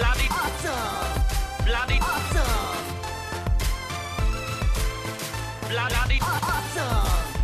Bloody 0.00 0.28
awesome, 0.30 1.66
bloody 1.66 1.98
awesome, 2.00 2.86
bloody 5.68 6.18
awesome, 6.22 7.34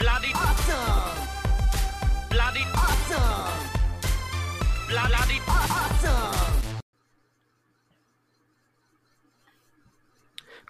bloody 0.00 0.32
awesome, 0.34 1.28
bloody 2.28 2.64
awesome, 2.74 3.70
bloody 4.88 5.38
awesome. 5.46 6.74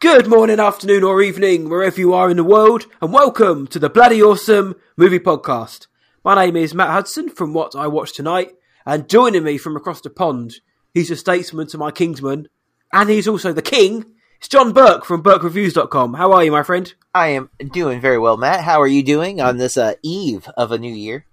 Good 0.01 0.27
morning, 0.27 0.61
afternoon, 0.61 1.03
or 1.03 1.23
evening, 1.23 1.71
wherever 1.71 1.99
you 1.99 2.13
are 2.13 2.29
in 2.31 2.37
the 2.37 2.45
world, 2.45 2.85
and 3.01 3.11
welcome 3.11 3.67
to 3.69 3.79
the 3.79 3.89
Bloody 3.89 4.23
Awesome 4.23 4.77
Movie 4.99 5.19
Podcast. 5.19 5.87
My 6.23 6.35
name 6.35 6.57
is 6.57 6.75
Matt 6.75 6.91
Hudson 6.91 7.31
from 7.31 7.55
What 7.55 7.75
I 7.75 7.87
Watched 7.87 8.17
Tonight, 8.17 8.53
and 8.87 9.09
joining 9.09 9.45
me 9.45 9.59
from 9.59 9.77
across 9.77 10.01
the 10.01 10.11
pond, 10.11 10.57
he's 10.93 11.11
a 11.11 11.17
statesman 11.17 11.67
to 11.69 11.79
my 11.79 11.91
kingsman, 11.91 12.49
and 12.93 13.11
he's 13.11 13.29
also 13.29 13.53
the 13.53 13.63
king. 13.63 14.07
It's 14.39 14.49
John 14.49 14.73
Burke 14.73 15.05
from 15.05 15.23
BurkeReviews.com. 15.23 16.15
How 16.15 16.33
are 16.33 16.45
you, 16.45 16.51
my 16.51 16.63
friend? 16.63 16.93
I 17.15 17.29
am 17.29 17.51
doing 17.73 18.01
very 18.01 18.19
well, 18.19 18.37
Matt. 18.37 18.63
How 18.63 18.81
are 18.81 18.89
you 18.89 19.03
doing 19.03 19.41
on 19.41 19.57
this 19.57 19.77
uh, 19.77 19.95
eve 20.03 20.49
of 20.57 20.73
a 20.73 20.79
new 20.79 20.93
year? 20.93 21.27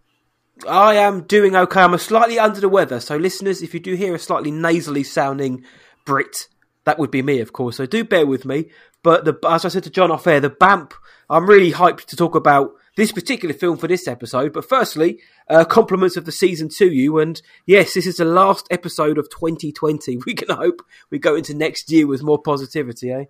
I 0.68 0.96
am 0.96 1.22
doing 1.22 1.56
okay. 1.56 1.82
I'm 1.82 1.98
slightly 1.98 2.38
under 2.38 2.60
the 2.60 2.70
weather, 2.70 3.00
so 3.00 3.16
listeners, 3.16 3.62
if 3.62 3.74
you 3.74 3.80
do 3.80 3.96
hear 3.96 4.14
a 4.14 4.20
slightly 4.20 4.52
nasally 4.52 5.04
sounding 5.04 5.64
Brit, 6.06 6.48
that 6.84 7.00
would 7.00 7.12
be 7.12 7.22
me, 7.22 7.40
of 7.40 7.54
course. 7.54 7.78
So 7.78 7.86
do 7.86 8.04
bear 8.04 8.26
with 8.26 8.46
me. 8.46 8.70
But 9.04 9.26
the, 9.26 9.38
as 9.48 9.64
I 9.64 9.70
said 9.70 9.84
to 9.84 9.90
John 9.90 10.12
off 10.12 10.28
air, 10.28 10.40
the 10.40 10.50
BAMP, 10.50 10.94
I'm 11.30 11.48
really 11.48 11.72
hyped 11.72 12.06
to 12.06 12.16
talk 12.16 12.36
about 12.36 12.74
this 13.00 13.12
particular 13.12 13.54
film 13.54 13.78
for 13.78 13.88
this 13.88 14.08
episode. 14.08 14.54
But 14.54 14.68
firstly, 14.68 15.20
uh, 15.50 15.66
compliments 15.66 16.18
of 16.18 16.26
the 16.26 16.32
season 16.32 16.70
to 16.78 16.86
you. 16.92 17.18
And 17.20 17.42
yes, 17.66 17.94
this 17.94 18.06
is 18.06 18.18
the 18.18 18.26
last 18.26 18.68
episode 18.70 19.18
of 19.18 19.30
2020. 19.30 20.20
We 20.26 20.36
can 20.36 20.56
hope 20.56 20.86
we 21.10 21.18
go 21.18 21.36
into 21.36 21.54
next 21.54 21.92
year 21.92 22.06
with 22.06 22.22
more 22.22 22.40
positivity, 22.40 23.12
eh? 23.12 23.26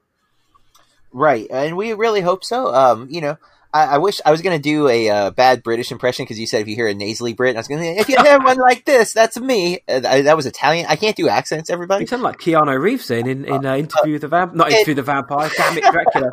Right, 1.11 1.47
and 1.49 1.77
we 1.77 1.93
really 1.93 2.21
hope 2.21 2.43
so. 2.43 2.73
Um, 2.73 3.07
you 3.09 3.21
know, 3.21 3.37
I, 3.73 3.85
I 3.85 3.97
wish 3.97 4.19
I 4.25 4.31
was 4.31 4.41
going 4.41 4.57
to 4.57 4.61
do 4.61 4.87
a 4.87 5.09
uh, 5.09 5.31
bad 5.31 5.63
British 5.63 5.91
impression 5.91 6.23
because 6.25 6.39
you 6.39 6.45
said 6.45 6.61
if 6.61 6.67
you 6.67 6.75
hear 6.75 6.87
a 6.87 6.93
nasally 6.93 7.33
Brit, 7.33 7.55
I 7.55 7.59
was 7.59 7.67
going 7.67 7.81
to 7.81 8.01
if 8.01 8.09
you 8.09 8.21
hear 8.21 8.39
one 8.43 8.57
like 8.57 8.85
this, 8.85 9.13
that's 9.13 9.39
me. 9.39 9.79
Uh, 9.87 10.01
I, 10.05 10.21
that 10.23 10.35
was 10.35 10.45
Italian. 10.45 10.87
I 10.89 10.97
can't 10.97 11.15
do 11.15 11.29
accents, 11.29 11.69
everybody. 11.69 12.03
You 12.03 12.07
sound 12.07 12.23
like 12.23 12.37
Keanu 12.39 12.79
Reeves 12.79 13.07
then 13.07 13.27
in, 13.27 13.45
in 13.45 13.65
uh, 13.65 13.75
Interview 13.75 14.13
with 14.13 14.21
the 14.21 14.27
Vampire. 14.27 14.57
Not 14.57 14.71
Interview 14.71 14.95
with 14.95 15.05
the 15.05 15.11
Vampire. 15.11 15.49
Damn 15.55 15.77
it, 15.77 15.83
Dracula. 15.91 16.31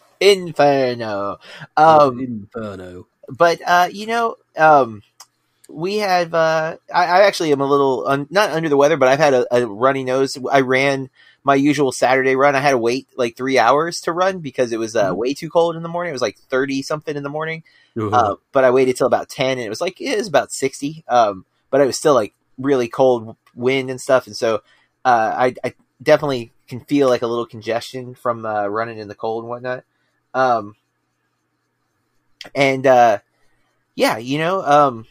Inferno. 0.20 1.38
Um, 1.76 2.20
Inferno. 2.20 3.06
but 3.28 3.60
uh, 3.66 3.88
you 3.92 4.06
know, 4.06 4.36
um, 4.56 5.02
we 5.68 5.98
have. 5.98 6.34
Uh, 6.34 6.76
I, 6.94 7.04
I 7.04 7.22
actually 7.22 7.52
am 7.52 7.60
a 7.60 7.66
little 7.66 8.06
un, 8.06 8.26
not 8.30 8.50
under 8.50 8.68
the 8.68 8.76
weather, 8.76 8.96
but 8.96 9.08
I've 9.08 9.18
had 9.18 9.34
a, 9.34 9.46
a 9.54 9.66
runny 9.66 10.04
nose. 10.04 10.38
I 10.50 10.60
ran 10.60 11.10
my 11.44 11.54
usual 11.54 11.92
Saturday 11.92 12.36
run. 12.36 12.56
I 12.56 12.60
had 12.60 12.72
to 12.72 12.78
wait 12.78 13.06
like 13.16 13.36
three 13.36 13.58
hours 13.58 14.00
to 14.02 14.12
run 14.12 14.40
because 14.40 14.72
it 14.72 14.78
was 14.78 14.96
uh, 14.96 15.10
Mhm. 15.12 15.16
way 15.16 15.34
too 15.34 15.50
cold 15.50 15.76
in 15.76 15.82
the 15.82 15.88
morning. 15.88 16.10
It 16.10 16.12
was 16.14 16.22
like 16.22 16.38
thirty 16.38 16.82
something 16.82 17.16
in 17.16 17.22
the 17.22 17.28
morning. 17.28 17.62
Uh, 18.14 18.36
but 18.52 18.64
I 18.64 18.70
waited 18.70 18.96
till 18.96 19.06
about 19.06 19.28
ten, 19.28 19.52
and 19.58 19.60
it 19.66 19.68
was 19.68 19.80
like 19.80 20.00
it 20.00 20.16
was 20.16 20.28
about 20.28 20.52
sixty. 20.52 21.04
Um, 21.08 21.44
but 21.70 21.80
it 21.80 21.86
was 21.86 21.98
still 21.98 22.14
like 22.14 22.32
really 22.58 22.88
cold 22.88 23.36
wind 23.54 23.90
and 23.90 24.00
stuff, 24.00 24.26
and 24.26 24.36
so 24.36 24.62
uh, 25.04 25.34
I, 25.36 25.54
I 25.64 25.74
definitely 26.02 26.52
can 26.68 26.80
feel 26.80 27.08
like 27.08 27.22
a 27.22 27.26
little 27.26 27.46
congestion 27.46 28.14
from 28.14 28.44
uh, 28.46 28.66
running 28.66 28.98
in 28.98 29.08
the 29.08 29.14
cold 29.14 29.44
and 29.44 29.50
whatnot. 29.50 29.84
Um, 30.34 30.76
and 32.54 32.86
uh, 32.86 33.18
yeah, 33.94 34.18
you 34.18 34.38
know, 34.38 34.62
um, 34.62 35.06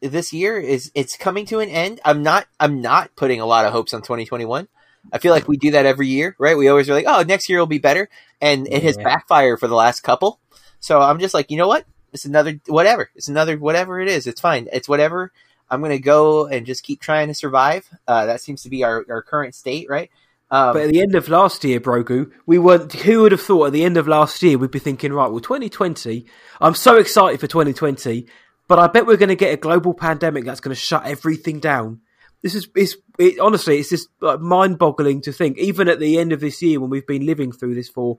this 0.00 0.32
year 0.32 0.58
is 0.58 0.90
it's 0.94 1.16
coming 1.16 1.46
to 1.46 1.60
an 1.60 1.68
end. 1.68 2.00
I'm 2.04 2.22
not 2.22 2.46
I'm 2.60 2.80
not 2.80 3.14
putting 3.16 3.40
a 3.40 3.46
lot 3.46 3.64
of 3.64 3.72
hopes 3.72 3.94
on 3.94 4.02
2021. 4.02 4.68
I 5.12 5.18
feel 5.18 5.32
like 5.32 5.48
we 5.48 5.56
do 5.56 5.70
that 5.70 5.86
every 5.86 6.08
year, 6.08 6.34
right? 6.38 6.56
We 6.56 6.68
always 6.68 6.90
are 6.90 6.94
like, 6.94 7.06
oh, 7.06 7.22
next 7.22 7.48
year 7.48 7.58
will 7.58 7.66
be 7.66 7.78
better, 7.78 8.08
and 8.40 8.66
it 8.66 8.82
has 8.82 8.96
Yeah. 8.96 9.04
backfired 9.04 9.60
for 9.60 9.68
the 9.68 9.74
last 9.74 10.00
couple. 10.00 10.40
So 10.80 11.00
I'm 11.00 11.18
just 11.20 11.34
like, 11.34 11.50
you 11.50 11.56
know 11.56 11.68
what? 11.68 11.86
It's 12.12 12.24
another 12.24 12.60
whatever. 12.66 13.10
It's 13.14 13.28
another 13.28 13.56
whatever 13.58 14.00
it 14.00 14.08
is. 14.08 14.26
It's 14.26 14.40
fine. 14.40 14.68
It's 14.72 14.88
whatever. 14.88 15.32
I'm 15.70 15.80
gonna 15.82 15.98
go 15.98 16.46
and 16.46 16.66
just 16.66 16.82
keep 16.82 17.00
trying 17.00 17.28
to 17.28 17.34
survive. 17.34 17.88
Uh, 18.06 18.26
that 18.26 18.40
seems 18.40 18.62
to 18.62 18.68
be 18.70 18.84
our, 18.84 19.04
our 19.08 19.22
current 19.22 19.54
state, 19.54 19.88
right? 19.88 20.10
Um, 20.50 20.74
But 20.74 20.82
at 20.82 20.90
the 20.90 21.00
end 21.00 21.14
of 21.14 21.28
last 21.28 21.64
year, 21.64 21.80
Brogu, 21.80 22.30
we 22.46 22.58
weren't. 22.58 22.92
Who 22.92 23.22
would 23.22 23.32
have 23.32 23.40
thought 23.40 23.66
at 23.66 23.72
the 23.72 23.84
end 23.84 23.96
of 23.96 24.06
last 24.06 24.42
year 24.42 24.58
we'd 24.58 24.70
be 24.70 24.78
thinking, 24.78 25.12
right? 25.12 25.30
Well, 25.30 25.40
2020. 25.40 26.26
I'm 26.60 26.74
so 26.74 26.96
excited 26.96 27.40
for 27.40 27.46
2020, 27.46 28.26
but 28.68 28.78
I 28.78 28.86
bet 28.86 29.06
we're 29.06 29.16
going 29.16 29.28
to 29.30 29.36
get 29.36 29.52
a 29.52 29.56
global 29.56 29.94
pandemic 29.94 30.44
that's 30.44 30.60
going 30.60 30.74
to 30.74 30.80
shut 30.80 31.04
everything 31.04 31.58
down. 31.60 32.00
This 32.42 32.54
is, 32.54 32.68
it's, 32.76 32.96
it, 33.18 33.40
honestly, 33.40 33.78
it's 33.78 33.88
just 33.88 34.08
like, 34.20 34.40
mind-boggling 34.40 35.22
to 35.22 35.32
think. 35.32 35.58
Even 35.58 35.88
at 35.88 35.98
the 35.98 36.18
end 36.18 36.32
of 36.32 36.40
this 36.40 36.62
year, 36.62 36.78
when 36.78 36.90
we've 36.90 37.06
been 37.06 37.26
living 37.26 37.50
through 37.50 37.74
this 37.74 37.88
for 37.88 38.18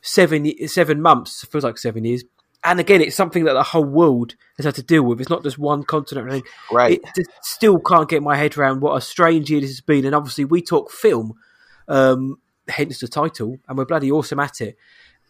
seven 0.00 0.50
seven 0.68 1.02
months, 1.02 1.42
it 1.42 1.50
feels 1.50 1.64
like 1.64 1.76
seven 1.76 2.04
years. 2.04 2.24
And 2.64 2.80
again, 2.80 3.00
it's 3.00 3.16
something 3.16 3.44
that 3.44 3.52
the 3.52 3.62
whole 3.62 3.84
world 3.84 4.34
has 4.56 4.66
had 4.66 4.74
to 4.76 4.82
deal 4.82 5.02
with. 5.02 5.20
It's 5.20 5.30
not 5.30 5.44
just 5.44 5.58
one 5.58 5.84
continent. 5.84 6.44
right. 6.72 6.92
it 6.92 7.02
just 7.14 7.30
still 7.42 7.78
can't 7.78 8.08
get 8.08 8.22
my 8.22 8.36
head 8.36 8.56
around 8.56 8.80
what 8.80 8.96
a 8.96 9.00
strange 9.00 9.50
year 9.50 9.60
this 9.60 9.70
has 9.70 9.80
been. 9.80 10.04
And 10.04 10.14
obviously, 10.14 10.44
we 10.44 10.62
talk 10.62 10.90
film, 10.90 11.34
um, 11.88 12.38
hence 12.68 13.00
the 13.00 13.08
title, 13.08 13.58
and 13.68 13.76
we're 13.76 13.84
bloody 13.84 14.10
awesome 14.10 14.40
at 14.40 14.60
it. 14.60 14.76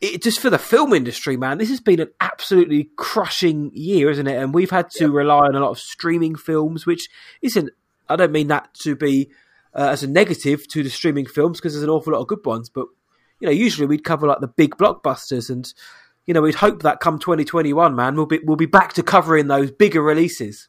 It 0.01 0.23
just 0.23 0.39
for 0.39 0.51
the 0.51 0.59
film 0.59 0.93
industry, 0.93 1.37
man, 1.37 1.59
this 1.59 1.71
has 1.71 1.81
been 1.81 2.01
an 2.01 2.11
absolutely 2.21 2.91
crushing 2.97 3.73
year, 3.75 4.11
isn't 4.11 4.27
it? 4.27 4.41
And 4.41 4.55
we've 4.55 4.71
had 4.71 4.91
to 4.91 5.11
rely 5.11 5.47
on 5.47 5.57
a 5.57 5.61
lot 5.61 5.71
of 5.71 5.79
streaming 5.79 6.37
films, 6.37 6.87
which 6.87 7.09
isn't. 7.43 7.71
I 8.09 8.17
don't 8.17 8.33
mean 8.33 8.49
that 8.49 8.73
to 8.75 8.97
be 8.97 9.31
uh, 9.75 9.89
as 9.89 10.03
a 10.03 10.07
negative 10.07 10.67
to 10.69 10.83
the 10.83 10.91
streaming 10.91 11.27
films 11.27 11.59
because 11.59 11.75
there's 11.75 11.83
an 11.83 11.91
awful 11.91 12.13
lot 12.13 12.21
of 12.21 12.29
good 12.29 12.45
ones, 12.45 12.69
but 12.69 12.87
you 13.41 13.47
know, 13.47 13.53
usually 13.53 13.87
we'd 13.87 14.05
cover 14.05 14.27
like 14.27 14.41
the 14.41 14.49
big 14.49 14.77
blockbusters 14.77 15.51
and. 15.51 15.73
You 16.27 16.35
know, 16.35 16.43
we'd 16.43 16.57
hope 16.57 16.83
that 16.83 17.01
come 17.01 17.19
2021, 17.19 17.97
man, 17.97 18.15
we'll 18.15 18.27
be 18.27 18.39
we'll 18.45 18.59
be 18.59 18.67
back 18.67 18.93
to 18.93 19.03
covering 19.03 19.47
those 19.47 19.71
bigger 19.71 20.03
releases. 20.03 20.69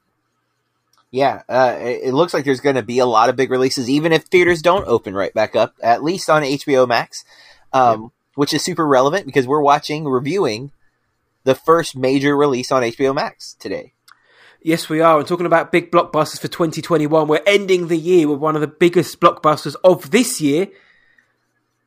Yeah, 1.12 1.42
uh, 1.50 1.76
it, 1.80 2.02
it 2.06 2.14
looks 2.14 2.34
like 2.34 2.46
there's 2.46 2.60
going 2.60 2.76
to 2.76 2.84
be 2.84 3.00
a 3.00 3.06
lot 3.06 3.30
of 3.30 3.36
big 3.36 3.50
releases, 3.50 3.90
even 3.90 4.12
if 4.12 4.26
theaters 4.26 4.62
don't 4.62 4.88
open 4.88 5.16
right 5.16 5.34
back 5.34 5.56
up, 5.56 5.76
at 5.82 6.04
least 6.04 6.30
on 6.30 6.44
HBO 6.44 6.88
Max, 6.88 7.26
um, 7.74 8.12
which 8.36 8.54
is 8.54 8.64
super 8.64 8.86
relevant 8.86 9.26
because 9.26 9.48
we're 9.48 9.62
watching, 9.62 10.06
reviewing 10.06 10.72
the 11.46 11.56
first 11.56 11.96
major 11.96 12.38
release 12.38 12.72
on 12.72 12.84
HBO 12.84 13.16
Max 13.16 13.56
today. 13.60 13.94
Yes, 14.62 14.90
we 14.90 15.00
are. 15.00 15.18
And 15.18 15.28
talking 15.28 15.46
about 15.46 15.72
big 15.72 15.90
blockbusters 15.90 16.42
for 16.42 16.50
2021, 16.50 17.28
we're 17.28 17.42
ending 17.48 17.88
the 17.88 17.98
year 17.98 18.28
with 18.28 18.40
one 18.40 18.56
of 18.56 18.62
the 18.62 18.68
biggest 18.68 19.20
blockbusters 19.20 19.76
of 19.84 20.12
this 20.12 20.42
year. 20.42 20.68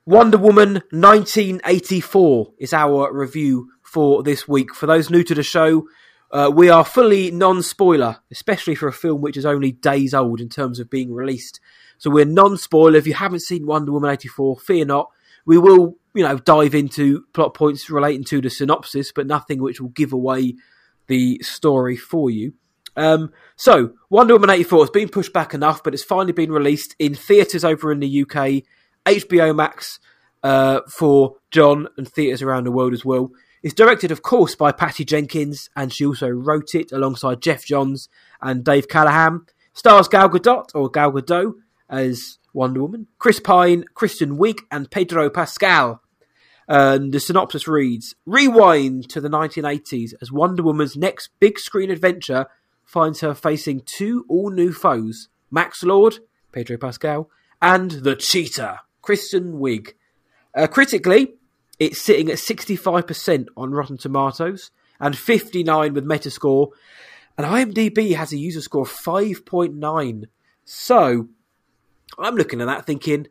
Wonder 0.07 0.39
Woman 0.39 0.83
1984 0.91 2.53
is 2.59 2.73
our 2.73 3.13
review 3.13 3.71
for 3.83 4.23
this 4.23 4.49
week. 4.49 4.75
For 4.75 4.87
those 4.87 5.11
new 5.11 5.23
to 5.23 5.35
the 5.35 5.43
show, 5.43 5.87
uh, 6.33 6.51
we 6.53 6.71
are 6.71 6.85
fully 6.85 7.31
non 7.31 7.63
spoiler, 7.63 8.19
especially 8.31 8.75
for 8.75 8.89
a 8.89 8.93
film 8.93 9.21
which 9.21 9.37
is 9.37 9.45
only 9.45 9.71
days 9.71 10.15
old 10.15 10.41
in 10.41 10.49
terms 10.49 10.81
of 10.81 10.89
being 10.89 11.13
released. 11.13 11.61
So 11.99 12.11
we're 12.11 12.25
non 12.25 12.57
spoiler. 12.57 12.97
If 12.97 13.07
you 13.07 13.15
haven't 13.15 13.41
seen 13.41 13.67
Wonder 13.67 13.93
Woman 13.93 14.11
84, 14.11 14.59
fear 14.59 14.85
not. 14.87 15.11
We 15.45 15.59
will, 15.59 15.97
you 16.15 16.23
know, 16.23 16.39
dive 16.39 16.75
into 16.75 17.25
plot 17.35 17.55
points 17.55 17.91
relating 17.91 18.25
to 18.25 18.41
the 18.41 18.49
synopsis, 18.49 19.13
but 19.13 19.27
nothing 19.27 19.61
which 19.61 19.81
will 19.81 19.91
give 19.91 20.13
away 20.13 20.55
the 21.07 21.41
story 21.43 21.97
for 21.97 22.31
you. 22.31 22.55
Um, 22.97 23.33
so, 23.57 23.95
Wonder 24.09 24.35
Woman 24.35 24.51
84 24.51 24.81
has 24.81 24.91
been 24.91 25.09
pushed 25.09 25.33
back 25.33 25.53
enough, 25.53 25.83
but 25.83 25.95
it's 25.95 26.03
finally 26.03 26.33
been 26.33 26.53
released 26.53 26.95
in 26.99 27.15
theatres 27.15 27.65
over 27.65 27.93
in 27.93 28.01
the 28.01 28.23
UK, 28.23 28.63
HBO 29.05 29.55
Max 29.55 29.99
uh, 30.43 30.81
for 30.89 31.37
John, 31.51 31.89
and 31.97 32.09
theatres 32.09 32.43
around 32.43 32.65
the 32.65 32.73
world 32.73 32.93
as 32.93 33.05
well. 33.05 33.33
It's 33.63 33.75
directed, 33.75 34.11
of 34.11 34.23
course, 34.23 34.57
by 34.57 34.73
Patty 34.73 35.05
Jenkins, 35.05 35.71
and 35.77 35.93
she 35.93 36.05
also 36.05 36.29
wrote 36.29 36.75
it 36.75 36.91
alongside 36.91 37.41
Geoff 37.41 37.65
Johns 37.65 38.09
and 38.41 38.65
Dave 38.65 38.89
Callaham. 38.89 39.47
Stars 39.73 40.09
Gal 40.09 40.29
Gadot, 40.29 40.71
or 40.75 40.91
Gal 40.91 41.13
Gadot, 41.13 41.55
as 41.89 42.39
Wonder 42.53 42.83
Woman, 42.83 43.07
Chris 43.19 43.39
Pine, 43.39 43.85
Kristen 43.95 44.37
Wiig, 44.37 44.61
and 44.71 44.91
Pedro 44.91 45.31
Pascal. 45.31 46.03
And 46.67 47.13
the 47.13 47.21
synopsis 47.21 47.69
reads 47.69 48.15
Rewind 48.27 49.09
to 49.11 49.21
the 49.21 49.29
1980s 49.29 50.15
as 50.21 50.33
Wonder 50.33 50.63
Woman's 50.63 50.97
next 50.97 51.31
big 51.39 51.59
screen 51.59 51.91
adventure 51.91 52.47
finds 52.85 53.21
her 53.21 53.35
facing 53.35 53.83
two 53.85 54.25
all 54.29 54.51
new 54.51 54.73
foes 54.73 55.29
Max 55.51 55.83
Lord, 55.83 56.19
Pedro 56.51 56.79
Pascal, 56.79 57.31
and 57.61 57.91
the 57.91 58.17
Cheetah, 58.17 58.81
Kristen 59.03 59.55
Wiig. 59.55 59.93
Uh, 60.55 60.67
critically, 60.67 61.35
it's 61.83 62.01
sitting 62.01 62.31
at 62.31 62.37
65% 62.37 63.49
on 63.57 63.73
Rotten 63.73 63.99
Tomatoes 63.99 64.71
and 65.01 65.19
59 65.19 65.95
with 65.95 66.05
Metascore, 66.05 66.69
and 67.37 67.45
IMDb 67.45 68.15
has 68.15 68.33
a 68.33 68.39
user 68.39 68.61
score 68.61 68.83
of 68.83 68.89
5.9. 68.89 70.25
So, 70.65 71.29
I'm 72.21 72.37
looking 72.37 72.61
at 72.61 72.67
that 72.67 72.87
thinking, 72.87 73.27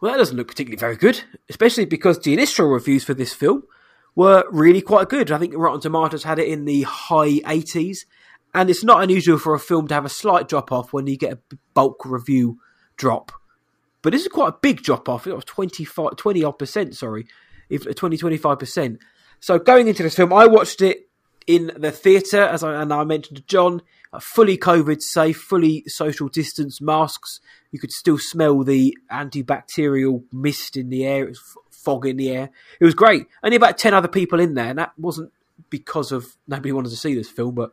well, 0.00 0.12
that 0.12 0.18
doesn't 0.18 0.36
look 0.36 0.48
particularly 0.48 0.80
very 0.80 0.96
good, 0.96 1.22
especially 1.50 1.84
because 1.84 2.18
the 2.18 2.32
initial 2.32 2.68
reviews 2.68 3.04
for 3.04 3.12
this 3.12 3.34
film 3.34 3.64
were 4.14 4.44
really 4.50 4.80
quite 4.80 5.10
good. 5.10 5.30
I 5.30 5.36
think 5.36 5.52
Rotten 5.54 5.82
Tomatoes 5.82 6.22
had 6.22 6.38
it 6.38 6.48
in 6.48 6.64
the 6.64 6.82
high 6.82 7.40
80s, 7.40 8.06
and 8.54 8.70
it's 8.70 8.82
not 8.82 9.02
unusual 9.02 9.36
for 9.36 9.54
a 9.54 9.60
film 9.60 9.88
to 9.88 9.94
have 9.94 10.06
a 10.06 10.10
slight 10.10 10.48
drop 10.48 10.72
off 10.72 10.94
when 10.94 11.06
you 11.06 11.18
get 11.18 11.34
a 11.34 11.56
bulk 11.74 12.06
review 12.06 12.58
drop, 12.96 13.30
but 14.00 14.12
this 14.12 14.22
is 14.22 14.28
quite 14.28 14.48
a 14.48 14.58
big 14.62 14.82
drop 14.82 15.06
off. 15.06 15.26
It 15.26 15.34
was 15.34 15.44
25, 15.44 16.16
20 16.16 16.44
odd 16.44 16.58
percent, 16.58 16.96
sorry, 16.96 17.26
if 17.70 17.94
20, 17.94 18.16
25 18.16 18.58
percent. 18.58 18.98
So 19.40 19.58
going 19.58 19.88
into 19.88 20.02
this 20.02 20.14
film, 20.14 20.32
I 20.32 20.46
watched 20.46 20.82
it 20.82 21.08
in 21.46 21.72
the 21.76 21.90
theatre, 21.90 22.42
as 22.42 22.62
I, 22.62 22.82
and 22.82 22.92
I 22.92 23.04
mentioned 23.04 23.38
to 23.38 23.42
John, 23.44 23.82
uh, 24.12 24.20
fully 24.20 24.58
COVID 24.58 25.00
safe, 25.00 25.38
fully 25.38 25.84
social 25.86 26.28
distance, 26.28 26.80
masks. 26.80 27.40
You 27.72 27.78
could 27.78 27.92
still 27.92 28.18
smell 28.18 28.62
the 28.62 28.96
antibacterial 29.10 30.24
mist 30.32 30.76
in 30.76 30.90
the 30.90 31.06
air. 31.06 31.24
It 31.24 31.28
was 31.30 31.38
f- 31.38 31.62
fog 31.70 32.06
in 32.06 32.18
the 32.18 32.30
air. 32.30 32.50
It 32.78 32.84
was 32.84 32.94
great. 32.94 33.26
Only 33.42 33.56
about 33.56 33.78
10 33.78 33.94
other 33.94 34.08
people 34.08 34.40
in 34.40 34.54
there, 34.54 34.68
and 34.68 34.78
that 34.78 34.92
wasn't 34.98 35.32
because 35.70 36.12
of 36.12 36.36
nobody 36.46 36.72
wanted 36.72 36.90
to 36.90 36.96
see 36.96 37.14
this 37.14 37.30
film, 37.30 37.54
but 37.54 37.72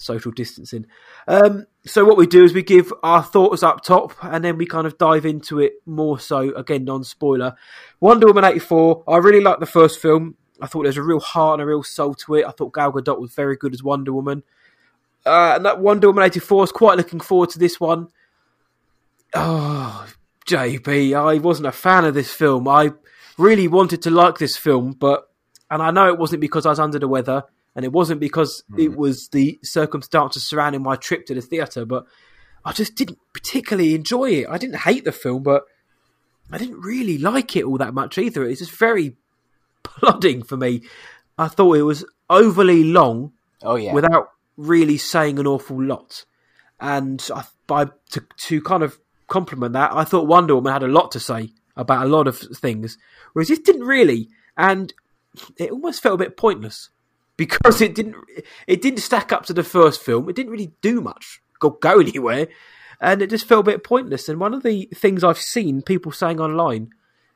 social 0.00 0.32
distancing. 0.32 0.86
Um, 1.28 1.66
so 1.84 2.04
what 2.04 2.16
we 2.16 2.26
do 2.26 2.42
is 2.42 2.52
we 2.52 2.62
give 2.62 2.92
our 3.02 3.22
thoughts 3.22 3.62
up 3.62 3.82
top, 3.82 4.12
and 4.22 4.44
then 4.44 4.56
we 4.56 4.66
kind 4.66 4.86
of 4.86 4.98
dive 4.98 5.26
into 5.26 5.60
it 5.60 5.74
more 5.86 6.18
so. 6.18 6.54
Again, 6.54 6.84
non-spoiler. 6.84 7.54
Wonder 8.00 8.26
Woman 8.26 8.44
eighty 8.44 8.58
four. 8.58 9.04
I 9.06 9.18
really 9.18 9.40
liked 9.40 9.60
the 9.60 9.66
first 9.66 10.00
film. 10.00 10.36
I 10.60 10.66
thought 10.66 10.82
there 10.82 10.90
was 10.90 10.96
a 10.96 11.02
real 11.02 11.20
heart 11.20 11.54
and 11.54 11.62
a 11.62 11.66
real 11.66 11.82
soul 11.82 12.14
to 12.14 12.34
it. 12.34 12.46
I 12.46 12.50
thought 12.50 12.74
Gal 12.74 12.92
Gadot 12.92 13.20
was 13.20 13.34
very 13.34 13.56
good 13.56 13.74
as 13.74 13.82
Wonder 13.82 14.12
Woman. 14.12 14.42
Uh, 15.24 15.54
and 15.56 15.64
that 15.64 15.80
Wonder 15.80 16.08
Woman 16.08 16.24
eighty 16.24 16.40
four 16.40 16.64
is 16.64 16.72
quite 16.72 16.96
looking 16.96 17.20
forward 17.20 17.50
to 17.50 17.58
this 17.58 17.78
one. 17.78 18.08
Oh, 19.34 20.06
JB, 20.46 21.14
I 21.14 21.38
wasn't 21.38 21.68
a 21.68 21.72
fan 21.72 22.04
of 22.04 22.14
this 22.14 22.32
film. 22.32 22.66
I 22.66 22.92
really 23.38 23.68
wanted 23.68 24.02
to 24.02 24.10
like 24.10 24.38
this 24.38 24.56
film, 24.56 24.92
but 24.92 25.30
and 25.70 25.82
I 25.82 25.90
know 25.90 26.08
it 26.08 26.18
wasn't 26.18 26.40
because 26.40 26.66
I 26.66 26.70
was 26.70 26.80
under 26.80 26.98
the 26.98 27.06
weather, 27.06 27.44
and 27.74 27.84
it 27.84 27.92
wasn't 27.92 28.20
because 28.20 28.64
it 28.76 28.88
hmm. 28.88 28.96
was 28.96 29.28
the 29.28 29.58
circumstances 29.62 30.46
surrounding 30.46 30.82
my 30.82 30.96
trip 30.96 31.26
to 31.26 31.34
the 31.34 31.40
theatre, 31.40 31.84
but 31.84 32.04
I 32.64 32.72
just 32.72 32.94
didn't 32.94 33.18
particularly 33.32 33.94
enjoy 33.94 34.30
it. 34.30 34.48
I 34.48 34.58
didn't 34.58 34.80
hate 34.80 35.04
the 35.04 35.12
film, 35.12 35.42
but 35.42 35.64
I 36.50 36.58
didn't 36.58 36.80
really 36.80 37.16
like 37.16 37.56
it 37.56 37.64
all 37.64 37.78
that 37.78 37.94
much 37.94 38.18
either. 38.18 38.44
It's 38.44 38.60
just 38.60 38.72
very 38.72 39.16
plodding 39.82 40.42
for 40.42 40.56
me. 40.56 40.82
I 41.38 41.48
thought 41.48 41.76
it 41.76 41.82
was 41.82 42.04
overly 42.28 42.84
long 42.84 43.32
Oh 43.62 43.76
yeah. 43.76 43.92
without 43.92 44.30
really 44.56 44.98
saying 44.98 45.38
an 45.38 45.46
awful 45.46 45.82
lot. 45.82 46.24
And 46.80 47.26
I, 47.34 47.44
by 47.66 47.86
to 48.10 48.24
to 48.46 48.60
kind 48.62 48.82
of 48.82 48.98
compliment 49.28 49.74
that, 49.74 49.92
I 49.92 50.04
thought 50.04 50.26
Wonder 50.26 50.54
Woman 50.54 50.72
had 50.72 50.82
a 50.82 50.88
lot 50.88 51.12
to 51.12 51.20
say 51.20 51.50
about 51.76 52.04
a 52.04 52.08
lot 52.08 52.26
of 52.26 52.38
things, 52.38 52.98
whereas 53.32 53.48
this 53.48 53.58
didn't 53.58 53.86
really, 53.86 54.28
and 54.56 54.92
it 55.56 55.70
almost 55.70 56.02
felt 56.02 56.20
a 56.20 56.24
bit 56.24 56.36
pointless 56.36 56.90
because 57.40 57.80
it 57.80 57.94
didn't 57.94 58.16
it 58.66 58.82
didn't 58.82 58.98
stack 58.98 59.32
up 59.32 59.46
to 59.46 59.54
the 59.54 59.64
first 59.64 60.02
film. 60.02 60.28
It 60.28 60.36
didn't 60.36 60.52
really 60.52 60.74
do 60.82 61.00
much, 61.00 61.40
go 61.58 61.70
go 61.70 61.98
anywhere, 61.98 62.48
and 63.00 63.22
it 63.22 63.30
just 63.30 63.46
felt 63.46 63.66
a 63.66 63.70
bit 63.70 63.82
pointless. 63.82 64.28
And 64.28 64.38
one 64.38 64.52
of 64.52 64.62
the 64.62 64.90
things 64.94 65.24
I've 65.24 65.38
seen 65.38 65.80
people 65.80 66.12
saying 66.12 66.38
online 66.38 66.90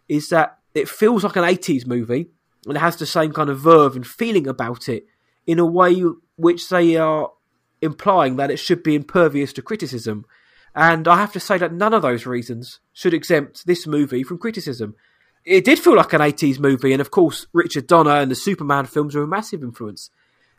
is 0.06 0.28
that 0.28 0.58
it 0.74 0.90
feels 0.90 1.24
like 1.24 1.36
an 1.36 1.44
80s 1.44 1.86
movie 1.86 2.26
and 2.66 2.76
it 2.76 2.80
has 2.80 2.96
the 2.96 3.06
same 3.06 3.32
kind 3.32 3.48
of 3.48 3.60
verve 3.60 3.96
and 3.96 4.06
feeling 4.06 4.46
about 4.46 4.90
it 4.90 5.06
in 5.46 5.58
a 5.58 5.64
way 5.64 6.02
which 6.36 6.68
they 6.68 6.96
are 6.96 7.32
implying 7.80 8.36
that 8.36 8.50
it 8.50 8.58
should 8.58 8.82
be 8.82 8.94
impervious 8.94 9.54
to 9.54 9.62
criticism. 9.62 10.26
And 10.74 11.08
I 11.08 11.16
have 11.16 11.32
to 11.32 11.40
say 11.40 11.56
that 11.56 11.72
none 11.72 11.94
of 11.94 12.02
those 12.02 12.26
reasons 12.26 12.80
should 12.92 13.14
exempt 13.14 13.64
this 13.64 13.86
movie 13.86 14.22
from 14.22 14.36
criticism. 14.36 14.96
It 15.44 15.64
did 15.64 15.78
feel 15.78 15.96
like 15.96 16.12
an 16.12 16.20
80s 16.20 16.58
movie, 16.58 16.92
and 16.92 17.00
of 17.00 17.10
course, 17.10 17.46
Richard 17.52 17.86
Donner 17.86 18.12
and 18.16 18.30
the 18.30 18.34
Superman 18.36 18.86
films 18.86 19.14
were 19.14 19.22
a 19.24 19.26
massive 19.26 19.62
influence. 19.62 20.10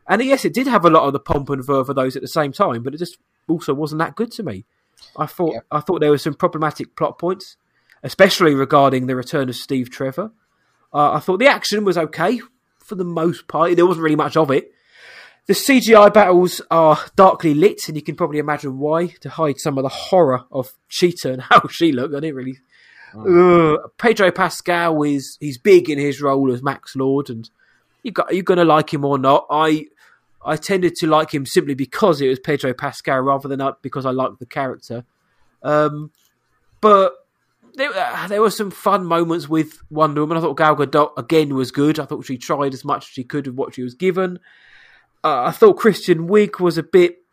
And 0.07 0.23
yes, 0.23 0.45
it 0.45 0.53
did 0.53 0.67
have 0.67 0.85
a 0.85 0.89
lot 0.89 1.07
of 1.07 1.13
the 1.13 1.19
pomp 1.19 1.49
and 1.49 1.65
verve 1.65 1.89
of 1.89 1.95
those 1.95 2.15
at 2.15 2.21
the 2.21 2.27
same 2.27 2.51
time, 2.51 2.83
but 2.83 2.93
it 2.93 2.97
just 2.97 3.17
also 3.47 3.73
wasn't 3.73 3.99
that 3.99 4.15
good 4.15 4.31
to 4.33 4.43
me. 4.43 4.65
I 5.17 5.25
thought 5.25 5.53
Yeah. 5.53 5.59
I 5.71 5.79
thought 5.79 6.01
there 6.01 6.11
were 6.11 6.17
some 6.19 6.35
problematic 6.35 6.95
plot 6.95 7.17
points, 7.17 7.57
especially 8.03 8.53
regarding 8.53 9.07
the 9.07 9.15
return 9.15 9.49
of 9.49 9.55
Steve 9.55 9.89
Trevor. 9.89 10.31
Uh, 10.93 11.13
I 11.13 11.19
thought 11.19 11.39
the 11.39 11.47
action 11.47 11.83
was 11.83 11.97
okay 11.97 12.39
for 12.79 12.95
the 12.95 13.03
most 13.03 13.47
part. 13.47 13.75
There 13.75 13.85
wasn't 13.85 14.03
really 14.03 14.15
much 14.15 14.37
of 14.37 14.51
it. 14.51 14.71
The 15.47 15.53
CGI 15.53 16.13
battles 16.13 16.61
are 16.71 16.99
darkly 17.15 17.53
lit, 17.53 17.87
and 17.87 17.95
you 17.95 18.03
can 18.03 18.15
probably 18.15 18.39
imagine 18.39 18.79
why 18.79 19.07
to 19.21 19.29
hide 19.29 19.59
some 19.59 19.77
of 19.77 19.83
the 19.83 19.89
horror 19.89 20.45
of 20.51 20.73
Cheetah 20.89 21.33
and 21.33 21.41
how 21.49 21.67
she 21.69 21.91
looked. 21.91 22.15
I 22.15 22.19
didn't 22.19 22.35
really. 22.35 22.57
Ugh. 23.15 23.91
Pedro 23.97 24.31
Pascal 24.31 25.01
is 25.03 25.37
he's 25.39 25.57
big 25.57 25.89
in 25.89 25.97
his 25.97 26.21
role 26.21 26.51
as 26.51 26.61
Max 26.61 26.95
Lord, 26.95 27.29
and 27.29 27.49
you 28.03 28.11
got 28.11 28.33
you're 28.33 28.43
going 28.43 28.57
to 28.57 28.65
like 28.65 28.93
him 28.93 29.05
or 29.05 29.17
not. 29.17 29.45
I 29.49 29.87
I 30.45 30.57
tended 30.57 30.95
to 30.97 31.07
like 31.07 31.33
him 31.33 31.45
simply 31.45 31.73
because 31.73 32.21
it 32.21 32.29
was 32.29 32.39
Pedro 32.39 32.73
Pascal 32.73 33.19
rather 33.19 33.47
than 33.47 33.61
uh, 33.61 33.73
because 33.81 34.05
I 34.05 34.11
liked 34.11 34.39
the 34.39 34.45
character. 34.45 35.05
Um, 35.63 36.11
but 36.81 37.13
there, 37.73 37.91
uh, 37.93 38.27
there 38.27 38.41
were 38.41 38.51
some 38.51 38.71
fun 38.71 39.05
moments 39.05 39.49
with 39.49 39.81
Wonder 39.89 40.21
Woman. 40.21 40.37
I 40.37 40.41
thought 40.41 40.57
Gal 40.57 40.75
Gadot 40.75 41.17
again 41.17 41.55
was 41.55 41.71
good. 41.71 41.99
I 41.99 42.05
thought 42.05 42.25
she 42.25 42.37
tried 42.37 42.73
as 42.73 42.85
much 42.85 43.05
as 43.05 43.09
she 43.09 43.23
could 43.23 43.47
with 43.47 43.55
what 43.55 43.73
she 43.75 43.83
was 43.83 43.95
given. 43.95 44.39
Uh, 45.23 45.45
I 45.45 45.51
thought 45.51 45.77
Kristen 45.77 46.27
Wiig 46.27 46.59
was 46.59 46.77
a 46.77 46.83
bit. 46.83 47.23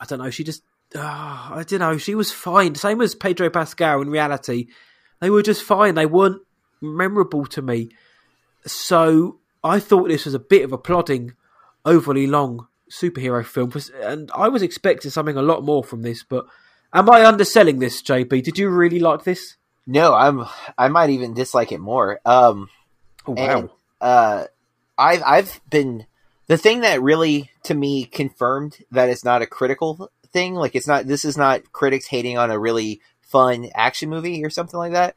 I 0.00 0.04
don't 0.04 0.18
know. 0.18 0.30
She 0.30 0.44
just. 0.44 0.62
Uh, 0.94 1.00
I 1.52 1.64
don't 1.66 1.80
know. 1.80 1.98
She 1.98 2.14
was 2.14 2.32
fine. 2.32 2.74
Same 2.74 3.00
as 3.00 3.14
Pedro 3.14 3.50
Pascal 3.50 4.02
in 4.02 4.10
reality. 4.10 4.66
They 5.20 5.30
were 5.30 5.42
just 5.42 5.62
fine. 5.62 5.94
They 5.94 6.06
weren't 6.06 6.42
memorable 6.80 7.46
to 7.46 7.62
me. 7.62 7.90
So 8.66 9.38
I 9.64 9.80
thought 9.80 10.08
this 10.08 10.24
was 10.24 10.34
a 10.34 10.38
bit 10.38 10.64
of 10.64 10.72
a 10.72 10.78
plodding, 10.78 11.34
overly 11.84 12.26
long 12.26 12.68
superhero 12.90 13.44
film. 13.44 13.72
And 14.02 14.30
I 14.34 14.48
was 14.48 14.62
expecting 14.62 15.10
something 15.10 15.36
a 15.36 15.42
lot 15.42 15.64
more 15.64 15.82
from 15.82 16.02
this. 16.02 16.22
But 16.22 16.46
am 16.92 17.10
I 17.10 17.24
underselling 17.26 17.78
this, 17.78 18.02
JB? 18.02 18.42
Did 18.42 18.58
you 18.58 18.68
really 18.68 19.00
like 19.00 19.24
this? 19.24 19.56
No, 19.86 20.14
I'm. 20.14 20.44
I 20.76 20.88
might 20.88 21.10
even 21.10 21.34
dislike 21.34 21.72
it 21.72 21.78
more. 21.78 22.20
Um, 22.24 22.68
Oh, 23.26 23.34
and, 23.34 23.70
uh, 24.00 24.44
I've 24.96 25.22
I've 25.24 25.60
been 25.68 26.06
the 26.46 26.56
thing 26.56 26.80
that 26.80 27.02
really 27.02 27.50
to 27.64 27.74
me 27.74 28.04
confirmed 28.04 28.78
that 28.90 29.08
it's 29.08 29.24
not 29.24 29.42
a 29.42 29.46
critical 29.46 30.10
thing. 30.36 30.54
Like 30.54 30.74
it's 30.74 30.86
not. 30.86 31.06
This 31.06 31.24
is 31.24 31.36
not 31.38 31.72
critics 31.72 32.06
hating 32.06 32.36
on 32.36 32.50
a 32.50 32.58
really 32.58 33.00
fun 33.22 33.68
action 33.74 34.10
movie 34.10 34.44
or 34.44 34.50
something 34.50 34.78
like 34.78 34.92
that. 34.92 35.14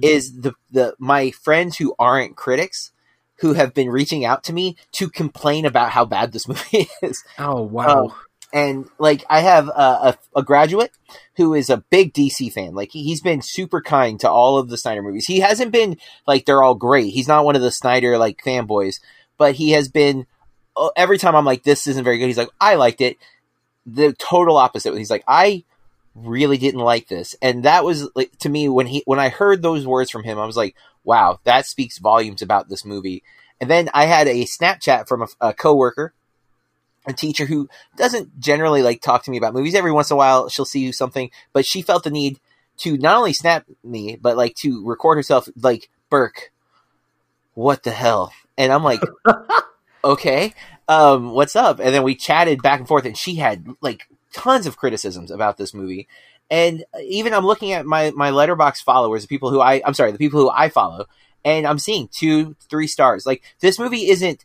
Is 0.00 0.32
Mhm. 0.32 0.42
the 0.42 0.52
the 0.70 0.94
my 0.98 1.30
friends 1.32 1.76
who 1.76 1.94
aren't 1.98 2.36
critics 2.36 2.92
who 3.40 3.52
have 3.52 3.74
been 3.74 3.90
reaching 3.90 4.24
out 4.24 4.44
to 4.44 4.52
me 4.52 4.76
to 4.92 5.10
complain 5.10 5.66
about 5.66 5.90
how 5.90 6.04
bad 6.06 6.32
this 6.32 6.48
movie 6.52 6.88
is. 7.02 7.22
Oh, 7.38 7.60
wow. 7.62 8.04
Um, 8.06 8.12
and 8.54 8.88
like 8.98 9.24
I 9.28 9.40
have 9.40 9.68
a, 9.68 9.72
a, 9.72 10.18
a 10.36 10.42
graduate 10.42 10.92
who 11.36 11.52
is 11.54 11.68
a 11.70 11.84
big 11.90 12.12
DC 12.14 12.52
fan. 12.52 12.74
Like 12.74 12.90
he, 12.92 13.02
he's 13.02 13.20
been 13.22 13.42
super 13.42 13.80
kind 13.82 14.18
to 14.20 14.30
all 14.30 14.58
of 14.58 14.68
the 14.68 14.78
Snyder 14.78 15.02
movies. 15.02 15.26
He 15.26 15.40
hasn't 15.40 15.72
been 15.72 15.96
like 16.26 16.44
they're 16.46 16.62
all 16.62 16.74
great. 16.74 17.12
He's 17.12 17.28
not 17.28 17.44
one 17.44 17.56
of 17.56 17.62
the 17.62 17.70
Snyder 17.72 18.16
like 18.18 18.42
fanboys, 18.44 19.00
but 19.38 19.54
he 19.56 19.70
has 19.72 19.88
been. 19.88 20.26
uh, 20.76 20.90
Every 20.96 21.18
time 21.18 21.34
I'm 21.36 21.44
like, 21.44 21.62
this 21.64 21.86
isn't 21.86 22.04
very 22.04 22.18
good. 22.18 22.26
He's 22.28 22.38
like, 22.38 22.50
I 22.60 22.74
liked 22.76 23.00
it. 23.00 23.16
The 23.86 24.12
total 24.14 24.56
opposite. 24.56 24.96
He's 24.96 25.10
like, 25.10 25.24
I 25.26 25.64
really 26.14 26.58
didn't 26.58 26.80
like 26.80 27.08
this, 27.08 27.34
and 27.42 27.64
that 27.64 27.84
was 27.84 28.08
like 28.14 28.36
to 28.38 28.48
me 28.48 28.68
when 28.68 28.86
he 28.86 29.02
when 29.06 29.18
I 29.18 29.28
heard 29.28 29.62
those 29.62 29.86
words 29.86 30.10
from 30.10 30.24
him, 30.24 30.38
I 30.38 30.46
was 30.46 30.56
like, 30.56 30.76
wow, 31.04 31.40
that 31.44 31.66
speaks 31.66 31.98
volumes 31.98 32.42
about 32.42 32.68
this 32.68 32.84
movie. 32.84 33.22
And 33.60 33.70
then 33.70 33.90
I 33.94 34.06
had 34.06 34.26
a 34.26 34.44
Snapchat 34.44 35.06
from 35.06 35.22
a, 35.22 35.28
a 35.40 35.54
coworker 35.54 36.12
a 37.06 37.12
teacher 37.12 37.46
who 37.46 37.68
doesn't 37.96 38.38
generally 38.38 38.82
like 38.82 39.00
talk 39.00 39.24
to 39.24 39.30
me 39.30 39.36
about 39.36 39.54
movies. 39.54 39.74
Every 39.74 39.92
once 39.92 40.10
in 40.10 40.14
a 40.14 40.18
while, 40.18 40.48
she'll 40.48 40.64
see 40.64 40.80
you 40.80 40.92
something, 40.92 41.30
but 41.52 41.66
she 41.66 41.82
felt 41.82 42.04
the 42.04 42.10
need 42.10 42.38
to 42.78 42.96
not 42.96 43.16
only 43.16 43.32
snap 43.32 43.66
me, 43.82 44.16
but 44.20 44.36
like 44.36 44.54
to 44.56 44.84
record 44.86 45.16
herself, 45.16 45.48
like 45.60 45.90
Burke. 46.10 46.52
What 47.54 47.82
the 47.82 47.90
hell? 47.90 48.32
And 48.56 48.72
I'm 48.72 48.84
like, 48.84 49.00
okay, 50.04 50.54
um, 50.88 51.32
what's 51.32 51.56
up? 51.56 51.78
And 51.80 51.94
then 51.94 52.02
we 52.02 52.14
chatted 52.14 52.62
back 52.62 52.78
and 52.78 52.88
forth, 52.88 53.04
and 53.04 53.16
she 53.16 53.36
had 53.36 53.66
like 53.80 54.06
tons 54.34 54.66
of 54.66 54.76
criticisms 54.76 55.30
about 55.30 55.56
this 55.56 55.74
movie. 55.74 56.08
And 56.50 56.84
even 57.02 57.32
I'm 57.34 57.46
looking 57.46 57.72
at 57.72 57.86
my 57.86 58.10
my 58.10 58.30
Letterboxd 58.30 58.82
followers, 58.82 59.22
the 59.22 59.28
people 59.28 59.50
who 59.50 59.60
I 59.60 59.82
I'm 59.84 59.94
sorry, 59.94 60.12
the 60.12 60.18
people 60.18 60.40
who 60.40 60.50
I 60.50 60.68
follow, 60.68 61.06
and 61.44 61.66
I'm 61.66 61.78
seeing 61.78 62.08
two, 62.08 62.56
three 62.68 62.86
stars. 62.86 63.24
Like 63.26 63.42
this 63.60 63.78
movie 63.78 64.10
isn't 64.10 64.44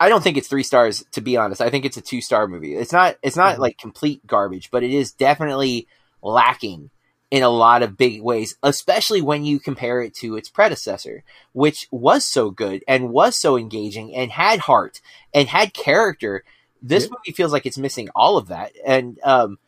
I 0.00 0.08
don't 0.08 0.22
think 0.22 0.36
it's 0.36 0.46
three 0.48 0.62
stars 0.62 1.04
to 1.12 1.20
be 1.20 1.36
honest. 1.36 1.60
I 1.60 1.70
think 1.70 1.84
it's 1.84 1.96
a 1.96 2.00
two 2.02 2.20
star 2.20 2.46
movie. 2.46 2.74
It's 2.76 2.92
not 2.92 3.16
it's 3.22 3.36
not 3.36 3.56
Mhm. 3.56 3.60
like 3.60 3.78
complete 3.78 4.24
garbage, 4.26 4.70
but 4.70 4.84
it 4.84 4.92
is 4.92 5.12
definitely 5.12 5.88
lacking 6.22 6.90
in 7.30 7.42
a 7.42 7.48
lot 7.50 7.82
of 7.82 7.96
big 7.96 8.22
ways, 8.22 8.56
especially 8.62 9.20
when 9.20 9.44
you 9.44 9.60
compare 9.60 10.00
it 10.00 10.14
to 10.14 10.36
its 10.36 10.48
predecessor, 10.48 11.22
which 11.52 11.86
was 11.90 12.24
so 12.24 12.50
good 12.50 12.82
and 12.88 13.10
was 13.10 13.36
so 13.38 13.56
engaging 13.56 14.14
and 14.14 14.30
had 14.32 14.60
heart 14.60 15.00
and 15.34 15.48
had 15.48 15.74
character. 15.74 16.42
This 16.80 17.04
Yeah. 17.04 17.10
movie 17.10 17.34
feels 17.36 17.52
like 17.52 17.66
it's 17.66 17.78
missing 17.78 18.08
all 18.14 18.36
of 18.38 18.48
that. 18.48 18.72
And 18.84 19.18
um 19.24 19.58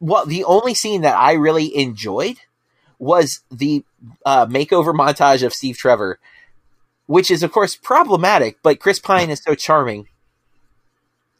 well 0.00 0.24
the 0.26 0.44
only 0.44 0.74
scene 0.74 1.02
that 1.02 1.16
I 1.16 1.32
really 1.32 1.76
enjoyed 1.76 2.38
was 2.98 3.40
the 3.50 3.84
uh, 4.24 4.46
makeover 4.46 4.94
montage 4.94 5.44
of 5.44 5.52
Steve 5.52 5.76
Trevor 5.76 6.18
which 7.06 7.30
is 7.30 7.42
of 7.42 7.52
course 7.52 7.76
problematic, 7.76 8.58
but 8.62 8.80
Chris 8.80 8.98
Pine 8.98 9.28
is 9.28 9.42
so 9.44 9.54
charming 9.54 10.08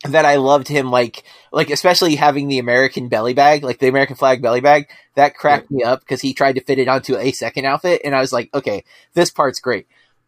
that 0.04 0.25
I 0.25 0.37
loved 0.37 0.68
him 0.68 0.90
like 0.90 1.25
like 1.52 1.71
especially 1.71 2.16
having 2.16 2.49
the 2.49 2.59
American 2.59 3.09
belly 3.09 3.35
bag, 3.35 3.62
like 3.62 3.78
the 3.78 3.88
American 3.88 4.16
flag 4.16 4.42
belly 4.42 4.61
bag, 4.61 4.88
that 5.14 5.37
cracked 5.37 5.71
me 5.71 5.82
up 5.82 6.00
because 6.00 6.21
he 6.21 6.35
tried 6.35 6.54
to 6.54 6.64
fit 6.64 6.78
it 6.78 6.88
onto 6.88 7.16
a 7.16 7.32
second 7.32 7.66
outfit, 7.66 8.00
and 8.04 8.14
I 8.14 8.21
was 8.21 8.32
like, 8.32 8.50
okay, 8.54 8.85
this 9.14 9.30
part's 9.30 9.61
great. 9.61 9.87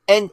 And 0.08 0.30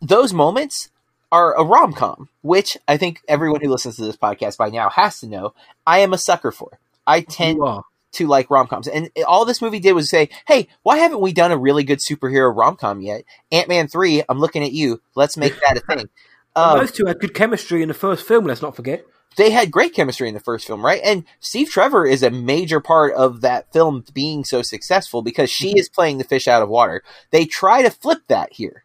those 0.00 0.32
moments 0.32 0.90
are 1.32 1.54
a 1.54 1.64
rom 1.64 1.92
com, 1.92 2.28
which 2.42 2.76
I 2.86 2.96
think 2.96 3.20
everyone 3.26 3.60
who 3.60 3.70
listens 3.70 3.96
to 3.96 4.04
this 4.04 4.16
podcast 4.16 4.56
by 4.56 4.70
now 4.70 4.88
has 4.90 5.20
to 5.20 5.26
know. 5.26 5.52
I 5.86 5.98
am 5.98 6.12
a 6.12 6.18
sucker 6.18 6.52
for. 6.52 6.78
I 7.06 7.22
tend 7.22 7.60
are. 7.60 7.84
to 8.12 8.26
like 8.26 8.50
rom 8.50 8.68
coms. 8.68 8.86
And 8.86 9.10
all 9.26 9.44
this 9.44 9.60
movie 9.60 9.80
did 9.80 9.92
was 9.92 10.08
say, 10.08 10.28
hey, 10.46 10.68
why 10.82 10.98
haven't 10.98 11.20
we 11.20 11.32
done 11.32 11.50
a 11.50 11.58
really 11.58 11.82
good 11.82 11.98
superhero 11.98 12.54
rom 12.54 12.76
com 12.76 13.00
yet? 13.00 13.24
Ant 13.50 13.68
Man 13.68 13.88
3, 13.88 14.22
I'm 14.28 14.38
looking 14.38 14.62
at 14.62 14.72
you. 14.72 15.02
Let's 15.16 15.36
make 15.36 15.54
that 15.60 15.78
a 15.78 15.80
thing. 15.80 16.08
Um, 16.56 16.78
those 16.78 16.92
two 16.92 17.06
had 17.06 17.18
good 17.18 17.34
chemistry 17.34 17.82
in 17.82 17.88
the 17.88 17.94
first 17.94 18.26
film. 18.26 18.44
Let's 18.44 18.62
not 18.62 18.76
forget. 18.76 19.04
they 19.36 19.50
had 19.50 19.70
great 19.72 19.94
chemistry 19.94 20.28
in 20.28 20.34
the 20.34 20.40
first 20.40 20.66
film, 20.66 20.84
right? 20.84 21.00
And 21.04 21.24
Steve 21.40 21.68
Trevor 21.68 22.06
is 22.06 22.22
a 22.22 22.30
major 22.30 22.78
part 22.80 23.12
of 23.14 23.40
that 23.40 23.72
film 23.72 24.04
being 24.12 24.44
so 24.44 24.62
successful 24.62 25.22
because 25.22 25.50
she 25.50 25.76
is 25.78 25.88
playing 25.88 26.18
the 26.18 26.24
fish 26.24 26.46
out 26.46 26.62
of 26.62 26.68
water. 26.68 27.02
They 27.32 27.44
try 27.44 27.82
to 27.82 27.90
flip 27.90 28.20
that 28.28 28.52
here. 28.52 28.84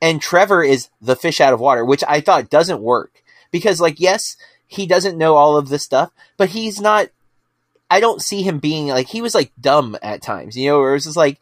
And 0.00 0.22
Trevor 0.22 0.62
is 0.62 0.88
the 1.02 1.16
fish 1.16 1.40
out 1.40 1.52
of 1.52 1.60
water, 1.60 1.84
which 1.84 2.04
I 2.08 2.20
thought 2.20 2.48
doesn't 2.50 2.80
work. 2.80 3.22
Because, 3.50 3.80
like, 3.80 3.98
yes, 4.00 4.36
he 4.66 4.86
doesn't 4.86 5.18
know 5.18 5.34
all 5.34 5.56
of 5.56 5.68
this 5.68 5.82
stuff, 5.84 6.10
but 6.36 6.50
he's 6.50 6.80
not. 6.80 7.08
I 7.90 8.00
don't 8.00 8.22
see 8.22 8.42
him 8.42 8.58
being 8.58 8.88
like 8.88 9.08
he 9.08 9.22
was 9.22 9.34
like 9.34 9.50
dumb 9.60 9.96
at 10.02 10.20
times, 10.22 10.56
you 10.56 10.68
know, 10.68 10.78
where 10.78 10.90
it 10.90 10.94
was 10.94 11.04
just 11.04 11.16
like 11.16 11.40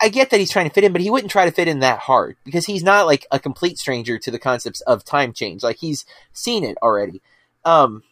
I 0.00 0.08
get 0.08 0.30
that 0.30 0.40
he's 0.40 0.50
trying 0.50 0.68
to 0.68 0.72
fit 0.72 0.84
in, 0.84 0.92
but 0.92 1.00
he 1.00 1.10
wouldn't 1.10 1.30
try 1.30 1.44
to 1.44 1.50
fit 1.50 1.68
in 1.68 1.80
that 1.80 2.00
hard 2.00 2.36
because 2.44 2.66
he's 2.66 2.82
not 2.82 3.06
like 3.06 3.26
a 3.30 3.38
complete 3.38 3.78
stranger 3.78 4.18
to 4.18 4.30
the 4.30 4.38
concepts 4.38 4.80
of 4.82 5.04
time 5.04 5.32
change. 5.32 5.62
Like 5.62 5.76
he's 5.76 6.04
seen 6.32 6.64
it 6.64 6.76
already. 6.82 7.22
Um, 7.64 8.02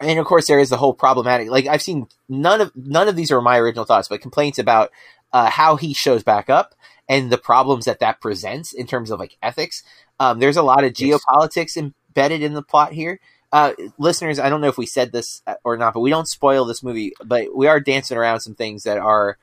and 0.00 0.18
of 0.18 0.26
course, 0.26 0.46
there 0.46 0.60
is 0.60 0.70
the 0.70 0.76
whole 0.76 0.94
problematic. 0.94 1.48
Like 1.48 1.66
I've 1.66 1.82
seen 1.82 2.08
none 2.28 2.60
of 2.60 2.72
none 2.76 3.08
of 3.08 3.16
these 3.16 3.30
are 3.30 3.40
my 3.40 3.58
original 3.58 3.84
thoughts, 3.84 4.08
but 4.08 4.20
complaints 4.20 4.58
about 4.58 4.90
uh, 5.32 5.50
how 5.50 5.76
he 5.76 5.94
shows 5.94 6.22
back 6.22 6.50
up 6.50 6.74
and 7.08 7.30
the 7.30 7.38
problems 7.38 7.84
that 7.86 8.00
that 8.00 8.20
presents 8.20 8.72
in 8.72 8.86
terms 8.86 9.10
of 9.10 9.18
like 9.18 9.36
ethics. 9.42 9.82
Um, 10.20 10.38
there's 10.38 10.56
a 10.56 10.62
lot 10.62 10.84
of 10.84 10.92
geopolitics 10.92 11.76
embedded 11.76 12.42
in 12.42 12.54
the 12.54 12.62
plot 12.62 12.92
here. 12.92 13.20
Uh, 13.52 13.72
listeners, 13.98 14.38
I 14.38 14.48
don't 14.48 14.62
know 14.62 14.68
if 14.68 14.78
we 14.78 14.86
said 14.86 15.12
this 15.12 15.42
uh, 15.46 15.54
or 15.62 15.76
not, 15.76 15.92
but 15.94 16.00
we 16.00 16.10
don't 16.10 16.28
spoil 16.28 16.64
this 16.64 16.82
movie, 16.82 17.12
but 17.22 17.54
we 17.54 17.66
are 17.66 17.80
dancing 17.80 18.16
around 18.16 18.40
some 18.40 18.54
things 18.54 18.84
that 18.84 18.98
are 18.98 19.36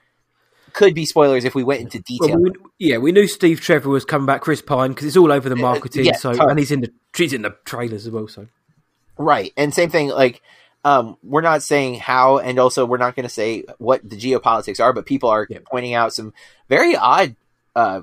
could 0.74 0.94
be 0.94 1.06
spoilers 1.06 1.46
if 1.46 1.56
we 1.56 1.64
went 1.64 1.82
into 1.82 2.00
detail. 2.00 2.40
Well, 2.40 2.52
we, 2.52 2.52
yeah, 2.80 2.98
we 2.98 3.12
knew 3.12 3.28
Steve 3.28 3.62
Trevor 3.62 3.90
was 3.90 4.06
coming 4.06 4.26
back. 4.26 4.42
Chris 4.42 4.62
Pine 4.62 4.90
because 4.92 5.08
it's 5.08 5.18
all 5.18 5.32
over 5.32 5.50
the 5.50 5.56
marketing. 5.56 6.06
yeah, 6.06 6.16
so 6.16 6.32
totally. 6.32 6.50
and 6.52 6.60
he's 6.60 6.72
in 6.72 6.82
the 6.82 6.92
he's 7.16 7.34
in 7.34 7.42
the 7.44 7.56
trailers 7.66 8.06
as 8.06 8.12
well. 8.12 8.28
So 8.28 8.48
Right. 9.18 9.52
And 9.58 9.74
same 9.74 9.90
thing, 9.90 10.08
like, 10.10 10.42
um, 10.86 11.18
we're 11.24 11.42
not 11.42 11.62
saying 11.62 11.96
how, 11.96 12.38
and 12.38 12.58
also 12.58 12.86
we're 12.86 12.98
not 12.98 13.16
going 13.16 13.26
to 13.26 13.30
say 13.30 13.66
what 13.80 14.08
the 14.10 14.16
geopolitics 14.16 14.80
are, 14.82 14.94
but 14.94 15.06
people 15.06 15.30
are 15.30 15.46
Yep. 15.50 15.66
pointing 15.70 15.94
out 15.94 16.14
some 16.14 16.34
very 16.70 16.96
odd, 16.96 17.36
uh, 17.76 18.02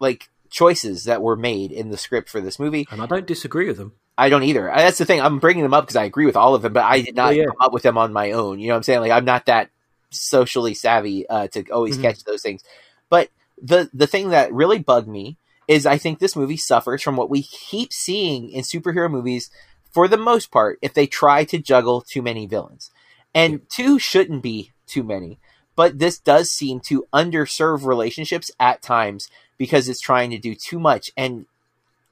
like, 0.00 0.28
choices 0.50 1.04
that 1.04 1.22
were 1.22 1.36
made 1.36 1.70
in 1.70 1.90
the 1.90 1.96
script 1.96 2.28
for 2.28 2.40
this 2.40 2.58
movie. 2.58 2.88
and 2.90 3.00
I 3.00 3.06
don't 3.06 3.26
disagree 3.28 3.68
with 3.68 3.76
them. 3.76 3.92
I 4.18 4.28
don't 4.28 4.42
either. 4.42 4.64
That's 4.74 4.98
the 4.98 5.04
thing. 5.04 5.20
I'm 5.20 5.38
bringing 5.38 5.62
them 5.62 5.72
up 5.72 5.84
because 5.84 5.94
I 5.96 6.02
agree 6.02 6.26
with 6.26 6.36
all 6.36 6.56
of 6.56 6.62
them, 6.62 6.72
but 6.72 6.82
I 6.84 7.00
did 7.00 7.14
not 7.14 7.36
Yeah, 7.36 7.42
yeah. 7.42 7.46
come 7.46 7.56
up 7.60 7.72
with 7.72 7.84
them 7.84 7.96
on 7.96 8.12
my 8.12 8.32
own. 8.32 8.58
You 8.58 8.66
know 8.66 8.74
what 8.74 8.78
I'm 8.78 8.82
saying? 8.82 9.00
Like, 9.00 9.12
I'm 9.12 9.24
not 9.24 9.46
that 9.46 9.70
socially 10.10 10.74
savvy 10.74 11.28
uh, 11.28 11.48
to 11.48 11.64
always 11.70 11.96
Mhm. 11.98 12.02
catch 12.02 12.24
those 12.24 12.42
things. 12.42 12.62
But 13.08 13.30
the 13.60 13.90
the 13.92 14.06
thing 14.06 14.30
that 14.30 14.52
really 14.52 14.78
bugged 14.78 15.08
me 15.08 15.36
is 15.68 15.86
I 15.86 15.98
think 15.98 16.18
this 16.18 16.36
movie 16.36 16.56
suffers 16.56 17.02
from 17.02 17.16
what 17.16 17.30
we 17.30 17.42
keep 17.42 17.92
seeing 17.92 18.50
in 18.50 18.62
superhero 18.62 19.10
movies 19.10 19.50
for 19.92 20.08
the 20.08 20.16
most 20.16 20.50
part 20.50 20.78
if 20.82 20.94
they 20.94 21.06
try 21.06 21.44
to 21.44 21.58
juggle 21.58 22.00
too 22.00 22.22
many 22.22 22.46
villains. 22.46 22.90
And 23.34 23.62
two 23.68 23.98
shouldn't 23.98 24.42
be 24.42 24.72
too 24.86 25.04
many, 25.04 25.38
but 25.76 25.98
this 26.00 26.18
does 26.18 26.50
seem 26.50 26.80
to 26.80 27.06
underserve 27.12 27.84
relationships 27.86 28.50
at 28.58 28.82
times 28.82 29.28
because 29.56 29.88
it's 29.88 30.00
trying 30.00 30.30
to 30.30 30.38
do 30.38 30.54
too 30.54 30.80
much. 30.80 31.12
And 31.16 31.46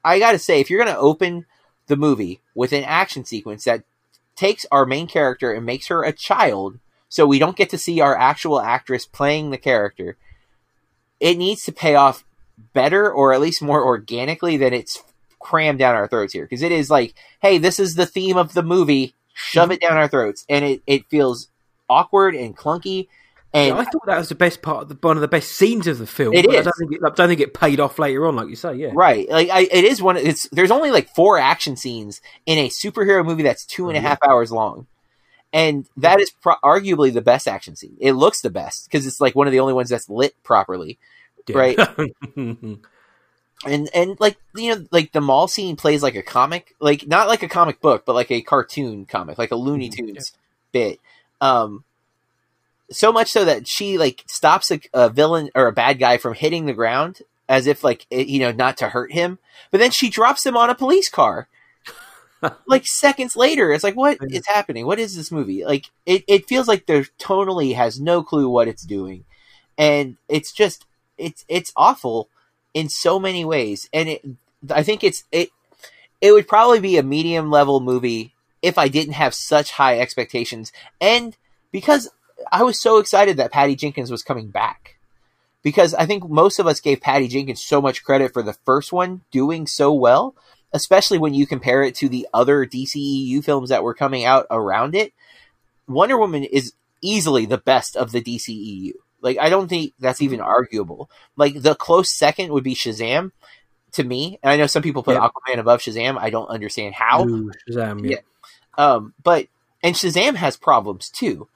I 0.03 0.19
got 0.19 0.31
to 0.31 0.39
say 0.39 0.61
if 0.61 0.69
you're 0.69 0.83
going 0.83 0.95
to 0.95 1.01
open 1.01 1.45
the 1.87 1.97
movie 1.97 2.39
with 2.55 2.71
an 2.71 2.83
action 2.85 3.25
sequence 3.25 3.65
that 3.65 3.83
takes 4.35 4.65
our 4.71 4.85
main 4.85 5.07
character 5.07 5.51
and 5.51 5.65
makes 5.65 5.87
her 5.87 6.03
a 6.03 6.13
child 6.13 6.79
so 7.09 7.25
we 7.25 7.39
don't 7.39 7.57
get 7.57 7.69
to 7.71 7.77
see 7.77 7.99
our 7.99 8.15
actual 8.17 8.61
actress 8.61 9.05
playing 9.05 9.49
the 9.49 9.57
character 9.57 10.17
it 11.19 11.37
needs 11.37 11.63
to 11.63 11.71
pay 11.71 11.95
off 11.95 12.23
better 12.73 13.11
or 13.11 13.33
at 13.33 13.41
least 13.41 13.61
more 13.61 13.83
organically 13.83 14.57
than 14.57 14.73
it's 14.73 15.01
crammed 15.39 15.79
down 15.79 15.95
our 15.95 16.07
throats 16.07 16.33
here 16.33 16.43
because 16.45 16.61
it 16.61 16.71
is 16.71 16.89
like 16.89 17.13
hey 17.41 17.57
this 17.57 17.79
is 17.79 17.95
the 17.95 18.05
theme 18.05 18.37
of 18.37 18.53
the 18.53 18.63
movie 18.63 19.13
shove 19.33 19.71
it 19.71 19.79
down 19.81 19.97
our 19.97 20.07
throats 20.07 20.45
and 20.49 20.65
it, 20.65 20.81
it 20.85 21.05
feels 21.09 21.47
awkward 21.89 22.35
and 22.35 22.57
clunky 22.57 23.07
and 23.53 23.69
Yeah, 23.75 23.81
I 23.81 23.85
thought 23.85 24.05
that 24.05 24.17
was 24.19 24.29
the 24.29 24.35
best 24.35 24.61
part, 24.61 24.83
of 24.83 24.89
the, 24.89 24.97
one 25.01 25.17
of 25.17 25.21
the 25.21 25.27
best 25.27 25.53
scenes 25.53 25.87
of 25.87 25.97
the 25.97 26.05
film. 26.05 26.35
It 26.35 26.45
but 26.45 26.55
I 26.57 26.61
don't 26.61 26.73
think 26.77 26.91
it, 26.93 26.99
I 27.03 27.09
don't 27.09 27.27
think 27.29 27.39
it 27.39 27.53
paid 27.55 27.79
off 27.79 27.97
later 27.97 28.27
on, 28.27 28.35
like 28.35 28.47
you 28.47 28.55
say. 28.55 28.75
Yeah, 28.75 28.91
Right. 28.93 29.27
Like 29.27 29.49
I, 29.49 29.61
it 29.61 29.85
is 29.85 30.03
one. 30.03 30.17
It's 30.17 30.47
there's 30.49 30.69
only 30.69 30.91
like 30.91 31.09
four 31.15 31.39
action 31.39 31.75
scenes 31.75 32.21
in 32.45 32.59
a 32.59 32.69
superhero 32.69 33.25
movie 33.25 33.41
that's 33.41 33.65
two 33.65 33.87
and 33.89 33.97
a 33.97 34.01
Yeah. 34.01 34.09
half 34.09 34.19
hours 34.21 34.51
long, 34.51 34.85
and 35.53 35.85
that 35.97 36.19
is 36.19 36.29
pro- 36.31 36.55
arguably 36.63 37.13
the 37.13 37.21
best 37.21 37.47
action 37.47 37.75
scene. 37.75 37.97
It 37.99 38.13
looks 38.13 38.41
the 38.41 38.49
best 38.49 38.85
because 38.85 39.07
it's 39.07 39.19
like 39.21 39.35
one 39.35 39.47
of 39.47 39.51
the 39.51 39.59
only 39.59 39.73
ones 39.73 39.89
that's 39.89 40.09
lit 40.09 40.35
properly. 40.43 40.97
Yeah. 41.47 41.57
Right. 41.57 41.79
And 43.65 43.89
and 43.93 44.17
like 44.21 44.37
you 44.55 44.73
know 44.73 44.85
like 44.89 45.11
the 45.11 45.19
mall 45.19 45.49
scene 45.49 45.75
plays 45.75 46.01
like 46.01 46.15
a 46.15 46.21
comic, 46.23 46.75
like 46.79 47.07
not 47.07 47.27
like 47.27 47.43
a 47.43 47.49
comic 47.49 47.81
book, 47.81 48.05
but 48.05 48.15
like 48.15 48.31
a 48.31 48.41
cartoon 48.41 49.05
comic, 49.05 49.37
like 49.37 49.51
a 49.51 49.57
Looney 49.57 49.89
Mhm. 49.89 49.95
Tunes 49.97 50.33
bit. 50.71 50.99
Um, 51.41 51.83
so 52.89 53.11
much 53.11 53.29
so 53.29 53.43
that 53.43 53.67
she 53.67 53.97
like 53.97 54.23
stops 54.27 54.71
a, 54.71 54.79
a 54.93 55.09
villain 55.09 55.49
or 55.55 55.67
a 55.67 55.73
bad 55.73 55.99
guy 55.99 56.17
from 56.17 56.35
hitting 56.35 56.67
the 56.67 56.73
ground 56.73 57.19
as 57.49 57.67
if 57.67 57.83
like 57.83 58.05
it, 58.09 58.27
you 58.27 58.39
know 58.39 58.53
not 58.53 58.77
to 58.77 58.89
hurt 58.89 59.11
him, 59.11 59.39
but 59.71 59.79
then 59.79 59.91
she 59.91 60.09
drops 60.09 60.45
him 60.45 60.55
on 60.55 60.69
a 60.69 60.75
police 60.75 61.09
car. 61.09 61.49
Like 62.67 62.85
seconds 62.85 63.35
later, 63.35 63.71
it's 63.71 63.83
like 63.83 63.95
what 63.95 64.17
is 64.21 64.47
happening? 64.47 64.85
What 64.85 64.99
is 64.99 65.15
this 65.15 65.31
movie? 65.31 65.65
Like 65.65 65.85
it, 66.05 66.23
it 66.27 66.47
feels 66.47 66.67
like 66.67 66.85
there 66.85 67.05
tonally 67.19 67.75
has 67.75 67.99
no 67.99 68.23
clue 68.23 68.49
what 68.49 68.67
it's 68.67 68.83
doing, 68.83 69.25
and 69.77 70.17
it's 70.27 70.51
just 70.51 70.85
it's 71.17 71.45
it's 71.47 71.73
awful 71.75 72.29
in 72.73 72.89
so 72.89 73.19
many 73.19 73.43
ways. 73.43 73.89
And 73.93 74.09
it, 74.09 74.25
I 74.69 74.83
think 74.83 75.03
it's 75.03 75.23
it 75.31 75.49
it 76.21 76.31
would 76.31 76.47
probably 76.47 76.79
be 76.79 76.97
a 76.97 77.03
medium 77.03 77.51
level 77.51 77.79
movie 77.79 78.33
if 78.61 78.77
I 78.77 78.87
didn't 78.87 79.13
have 79.13 79.33
such 79.33 79.71
high 79.71 79.99
expectations, 79.99 80.71
and 80.99 81.35
because 81.71 82.09
I 82.51 82.63
was 82.63 82.81
so 82.81 82.97
excited 82.97 83.37
that 83.37 83.51
Patty 83.51 83.75
Jenkins 83.75 84.11
was 84.11 84.23
coming 84.23 84.49
back. 84.49 84.95
Because 85.61 85.93
I 85.93 86.05
think 86.05 86.29
most 86.29 86.57
of 86.59 86.67
us 86.67 86.79
gave 86.79 87.01
Patty 87.01 87.27
Jenkins 87.27 87.61
so 87.61 87.81
much 87.81 88.05
credit 88.05 88.31
for 88.31 88.41
the 88.41 88.53
first 88.65 88.93
one 88.93 89.21
doing 89.29 89.67
so 89.67 89.91
well, 89.91 90.33
especially 90.73 91.17
when 91.17 91.33
you 91.33 91.47
compare 91.47 91.83
it 91.83 91.95
to 91.95 92.09
the 92.09 92.27
other 92.33 92.65
DCEU 92.65 93.43
films 93.43 93.69
that 93.69 93.83
were 93.83 93.93
coming 93.93 94.25
out 94.25 94.45
around 94.51 94.95
it. 94.95 95.13
Wonder 95.87 96.17
Woman 96.17 96.43
is 96.43 96.73
easily 97.01 97.45
the 97.45 97.57
best 97.57 97.95
of 97.95 98.11
the 98.11 98.21
DCEU. 98.21 98.93
Like 99.21 99.37
I 99.37 99.49
don't 99.49 99.67
think 99.67 99.93
that's 99.99 100.21
even 100.21 100.39
arguable. 100.39 101.09
Like 101.35 101.61
the 101.61 101.75
close 101.75 102.11
second 102.11 102.51
would 102.51 102.63
be 102.63 102.75
Shazam 102.75 103.31
to 103.93 104.03
me, 104.03 104.39
and 104.43 104.51
I 104.51 104.57
know 104.57 104.67
some 104.67 104.83
people 104.83 105.03
put 105.03 105.15
Yeah. 105.15 105.27
Aquaman 105.27 105.59
above 105.59 105.81
Shazam. 105.81 106.17
I 106.17 106.29
don't 106.29 106.47
understand 106.47 106.93
how. 106.95 107.25
Ooh, 107.25 107.51
Shazam, 107.69 108.03
yeah. 108.03 108.17
Yeah. 108.17 108.21
Um, 108.77 109.13
but 109.23 109.47
and 109.83 109.95
Shazam 109.95 110.35
has 110.35 110.55
problems 110.55 111.09
too, 111.09 111.47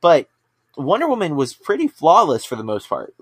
but 0.00 0.28
Wonder 0.76 1.08
Woman 1.08 1.36
was 1.36 1.54
pretty 1.54 1.88
flawless 1.88 2.44
for 2.44 2.56
the 2.56 2.64
most 2.64 2.88
part. 2.88 3.14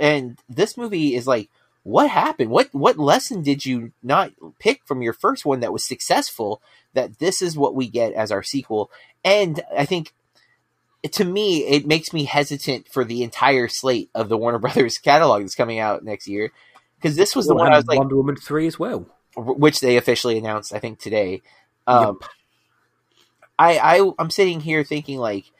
And 0.00 0.38
this 0.48 0.76
movie 0.76 1.14
is 1.14 1.26
like, 1.26 1.50
what 1.82 2.10
happened? 2.10 2.50
What 2.50 2.68
what 2.72 2.98
lesson 2.98 3.42
did 3.42 3.66
you 3.66 3.92
not 4.02 4.32
pick 4.58 4.82
from 4.86 5.02
your 5.02 5.12
first 5.12 5.44
one 5.44 5.60
that 5.60 5.72
was 5.72 5.84
successful? 5.84 6.62
That 6.94 7.18
this 7.18 7.42
is 7.42 7.56
what 7.56 7.74
we 7.74 7.88
get 7.88 8.12
as 8.12 8.30
our 8.30 8.42
sequel. 8.42 8.90
And 9.24 9.62
I 9.76 9.84
think 9.84 10.12
to 11.10 11.24
me, 11.24 11.66
it 11.66 11.86
makes 11.86 12.12
me 12.12 12.24
hesitant 12.24 12.88
for 12.88 13.04
the 13.04 13.22
entire 13.22 13.68
slate 13.68 14.10
of 14.14 14.28
the 14.28 14.38
Warner 14.38 14.58
Brothers 14.60 14.98
catalog 14.98 15.42
that's 15.42 15.54
coming 15.54 15.78
out 15.78 16.04
next 16.04 16.28
year. 16.28 16.52
Because 16.96 17.16
this 17.16 17.34
was 17.34 17.48
the 17.48 17.54
Well, 17.54 17.64
one 17.64 17.72
I 17.72 17.76
was 17.76 17.86
like, 17.86 17.98
Wonder 17.98 18.16
Woman 18.16 18.36
three 18.36 18.66
as 18.68 18.78
well. 18.78 19.06
which 19.36 19.80
they 19.80 19.96
officially 19.96 20.38
announced, 20.38 20.72
I 20.74 20.78
think 20.78 21.00
today. 21.00 21.42
Um, 21.86 22.20
I, 23.58 23.78
I 24.00 24.12
I'm 24.18 24.30
sitting 24.30 24.60
here 24.60 24.84
thinking 24.84 25.18
like, 25.18 25.50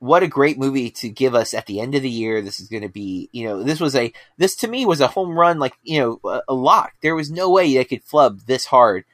what 0.00 0.22
a 0.22 0.28
great 0.28 0.58
movie 0.58 0.90
to 0.90 1.08
give 1.08 1.34
us 1.34 1.54
at 1.54 1.66
the 1.66 1.78
end 1.80 1.94
of 1.94 2.02
the 2.02 2.10
year. 2.10 2.40
This 2.42 2.58
is 2.58 2.68
going 2.68 2.82
to 2.82 2.88
be, 2.88 3.28
you 3.32 3.46
know, 3.46 3.62
this 3.62 3.78
was 3.80 3.94
a 3.94 4.12
this 4.38 4.56
to 4.56 4.68
me 4.68 4.84
was 4.86 5.00
a 5.00 5.06
home 5.08 5.38
run, 5.38 5.58
like 5.58 5.74
you 5.84 6.00
know, 6.00 6.20
a, 6.28 6.40
a 6.48 6.54
lock. 6.54 6.92
There 7.02 7.14
was 7.14 7.30
no 7.30 7.50
way 7.50 7.72
they 7.72 7.84
could 7.84 8.02
flub 8.02 8.40
this 8.46 8.64
hard, 8.66 9.04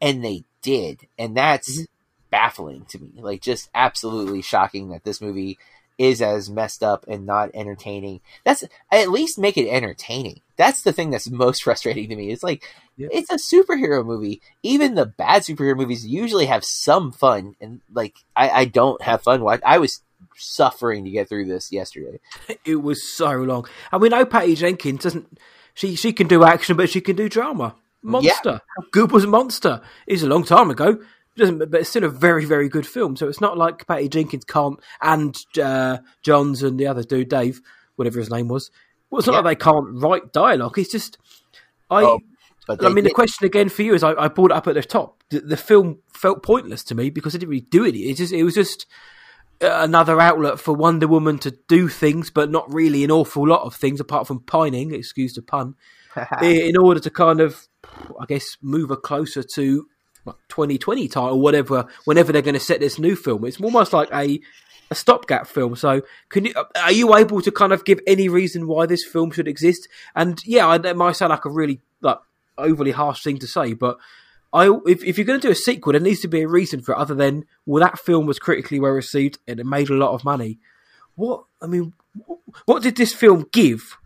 and 0.00 0.24
they 0.24 0.44
did, 0.62 1.06
and 1.18 1.36
that's 1.36 1.78
Mhm. 1.82 1.86
baffling 2.30 2.84
to 2.86 2.98
me. 2.98 3.10
Like 3.16 3.40
just 3.42 3.68
absolutely 3.74 4.42
shocking 4.42 4.88
that 4.90 5.04
this 5.04 5.20
movie 5.20 5.58
is 5.96 6.20
as 6.20 6.50
messed 6.50 6.82
up 6.82 7.04
and 7.06 7.24
not 7.24 7.50
entertaining. 7.54 8.20
That's 8.44 8.64
at 8.90 9.10
least 9.10 9.38
make 9.38 9.56
it 9.56 9.68
entertaining. 9.68 10.40
That's 10.56 10.82
the 10.82 10.92
thing 10.92 11.10
that's 11.10 11.30
most 11.30 11.62
frustrating 11.64 12.08
to 12.08 12.16
me. 12.16 12.30
It's 12.32 12.42
like 12.42 12.64
Yeah. 12.96 13.08
it's 13.12 13.30
a 13.30 13.36
superhero 13.36 14.04
movie. 14.04 14.40
Even 14.64 14.94
the 14.94 15.06
bad 15.06 15.42
superhero 15.42 15.76
movies 15.76 16.04
usually 16.06 16.46
have 16.46 16.64
some 16.64 17.12
fun, 17.12 17.54
and 17.60 17.80
like 17.92 18.16
I, 18.34 18.50
I 18.50 18.64
don't 18.64 19.00
have 19.02 19.22
fun. 19.22 19.44
Watch. 19.44 19.60
I 19.64 19.78
was 19.78 20.02
suffering 20.36 21.04
to 21.04 21.10
get 21.10 21.28
through 21.28 21.46
this 21.46 21.72
yesterday. 21.72 22.20
It 22.64 22.76
was 22.76 23.02
so 23.02 23.30
long. 23.32 23.66
And 23.92 24.00
we 24.00 24.08
know 24.08 24.24
Patty 24.24 24.54
Jenkins 24.54 25.02
doesn't. 25.02 25.38
She 25.74 25.96
she 25.96 26.12
can 26.12 26.28
do 26.28 26.44
action, 26.44 26.76
but 26.76 26.88
she 26.90 27.00
can 27.00 27.16
do 27.16 27.28
drama. 27.28 27.74
Monster. 28.02 28.60
How 28.76 28.84
good 28.92 29.12
was 29.12 29.26
Monster? 29.26 29.80
It's 30.06 30.22
a 30.22 30.26
long 30.28 30.44
time 30.44 30.70
ago. 30.70 30.88
It 30.90 31.38
doesn't, 31.38 31.58
but 31.58 31.80
it's 31.80 31.90
still 31.90 32.04
a 32.04 32.08
very 32.08 32.44
very 32.44 32.68
good 32.68 32.86
film. 32.86 33.16
So 33.16 33.28
it's 33.28 33.40
not 33.40 33.58
like 33.58 33.86
Patty 33.86 34.08
Jenkins 34.08 34.44
can't 34.44 34.78
and 35.02 35.36
uh, 35.60 35.98
Johns 36.22 36.62
and 36.62 36.78
the 36.78 36.86
other 36.86 37.02
dude 37.02 37.28
Dave, 37.28 37.60
whatever 37.96 38.18
his 38.20 38.30
name 38.30 38.48
was. 38.48 38.70
Well, 39.10 39.18
it's 39.18 39.26
not 39.26 39.34
Yeah. 39.34 39.40
like 39.40 39.58
they 39.58 39.64
can't 39.64 40.02
write 40.02 40.32
dialogue. 40.32 40.78
It's 40.78 40.92
just 40.92 41.18
I. 41.90 42.02
Oh, 42.04 42.20
I 42.68 42.88
mean, 42.88 43.04
the 43.04 43.10
question 43.10 43.44
again 43.44 43.68
for 43.68 43.82
you 43.82 43.94
is: 43.94 44.02
I, 44.02 44.12
I 44.14 44.28
brought 44.28 44.50
it 44.50 44.56
up 44.56 44.66
at 44.68 44.74
the 44.74 44.82
top. 44.82 45.22
The, 45.28 45.40
the 45.40 45.56
film 45.56 45.98
felt 46.12 46.42
pointless 46.42 46.82
to 46.84 46.94
me 46.94 47.10
because 47.10 47.34
it 47.34 47.38
didn't 47.40 47.50
really 47.50 47.66
do 47.70 47.84
it. 47.84 47.94
It 47.94 48.16
just 48.16 48.32
it 48.32 48.42
was 48.42 48.54
just 48.54 48.86
another 49.60 50.20
outlet 50.20 50.58
for 50.58 50.74
Wonder 50.74 51.08
Woman 51.08 51.38
to 51.38 51.52
do 51.68 51.88
things, 51.88 52.30
but 52.30 52.50
not 52.50 52.72
really 52.72 53.04
an 53.04 53.10
awful 53.10 53.46
lot 53.46 53.62
of 53.62 53.74
things 53.74 54.00
apart 54.00 54.26
from 54.26 54.40
pining. 54.40 54.94
Excuse 54.94 55.34
the 55.34 55.42
pun, 55.42 55.74
in 56.42 56.76
order 56.76 57.00
to 57.00 57.10
kind 57.10 57.40
of, 57.40 57.66
I 58.20 58.26
guess, 58.26 58.56
move 58.60 58.90
her 58.90 58.96
closer 58.96 59.42
to 59.54 59.86
like, 60.24 60.36
2020 60.48 61.08
title, 61.08 61.40
whatever. 61.40 61.86
Whenever 62.04 62.32
they're 62.32 62.42
going 62.42 62.54
to 62.54 62.60
set 62.60 62.80
this 62.80 62.98
new 62.98 63.16
film, 63.16 63.44
it's 63.44 63.60
almost 63.60 63.92
like 63.92 64.08
a 64.12 64.40
a 64.90 64.94
stopgap 64.94 65.46
film. 65.46 65.76
So, 65.76 66.02
can 66.28 66.46
you 66.46 66.52
uh, 66.54 66.64
are 66.76 66.92
you 66.92 67.14
able 67.14 67.40
to 67.42 67.50
kind 67.50 67.72
of 67.72 67.84
give 67.84 68.00
any 68.06 68.28
reason 68.28 68.66
why 68.66 68.86
this 68.86 69.04
film 69.04 69.30
should 69.30 69.48
exist? 69.48 69.88
And 70.14 70.40
yeah, 70.44 70.68
I, 70.68 70.78
that 70.78 70.96
might 70.96 71.16
sound 71.16 71.30
like 71.30 71.44
a 71.44 71.50
really 71.50 71.80
like 72.00 72.18
overly 72.58 72.92
harsh 72.92 73.22
thing 73.22 73.38
to 73.38 73.46
say, 73.46 73.72
but 73.72 73.98
I 74.54 74.70
if, 74.86 75.02
if 75.04 75.18
you're 75.18 75.26
going 75.26 75.40
to 75.40 75.46
do 75.46 75.52
a 75.52 75.56
sequel, 75.56 75.92
there 75.92 76.00
needs 76.00 76.20
to 76.20 76.28
be 76.28 76.42
a 76.42 76.48
reason 76.48 76.80
for 76.80 76.92
it 76.92 76.98
other 76.98 77.14
than 77.14 77.44
well, 77.66 77.82
that 77.82 77.98
film 77.98 78.24
was 78.24 78.38
critically 78.38 78.78
well 78.78 78.92
received 78.92 79.38
and 79.48 79.58
it 79.58 79.66
made 79.66 79.90
a 79.90 79.94
lot 79.94 80.14
of 80.14 80.24
money. 80.24 80.58
What 81.16 81.44
I 81.60 81.66
mean, 81.66 81.92
what 82.64 82.82
did 82.82 82.96
this 82.96 83.12
film 83.12 83.46
give 83.52 83.96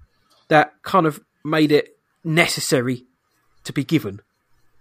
that 0.49 0.73
kind 0.83 1.07
of 1.07 1.21
made 1.45 1.71
it 1.71 1.99
necessary 2.25 3.05
to 3.65 3.75
be 3.75 3.85
given? 3.85 4.21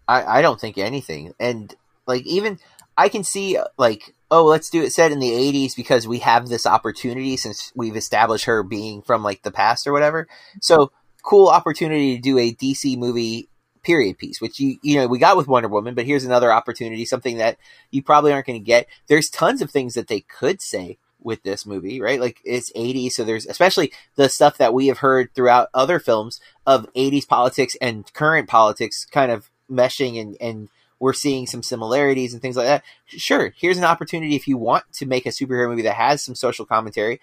I, 0.08 0.40
I 0.40 0.42
don't 0.42 0.60
think 0.60 0.78
anything. 0.78 1.34
And 1.38 1.76
like 2.06 2.26
even 2.26 2.60
I 2.98 3.10
can 3.10 3.26
see 3.26 3.60
like 3.78 4.16
oh 4.32 4.46
let's 4.46 4.70
do 4.70 4.82
it 4.84 4.94
set 4.94 5.12
in 5.12 5.20
the 5.20 5.32
80s 5.32 5.76
because 5.76 6.08
we 6.08 6.20
have 6.20 6.48
this 6.48 6.66
opportunity 6.66 7.36
since 7.36 7.74
we've 7.76 7.98
established 7.98 8.46
her 8.46 8.64
being 8.64 9.02
from 9.02 9.22
like 9.22 9.44
the 9.44 9.52
past 9.52 9.86
or 9.86 9.92
whatever. 9.92 10.30
So 10.62 10.94
cool 11.24 11.50
opportunity 11.50 12.16
to 12.16 12.22
do 12.22 12.38
a 12.38 12.54
DC 12.54 12.98
movie 12.98 13.50
period 13.88 14.18
piece 14.18 14.42
which 14.42 14.60
you 14.60 14.78
you 14.84 14.98
know 14.98 15.08
we 15.08 15.18
got 15.18 15.38
with 15.38 15.48
Wonder 15.48 15.70
Woman 15.70 15.96
but 15.96 16.06
here's 16.06 16.26
another 16.26 16.52
opportunity 16.52 17.06
something 17.06 17.38
that 17.38 17.58
you 17.92 18.04
probably 18.04 18.32
aren't 18.32 18.46
going 18.46 18.60
to 18.60 18.66
get. 18.66 18.88
There's 19.08 19.30
tons 19.30 19.62
of 19.62 19.72
things 19.72 19.94
that 19.94 20.08
they 20.08 20.22
could 20.22 20.62
say 20.62 20.98
with 21.22 21.44
this 21.44 21.66
movie, 21.66 22.00
right? 22.00 22.22
Like 22.22 22.40
it's 22.44 22.72
80s, 22.74 23.14
so 23.14 23.24
there's 23.24 23.46
especially 23.46 23.92
the 24.16 24.30
stuff 24.30 24.58
that 24.58 24.74
we 24.74 24.88
have 24.88 25.00
heard 25.00 25.34
throughout 25.34 25.70
other 25.74 26.00
films 26.00 26.40
of 26.66 26.92
80s 26.94 27.28
politics 27.28 27.76
and 27.82 28.12
current 28.14 28.48
politics 28.48 29.06
kind 29.06 29.32
of 29.32 29.50
meshing 29.70 30.20
and, 30.22 30.38
and 30.40 30.70
we're 31.00 31.14
seeing 31.14 31.46
some 31.46 31.62
similarities 31.62 32.34
and 32.34 32.42
things 32.42 32.58
like 32.58 32.66
that. 32.66 32.84
Sure, 33.06 33.54
here's 33.58 33.78
an 33.78 33.84
opportunity 33.84 34.36
if 34.36 34.48
you 34.48 34.58
want 34.58 34.86
to 34.94 35.06
make 35.06 35.26
a 35.26 35.30
superhero 35.30 35.70
movie 35.70 35.84
that 35.84 35.96
has 35.96 36.24
some 36.24 36.36
social 36.36 36.66
commentary. 36.66 37.20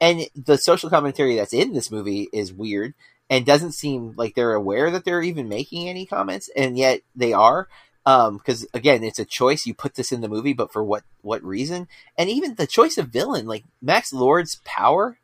And 0.00 0.28
the 0.36 0.56
social 0.56 0.88
commentary 0.88 1.36
that's 1.36 1.52
in 1.52 1.72
this 1.72 1.90
movie 1.90 2.28
is 2.32 2.52
weird 2.52 2.94
and 3.30 3.44
doesn't 3.44 3.72
seem 3.72 4.14
like 4.16 4.34
they're 4.34 4.54
aware 4.54 4.90
that 4.90 5.04
they're 5.04 5.22
even 5.22 5.48
making 5.48 5.88
any 5.88 6.06
comments, 6.06 6.48
and 6.56 6.78
yet 6.78 7.02
they 7.14 7.32
are. 7.32 7.68
Um, 8.06 8.38
because 8.38 8.66
again, 8.72 9.04
it's 9.04 9.18
a 9.18 9.24
choice. 9.24 9.66
You 9.66 9.74
put 9.74 9.94
this 9.94 10.12
in 10.12 10.22
the 10.22 10.28
movie, 10.28 10.54
but 10.54 10.72
for 10.72 10.82
what 10.82 11.04
what 11.22 11.42
reason? 11.44 11.88
And 12.16 12.30
even 12.30 12.54
the 12.54 12.66
choice 12.66 12.96
of 12.96 13.08
villain, 13.08 13.46
like 13.46 13.64
Max 13.82 14.12
Lord's 14.12 14.60
power 14.64 15.18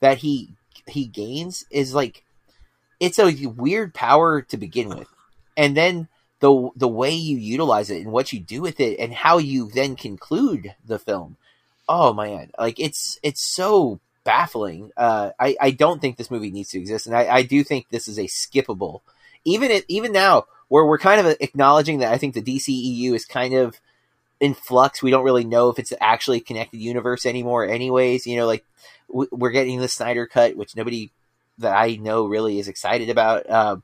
that 0.00 0.18
he 0.18 0.50
he 0.86 1.06
gains, 1.06 1.64
is 1.70 1.94
like 1.94 2.24
it's 2.98 3.18
a 3.18 3.46
weird 3.46 3.94
power 3.94 4.42
to 4.42 4.56
begin 4.58 4.90
with, 4.90 5.08
and 5.56 5.76
then 5.76 6.08
the 6.40 6.70
the 6.76 6.88
way 6.88 7.14
you 7.14 7.38
utilize 7.38 7.90
it 7.90 8.02
and 8.02 8.12
what 8.12 8.32
you 8.32 8.40
do 8.40 8.60
with 8.60 8.80
it 8.80 8.98
and 8.98 9.14
how 9.14 9.38
you 9.38 9.70
then 9.70 9.96
conclude 9.96 10.74
the 10.84 10.98
film. 10.98 11.36
Oh 11.88 12.12
man, 12.12 12.50
like 12.58 12.78
it's 12.78 13.18
it's 13.22 13.42
so 13.42 14.00
baffling. 14.24 14.90
Uh, 14.96 15.30
I 15.38 15.56
I 15.60 15.70
don't 15.70 16.00
think 16.00 16.16
this 16.16 16.30
movie 16.30 16.50
needs 16.50 16.70
to 16.70 16.78
exist, 16.78 17.06
and 17.06 17.16
I, 17.16 17.28
I 17.28 17.42
do 17.42 17.64
think 17.64 17.88
this 17.88 18.08
is 18.08 18.18
a 18.18 18.24
skippable. 18.24 19.00
Even 19.44 19.70
it 19.70 19.84
even 19.88 20.12
now, 20.12 20.44
where 20.68 20.84
we're 20.84 20.98
kind 20.98 21.24
of 21.24 21.36
acknowledging 21.40 21.98
that 21.98 22.12
I 22.12 22.18
think 22.18 22.34
the 22.34 22.42
DCEU 22.42 23.14
is 23.14 23.24
kind 23.24 23.54
of 23.54 23.80
in 24.40 24.54
flux. 24.54 25.02
We 25.02 25.10
don't 25.10 25.24
really 25.24 25.44
know 25.44 25.68
if 25.68 25.78
it's 25.78 25.92
actually 26.00 26.38
a 26.38 26.42
connected 26.42 26.78
universe 26.78 27.26
anymore. 27.26 27.66
Anyways, 27.66 28.26
you 28.26 28.36
know, 28.36 28.46
like 28.46 28.64
we're 29.08 29.50
getting 29.50 29.80
the 29.80 29.88
Snyder 29.88 30.26
cut, 30.26 30.56
which 30.56 30.76
nobody 30.76 31.10
that 31.58 31.76
I 31.76 31.96
know 31.96 32.26
really 32.26 32.58
is 32.58 32.68
excited 32.68 33.10
about. 33.10 33.48
Um, 33.50 33.82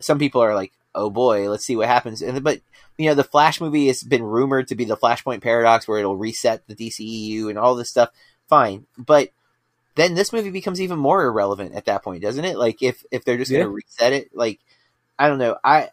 some 0.00 0.18
people 0.18 0.42
are 0.42 0.54
like, 0.54 0.72
"Oh 0.94 1.10
boy, 1.10 1.50
let's 1.50 1.64
see 1.64 1.76
what 1.76 1.88
happens." 1.88 2.22
And 2.22 2.42
but 2.42 2.60
you 2.96 3.08
know, 3.08 3.14
the 3.14 3.24
Flash 3.24 3.60
movie 3.60 3.86
has 3.88 4.02
been 4.02 4.22
rumored 4.22 4.68
to 4.68 4.74
be 4.74 4.84
the 4.84 4.96
Flashpoint 4.96 5.42
paradox, 5.42 5.86
where 5.86 5.98
it'll 5.98 6.16
reset 6.16 6.66
the 6.66 6.74
DCEU 6.74 7.48
and 7.48 7.58
all 7.58 7.74
this 7.74 7.90
stuff. 7.90 8.10
Fine, 8.48 8.86
but 8.96 9.30
then 9.98 10.14
this 10.14 10.32
movie 10.32 10.50
becomes 10.50 10.80
even 10.80 10.98
more 10.98 11.24
irrelevant 11.24 11.74
at 11.74 11.86
that 11.86 12.04
point, 12.04 12.22
doesn't 12.22 12.44
it? 12.44 12.56
Like 12.56 12.82
if 12.82 13.04
if 13.10 13.24
they're 13.24 13.36
just 13.36 13.50
going 13.50 13.64
to 13.64 13.68
reset 13.68 14.12
it, 14.12 14.34
like 14.34 14.60
I 15.18 15.26
don't 15.26 15.38
know, 15.38 15.56
I 15.64 15.90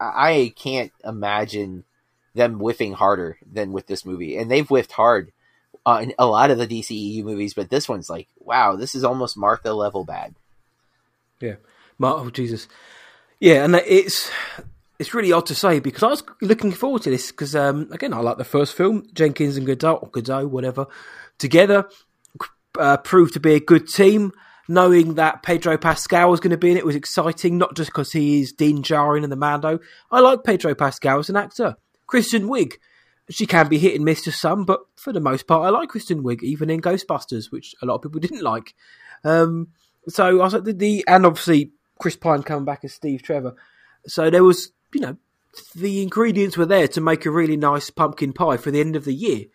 I 0.00 0.54
can't 0.56 0.92
imagine 1.04 1.84
them 2.34 2.58
whiffing 2.58 2.94
harder 2.94 3.36
than 3.52 3.72
with 3.72 3.86
this 3.86 4.06
movie, 4.06 4.38
and 4.38 4.50
they've 4.50 4.66
whiffed 4.66 4.92
hard 4.92 5.30
on 5.84 6.12
a 6.18 6.26
lot 6.26 6.50
of 6.50 6.56
the 6.56 6.66
DCEU 6.66 7.22
movies, 7.22 7.52
but 7.52 7.68
this 7.68 7.86
one's 7.86 8.08
like, 8.08 8.28
wow, 8.38 8.76
this 8.76 8.94
is 8.94 9.04
almost 9.04 9.36
Martha 9.36 9.74
level 9.74 10.04
bad. 10.04 10.34
Yeah, 11.38 11.56
oh 12.00 12.30
Jesus, 12.30 12.66
yeah, 13.40 13.64
and 13.64 13.74
it's 13.74 14.30
it's 14.98 15.12
really 15.12 15.32
odd 15.32 15.44
to 15.46 15.54
say 15.54 15.80
because 15.80 16.02
I 16.02 16.06
was 16.06 16.24
looking 16.40 16.72
forward 16.72 17.02
to 17.02 17.10
this 17.10 17.30
because 17.30 17.54
um, 17.54 17.88
again 17.92 18.14
I 18.14 18.20
like 18.20 18.38
the 18.38 18.44
first 18.44 18.74
film, 18.74 19.06
Jenkins 19.12 19.58
and 19.58 19.66
Godot, 19.66 19.96
or 19.96 20.08
Godot, 20.08 20.46
whatever, 20.46 20.86
together 21.36 21.88
uh, 22.78 22.96
proved 22.98 23.34
to 23.34 23.40
be 23.40 23.54
a 23.54 23.60
good 23.60 23.88
team. 23.88 24.32
Knowing 24.68 25.14
that 25.14 25.42
Pedro 25.42 25.76
Pascal 25.76 26.30
was 26.30 26.38
going 26.38 26.52
to 26.52 26.56
be 26.56 26.70
in 26.70 26.76
it 26.76 26.86
was 26.86 26.94
exciting, 26.94 27.58
not 27.58 27.74
just 27.74 27.90
because 27.90 28.12
he 28.12 28.40
is 28.40 28.52
Din 28.52 28.82
Djarin 28.82 29.24
and 29.24 29.32
the 29.32 29.36
Mando. 29.36 29.80
I 30.10 30.20
like 30.20 30.44
Pedro 30.44 30.74
Pascal 30.74 31.18
as 31.18 31.28
an 31.28 31.36
actor. 31.36 31.76
Kristen 32.06 32.44
Wiig, 32.44 32.74
she 33.28 33.44
can 33.44 33.68
be 33.68 33.78
hit 33.78 33.96
and 33.96 34.04
miss 34.04 34.22
to 34.22 34.32
some, 34.32 34.64
but 34.64 34.80
for 34.94 35.12
the 35.12 35.20
most 35.20 35.48
part, 35.48 35.66
I 35.66 35.70
like 35.70 35.88
Kristen 35.88 36.22
Wiig, 36.22 36.42
even 36.42 36.70
in 36.70 36.80
Ghostbusters, 36.80 37.50
which 37.50 37.74
a 37.82 37.86
lot 37.86 37.96
of 37.96 38.02
people 38.02 38.20
didn't 38.20 38.42
like. 38.42 38.74
Um, 39.24 39.68
so 40.08 40.40
I 40.40 40.44
was 40.44 40.54
like 40.54 40.64
the, 40.64 40.72
the 40.72 41.04
and 41.06 41.26
obviously 41.26 41.72
Chris 41.98 42.16
Pine 42.16 42.42
coming 42.42 42.64
back 42.64 42.84
as 42.84 42.92
Steve 42.92 43.22
Trevor. 43.22 43.54
So 44.06 44.30
there 44.30 44.44
was, 44.44 44.72
you 44.92 45.00
know, 45.00 45.16
the 45.74 46.02
ingredients 46.02 46.56
were 46.56 46.66
there 46.66 46.88
to 46.88 47.00
make 47.00 47.26
a 47.26 47.30
really 47.30 47.56
nice 47.56 47.90
pumpkin 47.90 48.32
pie 48.32 48.56
for 48.56 48.70
the 48.70 48.80
end 48.80 48.96
of 48.96 49.04
the 49.04 49.14
year. 49.14 49.46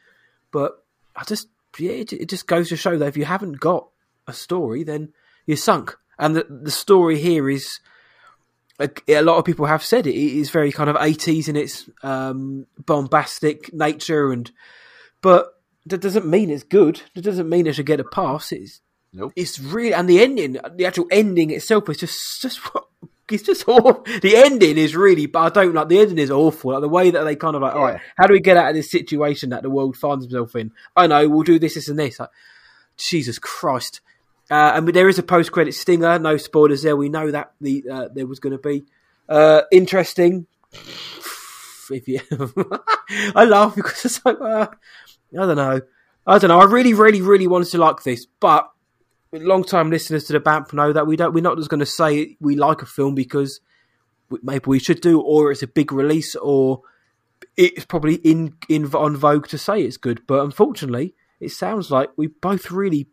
But 0.52 0.84
I 1.16 1.24
just, 1.24 1.48
yeah, 1.80 1.92
it, 1.92 2.14
it 2.14 2.30
just 2.30 2.48
goes 2.48 2.70
to 2.70 2.78
show 2.78 2.98
that 2.98 3.08
if 3.08 3.18
you 3.18 3.26
haven't 3.26 3.60
got 3.60 3.88
a 4.28 4.34
story, 4.34 4.84
then 4.84 5.14
you're 5.46 5.58
sunk. 5.58 5.96
And 6.20 6.36
the 6.36 6.46
the 6.50 6.72
story 6.72 7.20
here 7.20 7.50
is. 7.50 7.80
A, 8.80 8.90
a 9.08 9.24
lot 9.24 9.38
of 9.40 9.46
people 9.46 9.66
have 9.66 9.84
said 9.84 10.06
it. 10.06 10.14
Is 10.14 10.52
very 10.52 10.72
kind 10.72 10.88
of 10.88 10.96
80s 10.98 11.50
in 11.50 11.56
its 11.56 11.90
um, 12.04 12.68
bombastic 12.78 13.74
nature, 13.74 14.32
and 14.32 14.52
but 15.24 15.48
that 15.88 16.00
doesn't 16.02 16.28
mean 16.28 16.52
it's 16.52 16.62
good. 16.62 17.02
That 17.16 17.24
doesn't 17.24 17.50
mean 17.50 17.66
it 17.66 17.74
should 17.74 17.88
get 17.88 18.00
a 18.00 18.04
pass. 18.04 18.52
It's 18.52 18.82
Nope. 19.14 19.34
it's 19.36 19.60
really 19.60 19.96
and 19.96 20.08
the 20.08 20.20
ending, 20.22 20.58
the 20.76 20.86
actual 20.86 21.08
ending 21.10 21.50
itself 21.50 21.90
is 21.90 21.98
just 21.98 22.40
just 22.40 22.60
it's 23.32 23.44
just 23.44 23.64
awful. 23.68 24.04
The 24.22 24.36
ending 24.36 24.78
is 24.78 24.96
really, 24.96 25.26
but 25.26 25.40
I 25.40 25.50
don't 25.50 25.74
like 25.74 25.90
the 25.90 26.00
ending 26.00 26.18
is 26.18 26.32
awful. 26.32 26.72
Like 26.74 26.82
the 26.82 26.90
way 26.90 27.12
that 27.12 27.24
they 27.24 27.36
kind 27.36 27.56
of 27.56 27.62
like, 27.62 27.76
all 27.76 27.84
right, 27.84 28.02
how 28.18 28.28
do 28.28 28.34
we 28.34 28.40
get 28.40 28.58
out 28.58 28.70
of 28.70 28.76
this 28.76 28.92
situation 28.92 29.50
that 29.50 29.64
the 29.64 29.70
world 29.70 29.98
finds 29.98 30.26
itself 30.26 30.56
in? 30.56 30.72
I 30.96 31.08
know 31.08 31.28
we'll 31.28 31.44
do 31.44 31.60
this, 31.60 31.76
this, 31.76 31.90
and 31.90 32.00
this. 32.00 32.20
Like, 32.20 32.30
Jesus 32.98 33.40
Christ. 33.40 34.02
Uh, 34.50 34.72
and 34.76 34.88
there 34.88 35.10
is 35.10 35.20
a 35.20 35.24
post-credit 35.24 35.74
stinger. 35.74 36.18
No 36.20 36.38
spoilers 36.38 36.82
there. 36.82 36.96
We 36.96 37.10
know 37.10 37.32
that 37.32 37.52
the 37.62 37.84
uh, 37.92 38.08
there 38.14 38.26
was 38.26 38.40
going 38.40 38.58
to 38.58 38.58
be 38.58 38.86
uh, 39.30 39.62
interesting. 39.72 40.48
If 41.90 42.06
you, 42.06 42.20
I 43.34 43.46
laugh 43.46 43.74
because 43.74 44.04
it's 44.04 44.26
like 44.26 44.42
uh, 44.42 44.68
I 44.70 45.46
don't 45.46 45.56
know. 45.56 45.80
I 46.26 46.38
don't 46.38 46.50
know. 46.50 46.60
I 46.60 46.66
really, 46.66 46.94
really, 46.94 47.22
really 47.22 47.48
wanted 47.48 47.70
to 47.70 47.78
like 47.78 48.04
this, 48.04 48.26
but 48.42 48.70
long-time 49.32 49.90
listeners 49.90 50.26
to 50.26 50.34
the 50.34 50.40
BAMP 50.40 50.74
know 50.74 50.94
that 50.94 51.08
we 51.08 51.16
don't. 51.16 51.34
We're 51.34 51.42
not 51.42 51.58
just 51.58 51.70
going 51.70 51.80
to 51.80 51.86
say 51.86 52.38
we 52.40 52.56
like 52.56 52.82
a 52.82 52.86
film 52.86 53.16
because 53.16 53.60
maybe 54.42 54.64
we 54.68 54.80
should 54.80 55.02
do, 55.02 55.22
or 55.22 55.52
it's 55.52 55.64
a 55.64 55.68
big 55.68 55.92
release, 55.92 56.36
or 56.36 56.82
it's 57.56 57.86
probably 57.86 58.16
in 58.16 58.56
in 58.70 58.86
on 58.94 59.16
vogue 59.16 59.48
to 59.48 59.58
say 59.58 59.82
it's 59.82 59.98
good. 59.98 60.26
But 60.28 60.44
unfortunately, 60.44 61.14
it 61.40 61.50
sounds 61.50 61.92
like 61.92 62.10
we 62.16 62.28
both 62.28 62.72
really 62.72 63.08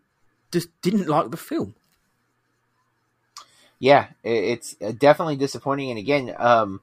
just 0.53 0.69
didn't 0.83 1.09
like 1.09 1.31
the 1.31 1.37
film. 1.37 1.75
Yeah, 3.79 4.09
it's 4.23 4.77
uh, 4.81 4.93
definitely 4.97 5.37
disappointing. 5.37 5.91
And 5.91 5.99
again, 5.99 6.35
um, 6.39 6.81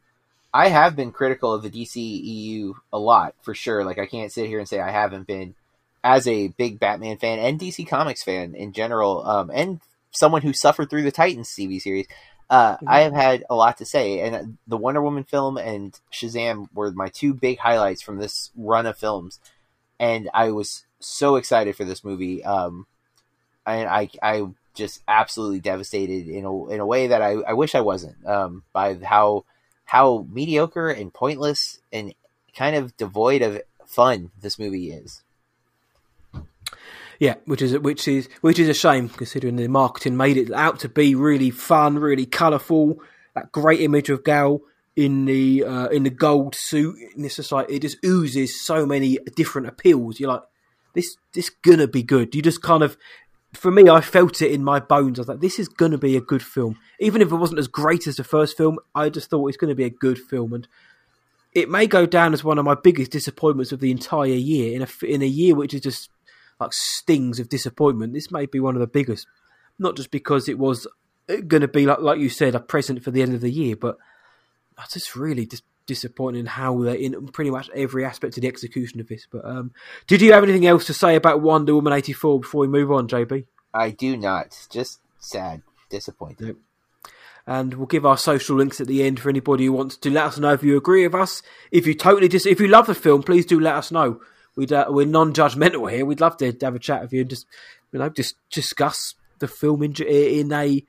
I 0.53 0.67
have 0.67 0.95
been 0.95 1.11
critical 1.11 1.53
of 1.53 1.63
the 1.63 1.69
DCEU 1.69 2.73
a 2.91 2.99
lot 2.99 3.33
for 3.41 3.55
sure. 3.55 3.85
Like 3.85 3.97
I 3.97 4.05
can't 4.05 4.31
sit 4.31 4.47
here 4.47 4.59
and 4.59 4.67
say 4.67 4.79
I 4.79 4.91
haven't 4.91 5.25
been 5.25 5.55
as 6.03 6.27
a 6.27 6.49
big 6.49 6.79
Batman 6.79 7.17
fan 7.17 7.39
and 7.39 7.59
DC 7.59 7.87
Comics 7.87 8.23
fan 8.23 8.55
in 8.55 8.73
general, 8.73 9.25
um, 9.25 9.51
and 9.53 9.79
someone 10.11 10.41
who 10.41 10.53
suffered 10.53 10.89
through 10.89 11.03
the 11.03 11.11
Titans 11.11 11.49
TV 11.49 11.79
series. 11.79 12.07
Uh, 12.49 12.75
I 12.85 13.01
have 13.01 13.13
had 13.13 13.45
a 13.49 13.55
lot 13.55 13.77
to 13.77 13.85
say, 13.85 14.19
and 14.19 14.57
the 14.67 14.75
Wonder 14.75 15.01
Woman 15.01 15.23
film 15.23 15.57
and 15.57 15.97
Shazam 16.11 16.67
were 16.73 16.91
my 16.91 17.07
two 17.07 17.33
big 17.33 17.59
highlights 17.59 18.01
from 18.01 18.17
this 18.17 18.51
run 18.57 18.85
of 18.85 18.97
films, 18.97 19.39
and 19.99 20.29
I 20.33 20.51
was 20.51 20.85
so 20.99 21.37
excited 21.37 21.77
for 21.77 21.85
this 21.85 22.03
movie. 22.03 22.43
Um, 22.43 22.87
and 23.65 23.87
I, 23.87 24.09
I 24.21 24.47
just 24.73 25.01
absolutely 25.07 25.61
devastated 25.61 26.27
in 26.27 26.43
a 26.43 26.67
in 26.69 26.79
a 26.81 26.85
way 26.85 27.07
that 27.07 27.21
I, 27.21 27.35
I 27.35 27.53
wish 27.53 27.73
I 27.73 27.81
wasn't 27.81 28.25
um, 28.25 28.63
by 28.73 28.95
how 28.95 29.45
how 29.85 30.25
mediocre 30.29 30.89
and 30.89 31.13
pointless 31.13 31.79
and 31.91 32.13
kind 32.55 32.75
of 32.75 32.95
devoid 32.97 33.41
of 33.41 33.61
fun 33.85 34.31
this 34.41 34.59
movie 34.59 34.91
is. 34.91 35.21
Yeah, 37.21 37.35
which 37.45 37.61
is 37.61 37.77
which 37.77 38.07
is 38.07 38.27
which 38.41 38.57
is 38.57 38.67
a 38.67 38.73
shame 38.73 39.07
considering 39.07 39.55
the 39.55 39.67
marketing 39.67 40.17
made 40.17 40.37
it 40.37 40.51
out 40.51 40.79
to 40.79 40.89
be 40.89 41.13
really 41.13 41.51
fun, 41.51 41.99
really 41.99 42.25
colourful. 42.25 42.99
That 43.35 43.51
great 43.51 43.79
image 43.81 44.09
of 44.09 44.23
Gal 44.23 44.61
in 44.95 45.25
the 45.25 45.63
uh, 45.63 45.87
in 45.89 46.01
the 46.01 46.09
gold 46.09 46.55
suit 46.55 46.95
in 47.15 47.21
this 47.21 47.35
society, 47.35 47.75
it 47.75 47.83
just 47.83 48.03
oozes 48.03 48.65
so 48.65 48.87
many 48.87 49.19
different 49.35 49.67
appeals. 49.67 50.19
You're 50.19 50.31
like, 50.31 50.41
this 50.95 51.15
this 51.35 51.51
gonna 51.51 51.85
be 51.85 52.01
good. 52.01 52.33
You 52.33 52.41
just 52.41 52.63
kind 52.63 52.81
of, 52.81 52.97
for 53.53 53.69
me, 53.69 53.87
I 53.87 54.01
felt 54.01 54.41
it 54.41 54.51
in 54.51 54.63
my 54.63 54.79
bones. 54.79 55.19
I 55.19 55.21
was 55.21 55.27
like, 55.27 55.41
this 55.41 55.59
is 55.59 55.67
gonna 55.67 55.99
be 55.99 56.17
a 56.17 56.21
good 56.21 56.41
film, 56.41 56.79
even 56.99 57.21
if 57.21 57.31
it 57.31 57.35
wasn't 57.35 57.59
as 57.59 57.67
great 57.67 58.07
as 58.07 58.15
the 58.15 58.23
first 58.23 58.57
film. 58.57 58.79
I 58.95 59.09
just 59.09 59.29
thought 59.29 59.47
it's 59.47 59.57
gonna 59.57 59.75
be 59.75 59.83
a 59.85 59.91
good 59.91 60.17
film, 60.17 60.53
and 60.53 60.67
it 61.53 61.69
may 61.69 61.85
go 61.85 62.07
down 62.07 62.33
as 62.33 62.43
one 62.43 62.57
of 62.57 62.65
my 62.65 62.73
biggest 62.73 63.11
disappointments 63.11 63.71
of 63.71 63.79
the 63.79 63.91
entire 63.91 64.25
year 64.25 64.75
in 64.75 64.81
a 64.81 65.05
in 65.05 65.21
a 65.21 65.27
year 65.27 65.53
which 65.53 65.75
is 65.75 65.81
just 65.81 66.09
like 66.61 66.71
stings 66.73 67.39
of 67.39 67.49
disappointment. 67.49 68.13
This 68.13 68.31
may 68.31 68.45
be 68.45 68.59
one 68.59 68.75
of 68.75 68.81
the 68.81 68.87
biggest, 68.87 69.27
not 69.79 69.97
just 69.97 70.11
because 70.11 70.47
it 70.47 70.57
was 70.59 70.87
going 71.47 71.61
to 71.61 71.67
be 71.67 71.85
like 71.85 71.99
like 71.99 72.19
you 72.19 72.29
said 72.29 72.55
a 72.55 72.59
present 72.59 73.03
for 73.03 73.11
the 73.11 73.21
end 73.21 73.33
of 73.33 73.41
the 73.41 73.51
year, 73.51 73.75
but 73.75 73.97
that's 74.77 74.93
just 74.93 75.15
really 75.15 75.45
dis- 75.45 75.63
disappointed 75.85 76.39
in 76.39 76.45
how 76.45 76.81
they're 76.83 76.95
in 76.95 77.27
pretty 77.27 77.51
much 77.51 77.69
every 77.75 78.05
aspect 78.05 78.37
of 78.37 78.41
the 78.41 78.47
execution 78.47 78.99
of 78.99 79.07
this. 79.07 79.27
But 79.29 79.43
um, 79.43 79.71
did 80.07 80.21
you 80.21 80.31
have 80.33 80.43
anything 80.43 80.65
else 80.65 80.85
to 80.85 80.93
say 80.93 81.15
about 81.15 81.41
Wonder 81.41 81.75
Woman 81.75 81.93
eighty 81.93 82.13
four 82.13 82.39
before 82.39 82.61
we 82.61 82.67
move 82.67 82.91
on, 82.91 83.07
JB? 83.07 83.45
I 83.73 83.89
do 83.91 84.15
not. 84.15 84.67
Just 84.69 84.99
sad, 85.19 85.61
disappointed. 85.89 86.57
and 87.47 87.73
we'll 87.73 87.87
give 87.87 88.05
our 88.05 88.17
social 88.17 88.55
links 88.57 88.79
at 88.79 88.87
the 88.87 89.01
end 89.03 89.19
for 89.19 89.29
anybody 89.29 89.65
who 89.65 89.73
wants 89.73 89.97
to 89.97 90.09
let 90.11 90.25
us 90.25 90.37
know 90.37 90.53
if 90.53 90.63
you 90.63 90.77
agree 90.77 91.07
with 91.07 91.15
us. 91.15 91.41
If 91.71 91.87
you 91.87 91.93
totally 91.95 92.27
dis- 92.27 92.45
if 92.45 92.59
you 92.59 92.67
love 92.67 92.87
the 92.87 92.93
film, 92.95 93.23
please 93.23 93.45
do 93.45 93.59
let 93.59 93.75
us 93.75 93.91
know. 93.91 94.21
We'd 94.55 94.73
uh, 94.73 94.85
we're 94.89 95.05
non-judgmental 95.05 95.89
here. 95.91 96.05
We'd 96.05 96.21
love 96.21 96.37
to 96.37 96.55
have 96.61 96.75
a 96.75 96.79
chat 96.79 97.01
with 97.01 97.13
you 97.13 97.21
and 97.21 97.29
just 97.29 97.45
you 97.91 97.99
know 97.99 98.09
just 98.09 98.35
discuss 98.51 99.15
the 99.39 99.47
film 99.47 99.83
in 99.83 99.93
in 99.95 100.51
a 100.51 100.83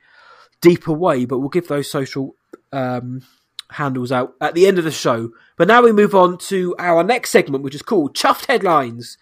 deeper 0.61 0.93
way. 0.93 1.25
But 1.25 1.39
we'll 1.39 1.49
give 1.49 1.67
those 1.67 1.89
social 1.89 2.35
um, 2.71 3.23
handles 3.71 4.11
out 4.11 4.33
at 4.41 4.53
the 4.53 4.67
end 4.67 4.77
of 4.77 4.83
the 4.83 4.91
show. 4.91 5.31
But 5.57 5.67
now 5.67 5.81
we 5.81 5.91
move 5.91 6.15
on 6.15 6.37
to 6.49 6.75
our 6.79 7.03
next 7.03 7.31
segment, 7.31 7.63
which 7.63 7.75
is 7.75 7.81
called 7.81 8.15
Chuffed 8.15 8.45
Headlines, 8.47 9.17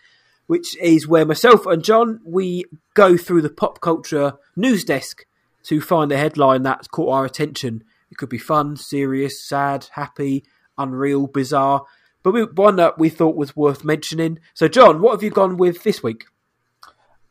which 0.47 0.77
is 0.77 1.07
where 1.07 1.25
myself 1.25 1.65
and 1.65 1.83
John 1.83 2.19
we 2.25 2.65
go 2.93 3.17
through 3.17 3.41
the 3.41 3.49
pop 3.49 3.81
culture 3.81 4.33
news 4.55 4.83
desk 4.83 5.25
to 5.63 5.81
find 5.81 6.11
a 6.11 6.17
headline 6.17 6.63
that's 6.63 6.87
caught 6.87 7.13
our 7.13 7.25
attention. 7.25 7.83
It 8.09 8.17
could 8.17 8.29
be 8.29 8.37
fun, 8.37 8.75
serious, 8.75 9.41
sad, 9.41 9.87
happy, 9.93 10.43
unreal, 10.77 11.27
bizarre. 11.27 11.85
But 12.23 12.31
we, 12.31 12.43
one 12.43 12.75
that 12.75 12.99
we 12.99 13.09
thought 13.09 13.35
was 13.35 13.55
worth 13.55 13.83
mentioning. 13.83 14.39
So, 14.53 14.67
John, 14.67 15.01
what 15.01 15.13
have 15.13 15.23
you 15.23 15.31
gone 15.31 15.57
with 15.57 15.83
this 15.83 16.03
week? 16.03 16.25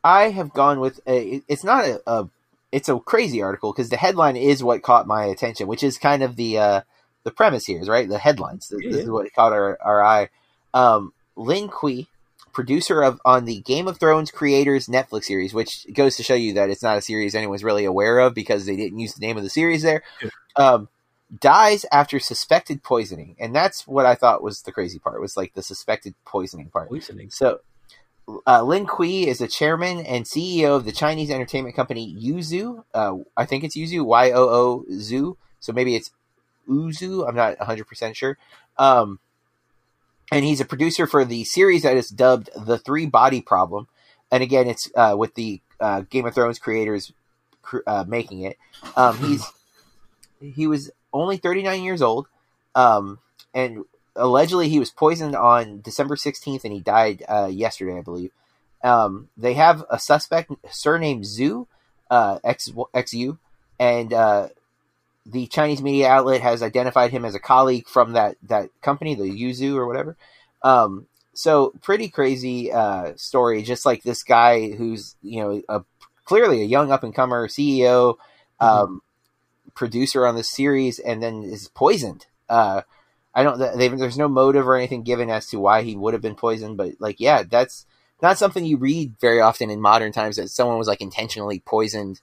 I 0.03 0.29
have 0.29 0.53
gone 0.53 0.79
with 0.79 0.99
a. 1.07 1.41
It's 1.47 1.63
not 1.63 1.85
a. 1.85 2.01
a 2.07 2.29
it's 2.71 2.87
a 2.87 2.97
crazy 2.99 3.41
article 3.41 3.73
because 3.73 3.89
the 3.89 3.97
headline 3.97 4.37
is 4.37 4.63
what 4.63 4.81
caught 4.81 5.05
my 5.05 5.25
attention, 5.25 5.67
which 5.67 5.83
is 5.83 5.97
kind 5.97 6.23
of 6.23 6.37
the 6.37 6.57
uh, 6.57 6.81
the 7.23 7.31
premise 7.31 7.65
here, 7.65 7.79
is 7.79 7.89
right? 7.89 8.07
The 8.07 8.17
headlines. 8.17 8.69
This, 8.69 8.79
this 8.81 9.03
is 9.03 9.09
what 9.09 9.31
caught 9.33 9.53
our, 9.53 9.77
our 9.81 10.03
eye. 10.03 10.29
Um, 10.73 11.13
Lin 11.35 11.67
Kui, 11.67 12.07
producer 12.53 13.01
of 13.01 13.19
on 13.25 13.45
the 13.45 13.59
Game 13.61 13.87
of 13.87 13.99
Thrones 13.99 14.31
creators 14.31 14.87
Netflix 14.87 15.25
series, 15.25 15.53
which 15.53 15.85
goes 15.93 16.15
to 16.17 16.23
show 16.23 16.33
you 16.33 16.53
that 16.53 16.69
it's 16.69 16.83
not 16.83 16.97
a 16.97 17.01
series 17.01 17.35
anyone's 17.35 17.63
really 17.63 17.85
aware 17.85 18.19
of 18.19 18.33
because 18.33 18.65
they 18.65 18.75
didn't 18.75 18.99
use 18.99 19.13
the 19.13 19.25
name 19.25 19.37
of 19.37 19.43
the 19.43 19.49
series 19.49 19.81
there. 19.81 20.03
Yeah. 20.21 20.29
Um, 20.55 20.89
dies 21.39 21.85
after 21.91 22.19
suspected 22.19 22.83
poisoning, 22.83 23.35
and 23.39 23.55
that's 23.55 23.87
what 23.87 24.05
I 24.05 24.15
thought 24.15 24.43
was 24.43 24.61
the 24.61 24.71
crazy 24.71 24.99
part. 24.99 25.21
Was 25.21 25.37
like 25.37 25.53
the 25.53 25.63
suspected 25.63 26.13
poisoning 26.25 26.69
part. 26.69 26.89
Poisoning. 26.89 27.29
So, 27.29 27.61
uh, 28.45 28.63
Lin 28.63 28.85
Kui 28.85 29.27
is 29.27 29.39
the 29.39 29.47
chairman 29.47 29.99
and 30.05 30.25
CEO 30.25 30.75
of 30.75 30.85
the 30.85 30.91
Chinese 30.91 31.31
entertainment 31.31 31.75
company 31.75 32.15
Yoozoo. 32.15 32.83
Uh, 32.93 33.17
I 33.37 33.45
think 33.45 33.63
it's 33.63 33.77
Yoozoo, 33.77 34.05
Y 34.05 34.31
O 34.31 34.49
O 34.49 34.85
Zu. 34.91 35.37
So 35.59 35.71
maybe 35.71 35.95
it's 35.95 36.11
Uzu. 36.67 37.27
I'm 37.27 37.35
not 37.35 37.57
100% 37.57 38.15
sure. 38.15 38.37
Um, 38.77 39.19
and 40.31 40.45
he's 40.45 40.61
a 40.61 40.65
producer 40.65 41.05
for 41.07 41.25
the 41.25 41.43
series 41.43 41.83
that 41.83 41.97
is 41.97 42.09
dubbed 42.09 42.49
The 42.55 42.77
Three 42.77 43.05
Body 43.05 43.41
Problem. 43.41 43.87
And 44.31 44.41
again, 44.41 44.67
it's 44.67 44.89
uh, 44.95 45.15
with 45.17 45.35
the 45.35 45.61
uh, 45.79 46.01
Game 46.09 46.25
of 46.25 46.33
Thrones 46.33 46.57
creators 46.57 47.11
cr- 47.61 47.79
uh, 47.85 48.05
making 48.07 48.41
it. 48.43 48.57
Um, 48.95 49.17
he's 49.17 49.51
he 50.39 50.67
was 50.67 50.89
only 51.13 51.37
39 51.37 51.83
years 51.83 52.01
old, 52.01 52.27
um, 52.75 53.19
and 53.53 53.83
allegedly 54.15 54.69
he 54.69 54.79
was 54.79 54.91
poisoned 54.91 55.35
on 55.35 55.81
December 55.81 56.15
16th, 56.15 56.63
and 56.63 56.73
he 56.73 56.79
died 56.79 57.23
uh, 57.27 57.49
yesterday, 57.51 57.97
I 57.97 58.01
believe. 58.01 58.31
Um, 58.83 59.29
they 59.37 59.53
have 59.53 59.83
a 59.89 59.99
suspect 59.99 60.51
surnamed 60.69 61.23
Zhu, 61.23 61.67
uh, 62.09 62.39
X 62.43 62.69
XU, 62.69 63.37
and 63.79 64.13
uh, 64.13 64.49
the 65.25 65.47
Chinese 65.47 65.81
media 65.81 66.09
outlet 66.09 66.41
has 66.41 66.63
identified 66.63 67.11
him 67.11 67.25
as 67.25 67.35
a 67.35 67.39
colleague 67.39 67.87
from 67.87 68.13
that 68.13 68.37
that 68.43 68.69
company, 68.81 69.15
the 69.15 69.23
Yoozoo 69.23 69.75
or 69.75 69.85
whatever. 69.85 70.17
Um, 70.63 71.07
so 71.33 71.73
pretty 71.81 72.09
crazy 72.09 72.71
uh, 72.71 73.13
story. 73.15 73.61
Just 73.61 73.85
like 73.85 74.03
this 74.03 74.23
guy 74.23 74.71
who's 74.71 75.15
you 75.21 75.41
know 75.41 75.61
a, 75.69 75.83
clearly 76.25 76.61
a 76.61 76.65
young 76.65 76.91
up 76.91 77.03
and 77.03 77.13
comer 77.13 77.47
CEO, 77.47 78.15
um, 78.59 79.01
producer 79.75 80.25
on 80.25 80.35
the 80.35 80.43
series, 80.43 80.99
and 80.99 81.21
then 81.21 81.43
is 81.43 81.67
poisoned. 81.69 82.25
Uh, 82.49 82.81
I 83.33 83.43
don't. 83.43 83.57
They, 83.77 83.87
there's 83.87 84.17
no 84.17 84.27
motive 84.27 84.67
or 84.67 84.75
anything 84.75 85.03
given 85.03 85.29
as 85.29 85.47
to 85.47 85.59
why 85.59 85.83
he 85.83 85.95
would 85.95 86.13
have 86.13 86.21
been 86.21 86.35
poisoned, 86.35 86.77
but 86.77 86.93
like, 86.99 87.19
yeah, 87.19 87.43
that's 87.43 87.85
not 88.21 88.37
something 88.37 88.65
you 88.65 88.77
read 88.77 89.15
very 89.19 89.41
often 89.41 89.69
in 89.69 89.81
modern 89.81 90.11
times 90.11 90.35
that 90.35 90.49
someone 90.49 90.77
was 90.77 90.87
like 90.87 91.01
intentionally 91.01 91.59
poisoned 91.59 92.21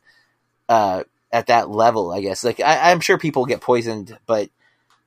uh, 0.69 1.05
at 1.33 1.47
that 1.47 1.71
level. 1.71 2.13
I 2.13 2.21
guess 2.21 2.45
like 2.45 2.61
I, 2.61 2.91
I'm 2.91 3.01
sure 3.01 3.19
people 3.19 3.47
get 3.47 3.61
poisoned, 3.61 4.17
but 4.27 4.51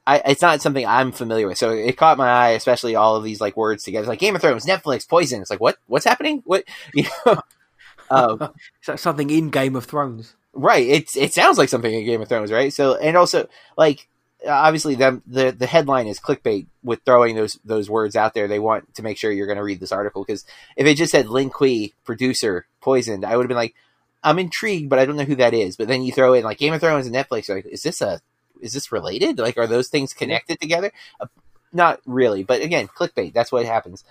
I, 0.06 0.22
it's 0.26 0.42
not 0.42 0.62
something 0.62 0.86
I'm 0.86 1.12
familiar 1.12 1.48
with. 1.48 1.58
So 1.58 1.72
it 1.72 1.98
caught 1.98 2.18
my 2.18 2.30
eye, 2.30 2.50
especially 2.50 2.96
all 2.96 3.16
of 3.16 3.24
these 3.24 3.40
like 3.40 3.56
words 3.56 3.84
together, 3.84 4.08
like 4.08 4.20
Game 4.20 4.36
of 4.36 4.42
Thrones, 4.42 4.66
Netflix, 4.66 5.08
poison. 5.08 5.42
It's 5.42 5.52
like 5.52 5.62
what 5.62 5.78
what's 5.88 6.06
happening? 6.06 6.42
What 6.46 6.64
you 6.94 7.06
know? 7.26 7.42
um, 8.10 8.54
something 8.96 9.30
in 9.30 9.50
Game 9.50 9.76
of 9.76 9.86
Thrones? 9.86 10.36
Right. 10.54 10.88
It's 10.88 11.16
it 11.16 11.34
sounds 11.34 11.58
like 11.58 11.70
something 11.70 11.94
in 11.94 12.06
Game 12.06 12.22
of 12.22 12.28
Thrones, 12.28 12.52
right? 12.52 12.74
So 12.74 12.96
and 12.96 13.16
also 13.16 13.48
like 13.78 14.08
obviously 14.48 14.96
them 14.96 15.22
the 15.26 15.52
the 15.52 15.68
headline 15.68 16.08
is 16.08 16.20
clickbait 16.20 16.68
with 16.84 17.02
throwing 17.06 17.36
those 17.36 17.60
those 17.64 17.90
words 17.90 18.16
out 18.16 18.34
there. 18.34 18.48
They 18.48 18.60
want 18.60 18.94
to 18.96 19.04
make 19.04 19.18
sure 19.18 19.32
you're 19.32 19.48
going 19.48 19.58
to 19.58 19.64
read 19.64 19.80
this 19.80 19.92
article 19.92 20.24
because 20.24 20.46
if 20.76 20.86
it 20.86 20.96
just 20.96 21.12
said 21.12 21.30
Lin 21.30 21.50
Kui 21.50 21.94
producer 22.04 22.66
poisoned, 22.82 23.26
I 23.26 23.36
would 23.38 23.44
have 23.44 23.50
been 23.50 23.58
like, 23.58 23.76
I'm 24.24 24.40
intrigued, 24.40 24.90
but 24.90 25.00
I 25.00 25.06
don't 25.06 25.16
know 25.16 25.24
who 25.24 25.36
that 25.36 25.54
is. 25.54 25.78
But 25.78 25.88
then 25.88 26.04
you 26.04 26.12
throw 26.12 26.34
in 26.34 26.44
like 26.44 26.58
Game 26.58 26.74
of 26.74 26.82
Thrones 26.82 27.08
and 27.08 27.16
Netflix, 27.16 27.50
like 27.50 27.66
is 27.66 27.84
this 27.84 28.02
a 28.02 28.22
is 28.62 28.74
this 28.74 28.92
related? 28.92 29.40
Like 29.40 29.58
are 29.58 29.68
those 29.68 29.88
things 29.88 30.14
connected 30.14 30.60
together? 30.60 30.92
Uh, 31.20 31.28
not 31.74 32.02
really, 32.06 32.44
but 32.44 32.62
again, 32.62 32.88
clickbait. 32.88 33.34
That's 33.34 33.52
what 33.52 33.66
happens. 33.66 34.04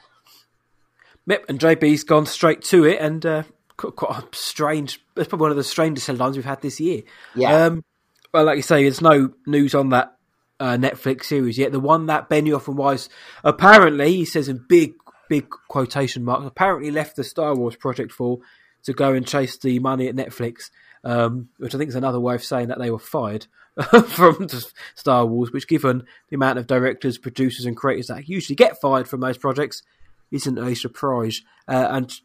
Yep, 1.27 1.45
and 1.49 1.61
JB's 1.61 2.05
gone 2.05 2.27
straight 2.27 2.63
to 2.65 2.85
it, 2.85 2.99
and 3.01 3.25
uh, 3.27 3.43
quite, 3.81 4.23
a 4.23 4.29
strange. 4.33 5.01
It's 5.17 5.29
probably 5.29 5.45
one 5.45 5.51
of 5.51 5.57
the 5.57 5.65
strangest 5.65 6.07
headlines 6.07 6.37
we've 6.37 6.45
had 6.45 6.63
this 6.63 6.81
year. 6.81 7.03
Yeah. 7.35 7.67
Um, 7.67 7.85
well, 8.33 8.45
like 8.45 8.57
you 8.57 8.63
say, 8.63 8.83
there's 8.83 9.01
no 9.01 9.33
news 9.47 9.75
on 9.75 9.91
that 9.91 10.17
uh, 10.61 10.77
Netflix 10.77 11.25
series 11.25 11.59
yet. 11.59 11.73
The 11.73 11.81
one 11.81 12.07
that 12.07 12.29
Benioff 12.29 12.69
and 12.69 12.77
Weiss 12.77 13.09
apparently, 13.43 14.13
he 14.17 14.25
says 14.25 14.49
in 14.49 14.65
big, 14.69 14.95
big 15.29 15.49
quotation 15.69 16.25
marks, 16.25 16.47
apparently 16.47 16.91
left 16.91 17.17
the 17.17 17.25
Star 17.25 17.55
Wars 17.57 17.77
project 17.77 18.13
for 18.13 18.39
to 18.85 18.93
go 18.93 19.13
and 19.13 19.27
chase 19.27 19.59
the 19.59 19.79
money 19.79 20.09
at 20.09 20.17
Netflix, 20.17 20.71
um, 21.05 21.49
which 21.59 21.75
I 21.75 21.79
think 21.79 21.89
is 21.89 21.97
another 21.97 22.21
way 22.21 22.35
of 22.35 22.45
saying 22.45 22.69
that 22.69 22.79
they 22.79 22.91
were 22.91 22.99
fired 22.99 23.47
from 24.09 24.49
Star 24.95 25.27
Wars. 25.27 25.51
Which, 25.53 25.67
given 25.67 26.05
the 26.29 26.37
amount 26.37 26.59
of 26.59 26.67
directors, 26.67 27.19
producers, 27.19 27.67
and 27.67 27.77
creators 27.77 28.09
that 28.09 28.29
usually 28.29 28.57
get 28.57 28.81
fired 28.81 29.09
from 29.09 29.21
those 29.21 29.39
projects, 29.39 29.83
isn't 30.31 30.59
a 30.59 30.75
surprise. 30.75 31.43
Uh, 31.67 31.89
and 31.91 32.21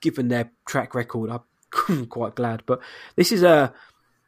given 0.00 0.28
their 0.28 0.50
track 0.66 0.94
record, 0.94 1.30
I'm 1.30 2.06
quite 2.08 2.34
glad. 2.34 2.62
But 2.66 2.80
this 3.16 3.32
is 3.32 3.42
a 3.42 3.72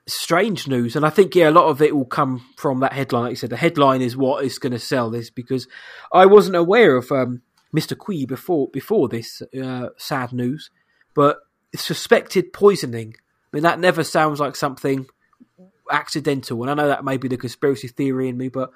strange 0.07 0.66
news, 0.68 0.96
and 0.96 1.07
I 1.07 1.11
think 1.11 1.35
yeah, 1.35 1.48
a 1.48 1.51
lot 1.51 1.66
of 1.68 1.81
it 1.83 1.94
will 1.94 2.05
come 2.05 2.44
from 2.57 2.81
that 2.81 2.92
headline. 2.92 3.25
Like 3.25 3.31
you 3.31 3.37
said, 3.37 3.51
the 3.51 3.57
headline 3.57 4.03
is 4.03 4.16
what 4.16 4.44
is 4.44 4.59
going 4.59 4.72
to 4.72 4.79
sell 4.79 5.11
this 5.11 5.31
because 5.31 5.68
I 6.12 6.27
wasn't 6.27 6.57
aware 6.57 6.96
of 6.96 7.11
um, 7.12 7.42
Mr. 7.75 7.96
Quee 7.96 8.27
before 8.27 8.68
before 8.68 9.09
this 9.09 9.42
uh, 9.61 9.88
sad 9.96 10.33
news, 10.33 10.70
but 11.14 11.38
suspected 11.75 12.53
poisoning. 12.53 13.14
I 13.16 13.57
mean, 13.57 13.62
that 13.64 13.81
never 13.81 14.03
sounds 14.05 14.40
like 14.40 14.57
something 14.57 15.07
accidental, 15.90 16.62
and 16.62 16.70
I 16.70 16.75
know 16.75 16.88
that 16.88 17.05
may 17.05 17.16
be 17.16 17.29
the 17.29 17.37
conspiracy 17.37 17.88
theory 17.88 18.29
in 18.29 18.37
me, 18.37 18.48
but 18.48 18.70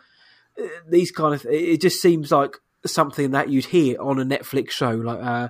uh, 0.60 0.66
these 0.88 1.10
kind 1.10 1.34
of 1.34 1.44
it 1.46 1.80
just 1.80 2.00
seems 2.00 2.30
like 2.30 2.56
something 2.84 3.32
that 3.32 3.48
you'd 3.48 3.66
hear 3.66 4.00
on 4.00 4.20
a 4.20 4.24
Netflix 4.24 4.70
show, 4.70 4.90
like 4.90 5.20
uh, 5.20 5.48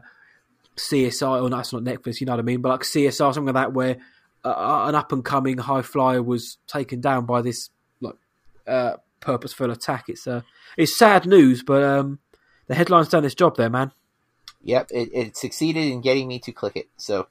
CSI, 0.76 1.42
or 1.42 1.48
no, 1.48 1.56
that's 1.56 1.72
not 1.72 1.82
Netflix, 1.82 2.20
you 2.20 2.26
know 2.26 2.32
what 2.32 2.40
I 2.40 2.42
mean, 2.42 2.60
but 2.60 2.68
like 2.70 2.80
CSI, 2.82 3.12
something 3.34 3.46
like 3.46 3.54
that, 3.54 3.72
where 3.72 3.96
uh, 4.44 4.84
an 4.88 4.94
up 4.94 5.12
and 5.12 5.24
coming 5.24 5.58
high 5.58 5.82
flyer 5.82 6.22
was 6.22 6.58
taken 6.66 7.00
down 7.00 7.26
by 7.26 7.42
this 7.42 7.70
like 8.00 8.16
uh, 8.66 8.96
purposeful 9.20 9.70
attack. 9.70 10.04
It's 10.08 10.26
uh, 10.26 10.42
it's 10.76 10.96
sad 10.96 11.26
news, 11.26 11.62
but 11.62 11.82
um, 11.82 12.18
the 12.66 12.74
headline's 12.74 13.08
done 13.08 13.24
its 13.24 13.34
job 13.34 13.56
there, 13.56 13.70
man. 13.70 13.92
Yep, 14.62 14.88
it, 14.90 15.10
it 15.12 15.36
succeeded 15.36 15.84
in 15.84 16.00
getting 16.00 16.28
me 16.28 16.38
to 16.40 16.52
click 16.52 16.76
it. 16.76 16.88
So 16.96 17.28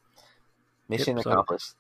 mission 0.90 1.18
Yep, 1.18 1.24
so- 1.24 1.32
accomplished. 1.32 1.74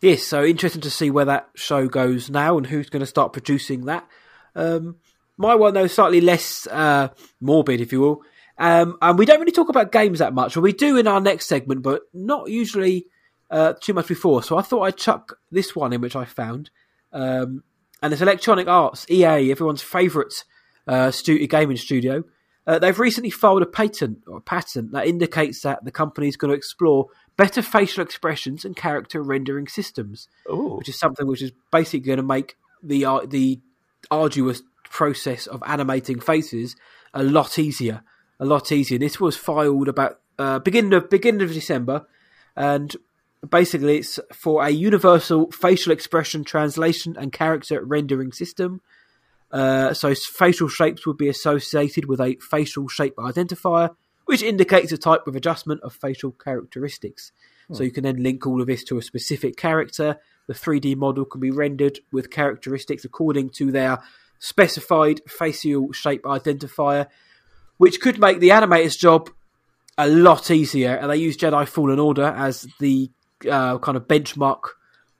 Yes, 0.00 0.22
so 0.22 0.44
interesting 0.44 0.82
to 0.82 0.90
see 0.90 1.10
where 1.10 1.24
that 1.24 1.48
show 1.56 1.88
goes 1.88 2.30
now 2.30 2.56
and 2.56 2.66
who's 2.66 2.88
going 2.88 3.00
to 3.00 3.06
start 3.06 3.32
producing 3.32 3.86
that. 3.86 4.06
Um, 4.54 4.96
my 5.36 5.56
one, 5.56 5.74
though, 5.74 5.88
slightly 5.88 6.20
less 6.20 6.68
uh, 6.68 7.08
morbid, 7.40 7.80
if 7.80 7.90
you 7.92 8.00
will. 8.00 8.22
Um, 8.58 8.96
and 9.02 9.18
we 9.18 9.26
don't 9.26 9.40
really 9.40 9.52
talk 9.52 9.68
about 9.68 9.92
games 9.92 10.20
that 10.20 10.34
much. 10.34 10.56
Well, 10.56 10.62
we 10.62 10.72
do 10.72 10.96
in 10.96 11.06
our 11.06 11.20
next 11.20 11.46
segment, 11.46 11.82
but 11.82 12.02
not 12.12 12.50
usually 12.50 13.06
uh, 13.50 13.74
too 13.80 13.94
much 13.94 14.06
before. 14.06 14.42
So 14.42 14.56
I 14.56 14.62
thought 14.62 14.82
I'd 14.82 14.96
chuck 14.96 15.38
this 15.50 15.74
one 15.74 15.92
in, 15.92 16.00
which 16.00 16.16
I 16.16 16.24
found. 16.24 16.70
Um, 17.12 17.64
and 18.02 18.12
it's 18.12 18.22
Electronic 18.22 18.68
Arts, 18.68 19.06
EA, 19.10 19.50
everyone's 19.50 19.82
favourite 19.82 20.44
uh, 20.86 21.10
studio, 21.10 21.46
gaming 21.46 21.76
studio. 21.76 22.24
Uh, 22.66 22.78
they've 22.78 22.98
recently 22.98 23.30
filed 23.30 23.62
a 23.62 23.66
patent 23.66 24.18
or 24.26 24.38
a 24.38 24.42
patent 24.42 24.92
that 24.92 25.06
indicates 25.06 25.62
that 25.62 25.84
the 25.84 25.90
company 25.90 26.28
is 26.28 26.36
going 26.36 26.50
to 26.50 26.56
explore 26.56 27.08
better 27.36 27.60
facial 27.60 28.02
expressions 28.02 28.64
and 28.64 28.76
character 28.76 29.22
rendering 29.22 29.66
systems 29.66 30.28
Ooh. 30.50 30.76
which 30.76 30.88
is 30.88 30.98
something 30.98 31.26
which 31.26 31.42
is 31.42 31.52
basically 31.70 32.00
going 32.00 32.16
to 32.16 32.22
make 32.22 32.56
the 32.82 33.04
the 33.26 33.60
arduous 34.10 34.62
process 34.94 35.46
of 35.46 35.62
animating 35.66 36.20
faces 36.20 36.76
a 37.12 37.22
lot 37.22 37.58
easier, 37.58 38.02
a 38.40 38.44
lot 38.44 38.72
easier. 38.72 38.98
This 38.98 39.20
was 39.20 39.36
filed 39.36 39.88
about 39.88 40.20
uh, 40.38 40.58
beginning 40.58 40.92
of 40.92 41.10
beginning 41.10 41.42
of 41.42 41.52
December, 41.52 42.06
and 42.56 42.96
basically 43.48 43.98
it's 43.98 44.18
for 44.32 44.64
a 44.64 44.70
universal 44.70 45.50
facial 45.50 45.92
expression 45.92 46.44
translation 46.44 47.16
and 47.18 47.32
character 47.32 47.84
rendering 47.84 48.32
system. 48.32 48.80
Uh, 49.50 49.94
so 49.94 50.14
facial 50.14 50.68
shapes 50.68 51.06
would 51.06 51.16
be 51.16 51.28
associated 51.28 52.06
with 52.06 52.20
a 52.20 52.36
facial 52.40 52.88
shape 52.88 53.14
identifier, 53.16 53.94
which 54.24 54.42
indicates 54.42 54.90
a 54.90 54.98
type 54.98 55.26
of 55.26 55.36
adjustment 55.36 55.80
of 55.82 55.92
facial 55.94 56.32
characteristics. 56.32 57.30
So 57.72 57.82
you 57.82 57.90
can 57.90 58.04
then 58.04 58.22
link 58.22 58.46
all 58.46 58.60
of 58.60 58.66
this 58.66 58.84
to 58.84 58.98
a 58.98 59.02
specific 59.02 59.56
character. 59.56 60.18
The 60.46 60.54
3D 60.54 60.96
model 60.96 61.24
can 61.24 61.40
be 61.40 61.50
rendered 61.50 62.00
with 62.12 62.30
characteristics 62.30 63.04
according 63.04 63.50
to 63.50 63.72
their 63.72 64.02
specified 64.38 65.22
facial 65.26 65.92
shape 65.92 66.24
identifier, 66.24 67.06
which 67.76 68.00
could 68.00 68.18
make 68.18 68.40
the 68.40 68.50
animator's 68.50 68.96
job 68.96 69.30
a 69.98 70.08
lot 70.08 70.50
easier. 70.50 70.94
And 70.94 71.10
they 71.10 71.16
use 71.16 71.36
Jedi 71.36 71.66
Fallen 71.66 71.98
Order 71.98 72.24
as 72.24 72.66
the 72.80 73.10
uh, 73.50 73.78
kind 73.78 73.96
of 73.96 74.08
benchmark 74.08 74.60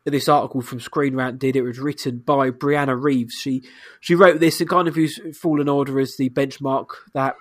this 0.05 0.29
article 0.29 0.61
from 0.61 0.81
Screen 0.81 1.17
Rant 1.17 1.39
did. 1.39 1.57
It 1.57 1.63
was 1.63 1.79
written 1.79 2.19
by 2.19 2.51
Brianna 2.51 3.01
Reeves. 3.01 3.35
She 3.35 3.63
she 4.01 4.15
wrote 4.15 4.39
this 4.39 4.61
and 4.61 4.69
kind 4.69 4.87
of 4.87 4.97
used 4.97 5.37
Fallen 5.37 5.69
Order 5.69 5.99
as 5.99 6.17
the 6.17 6.29
benchmark 6.31 6.89
that 7.15 7.37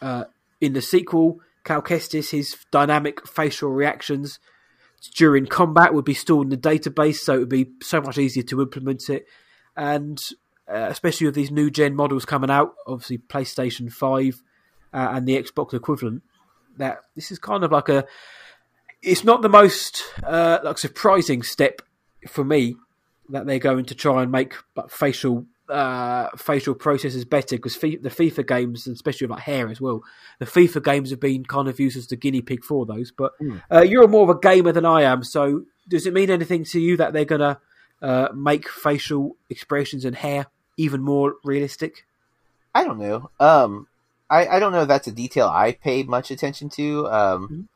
uh, 0.00 0.24
in 0.60 0.72
the 0.72 0.82
sequel, 0.82 1.40
Cal 1.64 1.82
Kestis, 1.82 2.30
his 2.30 2.56
dynamic 2.70 3.26
facial 3.26 3.70
reactions 3.70 4.38
during 5.14 5.46
combat 5.46 5.94
would 5.94 6.04
be 6.04 6.14
stored 6.14 6.46
in 6.46 6.50
the 6.50 6.56
database, 6.56 7.16
so 7.16 7.34
it 7.34 7.38
would 7.40 7.48
be 7.48 7.70
so 7.82 8.00
much 8.00 8.18
easier 8.18 8.42
to 8.44 8.62
implement 8.62 9.08
it. 9.10 9.26
And 9.76 10.18
uh, 10.68 10.88
especially 10.90 11.26
with 11.26 11.34
these 11.34 11.50
new 11.50 11.70
gen 11.70 11.94
models 11.94 12.24
coming 12.24 12.50
out, 12.50 12.74
obviously 12.86 13.18
PlayStation 13.18 13.92
5 13.92 14.42
uh, 14.92 15.08
and 15.12 15.26
the 15.26 15.40
Xbox 15.42 15.74
equivalent, 15.74 16.22
that 16.76 16.98
this 17.14 17.30
is 17.30 17.38
kind 17.38 17.64
of 17.64 17.72
like 17.72 17.88
a. 17.88 18.04
It's 19.02 19.24
not 19.24 19.42
the 19.42 19.48
most 19.48 20.02
uh, 20.24 20.58
like 20.64 20.78
surprising 20.78 21.42
step 21.42 21.82
for 22.28 22.44
me 22.44 22.76
that 23.28 23.46
they're 23.46 23.58
going 23.58 23.84
to 23.84 23.94
try 23.94 24.22
and 24.22 24.32
make 24.32 24.54
like, 24.74 24.90
facial 24.90 25.46
uh, 25.68 26.28
facial 26.36 26.74
processes 26.74 27.24
better 27.24 27.56
because 27.56 27.76
the 27.76 27.98
FIFA 27.98 28.46
games, 28.46 28.86
and 28.86 28.94
especially 28.94 29.26
like 29.26 29.42
hair 29.42 29.68
as 29.68 29.80
well, 29.80 30.02
the 30.38 30.46
FIFA 30.46 30.82
games 30.82 31.10
have 31.10 31.20
been 31.20 31.44
kind 31.44 31.68
of 31.68 31.78
used 31.78 31.96
as 31.96 32.06
the 32.06 32.16
guinea 32.16 32.42
pig 32.42 32.64
for 32.64 32.86
those. 32.86 33.12
But 33.12 33.32
uh, 33.70 33.82
you're 33.82 34.08
more 34.08 34.24
of 34.24 34.36
a 34.36 34.40
gamer 34.40 34.72
than 34.72 34.84
I 34.84 35.02
am, 35.02 35.22
so 35.22 35.64
does 35.88 36.06
it 36.06 36.14
mean 36.14 36.30
anything 36.30 36.64
to 36.64 36.80
you 36.80 36.96
that 36.96 37.12
they're 37.12 37.24
gonna 37.24 37.60
uh, 38.02 38.28
make 38.34 38.68
facial 38.68 39.36
expressions 39.50 40.04
and 40.04 40.16
hair 40.16 40.46
even 40.76 41.02
more 41.02 41.36
realistic? 41.44 42.06
I 42.74 42.84
don't 42.84 42.98
know. 42.98 43.30
Um, 43.40 43.88
I, 44.28 44.46
I 44.46 44.58
don't 44.58 44.72
know 44.72 44.82
if 44.82 44.88
that's 44.88 45.06
a 45.06 45.12
detail 45.12 45.48
I 45.48 45.72
paid 45.72 46.08
much 46.08 46.30
attention 46.30 46.68
to. 46.70 47.08
Um, 47.08 47.48
Mhm. 47.48 47.68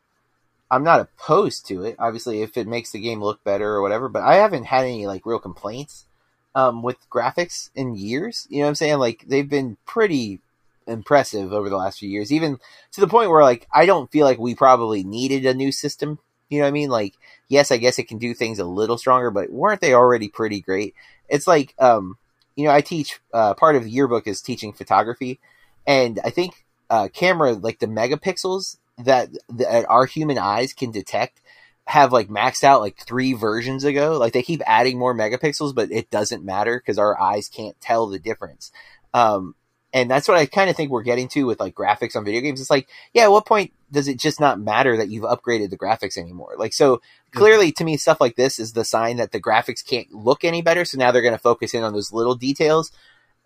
I'm 0.71 0.85
not 0.85 1.01
opposed 1.01 1.67
to 1.67 1.85
it, 1.85 1.97
obviously, 1.99 2.43
if 2.43 2.57
it 2.57 2.67
makes 2.67 2.93
the 2.93 3.01
game 3.01 3.21
look 3.23 3.43
better 3.43 3.75
or 3.75 3.83
whatever. 3.83 4.09
But 4.09 4.23
I 4.23 4.37
haven't 4.37 4.65
had 4.65 4.85
any 4.85 5.07
like 5.07 5.27
real 5.27 5.39
complaints 5.41 6.07
um, 6.55 6.83
with 6.83 7.09
graphics 7.11 7.71
in 7.75 7.97
years. 7.97 8.47
You 8.51 8.59
know 8.59 8.65
what 8.65 8.71
I'm 8.71 8.75
saying? 8.77 8.99
Like 8.99 9.25
they've 9.27 9.49
been 9.49 9.79
pretty 9.87 10.41
impressive 10.87 11.53
over 11.53 11.69
the 11.69 11.77
last 11.77 11.99
few 11.99 12.09
years, 12.09 12.33
even 12.33 12.59
to 12.93 13.01
the 13.01 13.09
point 13.09 13.31
where 13.31 13.43
like 13.43 13.67
I 13.73 13.87
don't 13.87 14.11
feel 14.13 14.27
like 14.27 14.39
we 14.39 14.55
probably 14.55 15.03
needed 15.03 15.45
a 15.47 15.55
new 15.55 15.73
system. 15.73 16.19
You 16.49 16.59
know 16.59 16.65
what 16.65 16.69
I 16.69 16.73
mean? 16.73 16.91
Like, 16.91 17.15
yes, 17.49 17.71
I 17.71 17.77
guess 17.77 17.99
it 17.99 18.09
can 18.09 18.19
do 18.19 18.35
things 18.35 18.59
a 18.59 18.65
little 18.65 18.99
stronger, 18.99 19.31
but 19.31 19.51
weren't 19.51 19.81
they 19.81 19.95
already 19.95 20.29
pretty 20.29 20.61
great? 20.61 20.95
It's 21.29 21.47
like, 21.47 21.75
um, 21.79 22.19
you 22.57 22.65
know, 22.65 22.73
I 22.73 22.81
teach 22.81 23.21
uh, 23.33 23.55
part 23.55 23.77
of 23.77 23.85
the 23.85 23.91
yearbook 23.91 24.27
is 24.27 24.41
teaching 24.41 24.73
photography, 24.73 25.41
and 25.87 26.19
I 26.25 26.31
think 26.31 26.65
uh, 26.89 27.09
camera 27.09 27.53
like 27.53 27.79
the 27.79 27.87
megapixels 27.87 28.79
that, 28.99 29.31
that 29.49 29.87
our 29.89 30.07
human 30.07 30.39
eyes 30.39 30.73
can 30.73 30.91
detect 30.91 31.41
have 31.87 32.13
like 32.13 32.29
maxed 32.29 32.65
out 32.65 32.81
like 32.81 32.99
three 32.99 33.33
versions 33.33 33.85
ago. 33.85 34.19
Like 34.19 34.33
they 34.33 34.43
keep 34.43 34.63
adding 34.67 34.99
more 34.99 35.15
megapixels, 35.15 35.75
but 35.75 35.91
it 35.91 36.11
doesn't 36.11 36.45
matter 36.45 36.79
because 36.79 36.99
our 36.99 37.21
eyes 37.21 37.49
can't 37.49 37.81
tell 37.81 38.07
the 38.07 38.19
difference. 38.19 38.71
Um, 39.13 39.55
and 39.93 40.09
that's 40.09 40.29
what 40.29 40.37
I 40.37 40.47
kind 40.47 40.71
of 40.71 40.77
think 40.77 40.91
we're 40.91 41.03
getting 41.03 41.29
to 41.29 41.45
with 41.45 41.59
like 41.59 41.75
graphics 41.75 42.15
on 42.15 42.25
video 42.25 42.41
games. 42.41 42.61
It's 42.61 42.71
like, 42.71 42.89
yeah, 43.13 43.25
at 43.25 43.33
what 43.33 43.47
point 43.47 43.73
does 43.91 44.07
it 44.07 44.19
just 44.19 44.39
not 44.39 44.61
matter 44.61 44.97
that 44.97 45.09
you've 45.09 45.25
upgraded 45.25 45.71
the 45.71 45.79
graphics 45.79 46.17
anymore? 46.17 46.55
Like, 46.57 46.73
so 46.73 47.01
clearly 47.33 47.73
to 47.73 47.85
me, 47.85 47.97
stuff 47.97 48.21
like 48.21 48.37
this 48.37 48.59
is 48.59 48.73
the 48.73 48.85
sign 48.85 49.17
that 49.19 49.33
the 49.33 49.41
graphics 49.41 49.85
can't 49.85 50.13
look 50.13 50.45
any 50.45 50.63
better. 50.63 50.85
So 50.85 50.99
now 50.99 51.11
they're 51.13 51.23
going 51.23 51.35
to 51.35 51.39
focus 51.39 51.75
in 51.75 51.83
on 51.83 51.93
those 51.93 52.13
little 52.13 52.35
details. 52.35 52.93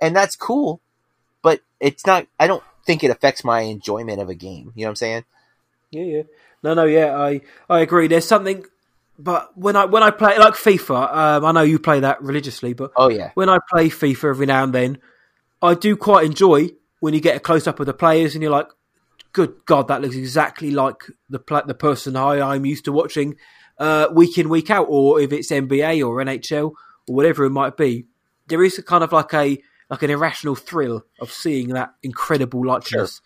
And 0.00 0.14
that's 0.14 0.36
cool, 0.36 0.80
but 1.42 1.60
it's 1.80 2.04
not, 2.06 2.26
I 2.38 2.46
don't 2.46 2.62
think 2.86 3.04
it 3.04 3.10
affects 3.10 3.44
my 3.44 3.60
enjoyment 3.60 4.20
of 4.20 4.28
a 4.28 4.34
game. 4.34 4.72
You 4.74 4.84
know 4.84 4.88
what 4.88 4.90
I'm 4.90 4.96
saying? 4.96 5.24
Yeah, 5.90 6.02
yeah. 6.02 6.22
No, 6.62 6.74
no, 6.74 6.84
yeah, 6.84 7.16
I 7.16 7.42
I 7.68 7.80
agree. 7.80 8.08
There's 8.08 8.26
something, 8.26 8.64
but 9.18 9.56
when 9.56 9.76
I 9.76 9.84
when 9.84 10.02
I 10.02 10.10
play 10.10 10.38
like 10.38 10.54
FIFA, 10.54 11.14
um, 11.14 11.44
I 11.44 11.52
know 11.52 11.60
you 11.62 11.78
play 11.78 12.00
that 12.00 12.22
religiously, 12.22 12.72
but 12.72 12.90
Oh, 12.96 13.10
yeah. 13.10 13.30
when 13.34 13.48
I 13.48 13.58
play 13.70 13.90
FIFA 13.90 14.30
every 14.30 14.46
now 14.46 14.64
and 14.64 14.72
then, 14.72 14.98
I 15.62 15.74
do 15.74 15.94
quite 15.96 16.24
enjoy 16.24 16.70
when 17.00 17.12
you 17.14 17.20
get 17.20 17.36
a 17.36 17.40
close 17.40 17.66
up 17.66 17.80
of 17.80 17.86
the 17.86 17.92
players 17.92 18.34
and 18.34 18.42
you're 18.42 18.50
like, 18.50 18.68
"Good 19.32 19.66
God, 19.66 19.88
that 19.88 20.00
looks 20.00 20.16
exactly 20.16 20.70
like 20.70 20.96
the 21.28 21.38
the 21.66 21.74
person 21.74 22.16
I 22.16 22.40
I'm 22.40 22.64
used 22.64 22.86
to 22.86 22.92
watching 22.92 23.36
uh, 23.78 24.08
week 24.12 24.38
in 24.38 24.48
week 24.48 24.70
out." 24.70 24.86
Or 24.88 25.20
if 25.20 25.32
it's 25.32 25.50
NBA 25.50 26.06
or 26.06 26.16
NHL 26.24 26.72
or 27.08 27.14
whatever 27.14 27.44
it 27.44 27.50
might 27.50 27.76
be, 27.76 28.06
there 28.48 28.62
is 28.64 28.78
a 28.78 28.82
kind 28.82 29.04
of 29.04 29.12
like 29.12 29.32
a 29.34 29.58
like 29.90 30.02
an 30.02 30.10
irrational 30.10 30.54
thrill 30.54 31.04
of 31.20 31.30
seeing 31.30 31.68
that 31.68 31.90
incredible 32.02 32.64
likeness. 32.66 33.20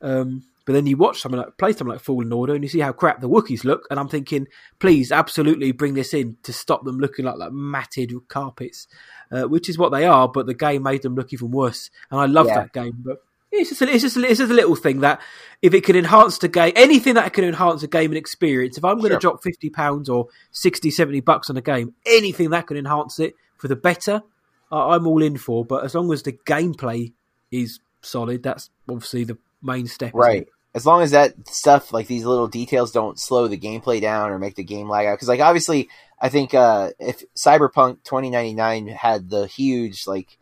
Um, 0.00 0.44
but 0.64 0.74
then 0.74 0.86
you 0.86 0.96
watch 0.96 1.20
something 1.20 1.40
like 1.40 1.56
play 1.58 1.72
something 1.72 1.88
like 1.88 2.00
Fallen 2.00 2.32
Order 2.32 2.54
and 2.54 2.62
you 2.62 2.68
see 2.68 2.78
how 2.80 2.92
crap 2.92 3.20
the 3.20 3.28
Wookiees 3.28 3.64
look, 3.64 3.86
and 3.90 3.98
I'm 3.98 4.08
thinking, 4.08 4.46
please, 4.78 5.10
absolutely 5.10 5.72
bring 5.72 5.94
this 5.94 6.14
in 6.14 6.36
to 6.44 6.52
stop 6.52 6.84
them 6.84 6.98
looking 6.98 7.24
like 7.24 7.36
like 7.36 7.52
matted 7.52 8.12
carpets, 8.28 8.86
uh, 9.32 9.42
which 9.44 9.68
is 9.68 9.76
what 9.78 9.90
they 9.90 10.04
are. 10.04 10.28
But 10.28 10.46
the 10.46 10.54
game 10.54 10.84
made 10.84 11.02
them 11.02 11.14
look 11.16 11.32
even 11.32 11.50
worse, 11.50 11.90
and 12.10 12.20
I 12.20 12.26
love 12.26 12.46
Yeah. 12.46 12.60
that 12.60 12.72
game. 12.72 12.94
But 12.98 13.18
it's 13.52 13.68
just 13.70 13.82
a, 13.82 13.88
it's 13.92 14.02
just 14.02 14.16
a, 14.16 14.20
it's 14.24 14.38
just 14.38 14.50
a 14.50 14.54
little 14.54 14.74
thing 14.76 15.00
that 15.00 15.20
if 15.60 15.74
it 15.74 15.84
can 15.84 15.94
enhance 15.96 16.38
the 16.38 16.48
game, 16.48 16.72
anything 16.74 17.14
that 17.14 17.32
can 17.32 17.44
enhance 17.44 17.82
a 17.82 17.86
gaming 17.86 18.16
experience. 18.18 18.76
If 18.78 18.84
I'm 18.84 18.98
going 18.98 19.10
to 19.10 19.14
Sure. 19.14 19.20
drop 19.20 19.42
fifty 19.42 19.70
pounds 19.70 20.08
or 20.08 20.28
60, 20.52 20.90
70 20.90 21.20
bucks 21.20 21.50
on 21.50 21.56
a 21.56 21.60
game, 21.62 21.94
anything 22.06 22.50
that 22.50 22.66
can 22.66 22.76
enhance 22.76 23.20
it 23.20 23.34
for 23.58 23.68
the 23.68 23.76
better, 23.76 24.22
I'm 24.70 25.06
all 25.06 25.22
in 25.22 25.36
for. 25.36 25.64
But 25.64 25.84
as 25.84 25.94
long 25.94 26.12
as 26.12 26.22
the 26.22 26.32
gameplay 26.32 27.12
is 27.50 27.78
solid, 28.00 28.42
that's 28.42 28.70
obviously 28.88 29.24
the 29.24 29.38
main 29.62 29.86
step. 29.86 30.12
Right. 30.14 30.48
as 30.74 30.86
long 30.86 31.02
as 31.02 31.10
that 31.12 31.34
stuff 31.48 31.92
like 31.92 32.06
these 32.08 32.24
little 32.24 32.48
details 32.48 32.90
don't 32.90 33.20
slow 33.20 33.46
the 33.46 33.58
gameplay 33.58 34.00
down 34.00 34.30
or 34.30 34.38
make 34.38 34.56
the 34.56 34.64
game 34.64 34.88
lag 34.88 35.06
out 35.06 35.12
because 35.14 35.28
like 35.28 35.38
obviously 35.40 35.88
i 36.18 36.28
think 36.30 36.54
uh 36.54 36.90
if 36.98 37.22
cyberpunk 37.36 37.98
2099 38.04 38.88
had 38.88 39.28
the 39.28 39.46
huge 39.46 40.06
like 40.06 40.38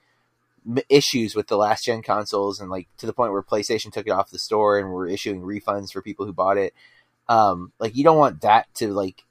issues 0.89 1.35
with 1.35 1.47
the 1.49 1.57
last 1.57 1.85
gen 1.85 2.03
consoles 2.03 2.61
and 2.61 2.71
like 2.71 2.89
to 2.99 3.07
the 3.07 3.13
point 3.13 3.33
where 3.33 3.43
playstation 3.43 3.93
took 3.93 4.07
it 4.07 4.11
off 4.11 4.31
the 4.31 4.39
store 4.39 4.79
and 4.79 4.91
were 4.91 5.09
issuing 5.09 5.41
refunds 5.41 5.93
for 5.93 6.03
people 6.03 6.27
who 6.27 6.33
bought 6.33 6.59
it 6.59 6.75
um 7.29 7.73
like 7.79 7.97
you 7.97 8.05
don't 8.05 8.19
want 8.19 8.43
that 8.43 8.73
to 8.75 8.93
like 8.93 9.25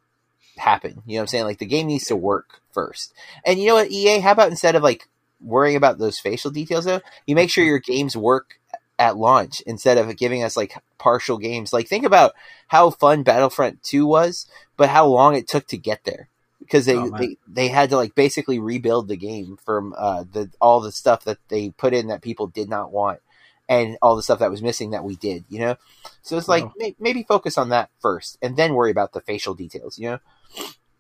happen 0.58 1.04
you 1.06 1.13
know 1.13 1.20
what 1.20 1.22
i'm 1.22 1.28
saying 1.28 1.44
like 1.44 1.60
the 1.60 1.65
game 1.65 1.88
needs 1.88 2.06
to 2.06 2.15
work 2.15 2.62
first 2.72 3.13
and 3.46 3.60
you 3.60 3.68
know 3.68 3.76
what 3.76 3.92
ea 3.92 4.20
how 4.20 4.32
about 4.32 4.50
instead 4.50 4.76
of 4.76 4.84
like 4.84 5.08
worrying 5.39 5.78
about 5.78 6.00
those 6.00 6.20
facial 6.20 6.52
details 6.52 6.86
though 6.86 7.02
you 7.26 7.36
make 7.36 7.50
sure 7.50 7.63
your 7.63 7.80
games 7.80 8.18
work 8.18 8.60
at 9.00 9.18
launch 9.18 9.62
instead 9.62 9.98
of 9.98 10.15
giving 10.18 10.44
us 10.44 10.58
like 10.58 10.76
partial 10.98 11.38
games. 11.38 11.72
Like 11.74 11.88
think 11.88 12.06
about 12.06 12.34
how 12.68 12.92
fun 12.92 13.24
Battlefront 13.24 13.82
2 13.82 14.06
was, 14.06 14.46
but 14.78 14.89
how 14.89 15.08
long 15.08 15.34
it 15.34 15.48
took 15.48 15.65
to 15.68 15.78
get 15.78 16.04
there. 16.04 16.30
Because 16.69 16.86
they, 16.86 16.97
Oh, 16.97 17.10
they 17.17 17.38
they 17.47 17.67
had 17.67 17.89
to 17.89 17.95
like 17.95 18.13
basically 18.13 18.60
rebuild 18.60 19.08
the 19.08 19.17
game 19.17 19.58
from 19.65 19.95
uh 19.97 20.23
the 20.32 20.51
all 20.62 20.82
the 20.82 20.91
stuff 20.91 21.23
that 21.23 21.39
they 21.47 21.71
put 21.71 21.95
in 21.95 22.08
that 22.08 22.21
people 22.21 22.45
did 22.45 22.69
not 22.69 22.91
want 22.91 23.21
and 23.67 23.97
all 24.03 24.15
the 24.15 24.21
stuff 24.21 24.38
that 24.39 24.51
was 24.51 24.62
missing 24.62 24.91
that 24.91 25.03
we 25.03 25.15
did, 25.15 25.45
you 25.49 25.60
know? 25.60 25.75
So 26.21 26.38
it's 26.38 26.47
like 26.47 26.65
Wow. 26.65 26.73
may, 26.77 26.95
maybe 26.99 27.23
focus 27.23 27.58
on 27.58 27.69
that 27.69 27.89
first 27.99 28.38
and 28.41 28.55
then 28.55 28.75
worry 28.75 28.91
about 28.91 29.13
the 29.13 29.21
facial 29.21 29.55
details, 29.55 29.97
you 29.97 30.12
know? 30.12 30.19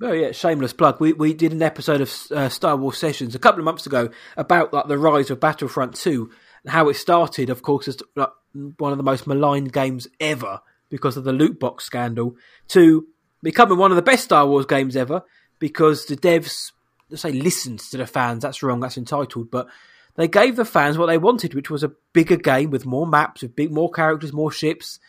Oh 0.01 0.11
yeah, 0.11 0.31
shameless 0.31 0.73
plug. 0.73 0.99
We 0.99 1.13
we 1.13 1.33
did 1.33 1.51
an 1.51 1.61
episode 1.61 2.01
of 2.01 2.11
uh, 2.31 2.49
Star 2.49 2.75
Wars 2.75 2.97
Sessions 2.97 3.35
a 3.35 3.39
couple 3.39 3.59
of 3.59 3.65
months 3.65 3.85
ago 3.85 4.09
about 4.37 4.73
like 4.73 4.87
the 4.87 4.97
rise 4.97 5.29
of 5.29 5.39
Battlefront 5.39 5.95
Two 5.95 6.31
and 6.63 6.71
how 6.71 6.89
it 6.89 6.95
started. 6.95 7.49
Of 7.49 7.61
course, 7.61 7.87
as 7.87 8.01
like, 8.15 8.29
one 8.77 8.91
of 8.91 8.97
the 8.97 9.03
most 9.03 9.27
maligned 9.27 9.73
games 9.73 10.07
ever 10.19 10.61
because 10.89 11.17
of 11.17 11.25
the 11.25 11.33
loot 11.33 11.59
box 11.59 11.83
scandal, 11.83 12.35
to 12.69 13.07
becoming 13.43 13.77
one 13.77 13.91
of 13.91 13.97
the 13.97 14.01
best 14.01 14.23
Star 14.23 14.47
Wars 14.47 14.65
games 14.65 14.95
ever 14.95 15.23
because 15.59 16.05
the 16.05 16.17
devs, 16.17 16.71
let's 17.09 17.21
say, 17.21 17.31
listened 17.31 17.79
to 17.79 17.97
the 17.97 18.07
fans. 18.07 18.43
That's 18.43 18.63
wrong. 18.63 18.79
That's 18.79 18.97
entitled, 18.97 19.51
but 19.51 19.67
they 20.15 20.27
gave 20.27 20.55
the 20.55 20.65
fans 20.65 20.97
what 20.97 21.05
they 21.07 21.17
wanted, 21.17 21.53
which 21.53 21.69
was 21.69 21.83
a 21.83 21.91
bigger 22.13 22.37
game 22.37 22.71
with 22.71 22.85
more 22.85 23.07
maps, 23.07 23.41
with 23.41 23.55
big 23.55 23.71
more 23.71 23.91
characters, 23.91 24.33
more 24.33 24.51
ships 24.51 24.99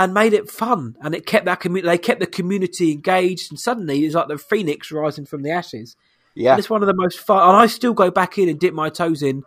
and 0.00 0.14
made 0.14 0.32
it 0.32 0.50
fun. 0.50 0.96
And 1.02 1.14
it 1.14 1.26
kept 1.26 1.44
that 1.44 1.60
community. 1.60 1.86
They 1.86 1.98
kept 1.98 2.20
the 2.20 2.26
community 2.26 2.92
engaged, 2.92 3.52
and 3.52 3.60
suddenly 3.60 4.02
it's 4.06 4.14
like 4.14 4.28
the 4.28 4.38
phoenix 4.38 4.90
rising 4.90 5.26
from 5.26 5.42
the 5.42 5.50
ashes. 5.50 5.94
Yeah. 6.34 6.52
And 6.52 6.58
it's 6.58 6.70
one 6.70 6.82
of 6.82 6.86
the 6.86 6.94
most 6.94 7.18
fun. 7.18 7.46
And 7.46 7.56
I 7.56 7.66
still 7.66 7.92
go 7.92 8.10
back 8.10 8.38
in 8.38 8.48
and 8.48 8.58
dip 8.58 8.72
my 8.72 8.88
toes 8.88 9.22
in, 9.22 9.42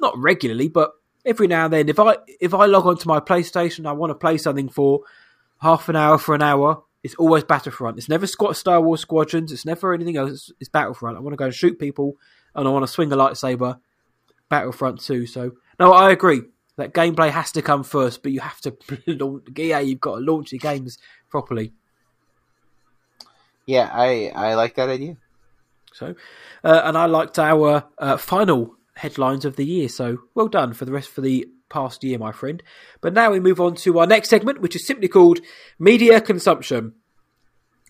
not 0.00 0.16
regularly, 0.16 0.68
but 0.68 0.92
every 1.24 1.48
now 1.48 1.64
and 1.64 1.72
then. 1.72 1.88
If 1.88 1.98
I 1.98 2.18
if 2.40 2.54
I 2.54 2.66
log 2.66 2.86
onto 2.86 3.08
my 3.08 3.18
PlayStation, 3.18 3.84
I 3.84 3.92
want 3.92 4.10
to 4.10 4.14
play 4.14 4.38
something 4.38 4.68
for 4.68 5.00
half 5.60 5.88
an 5.88 5.96
hour 5.96 6.18
for 6.18 6.36
an 6.36 6.42
hour. 6.42 6.84
It's 7.06 7.14
always 7.14 7.44
Battlefront. 7.44 7.98
It's 7.98 8.08
never 8.08 8.26
Star 8.26 8.80
Wars 8.80 9.00
Squadrons. 9.00 9.52
It's 9.52 9.64
never 9.64 9.94
anything 9.94 10.16
else. 10.16 10.32
It's, 10.32 10.52
it's 10.58 10.68
Battlefront. 10.68 11.16
I 11.16 11.20
want 11.20 11.34
to 11.34 11.36
go 11.36 11.44
and 11.44 11.54
shoot 11.54 11.78
people, 11.78 12.16
and 12.54 12.66
I 12.66 12.70
want 12.72 12.82
to 12.82 12.92
swing 12.92 13.12
a 13.12 13.16
lightsaber. 13.16 13.78
Battlefront 14.48 15.00
2. 15.00 15.26
So 15.26 15.52
no, 15.78 15.92
I 15.92 16.10
agree 16.10 16.42
that 16.76 16.92
gameplay 16.92 17.30
has 17.30 17.52
to 17.52 17.62
come 17.62 17.84
first, 17.84 18.24
but 18.24 18.32
you 18.32 18.40
have 18.40 18.60
to 18.62 18.76
launch. 19.06 19.44
Yeah, 19.56 19.78
you've 19.78 20.00
got 20.00 20.16
to 20.16 20.20
launch 20.20 20.50
your 20.52 20.58
games 20.58 20.98
properly. 21.30 21.72
Yeah, 23.66 23.88
I 23.92 24.32
I 24.34 24.54
like 24.54 24.74
that 24.74 24.88
idea. 24.88 25.16
So, 25.92 26.16
uh, 26.64 26.82
and 26.84 26.98
I 26.98 27.06
liked 27.06 27.38
our 27.38 27.84
uh, 27.98 28.16
final 28.16 28.74
headlines 28.96 29.44
of 29.44 29.54
the 29.54 29.64
year. 29.64 29.88
So 29.88 30.18
well 30.34 30.48
done 30.48 30.72
for 30.72 30.84
the 30.84 30.92
rest 30.92 31.08
for 31.08 31.20
the 31.20 31.48
past 31.68 32.04
year, 32.04 32.18
my 32.18 32.32
friend. 32.32 32.62
But 33.00 33.12
now 33.12 33.30
we 33.30 33.40
move 33.40 33.60
on 33.60 33.74
to 33.76 33.98
our 33.98 34.06
next 34.06 34.28
segment, 34.28 34.60
which 34.60 34.76
is 34.76 34.86
simply 34.86 35.08
called 35.08 35.40
media 35.78 36.20
consumption. 36.20 36.94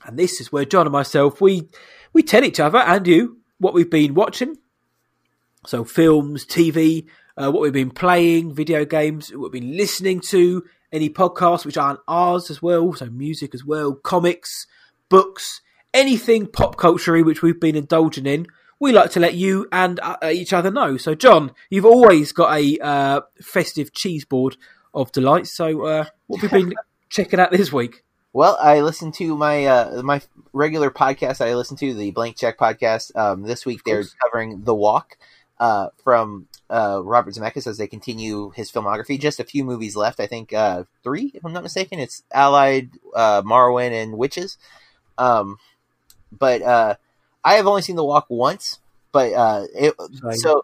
And 0.04 0.18
this 0.18 0.40
is 0.40 0.52
where 0.52 0.64
John 0.64 0.86
and 0.86 0.92
myself 0.92 1.40
we 1.40 1.68
we 2.12 2.22
tell 2.22 2.44
each 2.44 2.60
other 2.60 2.78
and 2.78 3.06
you 3.06 3.38
what 3.58 3.74
we've 3.74 3.90
been 3.90 4.14
watching. 4.14 4.56
So 5.66 5.84
films, 5.84 6.46
TV, 6.46 7.06
uh, 7.36 7.50
what 7.50 7.62
we've 7.62 7.72
been 7.72 7.90
playing, 7.90 8.54
video 8.54 8.84
games, 8.84 9.30
what 9.30 9.52
we've 9.52 9.60
been 9.60 9.76
listening 9.76 10.20
to, 10.28 10.64
any 10.92 11.10
podcasts 11.10 11.66
which 11.66 11.76
aren't 11.76 12.00
ours 12.06 12.50
as 12.50 12.62
well, 12.62 12.92
so 12.94 13.06
music 13.06 13.54
as 13.54 13.64
well, 13.64 13.94
comics, 13.94 14.66
books, 15.08 15.60
anything 15.92 16.46
pop 16.46 16.76
culture 16.76 17.22
which 17.24 17.42
we've 17.42 17.60
been 17.60 17.76
indulging 17.76 18.26
in. 18.26 18.46
We 18.78 18.92
like 18.92 19.10
to 19.12 19.20
let 19.20 19.34
you 19.34 19.66
and 19.72 19.98
uh, 20.00 20.16
each 20.30 20.52
other 20.52 20.70
know. 20.70 20.96
So, 20.96 21.14
John, 21.14 21.52
you've 21.70 21.86
always 21.86 22.32
got 22.32 22.58
a 22.58 22.78
uh, 22.78 23.20
festive 23.40 23.92
cheese 23.92 24.24
board 24.24 24.56
of 24.92 25.12
delights. 25.12 25.52
So, 25.52 25.86
uh, 25.86 26.04
what 26.26 26.42
have 26.42 26.52
we 26.52 26.64
been 26.64 26.74
checking 27.08 27.40
out 27.40 27.50
this 27.50 27.72
week? 27.72 28.04
Well, 28.32 28.58
I 28.60 28.82
listened 28.82 29.14
to 29.14 29.34
my 29.34 29.64
uh, 29.64 30.02
my 30.02 30.20
regular 30.52 30.90
podcast. 30.90 31.40
I 31.40 31.54
listened 31.54 31.78
to 31.78 31.94
the 31.94 32.10
Blank 32.10 32.36
Check 32.36 32.58
podcast. 32.58 33.16
Um, 33.16 33.42
this 33.42 33.64
week 33.64 33.82
they're 33.84 34.04
covering 34.22 34.62
The 34.64 34.74
Walk 34.74 35.16
uh, 35.58 35.88
from 36.04 36.46
uh, 36.68 37.00
Robert 37.02 37.34
Zemeckis 37.34 37.66
as 37.66 37.78
they 37.78 37.86
continue 37.86 38.50
his 38.50 38.70
filmography. 38.70 39.18
Just 39.18 39.40
a 39.40 39.44
few 39.44 39.64
movies 39.64 39.96
left, 39.96 40.20
I 40.20 40.26
think 40.26 40.52
uh, 40.52 40.84
three, 41.02 41.30
if 41.34 41.44
I'm 41.44 41.52
not 41.52 41.62
mistaken. 41.62 41.98
It's 41.98 42.24
Allied, 42.32 42.90
uh, 43.14 43.42
Marwen, 43.42 43.92
and 43.92 44.18
Witches. 44.18 44.58
Um, 45.16 45.58
but 46.30 46.60
uh, 46.62 46.96
I 47.46 47.54
have 47.54 47.66
only 47.66 47.80
seen 47.80 47.96
The 47.96 48.04
Walk 48.04 48.26
once. 48.28 48.80
But 49.12 49.32
uh, 49.32 49.66
it, 49.74 49.94
so 50.32 50.62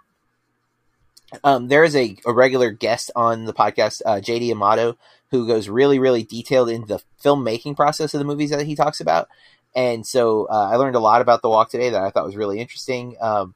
um, 1.42 1.68
there 1.68 1.84
is 1.84 1.96
a, 1.96 2.16
a 2.26 2.32
regular 2.34 2.70
guest 2.70 3.10
on 3.16 3.46
the 3.46 3.54
podcast, 3.54 4.02
uh, 4.04 4.16
JD 4.16 4.50
Amato, 4.50 4.98
who 5.30 5.46
goes 5.46 5.68
really, 5.68 5.98
really 5.98 6.24
detailed 6.24 6.68
into 6.68 6.86
the 6.86 7.02
filmmaking 7.24 7.76
process 7.76 8.12
of 8.12 8.18
the 8.18 8.26
movies 8.26 8.50
that 8.50 8.66
he 8.66 8.74
talks 8.74 9.00
about. 9.00 9.28
And 9.74 10.06
so 10.06 10.46
uh, 10.50 10.68
I 10.70 10.76
learned 10.76 10.96
a 10.96 11.00
lot 11.00 11.22
about 11.22 11.40
The 11.40 11.48
Walk 11.48 11.70
today 11.70 11.88
that 11.88 12.02
I 12.02 12.10
thought 12.10 12.26
was 12.26 12.36
really 12.36 12.60
interesting. 12.60 13.16
Um, 13.20 13.54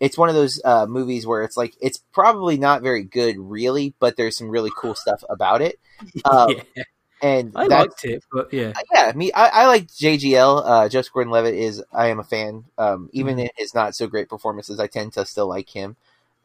it's 0.00 0.18
one 0.18 0.28
of 0.28 0.34
those 0.34 0.60
uh, 0.62 0.84
movies 0.86 1.26
where 1.26 1.42
it's 1.42 1.56
like 1.56 1.74
it's 1.80 2.02
probably 2.12 2.58
not 2.58 2.82
very 2.82 3.04
good, 3.04 3.38
really, 3.38 3.94
but 3.98 4.16
there's 4.16 4.36
some 4.36 4.50
really 4.50 4.70
cool 4.76 4.94
stuff 4.94 5.22
about 5.30 5.62
it. 5.62 5.78
Um, 6.26 6.50
yeah, 6.76 6.82
And 7.22 7.52
I 7.56 7.64
liked 7.66 8.04
it, 8.04 8.22
but 8.30 8.52
yeah, 8.52 8.72
yeah, 8.92 9.12
me, 9.14 9.32
I, 9.32 9.62
I 9.62 9.66
like 9.68 9.86
JGL. 9.88 10.62
Uh, 10.66 10.88
Joseph 10.88 11.12
Gordon-Levitt 11.14 11.54
is 11.54 11.82
I 11.92 12.08
am 12.08 12.18
a 12.20 12.24
fan. 12.24 12.64
Um, 12.76 13.08
even 13.12 13.36
Mhm. 13.36 13.40
in 13.44 13.48
his 13.56 13.74
not 13.74 13.94
so 13.94 14.06
great 14.06 14.28
performances, 14.28 14.78
I 14.78 14.86
tend 14.86 15.14
to 15.14 15.24
still 15.24 15.48
like 15.48 15.70
him. 15.70 15.96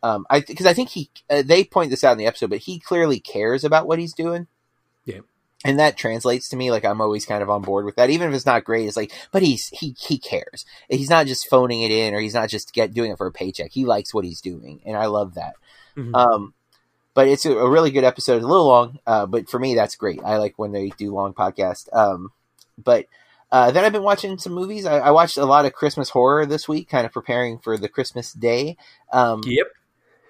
Um, 0.02 0.26
I 0.30 0.40
because 0.40 0.66
I 0.66 0.74
think 0.74 0.90
he 0.90 1.10
uh, 1.30 1.42
they 1.46 1.64
point 1.66 1.90
this 1.90 2.04
out 2.06 2.14
in 2.14 2.18
the 2.18 2.26
episode, 2.26 2.50
but 2.50 2.60
he 2.60 2.80
clearly 2.80 3.20
cares 3.20 3.64
about 3.66 3.86
what 3.86 4.00
he's 4.00 4.14
doing. 4.14 4.48
Yeah. 5.06 5.20
and 5.66 5.78
that 5.78 5.96
translates 5.98 6.48
to 6.50 6.56
me. 6.56 6.72
Like 6.72 6.86
I'm 6.86 7.02
always 7.02 7.26
kind 7.26 7.44
of 7.44 7.50
on 7.50 7.62
board 7.64 7.86
with 7.86 7.96
that, 7.98 8.10
even 8.10 8.30
if 8.30 8.34
it's 8.36 8.46
not 8.48 8.64
great. 8.64 8.88
It's 8.88 8.98
like, 8.98 9.12
but 9.32 9.44
he's 9.44 9.68
he 9.70 9.94
he 10.00 10.18
cares. 10.18 10.66
He's 10.90 11.10
not 11.10 11.28
just 11.28 11.50
phoning 11.50 11.82
it 11.82 11.92
in, 11.92 12.14
or 12.16 12.20
he's 12.22 12.34
not 12.34 12.50
just 12.50 12.74
get 12.74 12.94
doing 12.94 13.12
it 13.12 13.18
for 13.18 13.28
a 13.28 13.32
paycheck. 13.32 13.72
He 13.72 13.86
likes 13.86 14.14
what 14.14 14.24
he's 14.26 14.42
doing, 14.42 14.80
and 14.86 14.96
I 14.98 15.06
love 15.08 15.34
that. 15.36 15.54
Mhm. 15.98 16.16
Um, 16.16 16.54
but 17.14 17.28
it's 17.28 17.46
a, 17.46 17.52
a 17.58 17.70
really 17.70 17.92
good 17.92 18.04
episode. 18.04 18.42
A 18.42 18.48
little 18.48 18.68
long, 18.68 19.00
uh, 19.06 19.26
but 19.26 19.50
for 19.50 19.60
me, 19.60 19.76
that's 19.76 19.96
great. 19.96 20.22
I 20.24 20.38
like 20.38 20.58
when 20.58 20.72
they 20.72 20.90
do 20.90 21.14
long 21.14 21.34
podcasts. 21.34 21.88
Um, 21.96 22.32
but 22.78 23.06
uh, 23.52 23.72
then 23.72 23.84
I've 23.84 23.92
been 23.92 24.04
watching 24.04 24.38
some 24.38 24.54
movies. 24.54 24.86
I, 24.86 25.00
I 25.00 25.12
watched 25.12 25.38
a 25.38 25.46
lot 25.46 25.66
of 25.66 25.74
Christmas 25.74 26.10
horror 26.10 26.46
this 26.46 26.68
week, 26.70 26.88
kind 26.90 27.06
of 27.06 27.12
preparing 27.12 27.60
for 27.60 27.78
the 27.78 27.90
Christmas 27.90 28.32
day. 28.34 28.78
Um, 29.12 29.42
yep. 29.46 29.68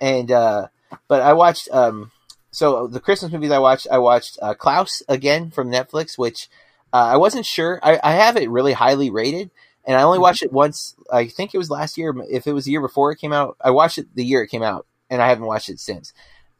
and 0.01 0.31
uh, 0.31 0.67
but 1.07 1.21
I 1.21 1.33
watched. 1.33 1.69
Um, 1.71 2.11
so 2.53 2.87
the 2.87 2.99
Christmas 2.99 3.31
movies 3.31 3.51
I 3.51 3.59
watched, 3.59 3.87
I 3.91 3.99
watched 3.99 4.37
uh, 4.41 4.53
Klaus 4.55 5.01
again 5.07 5.51
from 5.51 5.71
Netflix, 5.71 6.17
which 6.17 6.49
uh, 6.91 6.97
I 7.13 7.17
wasn't 7.17 7.45
sure. 7.45 7.79
I, 7.81 7.99
I 8.03 8.11
have 8.13 8.35
it 8.37 8.49
really 8.49 8.73
highly 8.73 9.09
rated, 9.09 9.51
and 9.85 9.95
I 9.95 10.01
only 10.03 10.17
Mhm. 10.17 10.23
watched 10.23 10.43
it 10.43 10.51
once. 10.51 10.95
I 11.11 11.27
think 11.27 11.53
it 11.53 11.57
was 11.59 11.69
last 11.69 11.97
year. 11.97 12.13
If 12.29 12.47
it 12.47 12.53
was 12.53 12.65
the 12.65 12.71
year 12.71 12.81
before 12.81 13.11
it 13.11 13.19
came 13.19 13.31
out, 13.31 13.55
I 13.61 13.69
watched 13.71 13.99
it 13.99 14.07
the 14.15 14.25
year 14.25 14.41
it 14.43 14.47
came 14.49 14.63
out, 14.63 14.85
and 15.09 15.21
I 15.21 15.29
haven't 15.29 15.45
watched 15.45 15.69
it 15.69 15.79
since. 15.79 16.11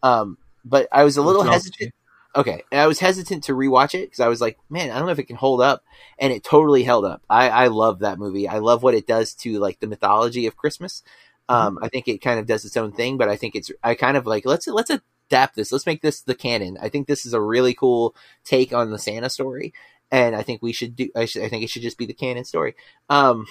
Um, 0.03 0.37
but 0.63 0.87
I 0.91 1.03
was 1.03 1.17
a 1.17 1.21
little 1.21 1.43
hesitant. 1.43 1.93
Okay, 2.33 2.63
and 2.71 2.79
I 2.79 2.87
was 2.87 2.99
hesitant 2.99 3.43
to 3.45 3.53
rewatch 3.53 3.93
it 3.93 4.05
because 4.05 4.21
I 4.21 4.29
was 4.29 4.39
like, 4.39 4.57
man, 4.69 4.89
I 4.89 4.97
don't 4.97 5.05
know 5.05 5.11
if 5.11 5.19
it 5.19 5.25
can 5.25 5.35
hold 5.35 5.61
up, 5.61 5.83
and 6.17 6.31
it 6.31 6.43
totally 6.43 6.83
held 6.83 7.03
up. 7.03 7.21
I, 7.29 7.49
I 7.49 7.67
love 7.67 7.99
that 7.99 8.19
movie. 8.19 8.47
I 8.47 8.59
love 8.59 8.83
what 8.83 8.93
it 8.93 9.05
does 9.05 9.33
to 9.35 9.59
like 9.59 9.79
the 9.79 9.87
mythology 9.87 10.47
of 10.47 10.55
Christmas. 10.55 11.03
Um, 11.49 11.79
I 11.81 11.89
think 11.89 12.07
it 12.07 12.19
kind 12.19 12.39
of 12.39 12.45
does 12.45 12.63
its 12.63 12.77
own 12.77 12.93
thing, 12.93 13.17
but 13.17 13.27
I 13.27 13.35
think 13.35 13.55
it's 13.55 13.69
I 13.83 13.95
kind 13.95 14.15
of 14.15 14.25
like 14.25 14.45
let's 14.45 14.67
let's 14.67 14.89
adapt 14.89 15.55
this. 15.55 15.73
Let's 15.73 15.85
make 15.85 16.01
this 16.01 16.21
the 16.21 16.35
canon. 16.35 16.77
I 16.81 16.87
think 16.87 17.07
this 17.07 17.25
is 17.25 17.33
a 17.33 17.41
really 17.41 17.73
cool 17.73 18.15
take 18.45 18.71
on 18.73 18.91
the 18.91 18.99
Santa 18.99 19.29
story, 19.29 19.73
and 20.09 20.33
I 20.33 20.43
think 20.43 20.61
we 20.61 20.71
should 20.71 20.95
do. 20.95 21.09
I, 21.13 21.25
should, 21.25 21.43
I 21.43 21.49
think 21.49 21.63
it 21.63 21.69
should 21.69 21.81
just 21.81 21.97
be 21.97 22.05
the 22.05 22.13
canon 22.13 22.45
story. 22.45 22.75
Um, 23.09 23.47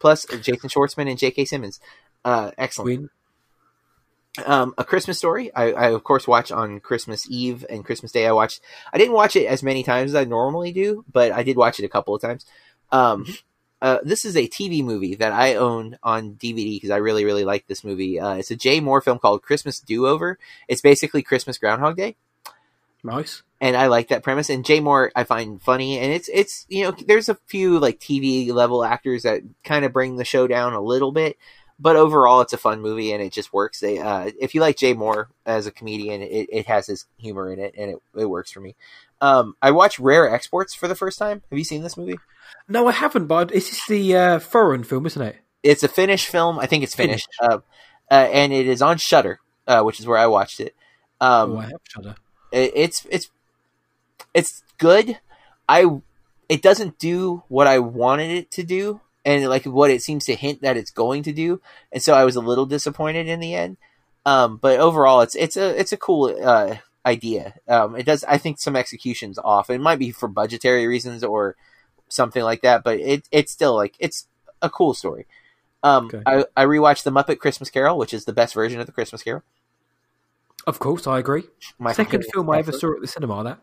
plus 0.00 0.26
Jason 0.42 0.68
Schwartzman 0.68 1.08
and 1.08 1.18
J.K. 1.18 1.44
Simmons, 1.44 1.78
uh, 2.24 2.50
excellent 2.58 3.00
Win. 3.02 3.10
Um, 4.44 4.74
a 4.76 4.84
Christmas 4.84 5.18
story. 5.18 5.54
I, 5.54 5.72
I 5.72 5.90
of 5.90 6.02
course 6.02 6.26
watch 6.26 6.50
on 6.50 6.80
Christmas 6.80 7.28
Eve 7.30 7.64
and 7.70 7.84
Christmas 7.84 8.12
Day. 8.12 8.26
I 8.26 8.32
watched. 8.32 8.60
I 8.92 8.98
didn't 8.98 9.14
watch 9.14 9.36
it 9.36 9.46
as 9.46 9.62
many 9.62 9.84
times 9.84 10.10
as 10.10 10.16
I 10.16 10.24
normally 10.24 10.72
do, 10.72 11.04
but 11.10 11.30
I 11.32 11.42
did 11.44 11.56
watch 11.56 11.78
it 11.78 11.84
a 11.84 11.88
couple 11.88 12.14
of 12.14 12.20
times. 12.20 12.44
Um, 12.90 13.26
uh, 13.80 13.98
this 14.02 14.24
is 14.24 14.36
a 14.36 14.48
TV 14.48 14.82
movie 14.82 15.14
that 15.14 15.32
I 15.32 15.54
own 15.54 15.98
on 16.02 16.34
DVD 16.34 16.76
because 16.76 16.90
I 16.90 16.96
really 16.96 17.24
really 17.24 17.44
like 17.44 17.66
this 17.66 17.84
movie. 17.84 18.18
Uh, 18.18 18.34
it's 18.34 18.50
a 18.50 18.56
Jay 18.56 18.80
Mohr 18.80 19.02
film 19.02 19.18
called 19.18 19.42
Christmas 19.42 19.78
Do 19.78 20.06
Over. 20.06 20.38
It's 20.68 20.80
basically 20.80 21.22
Christmas 21.22 21.58
Groundhog 21.58 21.96
Day. 21.96 22.16
Nice. 23.04 23.42
and 23.60 23.76
I 23.76 23.88
like 23.88 24.08
that 24.08 24.22
premise. 24.22 24.48
And 24.48 24.64
Jay 24.64 24.80
Mohr, 24.80 25.10
I 25.14 25.24
find 25.24 25.60
funny, 25.60 25.98
and 25.98 26.12
it's 26.12 26.30
it's 26.32 26.64
you 26.68 26.84
know 26.84 26.90
there's 27.06 27.28
a 27.28 27.38
few 27.46 27.78
like 27.78 28.00
TV 28.00 28.50
level 28.50 28.82
actors 28.82 29.24
that 29.24 29.42
kind 29.62 29.84
of 29.84 29.92
bring 29.92 30.16
the 30.16 30.24
show 30.24 30.46
down 30.46 30.72
a 30.72 30.80
little 30.80 31.12
bit, 31.12 31.36
but 31.78 31.96
overall 31.96 32.40
it's 32.40 32.52
a 32.52 32.56
fun 32.58 32.80
movie 32.80 33.12
and 33.12 33.22
it 33.22 33.32
just 33.32 33.52
works. 33.52 33.80
They 33.80 33.98
uh, 33.98 34.30
if 34.40 34.54
you 34.54 34.60
like 34.60 34.76
Jay 34.76 34.94
Mohr 34.94 35.26
as 35.46 35.66
a 35.66 35.70
comedian, 35.70 36.22
it, 36.22 36.48
it 36.50 36.66
has 36.66 36.86
his 36.86 37.06
humor 37.18 37.52
in 37.52 37.58
it 37.58 37.74
and 37.76 37.90
it, 37.92 37.98
it 38.16 38.26
works 38.26 38.50
for 38.52 38.60
me. 38.60 38.74
Um, 39.20 39.56
I 39.62 39.70
watched 39.70 39.98
Rare 39.98 40.28
Exports 40.32 40.74
for 40.74 40.86
the 40.88 40.94
first 40.94 41.18
time. 41.18 41.42
Have 41.50 41.58
you 41.58 41.64
seen 41.64 41.82
this 41.82 41.96
movie? 41.96 42.18
No, 42.68 42.86
I 42.88 42.92
haven't, 42.92 43.26
but 43.26 43.52
is 43.52 43.70
this 43.70 43.86
the 43.86 44.16
uh, 44.16 44.38
foreign 44.38 44.84
film, 44.84 45.06
isn't 45.06 45.22
it? 45.22 45.36
It's 45.62 45.82
a 45.82 45.88
Finnish 45.88 46.26
film. 46.26 46.58
I 46.58 46.66
think 46.66 46.84
it's 46.84 46.94
finished, 46.94 47.28
uh, 47.40 47.58
uh, 48.10 48.14
and 48.14 48.52
it 48.52 48.66
is 48.66 48.82
on 48.82 48.98
Shudder, 48.98 49.40
uh, 49.66 49.82
which 49.82 49.98
is 49.98 50.06
where 50.06 50.18
I 50.18 50.26
watched 50.26 50.60
it. 50.60 50.74
Um, 51.20 51.52
oh, 51.52 51.58
I 51.58 51.64
have 51.66 51.80
Shudder. 51.88 52.14
it- 52.52 52.72
it's 52.74 53.06
it's 53.10 53.30
it's 54.34 54.62
good. 54.78 55.18
I 55.68 55.86
it 56.48 56.60
doesn't 56.62 56.98
do 56.98 57.42
what 57.48 57.66
I 57.66 57.78
wanted 57.78 58.30
it 58.30 58.50
to 58.52 58.62
do, 58.62 59.00
and 59.24 59.46
like 59.48 59.64
what 59.64 59.90
it 59.90 60.02
seems 60.02 60.26
to 60.26 60.34
hint 60.34 60.62
that 60.62 60.76
it's 60.76 60.90
going 60.90 61.22
to 61.24 61.32
do, 61.32 61.60
and 61.92 62.02
so 62.02 62.14
I 62.14 62.24
was 62.24 62.36
a 62.36 62.40
little 62.40 62.66
disappointed 62.66 63.26
in 63.28 63.40
the 63.40 63.54
end. 63.54 63.76
Um, 64.26 64.56
but 64.56 64.80
overall, 64.80 65.20
it's 65.20 65.34
it's 65.34 65.56
a 65.56 65.78
it's 65.78 65.92
a 65.92 65.96
cool 65.96 66.34
uh, 66.42 66.76
idea. 67.04 67.54
Um, 67.68 67.96
it 67.96 68.04
does. 68.04 68.24
I 68.24 68.38
think 68.38 68.60
some 68.60 68.76
executions 68.76 69.38
off. 69.38 69.70
It 69.70 69.80
might 69.80 69.98
be 69.98 70.10
for 70.10 70.28
budgetary 70.28 70.86
reasons 70.86 71.22
or 71.24 71.56
something 72.08 72.42
like 72.42 72.62
that, 72.62 72.84
but 72.84 72.98
it 73.00 73.28
it's 73.30 73.52
still 73.52 73.74
like 73.74 73.94
it's 73.98 74.26
a 74.62 74.70
cool 74.70 74.94
story. 74.94 75.26
Um, 75.82 76.06
Okay. 76.06 76.22
I 76.26 76.44
I 76.56 76.64
rewatched 76.64 77.02
the 77.02 77.12
Muppet 77.12 77.38
Christmas 77.38 77.70
Carol, 77.70 77.98
which 77.98 78.14
is 78.14 78.24
the 78.24 78.32
best 78.32 78.54
version 78.54 78.80
of 78.80 78.86
the 78.86 78.92
Christmas 78.92 79.22
Carol. 79.22 79.42
Of 80.66 80.78
course, 80.78 81.06
I 81.06 81.18
agree. 81.18 81.44
Michael 81.78 82.04
Second 82.04 82.24
film 82.32 82.48
I 82.48 82.58
ever 82.58 82.72
saw 82.72 82.94
at 82.94 83.00
the 83.02 83.06
cinema. 83.06 83.44
That 83.44 83.58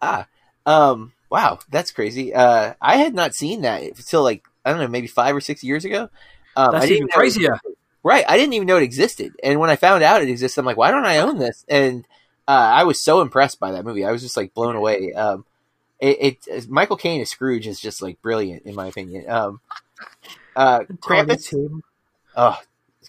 Ah, 0.00 0.26
um, 0.66 1.12
wow, 1.30 1.60
that's 1.70 1.92
crazy. 1.92 2.34
Uh, 2.34 2.74
I 2.80 2.96
had 2.96 3.14
not 3.14 3.34
seen 3.34 3.62
that 3.62 3.82
until 3.82 4.24
like 4.24 4.44
I 4.64 4.70
don't 4.70 4.80
know, 4.80 4.88
maybe 4.88 5.06
five 5.06 5.34
or 5.34 5.40
six 5.40 5.62
years 5.64 5.84
ago. 5.84 6.08
Um, 6.56 6.70
I 6.70 6.72
that's 6.72 6.86
didn't 6.86 6.96
even 6.96 7.06
know 7.06 7.12
it- 7.12 7.16
crazier. 7.16 7.60
right? 8.02 8.24
I 8.28 8.36
didn't 8.36 8.52
even 8.54 8.66
know 8.66 8.76
it 8.76 8.82
existed, 8.82 9.32
and 9.42 9.58
when 9.60 9.70
I 9.70 9.76
found 9.76 10.02
out 10.02 10.22
it 10.22 10.28
existed, 10.28 10.60
I'm 10.60 10.66
like, 10.66 10.76
why 10.76 10.90
don't 10.90 11.04
I 11.06 11.18
own 11.18 11.38
this? 11.38 11.64
And 11.68 12.06
uh, 12.48 12.50
I 12.50 12.84
was 12.84 13.00
so 13.00 13.20
impressed 13.20 13.58
by 13.60 13.72
that 13.72 13.84
movie. 13.84 14.04
I 14.04 14.12
was 14.12 14.22
just 14.22 14.36
like 14.36 14.52
blown 14.54 14.76
away. 14.76 15.12
Um, 15.14 15.44
it, 16.00 16.38
it 16.48 16.68
Michael 16.68 16.96
Caine 16.96 17.20
as 17.20 17.30
Scrooge 17.30 17.66
is 17.68 17.78
just 17.80 18.02
like 18.02 18.20
brilliant 18.22 18.64
in 18.64 18.74
my 18.74 18.88
opinion. 18.88 19.30
Um, 19.30 19.60
uh, 20.56 20.80
Krampus, 21.00 21.54
Oh, 22.36 22.58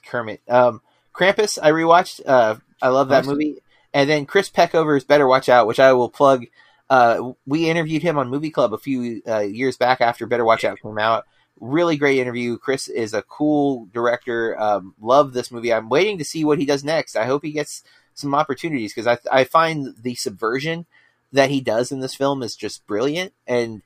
Kermit. 0.05 0.41
Um, 0.47 0.81
Krampus, 1.13 1.57
I 1.61 1.71
rewatched. 1.71 2.21
Uh, 2.25 2.55
I 2.81 2.89
love 2.89 3.09
that 3.09 3.25
movie. 3.25 3.57
And 3.93 4.09
then 4.09 4.25
Chris 4.25 4.49
Peckover's 4.49 5.03
Better 5.03 5.27
Watch 5.27 5.49
Out, 5.49 5.67
which 5.67 5.79
I 5.79 5.93
will 5.93 6.09
plug. 6.09 6.45
Uh, 6.89 7.31
we 7.45 7.69
interviewed 7.69 8.01
him 8.03 8.17
on 8.17 8.29
Movie 8.29 8.49
Club 8.51 8.73
a 8.73 8.77
few 8.77 9.21
uh, 9.27 9.39
years 9.39 9.77
back 9.77 10.01
after 10.01 10.25
Better 10.27 10.43
Watch 10.45 10.63
Out 10.63 10.79
came 10.81 10.97
out. 10.99 11.25
Really 11.59 11.97
great 11.97 12.19
interview. 12.19 12.57
Chris 12.57 12.87
is 12.87 13.13
a 13.13 13.21
cool 13.21 13.87
director. 13.93 14.59
Um, 14.59 14.95
love 14.99 15.33
this 15.33 15.51
movie. 15.51 15.73
I'm 15.73 15.89
waiting 15.89 16.17
to 16.17 16.25
see 16.25 16.43
what 16.43 16.59
he 16.59 16.65
does 16.65 16.83
next. 16.83 17.15
I 17.15 17.25
hope 17.25 17.43
he 17.43 17.51
gets 17.51 17.83
some 18.13 18.35
opportunities 18.35 18.93
because 18.93 19.07
I, 19.07 19.39
I 19.39 19.43
find 19.43 19.95
the 20.01 20.15
subversion 20.15 20.85
that 21.31 21.49
he 21.49 21.61
does 21.61 21.91
in 21.91 21.99
this 21.99 22.15
film 22.15 22.43
is 22.43 22.55
just 22.55 22.85
brilliant. 22.85 23.33
And 23.47 23.81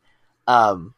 um, 0.48 0.96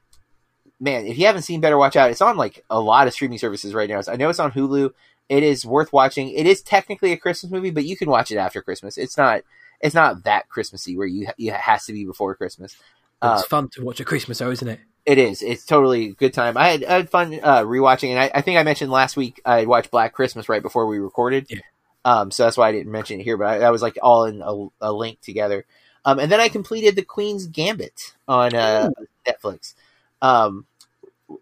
man, 0.79 1.05
if 1.05 1.17
you 1.17 1.25
haven't 1.25 1.43
seen 1.43 1.61
Better 1.61 1.77
Watch 1.77 1.95
Out, 1.95 2.11
it's 2.11 2.21
on 2.21 2.37
like 2.37 2.63
a 2.69 2.79
lot 2.79 3.07
of 3.07 3.13
streaming 3.13 3.37
services 3.37 3.73
right 3.73 3.89
now. 3.89 4.01
I 4.07 4.15
know 4.15 4.29
it's 4.29 4.39
on 4.39 4.51
Hulu. 4.51 4.91
It 5.27 5.43
is 5.43 5.65
worth 5.65 5.93
watching. 5.93 6.29
It 6.29 6.47
is 6.47 6.61
technically 6.61 7.11
a 7.11 7.17
Christmas 7.17 7.51
movie, 7.51 7.69
but 7.69 7.85
you 7.85 7.95
can 7.95 8.09
watch 8.09 8.31
it 8.31 8.37
after 8.37 8.61
Christmas. 8.61 8.97
It's 8.97 9.17
not. 9.17 9.41
It's 9.81 9.95
not 9.95 10.23
that 10.25 10.49
Christmassy 10.49 10.97
where 10.97 11.07
you 11.07 11.27
it 11.37 11.53
has 11.53 11.85
to 11.85 11.93
be 11.93 12.03
before 12.03 12.35
Christmas. 12.35 12.75
Uh, 13.21 13.37
it's 13.39 13.47
fun 13.47 13.69
to 13.69 13.83
watch 13.83 14.01
at 14.01 14.07
Christmas, 14.07 14.39
though, 14.39 14.51
isn't 14.51 14.67
it? 14.67 14.79
It 15.09 15.17
is. 15.17 15.41
It's 15.41 15.65
totally 15.65 16.09
a 16.09 16.11
good 16.11 16.35
time. 16.35 16.55
I 16.55 16.67
had, 16.67 16.83
I 16.83 16.93
had 16.97 17.09
fun 17.09 17.39
uh, 17.41 17.63
rewatching, 17.63 18.09
and 18.09 18.19
I, 18.19 18.29
I 18.31 18.41
think 18.41 18.59
I 18.59 18.63
mentioned 18.63 18.91
last 18.91 19.17
week 19.17 19.41
I 19.43 19.65
watched 19.65 19.89
Black 19.89 20.13
Christmas 20.13 20.47
right 20.47 20.61
before 20.61 20.85
we 20.85 20.99
recorded. 20.99 21.47
Yeah. 21.49 21.61
Um, 22.05 22.29
so 22.29 22.43
that's 22.43 22.57
why 22.57 22.69
I 22.69 22.71
didn't 22.71 22.91
mention 22.91 23.19
it 23.19 23.23
here, 23.23 23.35
but 23.35 23.47
I, 23.47 23.57
that 23.57 23.71
was 23.71 23.81
like 23.81 23.97
all 24.03 24.25
in 24.25 24.43
a, 24.43 24.67
a 24.81 24.93
link 24.93 25.19
together. 25.21 25.65
Um, 26.05 26.19
and 26.19 26.31
then 26.31 26.39
I 26.39 26.47
completed 26.47 26.95
the 26.95 27.01
Queen's 27.01 27.47
Gambit 27.47 28.13
on 28.27 28.53
uh, 28.53 28.91
Netflix. 29.27 29.73
Um, 30.21 30.67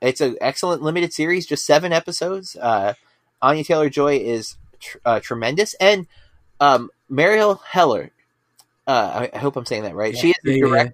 it's 0.02 0.22
an 0.22 0.38
excellent 0.40 0.82
limited 0.82 1.12
series, 1.12 1.46
just 1.46 1.66
seven 1.66 1.92
episodes. 1.92 2.56
Uh, 2.56 2.94
Anya 3.42 3.66
Taylor 3.66 3.90
Joy 3.90 4.16
is 4.16 4.56
tr- 4.80 5.00
uh, 5.04 5.20
tremendous, 5.20 5.74
and 5.74 6.08
um, 6.62 6.90
Marielle 7.12 7.62
Heller. 7.64 8.12
Uh, 8.88 9.28
I, 9.34 9.36
I 9.36 9.40
hope 9.40 9.58
I'm 9.58 9.66
saying 9.66 9.84
that 9.84 9.94
right. 9.94 10.14
Yeah. 10.14 10.22
She 10.22 10.30
is 10.30 10.38
the 10.42 10.58
Yeah, 10.58 10.68
yeah, 10.68 10.84
yeah. 10.84 10.90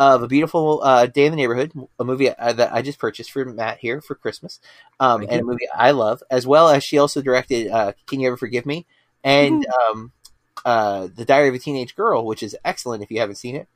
Of 0.00 0.22
a 0.22 0.28
beautiful 0.28 0.80
uh, 0.82 1.04
day 1.06 1.26
in 1.26 1.32
the 1.32 1.36
neighborhood, 1.36 1.72
a 1.98 2.04
movie 2.04 2.30
uh, 2.30 2.54
that 2.54 2.72
I 2.72 2.80
just 2.80 2.98
purchased 2.98 3.30
for 3.30 3.44
Matt 3.44 3.78
here 3.78 4.00
for 4.00 4.14
Christmas, 4.14 4.58
um, 4.98 5.26
and 5.28 5.42
a 5.42 5.44
movie 5.44 5.68
I 5.74 5.90
love, 5.90 6.22
as 6.30 6.46
well 6.46 6.70
as 6.70 6.82
she 6.82 6.98
also 6.98 7.20
directed 7.20 7.68
uh, 7.68 7.92
"Can 8.06 8.20
You 8.20 8.28
Ever 8.28 8.38
Forgive 8.38 8.64
Me" 8.64 8.86
and 9.22 9.62
Mm-hmm. 9.62 9.92
um, 9.92 10.12
uh, 10.64 11.08
"The 11.14 11.26
Diary 11.26 11.50
of 11.50 11.54
a 11.54 11.58
Teenage 11.58 11.94
Girl," 11.94 12.24
which 12.24 12.42
is 12.42 12.56
excellent 12.64 13.02
if 13.02 13.10
you 13.10 13.20
haven't 13.20 13.36
seen 13.36 13.56
it. 13.56 13.68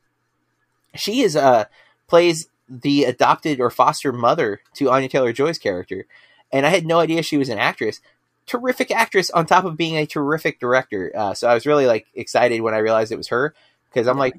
She 0.95 1.21
is 1.21 1.35
uh, 1.35 1.65
plays 2.07 2.47
the 2.67 3.03
adopted 3.03 3.59
or 3.59 3.69
foster 3.69 4.11
mother 4.11 4.61
to 4.75 4.89
Anya 4.89 5.09
Taylor 5.09 5.33
Joy's 5.33 5.59
character, 5.59 6.07
and 6.51 6.65
I 6.65 6.69
had 6.69 6.85
no 6.85 6.99
idea 6.99 7.21
she 7.23 7.37
was 7.37 7.49
an 7.49 7.59
actress. 7.59 8.01
Terrific 8.47 8.91
actress 8.91 9.29
on 9.31 9.45
top 9.45 9.65
of 9.65 9.77
being 9.77 9.97
a 9.97 10.05
terrific 10.05 10.59
director. 10.59 11.11
Uh, 11.15 11.33
so 11.33 11.47
I 11.47 11.53
was 11.53 11.65
really 11.65 11.85
like 11.87 12.07
excited 12.15 12.61
when 12.61 12.73
I 12.73 12.79
realized 12.79 13.11
it 13.11 13.17
was 13.17 13.27
her 13.29 13.53
because 13.89 14.07
I'm 14.07 14.17
like, 14.17 14.35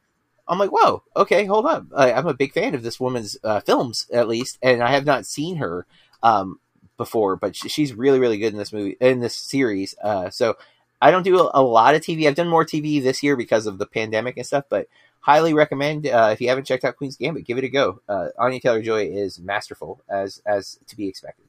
I'm 0.48 0.58
like, 0.58 0.70
whoa, 0.70 1.02
okay, 1.16 1.44
hold 1.44 1.66
up. 1.66 1.86
I, 1.96 2.12
I'm 2.12 2.26
a 2.26 2.34
big 2.34 2.52
fan 2.52 2.74
of 2.74 2.82
this 2.82 3.00
woman's 3.00 3.36
uh, 3.42 3.60
films, 3.60 4.06
at 4.12 4.28
least, 4.28 4.58
and 4.62 4.82
I 4.82 4.90
have 4.92 5.04
not 5.04 5.26
seen 5.26 5.56
her 5.56 5.86
um, 6.22 6.60
before, 6.96 7.36
but 7.36 7.56
she, 7.56 7.68
she's 7.68 7.94
really, 7.94 8.20
really 8.20 8.38
good 8.38 8.52
in 8.52 8.58
this 8.58 8.72
movie, 8.72 8.96
in 9.00 9.20
this 9.20 9.34
series. 9.34 9.96
Uh, 10.02 10.30
so 10.30 10.56
I 11.00 11.10
don't 11.10 11.24
do 11.24 11.38
a, 11.38 11.50
a 11.54 11.62
lot 11.62 11.94
of 11.94 12.02
TV. 12.02 12.26
I've 12.26 12.34
done 12.34 12.48
more 12.48 12.64
TV 12.64 13.02
this 13.02 13.22
year 13.22 13.36
because 13.36 13.66
of 13.66 13.78
the 13.78 13.86
pandemic 13.86 14.36
and 14.36 14.46
stuff, 14.46 14.64
but 14.68 14.88
highly 15.20 15.52
recommend 15.52 16.06
uh, 16.06 16.30
if 16.32 16.40
you 16.40 16.48
haven't 16.48 16.64
checked 16.64 16.84
out 16.84 16.96
Queen's 16.96 17.16
Gambit, 17.16 17.44
give 17.44 17.58
it 17.58 17.64
a 17.64 17.68
go. 17.68 18.00
Uh, 18.08 18.28
Anya 18.38 18.60
Taylor 18.60 18.82
Joy 18.82 19.06
is 19.06 19.40
masterful, 19.40 20.00
as 20.08 20.40
as 20.46 20.78
to 20.86 20.96
be 20.96 21.08
expected. 21.08 21.46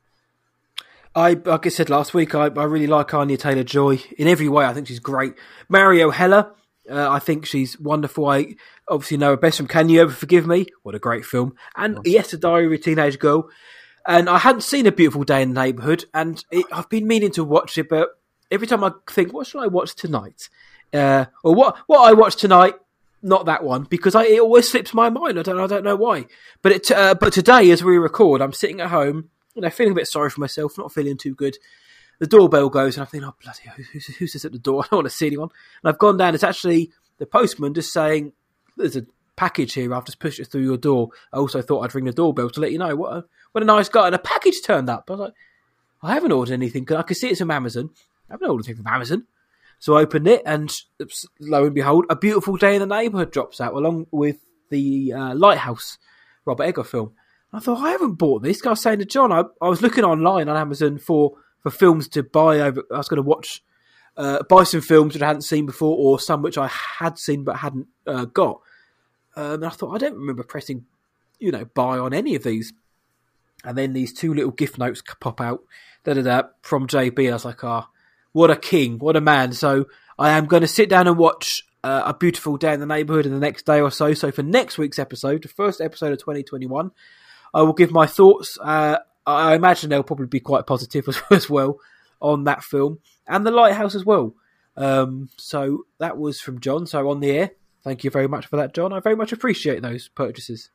I, 1.16 1.34
like 1.34 1.66
I 1.66 1.70
said 1.70 1.90
last 1.90 2.14
week, 2.14 2.36
I, 2.36 2.46
I 2.48 2.64
really 2.64 2.88
like 2.88 3.14
Anya 3.14 3.38
Taylor 3.38 3.64
Joy 3.64 4.00
in 4.18 4.28
every 4.28 4.50
way. 4.50 4.66
I 4.66 4.74
think 4.74 4.88
she's 4.88 5.00
great. 5.00 5.34
Mario 5.70 6.10
Heller, 6.12 6.52
uh, 6.90 7.10
I 7.10 7.20
think 7.20 7.46
she's 7.46 7.80
wonderful. 7.80 8.28
I 8.28 8.56
obviously 8.88 9.18
know 9.18 9.32
her 9.32 9.38
best 9.38 9.58
from 9.58 9.68
Can 9.68 9.90
You 9.90 10.02
Ever 10.02 10.12
Forgive 10.12 10.48
Me? 10.48 10.68
What 10.84 10.96
a 10.96 11.00
great 11.00 11.26
film. 11.26 11.56
And 11.76 12.00
Yes, 12.06 12.34
A 12.34 12.38
Diary 12.38 12.68
of 12.68 12.72
a 12.72 12.78
Teenage 12.78 13.20
Girl. 13.20 13.50
And 14.06 14.30
I 14.30 14.38
hadn't 14.38 14.62
seen 14.62 14.86
A 14.88 14.92
Beautiful 14.92 15.24
Day 15.24 15.42
in 15.42 15.54
the 15.54 15.62
Neighbourhood, 15.62 16.06
and 16.14 16.44
it, 16.50 16.66
I've 16.72 16.90
been 16.90 17.08
meaning 17.08 17.32
to 17.32 17.44
watch 17.44 17.78
it, 17.78 17.90
but 17.90 18.10
every 18.50 18.68
time 18.68 18.84
I 18.84 18.92
think, 19.10 19.34
what 19.34 19.48
should 19.48 19.62
I 19.62 19.68
watch 19.68 19.96
tonight? 19.96 20.50
Uh, 20.94 21.26
or 21.44 21.54
what 21.54 21.78
what 21.88 22.10
I 22.10 22.14
watch 22.14 22.38
tonight? 22.38 22.76
Not 23.22 23.46
that 23.48 23.64
one 23.64 23.84
because 23.84 24.16
I, 24.16 24.24
it 24.26 24.40
always 24.40 24.70
slips 24.70 24.94
my 24.94 25.10
mind. 25.10 25.38
I 25.38 25.42
don't 25.42 25.60
I 25.60 25.68
don't 25.68 25.84
know 25.84 25.96
why. 25.96 26.28
But 26.62 26.72
it 26.72 26.92
uh, 26.92 27.16
but 27.20 27.34
today, 27.34 27.70
as 27.72 27.84
we 27.84 27.98
record, 27.98 28.42
I'm 28.42 28.54
sitting 28.54 28.80
at 28.80 28.90
home, 28.90 29.30
you 29.56 29.62
know, 29.62 29.70
feeling 29.70 29.92
a 29.92 29.96
bit 29.96 30.08
sorry 30.08 30.30
for 30.30 30.40
myself, 30.40 30.78
not 30.78 30.94
feeling 30.94 31.18
too 31.18 31.36
good. 31.36 31.58
The 32.20 32.28
doorbell 32.28 32.70
goes, 32.70 32.96
and 32.96 33.02
I'm 33.02 33.08
thinking, 33.08 33.30
oh 33.30 33.36
bloody, 33.42 33.84
who's, 33.92 34.06
who's 34.18 34.34
this 34.34 34.46
at 34.46 34.52
the 34.52 34.60
door? 34.60 34.82
I 34.84 34.88
don't 34.90 34.98
want 35.00 35.10
to 35.10 35.16
see 35.16 35.28
anyone. 35.28 35.50
And 35.84 35.90
I've 35.90 36.00
gone 36.00 36.18
down. 36.18 36.34
It's 36.34 36.44
actually 36.44 36.92
the 37.20 37.26
postman 37.26 37.74
just 37.74 37.94
saying, 37.94 38.34
"There's 38.76 38.96
a 38.96 39.06
package 39.36 39.74
here. 39.74 39.94
I've 39.94 40.06
just 40.06 40.20
pushed 40.20 40.40
it 40.40 40.46
through 40.46 40.64
your 40.64 40.78
door." 40.78 41.10
I 41.32 41.38
also 41.38 41.62
thought 41.62 41.82
I'd 41.82 41.94
ring 41.94 42.06
the 42.06 42.12
doorbell 42.12 42.50
to 42.50 42.60
let 42.60 42.72
you 42.72 42.80
know 42.80 42.96
what 42.96 43.14
a, 43.18 43.26
what 43.52 43.64
a 43.64 43.68
nice 43.68 43.90
guy. 43.90 44.08
And 44.08 44.16
a 44.16 44.20
package 44.20 44.62
turned 44.64 44.90
up. 44.90 45.06
I 45.10 45.14
was 45.14 45.20
like, 45.20 45.34
I 46.02 46.14
haven't 46.14 46.32
ordered 46.32 46.54
anything. 46.54 46.86
'cause 46.86 46.98
I 46.98 47.04
could 47.04 47.18
see 47.18 47.30
it's 47.30 47.40
from 47.40 47.52
Amazon. 47.52 47.92
I 48.30 48.34
haven't 48.34 48.50
ordered 48.50 48.68
anything 48.68 48.84
from 48.84 48.94
Amazon. 48.94 49.26
So 49.80 49.96
I 49.96 50.02
opened 50.02 50.28
it, 50.28 50.42
and 50.46 50.72
lo 51.40 51.66
and 51.66 51.76
behold, 51.76 52.06
a 52.10 52.16
beautiful 52.16 52.58
day 52.58 52.76
in 52.76 52.80
the 52.80 52.88
neighbourhood 52.88 53.32
drops 53.32 53.62
out, 53.62 53.74
along 53.74 54.08
with 54.12 54.38
the 54.70 55.14
uh, 55.14 55.36
Lighthouse 55.36 56.00
Robert 56.46 56.64
Eggers 56.64 56.88
film. 56.90 57.12
I 57.54 57.60
thought 57.60 57.84
I 57.84 57.92
haven't 57.92 58.14
bought 58.16 58.42
this. 58.42 58.66
I 58.66 58.72
was 58.72 58.82
saying 58.82 59.00
to 59.00 59.06
John, 59.06 59.32
I, 59.32 59.44
I 59.62 59.70
was 59.70 59.82
looking 59.82 60.04
online 60.04 60.50
on 60.50 60.58
Amazon 60.58 60.98
for 60.98 61.34
for 61.70 61.78
films 61.78 62.08
to 62.10 62.24
buy. 62.24 62.60
Over, 62.60 62.84
I 62.92 62.98
was 62.98 63.10
going 63.10 63.18
to 63.18 63.28
watch 63.28 63.64
uh, 64.16 64.44
buy 64.44 64.64
some 64.64 64.82
films 64.82 65.14
that 65.14 65.24
I 65.24 65.28
hadn't 65.28 65.44
seen 65.44 65.66
before, 65.66 65.96
or 65.98 66.20
some 66.20 66.42
which 66.42 66.58
I 66.58 66.68
had 66.68 67.18
seen 67.18 67.44
but 67.44 67.58
hadn't 67.58 67.88
uh, 68.06 68.26
got. 68.26 68.62
Um, 69.36 69.54
and 69.56 69.66
I 69.66 69.70
thought 69.70 69.94
I 69.94 69.98
don't 69.98 70.16
remember 70.16 70.44
pressing, 70.44 70.86
you 71.40 71.52
know, 71.52 71.66
buy 71.66 72.00
on 72.00 72.14
any 72.14 72.36
of 72.36 72.44
these. 72.44 72.74
And 73.64 73.78
then 73.78 73.94
these 73.94 74.14
two 74.14 74.34
little 74.34 74.52
gift 74.52 74.78
notes 74.78 75.02
pop 75.20 75.42
out, 75.42 75.62
da 76.04 76.14
da 76.14 76.22
da, 76.22 76.42
from 76.62 76.88
JB. 76.88 77.30
I 77.30 77.34
was 77.34 77.46
like, 77.46 77.64
ah, 77.64 77.90
what 78.32 78.52
a 78.52 78.56
king, 78.56 79.00
what 79.00 79.16
a 79.16 79.22
man. 79.22 79.52
So 79.54 79.86
I 80.18 80.32
am 80.32 80.46
going 80.46 80.62
to 80.62 80.68
sit 80.68 80.90
down 80.90 81.08
and 81.08 81.18
watch 81.18 81.64
uh, 81.84 82.04
a 82.06 82.14
beautiful 82.14 82.58
day 82.58 82.74
in 82.74 82.80
the 82.80 82.86
neighbourhood 82.86 83.26
in 83.26 83.34
the 83.34 83.40
next 83.40 83.66
day 83.66 83.82
or 83.82 83.92
so. 83.92 84.14
So 84.14 84.32
for 84.32 84.44
next 84.44 84.78
week's 84.78 85.00
episode, 85.00 85.44
the 85.44 85.50
first 85.50 85.82
episode 85.82 86.14
of 86.14 86.20
2021, 86.20 86.92
I 87.54 87.62
will 87.62 87.74
give 87.74 87.92
my 87.92 88.08
thoughts. 88.08 88.58
Uh, 88.62 88.98
I 89.34 89.56
imagine 89.56 89.90
they'll 89.90 90.04
probably 90.04 90.28
be 90.28 90.40
quite 90.40 90.66
positive 90.66 91.08
as, 91.08 91.22
as 91.32 91.50
well 91.50 91.80
on 92.22 92.46
that 92.46 92.64
film 92.64 93.00
and 93.28 93.46
the 93.46 93.52
lighthouse 93.52 93.94
as 93.96 94.06
well. 94.06 94.34
Um, 94.76 95.30
so 95.38 95.86
that 96.00 96.18
was 96.18 96.40
from 96.40 96.60
John. 96.60 96.86
So 96.88 97.10
on 97.10 97.20
the 97.20 97.32
air, 97.32 97.52
thank 97.84 98.04
you 98.04 98.10
very 98.10 98.28
much 98.28 98.46
for 98.48 98.58
that, 98.58 98.74
John. 98.74 98.94
I 98.94 99.00
very 99.00 99.16
much 99.16 99.32
appreciate 99.32 99.82
those 99.82 100.08
purchases. 100.08 100.70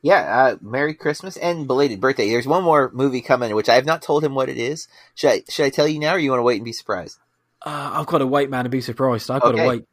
Yeah, 0.00 0.20
uh, 0.20 0.56
Merry 0.60 0.94
Christmas 0.94 1.36
and 1.36 1.66
belated 1.66 2.00
birthday. 2.00 2.28
There's 2.30 2.46
one 2.46 2.62
more 2.62 2.90
movie 2.94 3.20
coming, 3.20 3.54
which 3.54 3.68
I 3.68 3.74
have 3.74 3.86
not 3.86 4.00
told 4.00 4.22
him 4.22 4.34
what 4.34 4.48
it 4.48 4.56
is. 4.56 4.86
Should 5.16 5.30
I 5.30 5.42
should 5.48 5.66
I 5.66 5.70
tell 5.70 5.88
you 5.88 5.98
now, 5.98 6.14
or 6.14 6.18
you 6.18 6.30
want 6.30 6.38
to 6.38 6.44
wait 6.44 6.56
and 6.56 6.64
be 6.64 6.72
surprised? 6.72 7.18
Uh, 7.66 7.90
I've 7.94 8.06
got 8.06 8.18
to 8.18 8.26
wait, 8.26 8.48
man, 8.48 8.64
and 8.64 8.70
be 8.70 8.80
surprised. 8.80 9.28
I've 9.30 9.42
got 9.42 9.54
Okay. 9.54 9.62
to 9.64 9.68
wait. 9.68 9.84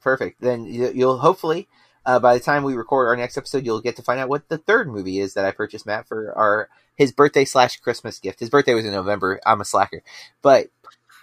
Perfect. 0.00 0.40
Then 0.40 0.64
you- 0.64 0.92
you'll 0.94 1.18
hopefully, 1.18 1.68
uh, 2.06 2.18
by 2.18 2.32
the 2.32 2.40
time 2.40 2.62
we 2.62 2.74
record 2.74 3.08
our 3.08 3.16
next 3.16 3.36
episode, 3.36 3.66
you'll 3.66 3.82
get 3.82 3.96
to 3.96 4.02
find 4.02 4.18
out 4.18 4.30
what 4.30 4.48
the 4.48 4.56
third 4.56 4.88
movie 4.88 5.18
is 5.20 5.34
that 5.34 5.44
I 5.44 5.50
purchased 5.50 5.84
Matt 5.84 6.08
for 6.08 6.32
our 6.34 6.70
his 7.00 7.12
birthday 7.12 7.46
slash 7.46 7.78
Christmas 7.78 8.18
gift. 8.18 8.40
His 8.40 8.50
birthday 8.50 8.74
was 8.74 8.84
in 8.84 8.92
November. 8.92 9.40
I'm 9.46 9.62
a 9.62 9.64
slacker, 9.64 10.02
but 10.42 10.66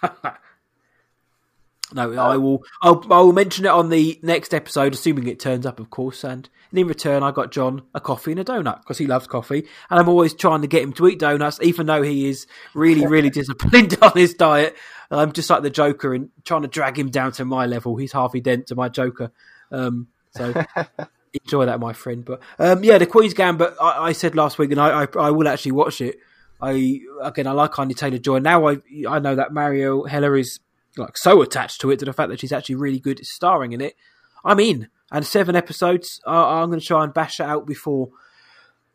No, 1.94 2.12
I 2.14 2.36
will. 2.36 2.64
I'll, 2.82 3.00
I 3.10 3.20
will 3.20 3.32
mention 3.32 3.64
it 3.64 3.70
on 3.70 3.88
the 3.88 4.18
next 4.22 4.52
episode, 4.52 4.92
assuming 4.92 5.28
it 5.28 5.38
turns 5.38 5.64
up, 5.64 5.78
of 5.78 5.88
course. 5.88 6.24
And 6.24 6.48
in 6.72 6.88
return, 6.88 7.22
I 7.22 7.30
got 7.30 7.52
John 7.52 7.82
a 7.94 8.00
coffee 8.00 8.32
and 8.32 8.40
a 8.40 8.44
donut 8.44 8.80
because 8.80 8.98
he 8.98 9.06
loves 9.06 9.28
coffee, 9.28 9.66
and 9.88 10.00
I'm 10.00 10.08
always 10.08 10.34
trying 10.34 10.62
to 10.62 10.66
get 10.66 10.82
him 10.82 10.92
to 10.94 11.06
eat 11.06 11.20
donuts, 11.20 11.60
even 11.62 11.86
though 11.86 12.02
he 12.02 12.28
is 12.28 12.48
really, 12.74 13.06
really 13.06 13.30
disciplined 13.40 13.96
on 14.02 14.12
his 14.16 14.34
diet. 14.34 14.76
I'm 15.12 15.32
just 15.32 15.48
like 15.48 15.62
the 15.62 15.70
Joker 15.70 16.12
and 16.12 16.28
trying 16.44 16.62
to 16.62 16.68
drag 16.68 16.98
him 16.98 17.08
down 17.08 17.32
to 17.32 17.44
my 17.44 17.66
level. 17.66 17.96
He's 17.96 18.12
Harvey 18.12 18.40
Dent 18.40 18.66
to 18.66 18.74
my 18.74 18.88
Joker. 18.88 19.30
Um, 19.70 20.08
so 20.32 20.52
enjoy 21.44 21.66
that, 21.66 21.80
my 21.80 21.92
friend. 21.92 22.24
But 22.24 22.40
um, 22.58 22.84
yeah, 22.84 22.98
the 22.98 23.06
Queen's 23.06 23.34
Gambit. 23.34 23.74
I, 23.80 24.08
I 24.08 24.12
said 24.12 24.34
last 24.34 24.58
week, 24.58 24.70
and 24.70 24.80
I, 24.80 25.04
I, 25.04 25.06
I 25.18 25.30
will 25.30 25.48
actually 25.48 25.72
watch 25.72 26.00
it. 26.00 26.18
I 26.60 27.00
again, 27.22 27.46
I 27.46 27.52
like 27.52 27.78
Andy 27.78 27.94
Taylor 27.94 28.18
Joy. 28.18 28.38
Now 28.38 28.68
I 28.68 28.78
I 29.08 29.18
know 29.18 29.34
that 29.34 29.52
Mario 29.52 30.04
Heller 30.04 30.36
is 30.36 30.60
like 30.96 31.16
so 31.16 31.40
attached 31.42 31.80
to 31.82 31.90
it 31.90 31.98
to 32.00 32.04
the 32.04 32.12
fact 32.12 32.30
that 32.30 32.40
she's 32.40 32.52
actually 32.52 32.74
really 32.74 32.98
good 32.98 33.24
starring 33.24 33.72
in 33.72 33.80
it. 33.80 33.94
I'm 34.44 34.60
in, 34.60 34.88
and 35.10 35.26
seven 35.26 35.56
episodes. 35.56 36.20
Uh, 36.26 36.46
I'm 36.46 36.68
going 36.68 36.80
to 36.80 36.86
try 36.86 37.04
and 37.04 37.14
bash 37.14 37.40
it 37.40 37.44
out 37.44 37.66
before 37.66 38.10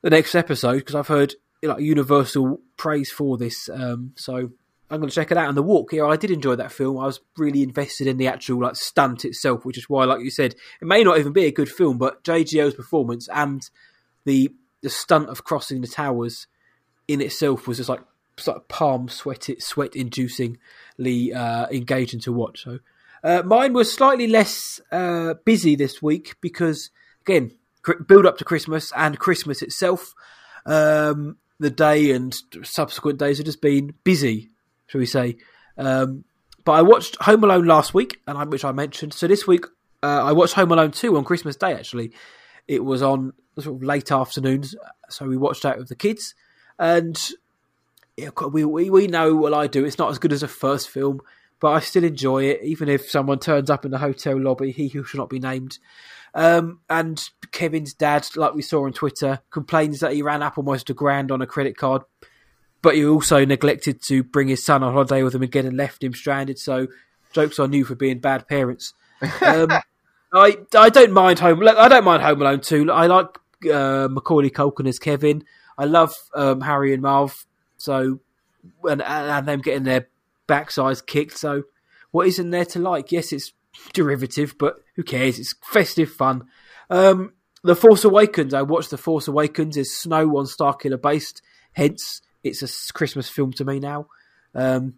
the 0.01 0.09
next 0.09 0.35
episode 0.35 0.77
because 0.77 0.95
I've 0.95 1.07
heard 1.07 1.35
like 1.61 1.79
universal 1.79 2.59
praise 2.77 3.11
for 3.11 3.37
this. 3.37 3.69
Um, 3.69 4.13
so 4.15 4.51
I'm 4.93 4.99
going 4.99 5.09
to 5.09 5.15
check 5.15 5.31
it 5.31 5.37
out. 5.37 5.47
And 5.47 5.57
the 5.57 5.63
walk, 5.63 5.91
yeah, 5.91 6.05
I 6.05 6.17
did 6.17 6.29
enjoy 6.29 6.55
that 6.57 6.71
film. 6.71 6.99
I 6.99 7.07
was 7.07 7.19
really 7.35 7.63
invested 7.63 8.05
in 8.05 8.17
the 8.17 8.27
actual 8.27 8.61
like 8.61 8.75
stunt 8.75 9.25
itself, 9.25 9.65
which 9.65 9.77
is 9.79 9.89
why, 9.89 10.05
like 10.05 10.21
you 10.21 10.29
said, 10.29 10.53
it 10.79 10.85
may 10.85 11.03
not 11.03 11.17
even 11.17 11.33
be 11.33 11.45
a 11.45 11.51
good 11.51 11.67
film, 11.67 11.97
but 11.97 12.23
JGL's 12.23 12.75
performance 12.75 13.27
and 13.33 13.67
the 14.25 14.53
the 14.81 14.91
stunt 14.91 15.29
of 15.29 15.43
crossing 15.43 15.81
the 15.81 15.87
towers 15.87 16.45
in 17.07 17.21
itself 17.21 17.67
was 17.67 17.77
just 17.77 17.89
like 17.89 18.01
sort 18.37 18.57
of 18.57 18.67
palm 18.67 19.09
sweat 19.09 19.49
sweat 19.59 19.93
inducingly 19.93 21.33
uh, 21.35 21.67
engaging 21.71 22.19
to 22.19 22.31
watch. 22.31 22.63
So 22.63 22.79
uh, 23.23 23.41
mine 23.43 23.73
was 23.73 23.91
slightly 23.91 24.27
less 24.27 24.79
uh, 24.91 25.33
busy 25.43 25.75
this 25.75 26.03
week 26.03 26.35
because 26.39 26.91
again 27.21 27.51
build 28.07 28.27
up 28.27 28.37
to 28.37 28.45
Christmas 28.45 28.91
and 28.95 29.17
Christmas 29.17 29.63
itself. 29.63 30.13
Um, 30.67 31.37
the 31.59 31.69
day 31.69 32.11
and 32.11 32.35
subsequent 32.63 33.17
days 33.19 33.37
have 33.37 33.45
just 33.45 33.61
been 33.61 33.93
busy, 34.03 34.49
shall 34.93 34.99
we 34.99 35.05
say? 35.05 35.37
Um, 35.77 36.23
but 36.63 36.73
I 36.73 36.81
watched 36.81 37.17
Home 37.23 37.43
Alone 37.43 37.65
last 37.65 37.93
week, 37.93 38.21
and 38.27 38.37
I, 38.37 38.45
which 38.45 38.63
I 38.63 38.71
mentioned. 38.71 39.13
So 39.13 39.27
this 39.27 39.45
week 39.47 39.65
uh, 40.01 40.23
I 40.23 40.31
watched 40.31 40.53
Home 40.53 40.71
Alone 40.71 40.91
two 40.91 41.17
on 41.17 41.25
Christmas 41.25 41.55
Day. 41.55 41.73
Actually, 41.73 42.13
it 42.67 42.85
was 42.85 43.01
on 43.01 43.33
sort 43.59 43.75
of 43.75 43.83
late 43.83 44.11
afternoons, 44.11 44.75
so 45.09 45.27
we 45.27 45.35
watched 45.35 45.63
that 45.63 45.77
with 45.77 45.89
the 45.89 45.95
kids 45.95 46.35
and 46.79 47.19
yeah, 48.17 48.29
we, 48.51 48.63
we 48.65 48.89
we 48.89 49.07
know 49.07 49.35
what 49.35 49.53
I 49.53 49.67
do. 49.67 49.85
It's 49.85 49.97
not 49.97 50.11
as 50.11 50.19
good 50.19 50.33
as 50.33 50.43
a 50.43 50.47
first 50.47 50.89
film, 50.89 51.21
but 51.59 51.71
I 51.71 51.79
still 51.79 52.03
enjoy 52.03 52.45
it, 52.45 52.61
even 52.63 52.89
if 52.89 53.09
someone 53.09 53.39
turns 53.39 53.69
up 53.69 53.85
in 53.85 53.91
the 53.91 53.97
hotel 53.97 54.39
lobby. 54.39 54.71
He 54.71 54.89
who 54.89 55.03
shall 55.03 55.19
not 55.19 55.29
be 55.29 55.39
named. 55.39 55.79
Um, 56.35 56.79
and 56.89 57.23
Kevin's 57.51 57.93
dad, 57.93 58.27
like 58.35 58.55
we 58.55 58.63
saw 58.63 58.85
on 58.85 58.93
Twitter, 58.93 59.39
complains 59.51 59.99
that 59.99 60.13
he 60.13 60.21
ran 60.21 60.43
up 60.43 60.57
almost 60.57 60.89
a 60.89 60.93
grand 60.93 61.31
on 61.31 61.41
a 61.41 61.47
credit 61.47 61.77
card, 61.77 62.03
but 62.83 62.95
he 62.95 63.05
also 63.05 63.45
neglected 63.45 64.03
to 64.03 64.23
bring 64.23 64.49
his 64.49 64.63
son 64.63 64.83
on 64.83 64.93
holiday 64.93 65.23
with 65.23 65.33
him 65.33 65.41
again 65.41 65.65
and 65.65 65.77
left 65.77 66.03
him 66.03 66.13
stranded. 66.13 66.59
So 66.59 66.87
jokes 67.31 67.57
on 67.57 67.73
you 67.73 67.85
for 67.85 67.95
being 67.95 68.19
bad 68.19 68.47
parents. 68.47 68.93
Um, 69.41 69.69
I 70.33 70.57
I 70.75 70.89
don't 70.89 71.13
mind 71.13 71.39
Home. 71.39 71.59
look, 71.59 71.77
I 71.77 71.87
don't 71.87 72.03
mind 72.03 72.21
Home 72.21 72.41
Alone 72.41 72.59
too. 72.59 72.91
I 72.91 73.07
like 73.07 73.39
uh, 73.71 74.09
Macaulay 74.11 74.51
Culkin 74.51 74.87
as 74.87 74.99
Kevin. 74.99 75.45
I 75.77 75.85
love 75.85 76.13
um, 76.35 76.61
Harry 76.61 76.93
and 76.93 77.01
Marv. 77.01 77.45
So 77.77 78.19
and 78.83 79.01
and 79.01 79.47
them 79.47 79.61
getting 79.61 79.83
their 79.83 80.09
backsides 80.47 81.05
kicked. 81.05 81.37
So 81.37 81.63
what 82.11 82.27
isn't 82.27 82.51
there 82.51 82.65
to 82.65 82.79
like? 82.79 83.11
Yes, 83.13 83.31
it's 83.31 83.53
derivative, 83.93 84.55
but 84.59 84.83
who 84.95 85.03
cares? 85.03 85.39
It's 85.39 85.55
festive 85.63 86.11
fun. 86.11 86.47
Um, 86.89 87.33
the 87.63 87.77
Force 87.77 88.03
Awakens. 88.03 88.53
I 88.53 88.63
watched 88.63 88.89
The 88.89 88.97
Force 88.97 89.29
Awakens. 89.29 89.77
Is 89.77 89.97
snow 89.97 90.37
on 90.37 90.45
Starkiller 90.45 91.01
Base, 91.01 91.33
hence 91.71 92.21
it's 92.43 92.61
a 92.61 92.93
Christmas 92.93 93.29
film 93.29 93.53
to 93.53 93.65
me 93.65 93.79
now. 93.79 94.07
Um, 94.53 94.95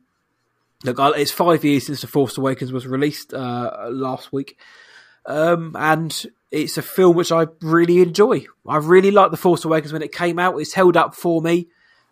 look, 0.84 0.98
it's 1.18 1.32
five 1.32 1.64
years 1.64 1.86
since 1.86 2.02
The 2.02 2.08
Force 2.08 2.38
Awakens 2.38 2.72
was 2.72 2.88
released 2.88 3.34
uh, 3.34 3.88
last 3.90 4.34
week, 4.34 4.58
um, 5.26 5.76
and 5.78 6.26
it's 6.52 6.78
a 6.78 6.82
film 6.82 7.16
which 7.16 7.32
I 7.32 7.48
really 7.62 8.02
enjoy. 8.02 8.46
I 8.68 8.78
really 8.78 9.12
liked 9.12 9.32
The 9.32 9.38
Force 9.38 9.66
Awakens 9.66 9.94
when 9.94 10.02
it 10.02 10.12
came 10.12 10.40
out. 10.40 10.58
It's 10.58 10.74
held 10.74 10.98
up 10.98 11.16
for 11.16 11.42
me. 11.42 11.68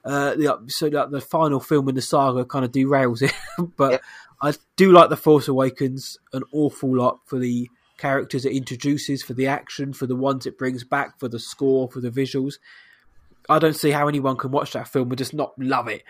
Uh, 0.06 0.36
the, 0.36 0.66
so 0.68 0.90
that 0.90 1.12
the 1.12 1.22
final 1.22 1.62
film 1.62 1.88
in 1.88 1.96
the 1.96 2.02
saga 2.02 2.44
kind 2.44 2.66
of 2.66 2.74
derails 2.74 3.22
it, 3.22 3.34
but 3.78 3.92
Yep. 3.92 4.02
I 4.42 4.54
do 4.76 4.92
like 4.92 5.10
The 5.10 5.16
Force 5.16 5.48
Awakens 5.48 6.18
an 6.34 6.44
awful 6.52 6.98
lot 6.98 7.20
for 7.26 7.40
the 7.40 7.70
characters 7.98 8.44
it 8.44 8.52
introduces, 8.52 9.24
for 9.24 9.34
the 9.34 9.48
action, 9.48 9.94
for 9.94 10.06
the 10.06 10.16
ones 10.18 10.46
it 10.46 10.58
brings 10.58 10.84
back, 10.84 11.18
for 11.20 11.30
the 11.30 11.40
score, 11.40 11.90
for 11.90 12.02
the 12.02 12.10
visuals. 12.10 12.56
I 13.50 13.60
don't 13.60 13.76
see 13.76 13.92
how 13.92 14.08
anyone 14.08 14.38
can 14.38 14.52
watch 14.52 14.74
that 14.74 14.88
film 14.88 15.10
and 15.10 15.18
just 15.18 15.34
not 15.34 15.54
love 15.58 15.88
it. 15.88 16.04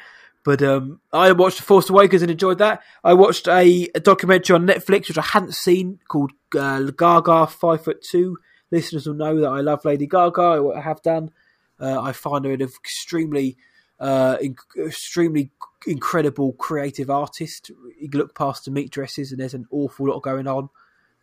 But 0.43 0.61
um, 0.61 0.99
I 1.11 1.31
watched 1.31 1.61
Force 1.61 1.89
Awakens 1.89 2.21
and 2.21 2.31
enjoyed 2.31 2.57
that. 2.57 2.83
I 3.03 3.13
watched 3.13 3.47
a, 3.47 3.87
a 3.95 3.99
documentary 3.99 4.55
on 4.55 4.67
Netflix 4.67 5.07
which 5.07 5.17
I 5.17 5.21
hadn't 5.21 5.53
seen 5.53 5.99
called 6.07 6.31
uh, 6.57 6.81
Gaga 6.81 7.47
Five 7.47 7.83
Foot 7.83 8.01
Two. 8.01 8.37
Listeners 8.69 9.07
will 9.07 9.13
know 9.13 9.39
that 9.39 9.49
I 9.49 9.61
love 9.61 9.85
Lady 9.85 10.05
Gaga. 10.05 10.73
I 10.75 10.81
have 10.81 11.01
done. 11.01 11.31
Uh, 11.79 12.01
I 12.01 12.11
find 12.11 12.45
her 12.45 12.51
an 12.51 12.61
extremely, 12.61 13.57
uh, 13.99 14.37
in- 14.41 14.57
extremely 14.77 15.51
incredible 15.87 16.53
creative 16.53 17.09
artist. 17.09 17.71
You 17.99 18.09
look 18.13 18.35
past 18.35 18.65
the 18.65 18.71
meat 18.71 18.91
dresses 18.91 19.31
and 19.31 19.39
there's 19.39 19.53
an 19.53 19.67
awful 19.71 20.07
lot 20.07 20.21
going 20.21 20.47
on. 20.47 20.69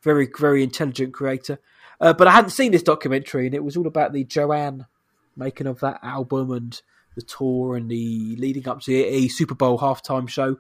Very, 0.03 0.29
very 0.39 0.63
intelligent 0.63 1.13
creator. 1.13 1.59
Uh, 2.01 2.15
but 2.15 2.27
I 2.27 2.31
hadn't 2.31 2.51
seen 2.51 2.73
this 2.73 2.83
documentary 2.83 3.47
and 3.47 3.55
it 3.55 3.63
was 3.63 3.77
all 3.77 3.87
about 3.87 4.13
the 4.13 4.25
Joanne 4.25 4.87
making 5.37 5.67
of 5.67 5.81
that 5.81 6.01
album 6.03 6.51
and 6.51 6.81
the 7.17 7.23
tour 7.23 7.77
and 7.77 7.91
the 7.91 8.37
leading 8.37 8.69
up 8.69 8.81
to 8.83 8.95
a 8.95 9.29
Super 9.29 9.55
Bowl 9.55 9.79
halftime 9.79 10.29
show. 10.29 10.57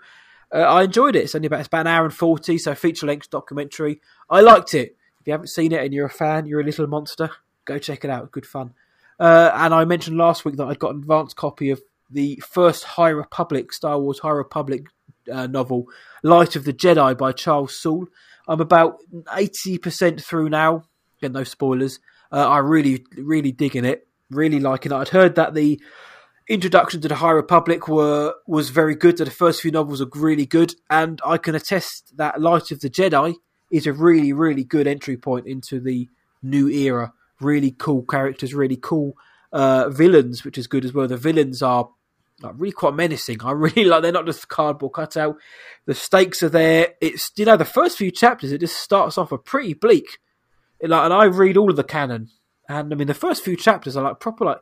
Uh, 0.52 0.58
I 0.58 0.82
enjoyed 0.82 1.14
it. 1.14 1.24
It's 1.24 1.34
only 1.34 1.46
about 1.46 1.60
it's 1.60 1.68
about 1.68 1.82
an 1.82 1.86
hour 1.86 2.04
and 2.04 2.14
forty, 2.14 2.58
so 2.58 2.74
feature 2.74 3.06
length 3.06 3.30
documentary. 3.30 4.00
I 4.28 4.40
liked 4.40 4.74
it. 4.74 4.96
If 5.20 5.26
you 5.26 5.32
haven't 5.32 5.48
seen 5.48 5.72
it 5.72 5.82
and 5.82 5.94
you're 5.94 6.06
a 6.06 6.10
fan, 6.10 6.46
you're 6.46 6.60
a 6.60 6.64
little 6.64 6.86
monster. 6.86 7.30
Go 7.64 7.78
check 7.78 8.04
it 8.04 8.10
out. 8.10 8.32
Good 8.32 8.46
fun. 8.46 8.74
Uh, 9.18 9.50
and 9.54 9.74
I 9.74 9.84
mentioned 9.84 10.16
last 10.16 10.44
week 10.44 10.56
that 10.56 10.66
I'd 10.66 10.78
got 10.78 10.94
an 10.94 11.02
advanced 11.02 11.36
copy 11.36 11.70
of 11.70 11.80
the 12.10 12.42
first 12.44 12.82
High 12.84 13.10
Republic 13.10 13.72
Star 13.72 13.98
Wars 14.00 14.18
High 14.18 14.30
Republic 14.30 14.86
uh, 15.30 15.46
novel, 15.46 15.86
Light 16.24 16.56
of 16.56 16.64
the 16.64 16.72
Jedi 16.72 17.16
by 17.16 17.32
Charles 17.32 17.76
Soule. 17.76 18.06
I'm 18.48 18.60
about 18.60 18.96
eighty 19.36 19.78
percent 19.78 20.20
through 20.20 20.48
now. 20.48 20.84
Get 21.20 21.32
no 21.32 21.44
spoilers. 21.44 22.00
Uh, 22.32 22.48
I 22.48 22.58
really, 22.58 23.04
really 23.16 23.52
digging 23.52 23.84
it. 23.84 24.08
Really 24.30 24.60
liking 24.60 24.92
it. 24.92 24.96
I'd 24.96 25.08
heard 25.08 25.34
that 25.34 25.54
the 25.54 25.80
introduction 26.48 27.00
to 27.00 27.08
the 27.08 27.16
High 27.16 27.30
Republic 27.30 27.88
were 27.88 28.34
was 28.46 28.70
very 28.70 28.94
good. 28.94 29.18
That 29.18 29.24
the 29.24 29.30
first 29.30 29.60
few 29.60 29.70
novels 29.70 30.00
are 30.00 30.08
really 30.14 30.46
good, 30.46 30.74
and 30.88 31.20
I 31.24 31.36
can 31.36 31.54
attest 31.54 32.16
that 32.16 32.40
Light 32.40 32.70
of 32.70 32.80
the 32.80 32.90
Jedi 32.90 33.34
is 33.70 33.86
a 33.86 33.92
really, 33.92 34.32
really 34.32 34.64
good 34.64 34.86
entry 34.86 35.16
point 35.16 35.46
into 35.46 35.80
the 35.80 36.08
new 36.42 36.68
era. 36.68 37.12
Really 37.40 37.70
cool 37.70 38.02
characters, 38.02 38.52
really 38.52 38.76
cool 38.76 39.14
uh, 39.52 39.88
villains, 39.88 40.44
which 40.44 40.58
is 40.58 40.66
good 40.66 40.84
as 40.84 40.92
well. 40.92 41.08
The 41.08 41.16
villains 41.16 41.62
are 41.62 41.88
like, 42.42 42.54
really 42.56 42.72
quite 42.72 42.94
menacing. 42.94 43.42
I 43.42 43.50
really 43.52 43.84
like. 43.84 44.02
They're 44.02 44.12
not 44.12 44.26
just 44.26 44.48
cardboard 44.48 44.92
cutout. 44.92 45.36
The 45.86 45.94
stakes 45.94 46.42
are 46.42 46.48
there. 46.48 46.94
It's 47.00 47.30
you 47.36 47.44
know 47.44 47.56
the 47.56 47.64
first 47.64 47.98
few 47.98 48.10
chapters. 48.10 48.52
It 48.52 48.60
just 48.60 48.76
starts 48.76 49.18
off 49.18 49.32
a 49.32 49.38
pretty 49.38 49.74
bleak. 49.74 50.18
Like, 50.82 51.04
and 51.04 51.12
I 51.12 51.24
read 51.24 51.58
all 51.58 51.68
of 51.68 51.76
the 51.76 51.84
canon, 51.84 52.30
and 52.70 52.92
I 52.92 52.96
mean 52.96 53.08
the 53.08 53.14
first 53.14 53.44
few 53.44 53.56
chapters 53.56 53.96
are 53.96 54.04
like 54.04 54.20
proper 54.20 54.44
like 54.44 54.60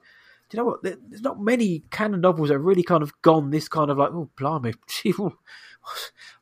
do 0.49 0.57
you 0.57 0.63
know 0.63 0.71
what? 0.71 0.83
There's 0.83 1.21
not 1.21 1.41
many 1.41 1.85
canon 1.91 2.23
novels 2.23 2.49
that 2.49 2.59
really 2.59 2.83
kind 2.83 3.03
of 3.03 3.21
gone 3.21 3.51
this 3.51 3.69
kind 3.69 3.91
of 3.91 3.99
like, 3.99 4.11
oh, 4.13 4.31
blimey. 4.35 4.73
gee, 4.89 5.13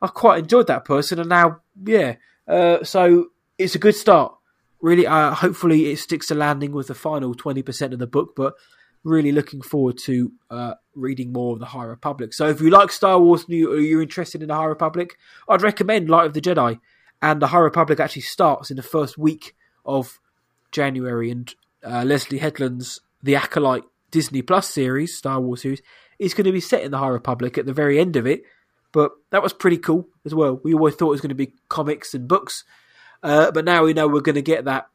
I 0.01 0.07
quite 0.07 0.39
enjoyed 0.39 0.69
that 0.69 0.85
person, 0.85 1.19
and 1.19 1.29
now, 1.29 1.61
yeah. 1.85 2.17
Uh, 2.47 2.85
so 2.85 3.27
it's 3.59 3.75
a 3.75 3.81
good 3.81 3.97
start. 3.97 4.33
Really, 4.81 5.07
uh, 5.07 5.35
hopefully 5.35 5.91
it 5.91 5.99
sticks 5.99 6.29
to 6.29 6.37
landing 6.37 6.71
with 6.71 6.87
the 6.87 6.95
final 6.95 7.35
20% 7.35 7.93
of 7.93 7.99
the 7.99 8.07
book, 8.07 8.35
but 8.37 8.55
really 9.03 9.33
looking 9.33 9.63
forward 9.63 9.99
to 10.05 10.33
uh, 10.51 10.75
reading 10.95 11.33
more 11.33 11.55
of 11.55 11.59
the 11.59 11.67
High 11.67 11.85
Republic. 11.85 12.33
So 12.33 12.49
if 12.49 12.61
you 12.61 12.71
like 12.71 12.93
Star 12.93 13.19
Wars 13.19 13.45
and 13.45 13.57
you, 13.57 13.77
you're 13.77 14.03
interested 14.03 14.43
in 14.43 14.49
the 14.49 14.55
High 14.55 14.65
Republic, 14.65 15.17
I'd 15.49 15.63
recommend 15.63 16.09
Light 16.09 16.27
of 16.27 16.35
the 16.35 16.41
Jedi. 16.41 16.79
and 17.23 17.43
the 17.43 17.49
High 17.49 17.59
Republic 17.59 17.99
actually 17.99 18.23
starts 18.23 18.71
in 18.71 18.77
the 18.77 18.83
first 18.83 19.19
week 19.19 19.57
of 19.85 20.21
January. 20.77 21.31
And 21.31 21.53
uh, 21.83 22.05
Leslie 22.05 22.39
Headland's 22.39 23.01
The 23.23 23.35
Acolyte 23.35 23.85
Disney 24.11 24.43
Plus 24.43 24.69
series, 24.69 25.17
Star 25.17 25.41
Wars 25.41 25.63
series, 25.63 25.83
is 26.19 26.35
going 26.35 26.45
to 26.45 26.53
be 26.53 26.61
set 26.61 26.83
in 26.83 26.91
the 26.91 26.99
High 26.99 27.09
Republic 27.09 27.57
at 27.57 27.67
the 27.67 27.73
very 27.73 27.99
end 27.99 28.15
of 28.17 28.27
it. 28.27 28.43
But 28.93 29.13
that 29.31 29.43
was 29.43 29.53
pretty 29.53 29.79
cool 29.79 30.09
as 30.25 30.35
well. 30.35 30.61
We 30.63 30.75
always 30.75 30.95
thought 30.95 31.09
it 31.09 31.19
was 31.19 31.21
going 31.21 31.31
to 31.31 31.35
be 31.35 31.55
comics 31.69 32.15
and 32.15 32.29
books, 32.29 32.65
uh, 33.23 33.51
but 33.51 33.65
now 33.65 33.85
we 33.85 33.93
know 33.93 34.07
we're 34.07 34.21
going 34.21 34.37
to 34.37 34.43
get 34.43 34.65
that 34.67 34.87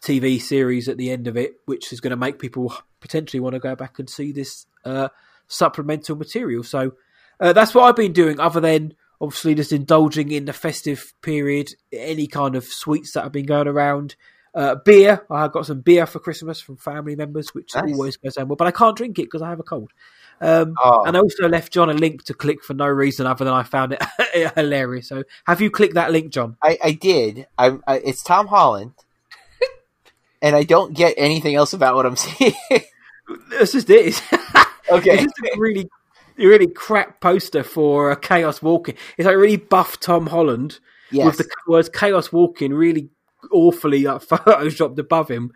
TV 0.00 0.40
series 0.40 0.88
at 0.88 0.96
the 0.96 1.10
end 1.10 1.26
of 1.26 1.36
it, 1.36 1.54
which 1.66 1.92
is 1.92 2.00
going 2.00 2.12
to 2.12 2.16
make 2.16 2.38
people 2.38 2.72
potentially 3.00 3.40
want 3.40 3.54
to 3.54 3.58
go 3.58 3.74
back 3.74 3.98
and 3.98 4.08
see 4.08 4.32
this 4.32 4.66
uh, 4.84 5.08
supplemental 5.48 6.16
material. 6.16 6.62
So 6.62 6.92
uh, 7.40 7.52
that's 7.52 7.74
what 7.74 7.84
I've 7.84 7.96
been 7.96 8.12
doing, 8.12 8.38
other 8.38 8.60
than 8.60 8.94
obviously 9.20 9.54
just 9.54 9.72
indulging 9.72 10.30
in 10.30 10.46
the 10.46 10.52
festive 10.52 11.12
period, 11.20 11.74
any 11.92 12.26
kind 12.26 12.54
of 12.54 12.64
sweets 12.64 13.12
that 13.12 13.24
have 13.24 13.32
been 13.32 13.46
going 13.46 13.68
around. 13.68 14.14
Uh, 14.54 14.74
beer, 14.84 15.24
I 15.30 15.42
have 15.42 15.52
got 15.52 15.66
some 15.66 15.80
beer 15.80 16.06
for 16.06 16.18
Christmas 16.18 16.60
from 16.60 16.76
family 16.76 17.14
members, 17.14 17.54
which 17.54 17.74
Nice. 17.74 17.92
always 17.92 18.16
goes 18.16 18.34
down 18.34 18.48
well, 18.48 18.56
but 18.56 18.66
I 18.66 18.72
can't 18.72 18.96
drink 18.96 19.18
it 19.18 19.24
because 19.26 19.42
I 19.42 19.48
have 19.50 19.60
a 19.60 19.64
cold. 19.64 19.92
Um, 20.40 20.74
Oh. 20.82 21.04
And 21.04 21.16
I 21.16 21.20
also 21.20 21.48
left 21.48 21.72
John 21.72 21.88
a 21.90 21.92
link 21.94 22.24
to 22.24 22.34
click 22.34 22.64
for 22.64 22.74
no 22.74 22.86
reason 22.86 23.26
other 23.26 23.44
than 23.44 23.54
I 23.54 23.62
found 23.62 23.92
it 23.98 24.02
hilarious. 24.56 25.08
So 25.08 25.22
have 25.46 25.60
you 25.60 25.70
clicked 25.70 25.94
that 25.94 26.10
link, 26.10 26.32
John? 26.32 26.56
I, 26.62 26.78
I 26.82 26.92
did. 26.92 27.46
I'm. 27.58 27.82
I, 27.86 27.98
it's 27.98 28.22
Tom 28.24 28.46
Holland, 28.48 28.92
and 30.42 30.56
I 30.56 30.62
don't 30.64 30.94
get 30.94 31.14
anything 31.16 31.54
else 31.54 31.72
about 31.72 31.94
what 31.94 32.06
I'm 32.06 32.16
seeing. 32.16 32.54
That's 33.50 33.72
just 33.72 33.88
it. 33.90 34.20
Okay. 34.90 35.10
it's 35.12 35.22
just 35.22 35.54
a 35.54 35.58
really, 35.60 35.88
really 36.36 36.66
crap 36.66 37.20
poster 37.20 37.62
for 37.62 38.16
Chaos 38.16 38.60
Walking. 38.60 38.96
It's 39.16 39.26
like 39.26 39.36
really 39.36 39.56
buff 39.58 40.00
Tom 40.00 40.26
Holland 40.26 40.80
Yes. 41.12 41.26
with 41.26 41.38
the 41.38 41.48
words 41.68 41.88
Chaos 41.88 42.32
Walking 42.32 42.72
really 42.74 43.10
awfully 43.50 44.04
like, 44.04 44.22
photoshopped 44.28 44.98
above 44.98 45.30
him. 45.30 45.52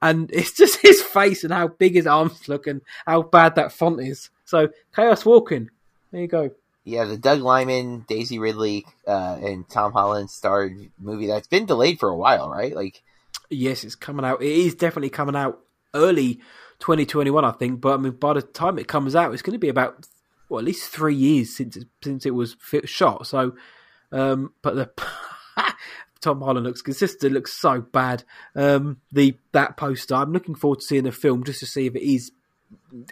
And 0.00 0.30
it's 0.32 0.52
just 0.52 0.80
his 0.82 1.02
face 1.02 1.44
and 1.44 1.52
how 1.52 1.68
big 1.68 1.94
his 1.94 2.06
arms 2.06 2.48
look 2.48 2.66
and 2.66 2.82
how 3.06 3.22
bad 3.22 3.56
that 3.56 3.72
font 3.72 4.00
is. 4.00 4.30
So, 4.44 4.68
Chaos 4.94 5.24
Walking. 5.24 5.70
There 6.10 6.22
you 6.22 6.28
go. 6.28 6.50
Yeah, 6.84 7.04
the 7.04 7.18
Doug 7.18 7.42
Liman, 7.42 8.06
Daisy 8.08 8.38
Ridley, 8.38 8.86
uh, 9.06 9.38
and 9.42 9.68
Tom 9.68 9.92
Holland 9.92 10.30
starred 10.30 10.90
movie 10.98 11.26
that's 11.26 11.46
been 11.46 11.66
delayed 11.66 12.00
for 12.00 12.08
a 12.08 12.16
while, 12.16 12.48
right? 12.48 12.74
Like, 12.74 13.02
Yes, 13.50 13.84
it's 13.84 13.94
coming 13.94 14.24
out. 14.24 14.42
It 14.42 14.50
is 14.50 14.74
definitely 14.74 15.10
coming 15.10 15.36
out 15.36 15.60
early 15.94 16.34
2021, 16.80 17.44
I 17.44 17.52
think. 17.52 17.80
But 17.80 17.94
I 17.94 17.96
mean, 17.96 18.12
by 18.12 18.34
the 18.34 18.42
time 18.42 18.78
it 18.78 18.88
comes 18.88 19.16
out, 19.16 19.32
it's 19.32 19.42
going 19.42 19.54
to 19.54 19.58
be 19.58 19.68
about 19.68 20.06
well, 20.48 20.58
at 20.58 20.64
least 20.64 20.90
three 20.90 21.14
years 21.14 21.54
since 21.54 21.76
it, 21.76 21.88
since 22.02 22.26
it 22.26 22.34
was 22.34 22.56
shot. 22.84 23.26
So, 23.26 23.54
um, 24.12 24.52
but 24.62 24.74
the 24.74 24.90
Tom 26.20 26.40
Holland 26.40 26.66
looks 26.66 26.82
consistent. 26.82 27.32
Looks 27.32 27.52
so 27.52 27.80
bad. 27.80 28.24
Um, 28.54 28.98
the 29.12 29.36
that 29.52 29.76
poster. 29.76 30.14
I'm 30.14 30.32
looking 30.32 30.54
forward 30.54 30.80
to 30.80 30.86
seeing 30.86 31.04
the 31.04 31.12
film 31.12 31.44
just 31.44 31.60
to 31.60 31.66
see 31.66 31.86
if 31.86 31.94
it 31.94 32.02
is 32.02 32.32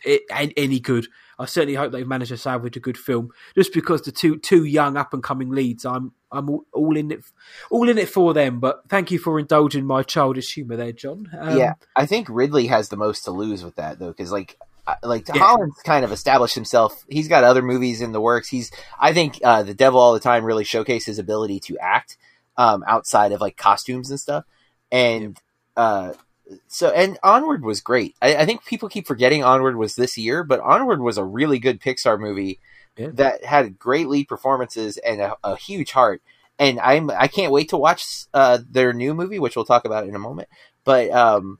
it, 0.04 0.22
any 0.56 0.80
good. 0.80 1.06
I 1.38 1.44
certainly 1.44 1.74
hope 1.74 1.92
they've 1.92 2.06
managed 2.06 2.30
to 2.30 2.36
salvage 2.36 2.76
a 2.76 2.80
good 2.80 2.96
film. 2.96 3.30
Just 3.54 3.72
because 3.72 4.02
the 4.02 4.12
two 4.12 4.38
two 4.38 4.64
young 4.64 4.96
up 4.96 5.12
and 5.12 5.22
coming 5.22 5.50
leads, 5.50 5.84
I'm 5.84 6.12
I'm 6.32 6.50
all, 6.50 6.64
all 6.72 6.96
in 6.96 7.10
it, 7.10 7.24
all 7.70 7.88
in 7.88 7.98
it 7.98 8.08
for 8.08 8.34
them. 8.34 8.58
But 8.60 8.82
thank 8.88 9.10
you 9.10 9.18
for 9.18 9.38
indulging 9.38 9.86
my 9.86 10.02
childish 10.02 10.54
humour 10.54 10.76
there, 10.76 10.92
John. 10.92 11.28
Um, 11.38 11.58
yeah, 11.58 11.74
I 11.94 12.06
think 12.06 12.28
Ridley 12.30 12.66
has 12.68 12.88
the 12.88 12.96
most 12.96 13.24
to 13.24 13.30
lose 13.30 13.64
with 13.64 13.76
that 13.76 13.98
though, 13.98 14.08
because 14.08 14.32
like, 14.32 14.56
like 15.02 15.28
Yeah. 15.28 15.38
Holland's 15.38 15.80
kind 15.82 16.04
of 16.04 16.12
established 16.12 16.54
himself. 16.54 17.04
He's 17.08 17.28
got 17.28 17.44
other 17.44 17.62
movies 17.62 18.00
in 18.00 18.12
the 18.12 18.20
works. 18.20 18.48
He's, 18.48 18.70
I 18.98 19.12
think, 19.12 19.38
uh, 19.44 19.62
the 19.62 19.74
Devil 19.74 20.00
All 20.00 20.14
the 20.14 20.20
Time 20.20 20.44
really 20.44 20.64
showcased 20.64 21.06
his 21.06 21.18
ability 21.18 21.60
to 21.60 21.78
act 21.78 22.16
um, 22.58 22.84
outside 22.86 23.32
of 23.32 23.40
like 23.40 23.56
costumes 23.56 24.10
and 24.10 24.20
stuff, 24.20 24.44
and 24.90 25.38
uh, 25.76 26.12
so 26.68 26.90
and 26.90 27.18
Onward 27.22 27.64
was 27.64 27.80
great. 27.80 28.14
I, 28.22 28.36
I 28.36 28.46
think 28.46 28.64
people 28.64 28.88
keep 28.88 29.06
forgetting 29.06 29.42
Onward 29.44 29.76
was 29.76 29.96
this 29.96 30.16
year, 30.16 30.44
but 30.44 30.60
Onward 30.60 31.00
was 31.00 31.18
a 31.18 31.24
really 31.24 31.58
good 31.58 31.80
Pixar 31.80 32.18
movie 32.20 32.60
Yeah. 32.96 33.10
that 33.14 33.44
had 33.44 33.78
great 33.78 34.08
lead 34.08 34.28
performances 34.28 34.96
and 34.98 35.20
a, 35.20 35.36
a 35.44 35.56
huge 35.56 35.90
heart. 35.92 36.22
And 36.58 36.80
I'm 36.80 37.10
I 37.10 37.28
can't 37.28 37.52
wait 37.52 37.68
to 37.70 37.76
watch 37.76 38.26
uh, 38.32 38.58
their 38.70 38.92
new 38.92 39.12
movie, 39.14 39.38
which 39.38 39.56
we'll 39.56 39.64
talk 39.66 39.84
about 39.84 40.06
in 40.08 40.14
a 40.14 40.18
moment. 40.18 40.48
But 40.84 41.10
um, 41.10 41.58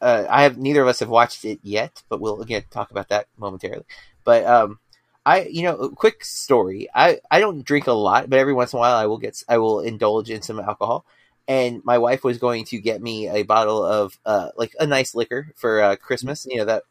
uh, 0.00 0.24
I 0.28 0.42
have 0.44 0.58
neither 0.58 0.82
of 0.82 0.88
us 0.88 1.00
have 1.00 1.08
watched 1.08 1.44
it 1.44 1.60
yet, 1.62 2.02
but 2.08 2.20
we'll 2.20 2.40
again 2.42 2.64
talk 2.70 2.90
about 2.90 3.08
that 3.10 3.26
momentarily. 3.38 3.84
But 4.24 4.44
um, 4.46 4.78
I, 5.24 5.42
you 5.42 5.62
know, 5.62 5.90
quick 5.90 6.24
story. 6.24 6.88
I 6.94 7.20
I 7.30 7.40
don't 7.40 7.64
drink 7.64 7.86
a 7.86 7.92
lot, 7.92 8.30
but 8.30 8.38
every 8.38 8.54
once 8.54 8.72
in 8.72 8.78
a 8.78 8.80
while 8.80 8.96
I 8.96 9.06
will 9.06 9.18
get 9.18 9.42
I 9.48 9.58
will 9.58 9.80
indulge 9.80 10.30
in 10.30 10.42
some 10.42 10.58
alcohol. 10.60 11.04
And 11.46 11.84
my 11.84 11.98
wife 11.98 12.22
was 12.24 12.38
going 12.38 12.64
to 12.66 12.78
get 12.78 13.02
me 13.02 13.28
a 13.28 13.42
bottle 13.42 13.84
of 13.84 14.18
uh, 14.24 14.50
like 14.56 14.72
a 14.78 14.86
nice 14.86 15.14
liquor 15.14 15.52
for 15.56 15.82
uh, 15.82 15.96
Christmas. 15.96 16.46
You 16.48 16.58
know 16.58 16.64
that. 16.66 16.84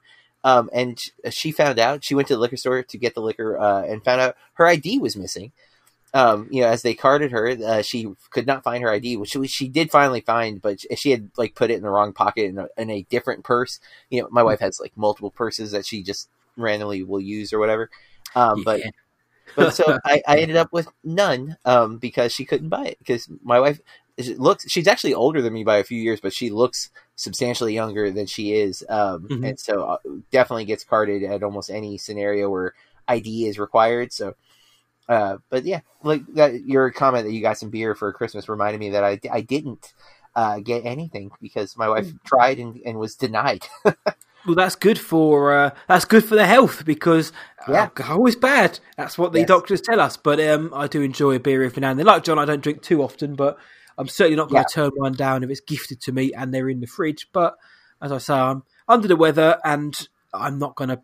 Um, 0.43 0.69
and 0.71 0.97
she 1.31 1.51
found 1.51 1.79
out 1.79 2.03
she 2.03 2.15
went 2.15 2.29
to 2.29 2.35
the 2.35 2.39
liquor 2.39 2.55
store 2.55 2.81
to 2.83 2.97
get 2.97 3.13
the 3.13 3.21
liquor 3.21 3.59
uh, 3.59 3.83
and 3.83 4.03
found 4.03 4.21
out 4.21 4.37
her 4.53 4.65
ID 4.67 4.99
was 4.99 5.17
missing. 5.17 5.51
Um, 6.13 6.47
you 6.49 6.61
know, 6.61 6.67
as 6.69 6.81
they 6.81 6.93
carded 6.93 7.31
her, 7.31 7.49
uh, 7.49 7.81
she 7.81 8.07
could 8.31 8.47
not 8.47 8.63
find 8.63 8.81
her 8.81 8.91
ID, 8.91 9.17
which 9.17 9.31
she, 9.31 9.47
she 9.47 9.67
did 9.67 9.91
finally 9.91 10.21
find, 10.21 10.61
but 10.61 10.79
she 10.97 11.11
had 11.11 11.29
like 11.37 11.55
put 11.55 11.69
it 11.69 11.75
in 11.75 11.83
the 11.83 11.89
wrong 11.89 12.13
pocket 12.13 12.45
in 12.45 12.57
a, 12.57 12.67
in 12.77 12.89
a 12.89 13.05
different 13.09 13.43
purse. 13.43 13.79
You 14.09 14.21
know, 14.21 14.29
my 14.31 14.41
wife 14.41 14.61
has 14.61 14.79
like 14.79 14.93
multiple 14.95 15.29
purses 15.29 15.71
that 15.71 15.85
she 15.85 16.01
just 16.01 16.29
randomly 16.57 17.03
will 17.03 17.19
use 17.19 17.53
or 17.53 17.59
whatever. 17.59 17.89
Um, 18.35 18.63
but 18.63 18.79
Yeah. 18.79 18.89
but 19.55 19.73
so 19.73 19.97
I, 20.05 20.21
I 20.27 20.37
ended 20.39 20.57
up 20.57 20.71
with 20.71 20.87
none 21.03 21.57
um, 21.65 21.97
because 21.97 22.33
she 22.33 22.45
couldn't 22.45 22.69
buy 22.69 22.85
it 22.87 22.99
because 22.99 23.29
my 23.43 23.59
wife 23.59 23.79
she 24.19 24.35
looks 24.35 24.69
she's 24.69 24.87
actually 24.87 25.13
older 25.13 25.41
than 25.41 25.53
me 25.53 25.63
by 25.63 25.77
a 25.77 25.83
few 25.83 25.99
years, 25.99 26.19
but 26.21 26.33
she 26.33 26.49
looks 26.49 26.89
substantially 27.15 27.73
younger 27.73 28.11
than 28.11 28.25
she 28.27 28.53
is, 28.53 28.83
um, 28.89 29.29
Mhm. 29.29 29.43
and 29.45 29.59
so 29.59 29.83
uh, 29.83 29.97
definitely 30.31 30.65
gets 30.65 30.83
carded 30.83 31.23
at 31.23 31.43
almost 31.43 31.69
any 31.69 31.97
scenario 31.97 32.49
where 32.49 32.73
ID 33.07 33.47
is 33.47 33.59
required. 33.59 34.13
So. 34.13 34.35
Uh, 35.07 35.37
but 35.49 35.65
yeah, 35.65 35.79
like 36.03 36.21
that, 36.35 36.63
your 36.65 36.91
comment 36.91 37.25
that 37.25 37.33
you 37.33 37.41
got 37.41 37.57
some 37.57 37.71
beer 37.71 37.95
for 37.95 38.13
Christmas 38.13 38.47
reminded 38.47 38.79
me 38.79 38.91
that 38.91 39.03
I, 39.03 39.19
I 39.31 39.41
didn't 39.41 39.93
uh, 40.35 40.59
get 40.59 40.85
anything 40.85 41.31
because 41.41 41.75
my 41.75 41.89
wife 41.89 42.13
tried 42.25 42.59
and, 42.59 42.79
and 42.85 42.99
was 42.99 43.15
denied. 43.15 43.65
Well, 44.45 44.55
that's 44.55 44.75
good 44.75 44.97
for 44.99 45.53
uh, 45.53 45.69
that's 45.87 46.05
good 46.05 46.23
for 46.23 46.35
the 46.35 46.45
health 46.45 46.85
because 46.85 47.31
Yeah. 47.67 47.81
alcohol 47.81 48.25
is 48.27 48.35
bad. 48.35 48.79
That's 48.97 49.17
what 49.17 49.33
the 49.33 49.39
Yes. 49.39 49.47
doctors 49.47 49.81
tell 49.81 49.99
us. 49.99 50.17
But 50.17 50.39
um, 50.39 50.71
I 50.73 50.87
do 50.87 51.01
enjoy 51.01 51.35
a 51.35 51.39
beer 51.39 51.61
every 51.63 51.81
now 51.81 51.91
and 51.91 51.99
then. 51.99 52.05
Like 52.05 52.23
John, 52.23 52.39
I 52.39 52.45
don't 52.45 52.61
drink 52.63 52.81
too 52.81 53.03
often, 53.03 53.35
but 53.35 53.57
I'm 53.97 54.07
certainly 54.07 54.37
not 54.37 54.49
going 54.49 54.63
to 54.63 54.73
turn 54.73 54.91
one 54.95 55.13
down 55.13 55.43
if 55.43 55.49
it's 55.49 55.59
gifted 55.59 55.99
to 56.01 56.11
me 56.13 56.31
and 56.33 56.53
they're 56.53 56.69
in 56.69 56.79
the 56.79 56.87
fridge. 56.87 57.27
But 57.33 57.55
as 58.01 58.11
I 58.13 58.17
say, 58.17 58.33
I'm 58.33 58.63
under 58.87 59.07
the 59.09 59.17
weather 59.17 59.59
and 59.65 59.93
I'm 60.33 60.57
not 60.57 60.75
going 60.75 60.89
to. 60.97 60.99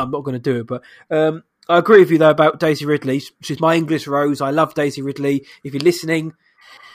I'm 0.00 0.10
not 0.10 0.24
going 0.24 0.34
to 0.34 0.38
do 0.40 0.60
it. 0.60 0.66
But 0.66 0.82
um, 1.10 1.44
I 1.68 1.78
agree 1.78 2.00
with 2.00 2.10
you 2.10 2.18
though 2.18 2.30
about 2.30 2.58
Daisy 2.58 2.84
Ridley. 2.84 3.22
She's 3.42 3.60
my 3.60 3.76
English 3.76 4.06
rose. 4.08 4.40
I 4.40 4.50
love 4.50 4.74
Daisy 4.74 5.02
Ridley. 5.02 5.46
If 5.62 5.72
you're 5.72 5.82
listening, 5.82 6.32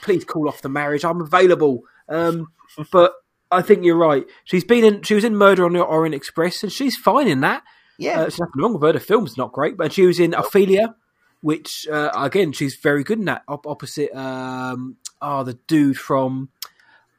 please 0.02 0.26
call 0.26 0.50
off 0.50 0.62
the 0.62 0.70
marriage. 0.70 1.06
I'm 1.06 1.22
available. 1.22 1.84
Um, 2.10 2.52
but 2.92 3.14
I 3.52 3.62
think 3.62 3.84
you're 3.84 3.98
right. 3.98 4.26
She's 4.46 4.64
been 4.64 4.84
in. 4.86 5.02
She 5.04 5.14
was 5.14 5.24
in 5.24 5.36
Murder 5.36 5.66
on 5.66 5.74
the 5.74 5.82
Orient 5.82 6.16
Express, 6.16 6.64
and 6.64 6.72
she's 6.72 6.96
fine 6.98 7.28
in 7.28 7.42
that. 7.42 7.64
yeah, 7.98 8.18
Uh, 8.18 8.22
there's 8.22 8.40
nothing 8.40 8.62
wrong 8.62 8.74
with 8.74 8.82
her. 8.84 8.94
The 8.94 9.00
film's 9.00 9.38
not 9.38 9.52
great, 9.52 9.76
but 9.78 9.92
she 9.94 10.06
was 10.06 10.20
in 10.20 10.34
Ophelia, 10.34 10.96
which 11.42 11.88
uh, 11.92 12.12
again 12.16 12.52
she's 12.54 12.76
very 12.76 13.04
good 13.04 13.20
in 13.20 13.26
that. 13.26 13.44
Op- 13.48 13.68
opposite, 13.68 14.16
um, 14.18 14.98
oh, 15.22 15.44
the 15.44 15.56
dude 15.68 15.98
from 15.98 16.50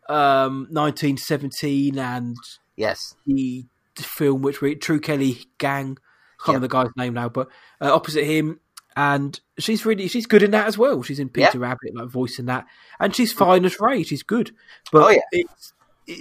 um, 0.09 0.67
1917 0.71 1.99
and 1.99 2.37
yes, 2.77 3.15
the 3.27 3.67
film 3.99 4.43
which 4.43 4.61
we 4.61 4.75
True 4.75 5.01
Kelly 5.01 5.39
Gang. 5.59 5.99
Can't 6.45 6.57
remember 6.57 6.67
the 6.67 6.73
guy's 6.73 6.97
name 6.97 7.15
now, 7.15 7.29
but 7.29 7.49
uh, 7.81 7.95
opposite 7.95 8.25
him, 8.25 8.59
and 8.97 9.39
she's 9.59 9.87
really 9.87 10.09
she's 10.09 10.27
good 10.27 10.43
in 10.43 10.51
that 10.53 10.67
as 10.67 10.77
well. 10.77 11.03
She's 11.03 11.21
in 11.21 11.29
Peter 11.29 11.59
Rabbit, 11.61 11.95
like 11.95 12.09
voicing 12.09 12.47
that, 12.47 12.67
and 12.99 13.15
she's 13.15 13.33
fine 13.33 13.65
as 13.65 13.79
Rey. 13.79 14.03
She's 14.03 14.23
good, 14.25 14.51
but 14.91 15.03
Oh, 15.05 15.11
yeah. 15.11 15.21
it's, 15.31 15.51
it, 15.71 15.75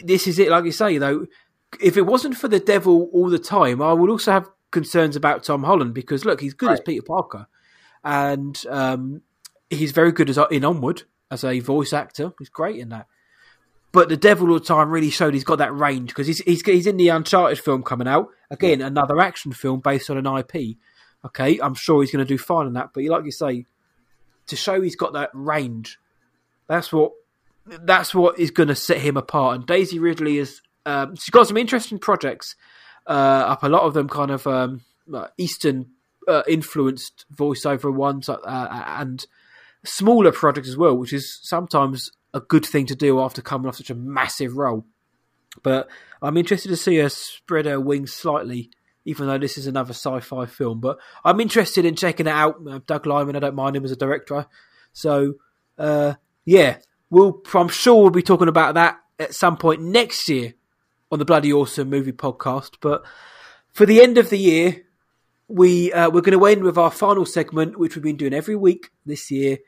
this 0.03 0.27
is 0.27 0.39
it. 0.39 0.49
Like 0.49 0.65
you 0.65 0.71
say, 0.71 0.97
though, 0.97 1.27
if 1.79 1.97
it 1.97 2.03
wasn't 2.03 2.37
for 2.37 2.47
the 2.47 2.59
devil 2.59 3.09
all 3.13 3.29
the 3.29 3.39
time, 3.39 3.81
I 3.81 3.93
would 3.93 4.09
also 4.09 4.31
have 4.31 4.49
concerns 4.71 5.15
about 5.15 5.43
Tom 5.43 5.63
Holland 5.63 5.93
because 5.93 6.25
look, 6.25 6.41
he's 6.41 6.53
good 6.53 6.71
as 6.71 6.81
Peter 6.81 7.01
Parker, 7.01 7.47
and 8.03 8.61
um, 8.69 9.21
he's 9.69 9.91
very 9.91 10.11
good 10.11 10.29
as 10.29 10.39
in 10.49 10.65
Onward 10.65 11.03
as 11.29 11.43
a 11.43 11.59
voice 11.59 11.93
actor. 11.93 12.33
He's 12.39 12.49
great 12.49 12.77
in 12.77 12.89
that. 12.89 13.07
But 13.91 14.07
the 14.07 14.17
devil 14.17 14.47
all 14.49 14.59
the 14.59 14.65
time 14.65 14.89
really 14.89 15.09
showed 15.09 15.33
he's 15.33 15.43
got 15.43 15.57
that 15.57 15.75
range 15.75 16.09
because 16.09 16.27
he's, 16.27 16.39
he's 16.39 16.61
he's 16.65 16.87
in 16.87 16.97
the 16.97 17.09
Uncharted 17.09 17.59
film 17.59 17.83
coming 17.83 18.07
out 18.07 18.29
again, 18.49 18.81
another 18.81 19.19
action 19.19 19.51
film 19.51 19.81
based 19.81 20.09
on 20.09 20.17
an 20.17 20.37
IP. 20.37 20.77
Okay, 21.25 21.59
I'm 21.59 21.75
sure 21.75 22.01
he's 22.01 22.11
going 22.11 22.25
to 22.25 22.33
do 22.33 22.37
fine 22.37 22.67
in 22.67 22.73
that. 22.73 22.91
But 22.93 23.03
like 23.05 23.25
you 23.25 23.31
say, 23.31 23.65
to 24.47 24.55
show 24.55 24.81
he's 24.81 24.95
got 24.95 25.13
that 25.13 25.29
range, 25.33 25.99
that's 26.67 26.91
what 26.91 27.11
that's 27.71 28.13
what 28.13 28.39
is 28.39 28.51
going 28.51 28.69
to 28.69 28.75
set 28.75 28.97
him 28.97 29.17
apart. 29.17 29.55
And 29.55 29.65
Daisy 29.65 29.99
Ridley 29.99 30.37
is 30.37 30.61
um, 30.85 31.15
she's 31.15 31.29
got 31.29 31.47
some 31.47 31.57
interesting 31.57 31.99
projects 31.99 32.55
uh, 33.07 33.11
up. 33.47 33.63
A 33.63 33.69
lot 33.69 33.83
of 33.83 33.93
them 33.93 34.09
kind 34.09 34.31
of 34.31 34.45
um, 34.47 34.81
uh, 35.13 35.27
Eastern 35.37 35.87
uh, 36.27 36.43
influenced 36.47 37.25
voiceover 37.33 37.93
ones, 37.93 38.29
uh, 38.29 38.39
and 38.45 39.25
smaller 39.83 40.31
projects 40.31 40.69
as 40.69 40.77
well, 40.77 40.95
which 40.95 41.13
is 41.13 41.39
sometimes 41.41 42.11
a 42.33 42.39
good 42.39 42.65
thing 42.65 42.85
to 42.85 42.95
do 42.95 43.19
after 43.19 43.41
coming 43.41 43.67
off 43.67 43.75
such 43.75 43.89
a 43.89 43.95
massive 43.95 44.57
role. 44.57 44.85
But 45.63 45.89
I'm 46.21 46.37
interested 46.37 46.69
to 46.69 46.77
see 46.77 46.97
her 46.97 47.09
spread 47.09 47.65
her 47.65 47.79
wings 47.79 48.13
slightly, 48.13 48.69
even 49.05 49.27
though 49.27 49.37
this 49.37 49.57
is 49.57 49.67
another 49.67 49.91
sci-fi 49.91 50.45
film. 50.45 50.79
But 50.79 50.97
I'm 51.25 51.41
interested 51.41 51.83
in 51.83 51.95
checking 51.95 52.27
it 52.27 52.31
out. 52.31 52.61
Uh, 52.69 52.79
Doug 52.85 53.05
Liman, 53.05 53.35
I 53.35 53.39
don't 53.39 53.55
mind 53.55 53.75
him 53.75 53.83
as 53.83 53.91
a 53.91 53.97
director. 53.97 54.45
So 54.93 55.35
uh, 55.77 56.13
yeah, 56.45 56.77
we'll. 57.11 57.43
I'm 57.53 57.67
sure 57.67 58.01
we'll 58.01 58.09
be 58.09 58.23
talking 58.23 58.47
about 58.47 58.73
that 58.73 58.99
at 59.19 59.35
some 59.35 59.57
point 59.57 59.81
next 59.81 60.27
year 60.27 60.55
on 61.11 61.19
the 61.19 61.25
Bloody 61.25 61.53
Awesome 61.53 61.89
Movie 61.89 62.11
Podcast. 62.11 62.77
But 62.81 63.03
for 63.71 63.85
the 63.85 64.01
end 64.01 64.17
of 64.17 64.31
the 64.31 64.39
year, 64.39 64.83
we 65.47 65.93
uh, 65.93 66.09
we're 66.09 66.21
going 66.21 66.39
to 66.39 66.45
end 66.45 66.63
with 66.63 66.79
our 66.79 66.89
final 66.89 67.25
segment, 67.25 67.77
which 67.77 67.95
we've 67.95 68.03
been 68.03 68.17
doing 68.17 68.33
every 68.33 68.55
week 68.55 68.89
this 69.05 69.29
year, 69.29 69.59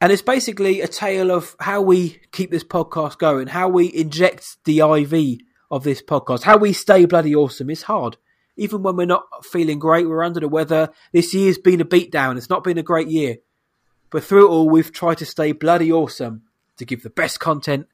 and 0.00 0.12
it's 0.12 0.22
basically 0.22 0.80
a 0.80 0.88
tale 0.88 1.32
of 1.32 1.56
how 1.58 1.80
we 1.80 2.20
keep 2.30 2.52
this 2.52 2.64
podcast 2.64 3.18
going, 3.18 3.48
how 3.48 3.68
we 3.68 3.92
inject 3.92 4.58
the 4.64 4.78
IV 4.80 5.40
of 5.70 5.82
this 5.82 6.02
podcast, 6.02 6.42
how 6.42 6.56
we 6.56 6.72
stay 6.72 7.06
bloody 7.06 7.34
awesome. 7.34 7.70
It's 7.70 7.82
hard. 7.82 8.16
Even 8.58 8.82
when 8.82 8.96
we're 8.96 9.04
not 9.04 9.44
feeling 9.44 9.78
great, 9.78 10.08
we're 10.08 10.24
under 10.24 10.40
the 10.40 10.48
weather. 10.48 10.88
This 11.12 11.34
year's 11.34 11.58
been 11.58 11.82
a 11.82 11.84
beatdown. 11.84 12.38
It's 12.38 12.48
not 12.48 12.64
been 12.64 12.78
a 12.78 12.82
great 12.82 13.08
year. 13.08 13.36
But 14.10 14.24
through 14.24 14.46
it 14.46 14.50
all, 14.50 14.68
we've 14.68 14.92
tried 14.92 15.18
to 15.18 15.26
stay 15.26 15.52
bloody 15.52 15.90
awesome 15.90 16.42
to 16.76 16.84
give 16.84 17.02
the 17.02 17.10
best 17.10 17.40
content 17.40 17.88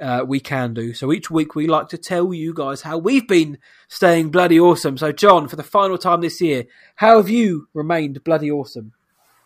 uh, 0.00 0.24
we 0.26 0.40
can 0.40 0.74
do. 0.74 0.92
So 0.92 1.12
each 1.12 1.30
week 1.30 1.54
we 1.54 1.66
like 1.66 1.88
to 1.90 1.98
tell 1.98 2.34
you 2.34 2.52
guys 2.52 2.82
how 2.82 2.98
we've 2.98 3.26
been 3.26 3.58
staying 3.88 4.30
bloody 4.30 4.58
awesome. 4.58 4.98
So, 4.98 5.12
John, 5.12 5.48
for 5.48 5.56
the 5.56 5.62
final 5.62 5.98
time 5.98 6.20
this 6.20 6.40
year, 6.40 6.64
how 6.96 7.18
have 7.18 7.28
you 7.28 7.68
remained 7.74 8.24
bloody 8.24 8.50
awesome? 8.50 8.92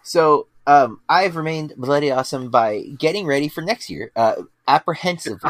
So 0.02 0.48
um, 0.66 1.00
I've 1.08 1.36
remained 1.36 1.74
bloody 1.76 2.10
awesome 2.10 2.50
by 2.50 2.82
getting 2.98 3.26
ready 3.26 3.48
for 3.48 3.60
next 3.60 3.90
year. 3.90 4.10
Uh, 4.16 4.42
apprehensive. 4.66 5.42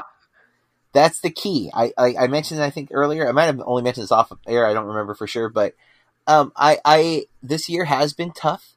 That's 0.92 1.20
the 1.20 1.30
key. 1.30 1.70
I, 1.74 1.92
I, 1.96 2.14
I 2.20 2.26
mentioned 2.28 2.62
I 2.62 2.70
think 2.70 2.90
earlier. 2.92 3.28
I 3.28 3.32
might 3.32 3.44
have 3.44 3.60
only 3.64 3.82
mentioned 3.82 4.04
this 4.04 4.12
off 4.12 4.32
air. 4.46 4.66
I 4.66 4.72
don't 4.72 4.86
remember 4.86 5.14
for 5.14 5.26
sure, 5.26 5.48
but 5.48 5.74
um, 6.26 6.52
I 6.56 6.78
I 6.84 7.26
this 7.42 7.68
year 7.68 7.84
has 7.84 8.14
been 8.14 8.32
tough, 8.32 8.74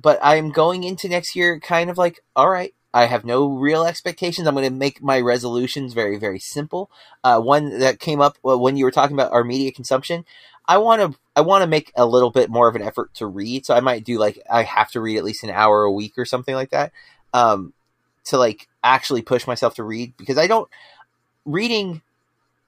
but 0.00 0.18
I'm 0.22 0.50
going 0.50 0.84
into 0.84 1.08
next 1.08 1.36
year 1.36 1.60
kind 1.60 1.90
of 1.90 1.98
like 1.98 2.20
all 2.34 2.50
right. 2.50 2.74
I 2.92 3.06
have 3.06 3.24
no 3.24 3.48
real 3.48 3.84
expectations. 3.84 4.46
I'm 4.46 4.54
going 4.54 4.68
to 4.68 4.72
make 4.72 5.02
my 5.02 5.20
resolutions 5.20 5.94
very, 5.94 6.16
very 6.16 6.38
simple. 6.38 6.92
Uh, 7.24 7.40
one 7.40 7.80
that 7.80 7.98
came 7.98 8.20
up 8.20 8.38
when 8.42 8.76
you 8.76 8.84
were 8.84 8.92
talking 8.92 9.16
about 9.16 9.32
our 9.32 9.42
media 9.42 9.72
consumption. 9.72 10.24
I 10.66 10.78
want 10.78 11.02
to 11.02 11.18
I 11.36 11.40
want 11.40 11.62
to 11.62 11.66
make 11.66 11.92
a 11.96 12.06
little 12.06 12.30
bit 12.30 12.50
more 12.50 12.68
of 12.68 12.76
an 12.76 12.82
effort 12.82 13.12
to 13.14 13.26
read. 13.26 13.66
So 13.66 13.74
I 13.74 13.80
might 13.80 14.04
do 14.04 14.18
like 14.18 14.40
I 14.50 14.62
have 14.62 14.90
to 14.92 15.00
read 15.00 15.18
at 15.18 15.24
least 15.24 15.44
an 15.44 15.50
hour 15.50 15.82
a 15.82 15.90
week 15.92 16.14
or 16.16 16.24
something 16.24 16.54
like 16.54 16.70
that. 16.70 16.92
Um, 17.32 17.72
to 18.26 18.38
like 18.38 18.68
actually 18.82 19.22
push 19.22 19.46
myself 19.46 19.74
to 19.74 19.82
read 19.82 20.16
because 20.16 20.38
I 20.38 20.46
don't 20.46 20.68
reading 21.44 22.00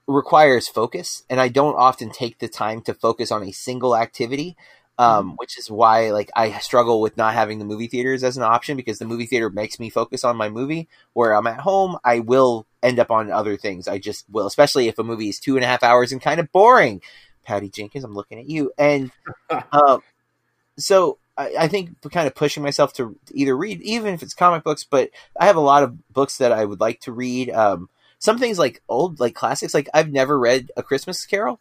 requires 0.07 0.69
focus 0.69 1.25
and 1.29 1.41
I 1.41 1.49
don't 1.49 1.77
often 1.77 2.11
take 2.11 2.39
the 2.39 2.49
time 2.49 2.83
to 2.83 2.95
focus 2.95 3.33
on 3.33 3.43
a 3.43 3.53
single 3.53 3.97
activity. 3.97 4.57
Um, 4.99 5.35
which 5.37 5.59
is 5.59 5.71
why 5.71 6.11
like 6.11 6.31
I 6.35 6.59
struggle 6.59 7.03
with 7.03 7.19
not 7.19 7.35
having 7.35 7.59
the 7.59 7.67
movie 7.67 7.87
theaters 7.87 8.25
as 8.25 8.39
an 8.39 8.43
option 8.43 8.79
because 8.79 8.99
the 8.99 9.05
movie 9.05 9.27
theater 9.27 9.51
makes 9.51 9.79
me 9.79 9.91
focus 9.91 10.25
on 10.25 10.39
my 10.39 10.49
movie. 10.49 10.89
Where 11.13 11.35
I'm 11.35 11.47
at 11.47 11.61
home, 11.61 11.99
I 12.03 12.21
will 12.21 12.67
end 12.83 12.99
up 12.99 13.11
on 13.11 13.31
other 13.31 13.59
things. 13.59 13.89
I 13.89 13.99
just 13.99 14.25
will, 14.31 14.47
especially 14.47 14.89
if 14.89 14.99
a 14.99 15.05
movie 15.05 15.29
is 15.29 15.39
two 15.39 15.57
and 15.57 15.65
a 15.65 15.69
half 15.69 15.83
hours 15.83 16.13
and 16.13 16.21
kind 16.23 16.41
of 16.41 16.51
boring. 16.51 17.03
Patty 17.45 17.69
Jenkins, 17.69 18.05
I'm 18.05 18.15
looking 18.15 18.39
at 18.39 18.49
you. 18.49 18.73
And 18.77 19.11
uh, 19.51 19.99
so 20.79 21.19
I, 21.37 21.55
I, 21.61 21.69
think 21.69 21.91
kind 22.11 22.27
of 22.27 22.35
pushing 22.35 22.63
myself 22.63 22.93
to 22.95 23.17
either 23.33 23.57
read, 23.57 23.81
even 23.83 24.15
if 24.15 24.23
it's 24.23 24.35
comic 24.35 24.65
books, 24.65 24.85
but 24.85 25.11
I 25.39 25.47
have 25.47 25.57
a 25.57 25.61
lot 25.61 25.83
of 25.83 26.13
books 26.13 26.39
that 26.39 26.53
I 26.53 26.65
would 26.65 26.81
like 26.81 27.01
to 27.03 27.13
read. 27.13 27.51
Um, 27.51 27.89
some 28.19 28.39
things 28.39 28.59
like 28.59 28.83
old, 28.89 29.21
like 29.21 29.35
classics, 29.35 29.75
like 29.75 29.89
I've 29.95 30.11
never 30.11 30.39
read 30.39 30.71
A 30.77 30.83
Christmas 30.83 31.25
Carol. 31.27 31.61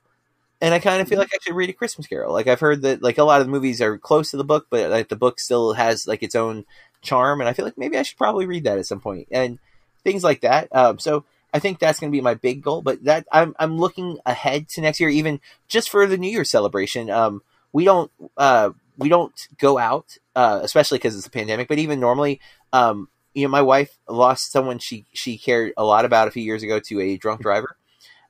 And 0.61 0.73
I 0.73 0.79
kind 0.79 1.01
of 1.01 1.07
feel 1.07 1.19
like 1.19 1.33
I 1.33 1.37
should 1.41 1.55
read 1.55 1.69
A 1.69 1.73
Christmas 1.73 2.07
Carol. 2.07 2.33
Like 2.33 2.47
I've 2.47 2.59
heard 2.59 2.81
that 2.83 3.03
like 3.03 3.17
a 3.17 3.23
lot 3.23 3.41
of 3.41 3.47
the 3.47 3.51
movies 3.51 3.81
are 3.81 3.97
close 3.97 4.31
to 4.31 4.37
the 4.37 4.43
book, 4.43 4.67
but 4.69 4.89
like 4.89 5.09
the 5.09 5.15
book 5.15 5.39
still 5.39 5.73
has 5.73 6.07
like 6.07 6.23
its 6.23 6.35
own 6.35 6.65
charm. 7.01 7.41
And 7.41 7.49
I 7.49 7.53
feel 7.53 7.65
like 7.65 7.77
maybe 7.77 7.97
I 7.97 8.03
should 8.03 8.17
probably 8.17 8.45
read 8.45 8.63
that 8.63 8.79
at 8.79 8.85
some 8.85 9.01
point 9.01 9.27
and 9.31 9.59
things 10.03 10.23
like 10.23 10.41
that. 10.41 10.73
Um, 10.73 10.97
so 10.97 11.25
I 11.53 11.59
think 11.59 11.79
that's 11.79 11.99
going 11.99 12.11
to 12.11 12.15
be 12.15 12.21
my 12.21 12.33
big 12.33 12.61
goal. 12.61 12.81
But 12.81 13.03
that 13.03 13.27
I'm 13.31 13.55
I'm 13.59 13.77
looking 13.77 14.19
ahead 14.25 14.69
to 14.69 14.81
next 14.81 14.99
year, 14.99 15.09
even 15.09 15.39
just 15.67 15.89
for 15.89 16.07
the 16.07 16.17
New 16.17 16.31
Year 16.31 16.45
celebration. 16.45 17.09
Um, 17.09 17.41
we 17.73 17.83
don't 17.83 18.11
uh, 18.37 18.71
we 18.97 19.09
don't 19.09 19.47
go 19.57 19.77
out, 19.77 20.17
uh, 20.35 20.59
especially 20.63 20.97
because 20.97 21.17
it's 21.17 21.27
a 21.27 21.31
pandemic. 21.31 21.67
But 21.67 21.79
even 21.79 21.99
normally, 21.99 22.39
um, 22.73 23.09
you 23.33 23.43
know, 23.43 23.49
my 23.51 23.61
wife 23.61 23.97
lost 24.07 24.51
someone 24.51 24.79
she 24.79 25.05
she 25.13 25.37
cared 25.37 25.73
a 25.77 25.83
lot 25.83 26.05
about 26.05 26.27
a 26.27 26.31
few 26.31 26.43
years 26.43 26.63
ago 26.63 26.79
to 26.79 27.01
a 27.01 27.17
drunk 27.17 27.41
driver. 27.41 27.77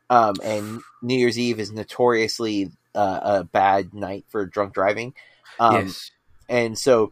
Um, 0.09 0.35
and 0.43 0.81
New 1.01 1.17
Year's 1.17 1.39
Eve 1.39 1.59
is 1.59 1.71
notoriously 1.71 2.71
uh, 2.93 3.19
a 3.23 3.43
bad 3.43 3.93
night 3.93 4.25
for 4.29 4.45
drunk 4.45 4.73
driving. 4.73 5.13
Um, 5.59 5.87
yes. 5.87 6.11
And 6.47 6.77
so 6.77 7.11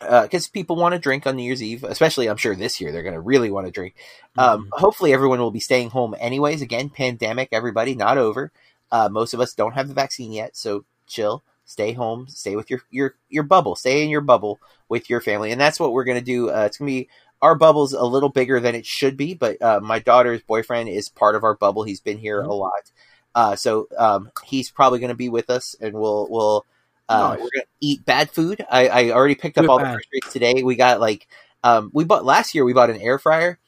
because 0.00 0.46
uh, 0.48 0.50
people 0.52 0.76
want 0.76 0.94
to 0.94 0.98
drink 0.98 1.26
on 1.26 1.36
New 1.36 1.42
Year's 1.42 1.62
Eve, 1.62 1.84
especially 1.84 2.28
I'm 2.28 2.36
sure 2.36 2.54
this 2.54 2.80
year 2.80 2.92
they're 2.92 3.02
going 3.02 3.14
to 3.14 3.20
really 3.20 3.50
want 3.50 3.66
to 3.66 3.72
drink. 3.72 3.94
Um, 4.36 4.62
mm-hmm. 4.62 4.68
Hopefully, 4.72 5.12
everyone 5.12 5.38
will 5.38 5.50
be 5.50 5.60
staying 5.60 5.90
home 5.90 6.14
anyways. 6.18 6.62
Again, 6.62 6.90
pandemic, 6.90 7.48
everybody 7.52 7.94
not 7.94 8.18
over. 8.18 8.52
Uh, 8.90 9.08
most 9.10 9.34
of 9.34 9.40
us 9.40 9.54
don't 9.54 9.72
have 9.72 9.88
the 9.88 9.94
vaccine 9.94 10.32
yet, 10.32 10.56
so 10.56 10.84
chill, 11.06 11.42
stay 11.64 11.92
home, 11.92 12.26
stay 12.28 12.56
with 12.56 12.70
your 12.70 12.82
your 12.90 13.14
your 13.28 13.42
bubble, 13.44 13.76
stay 13.76 14.02
in 14.02 14.10
your 14.10 14.20
bubble 14.20 14.60
with 14.88 15.08
your 15.08 15.20
family, 15.20 15.52
and 15.52 15.60
that's 15.60 15.80
what 15.80 15.92
we're 15.92 16.04
going 16.04 16.18
to 16.18 16.24
do. 16.24 16.50
Uh, 16.50 16.64
it's 16.64 16.78
going 16.78 16.88
to 16.88 17.00
be 17.04 17.08
our 17.44 17.54
bubble's 17.54 17.92
a 17.92 18.04
little 18.04 18.30
bigger 18.30 18.58
than 18.58 18.74
it 18.74 18.86
should 18.86 19.18
be, 19.18 19.34
but 19.34 19.60
uh, 19.60 19.78
my 19.82 19.98
daughter's 19.98 20.40
boyfriend 20.40 20.88
is 20.88 21.10
part 21.10 21.36
of 21.36 21.44
our 21.44 21.54
bubble. 21.54 21.82
He's 21.82 22.00
been 22.00 22.16
here 22.16 22.40
mm-hmm. 22.40 22.50
a 22.50 22.54
lot, 22.54 22.90
uh, 23.34 23.54
so 23.54 23.86
um, 23.98 24.30
he's 24.46 24.70
probably 24.70 24.98
going 24.98 25.10
to 25.10 25.14
be 25.14 25.28
with 25.28 25.50
us, 25.50 25.76
and 25.78 25.92
we'll 25.92 26.26
we'll 26.30 26.64
uh, 27.06 27.28
nice. 27.28 27.40
We're 27.40 27.50
gonna 27.54 27.66
eat 27.82 28.06
bad 28.06 28.30
food. 28.30 28.64
I, 28.70 28.88
I 28.88 29.10
already 29.10 29.34
picked 29.34 29.58
up 29.58 29.64
Good 29.64 29.70
all 29.70 29.78
bad. 29.78 29.88
the 29.88 29.92
groceries 29.92 30.32
today. 30.32 30.62
We 30.62 30.74
got 30.74 31.00
like 31.00 31.28
um, 31.62 31.90
we 31.92 32.04
bought 32.04 32.24
last 32.24 32.54
year. 32.54 32.64
We 32.64 32.72
bought 32.72 32.88
an 32.88 32.98
air 32.98 33.18
fryer, 33.18 33.58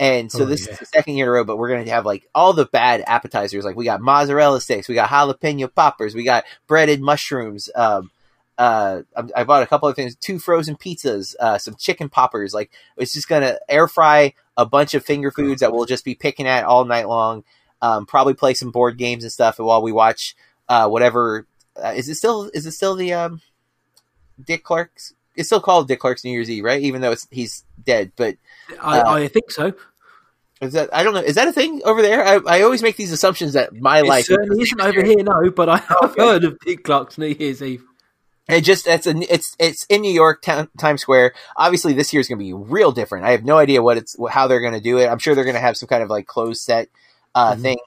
and 0.00 0.32
so 0.32 0.44
oh, 0.44 0.46
this 0.46 0.66
yeah. 0.66 0.72
is 0.72 0.78
the 0.78 0.86
second 0.86 1.16
year 1.16 1.26
in 1.26 1.28
a 1.28 1.32
row. 1.32 1.44
But 1.44 1.58
we're 1.58 1.68
gonna 1.68 1.90
have 1.90 2.06
like 2.06 2.26
all 2.34 2.54
the 2.54 2.64
bad 2.64 3.04
appetizers. 3.06 3.66
Like 3.66 3.76
we 3.76 3.84
got 3.84 4.00
mozzarella 4.00 4.62
sticks, 4.62 4.88
we 4.88 4.94
got 4.94 5.10
jalapeno 5.10 5.72
poppers, 5.74 6.14
we 6.14 6.24
got 6.24 6.44
breaded 6.66 7.02
mushrooms. 7.02 7.68
Um, 7.74 8.10
uh, 8.58 9.02
I 9.34 9.44
bought 9.44 9.62
a 9.62 9.66
couple 9.66 9.88
of 9.88 9.96
things, 9.96 10.16
two 10.16 10.38
frozen 10.38 10.76
pizzas, 10.76 11.34
uh, 11.38 11.58
some 11.58 11.74
chicken 11.74 12.08
poppers. 12.08 12.54
Like 12.54 12.70
it's 12.96 13.12
just 13.12 13.28
gonna 13.28 13.58
air 13.68 13.88
fry 13.88 14.34
a 14.56 14.64
bunch 14.64 14.94
of 14.94 15.04
finger 15.04 15.30
foods 15.30 15.60
that 15.60 15.72
we'll 15.72 15.84
just 15.84 16.04
be 16.04 16.14
picking 16.14 16.46
at 16.46 16.64
all 16.64 16.84
night 16.84 17.08
long. 17.08 17.44
Um, 17.82 18.06
probably 18.06 18.34
play 18.34 18.54
some 18.54 18.70
board 18.70 18.96
games 18.96 19.22
and 19.22 19.32
stuff 19.32 19.58
while 19.58 19.82
we 19.82 19.92
watch 19.92 20.34
uh, 20.68 20.88
whatever 20.88 21.46
uh, 21.82 21.92
is 21.94 22.08
it 22.08 22.14
still 22.14 22.50
is 22.54 22.66
it 22.66 22.72
still 22.72 22.94
the 22.94 23.12
um, 23.12 23.40
Dick 24.44 24.64
Clark's? 24.64 25.14
It's 25.34 25.48
still 25.48 25.60
called 25.60 25.88
Dick 25.88 26.00
Clark's 26.00 26.24
New 26.24 26.30
Year's 26.30 26.50
Eve, 26.50 26.64
right? 26.64 26.80
Even 26.80 27.00
though 27.00 27.12
it's 27.12 27.26
he's 27.30 27.64
dead, 27.84 28.12
but 28.16 28.36
uh, 28.80 29.02
I, 29.06 29.22
I, 29.24 29.28
think 29.28 29.50
so. 29.50 29.74
Is 30.62 30.72
that 30.72 30.88
I 30.94 31.02
don't 31.02 31.12
know? 31.12 31.20
Is 31.20 31.34
that 31.34 31.48
a 31.48 31.52
thing 31.52 31.82
over 31.84 32.00
there? 32.00 32.24
I, 32.24 32.40
I 32.46 32.62
always 32.62 32.82
make 32.82 32.96
these 32.96 33.12
assumptions 33.12 33.52
that 33.52 33.74
my 33.74 33.98
it 33.98 34.06
life 34.06 34.24
certainly 34.24 34.62
isn't 34.62 34.80
over 34.80 35.04
here, 35.04 35.22
no. 35.22 35.50
But 35.50 35.68
I 35.68 35.78
have 35.78 35.98
okay. 36.02 36.22
heard 36.22 36.44
of 36.44 36.58
Dick 36.60 36.84
Clark's 36.84 37.18
New 37.18 37.26
Year's 37.26 37.62
Eve. 37.62 37.84
It 38.48 38.60
just 38.60 38.86
it's 38.86 39.06
a 39.08 39.32
it's 39.32 39.56
it's 39.58 39.84
in 39.88 40.02
New 40.02 40.12
York, 40.12 40.42
Times 40.42 41.02
Square. 41.02 41.34
Obviously, 41.56 41.94
this 41.94 42.12
year 42.12 42.20
is 42.20 42.28
going 42.28 42.38
to 42.38 42.44
be 42.44 42.52
real 42.52 42.92
different. 42.92 43.24
I 43.24 43.32
have 43.32 43.44
no 43.44 43.58
idea 43.58 43.82
what 43.82 43.96
it's 43.96 44.16
how 44.30 44.46
they're 44.46 44.60
going 44.60 44.72
to 44.72 44.80
do 44.80 44.98
it. 44.98 45.08
I'm 45.08 45.18
sure 45.18 45.34
they're 45.34 45.44
going 45.44 45.54
to 45.54 45.60
have 45.60 45.76
some 45.76 45.88
kind 45.88 46.02
of 46.02 46.10
like 46.10 46.26
closed 46.26 46.62
set 46.62 46.88
uh, 47.34 47.52
mm-hmm. 47.52 47.62
thing. 47.62 47.78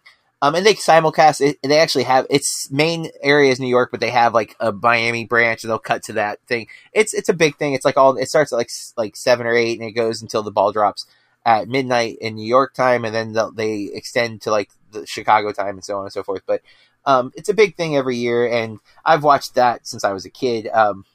Um, 0.41 0.55
and 0.55 0.65
they 0.65 0.73
simulcast 0.73 1.41
it. 1.41 1.57
They 1.61 1.79
actually 1.79 2.05
have 2.05 2.25
its 2.29 2.71
main 2.71 3.09
area 3.21 3.51
is 3.51 3.59
New 3.59 3.67
York, 3.67 3.91
but 3.91 3.99
they 3.99 4.09
have 4.09 4.33
like 4.33 4.55
a 4.59 4.71
Miami 4.71 5.25
branch, 5.25 5.63
and 5.63 5.69
they'll 5.69 5.79
cut 5.79 6.03
to 6.03 6.13
that 6.13 6.39
thing. 6.47 6.67
It's 6.93 7.13
it's 7.13 7.29
a 7.29 7.33
big 7.33 7.57
thing. 7.57 7.73
It's 7.73 7.85
like 7.85 7.97
all 7.97 8.17
it 8.17 8.29
starts 8.29 8.53
at 8.53 8.57
like 8.57 8.69
like 8.95 9.15
seven 9.15 9.47
or 9.47 9.53
eight, 9.53 9.79
and 9.79 9.87
it 9.87 9.93
goes 9.93 10.21
until 10.21 10.43
the 10.43 10.51
ball 10.51 10.71
drops 10.71 11.05
at 11.45 11.67
midnight 11.67 12.17
in 12.19 12.35
New 12.35 12.47
York 12.47 12.73
time, 12.73 13.03
and 13.03 13.13
then 13.13 13.35
they 13.55 13.89
extend 13.93 14.41
to 14.41 14.51
like 14.51 14.69
the 14.91 15.05
Chicago 15.05 15.51
time, 15.51 15.75
and 15.75 15.83
so 15.83 15.97
on 15.97 16.03
and 16.03 16.13
so 16.13 16.23
forth. 16.23 16.43
But 16.45 16.61
um, 17.09 17.31
it's 17.35 17.49
a 17.49 17.55
big 17.55 17.75
thing 17.75 17.97
every 17.97 18.17
year, 18.17 18.47
and 18.47 18.77
I've 19.03 19.23
watched 19.23 19.55
that 19.55 19.87
since 19.87 20.03
I 20.03 20.13
was 20.13 20.25
a 20.25 20.29
kid. 20.29 20.67
Um, 20.67 21.05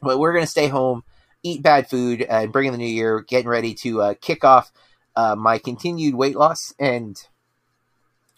but 0.00 0.18
we're 0.18 0.32
gonna 0.32 0.46
stay 0.46 0.68
home, 0.68 1.04
eat 1.42 1.62
bad 1.62 1.90
food, 1.90 2.22
and 2.22 2.50
bring 2.50 2.66
in 2.66 2.72
the 2.72 2.78
new 2.78 2.86
year, 2.86 3.20
getting 3.20 3.48
ready 3.48 3.74
to 3.74 4.00
uh, 4.00 4.14
kick 4.18 4.42
off 4.42 4.72
uh, 5.14 5.36
my 5.36 5.58
continued 5.58 6.14
weight 6.14 6.34
loss 6.34 6.72
and 6.78 7.22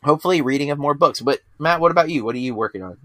hopefully 0.03 0.41
reading 0.41 0.71
of 0.71 0.79
more 0.79 0.95
books. 0.95 1.21
But 1.21 1.39
Matt, 1.61 1.81
what 1.81 1.93
about 1.93 2.11
you? 2.11 2.25
What 2.25 2.35
are 2.35 2.39
you 2.39 2.57
working 2.57 2.83
on? 2.83 2.99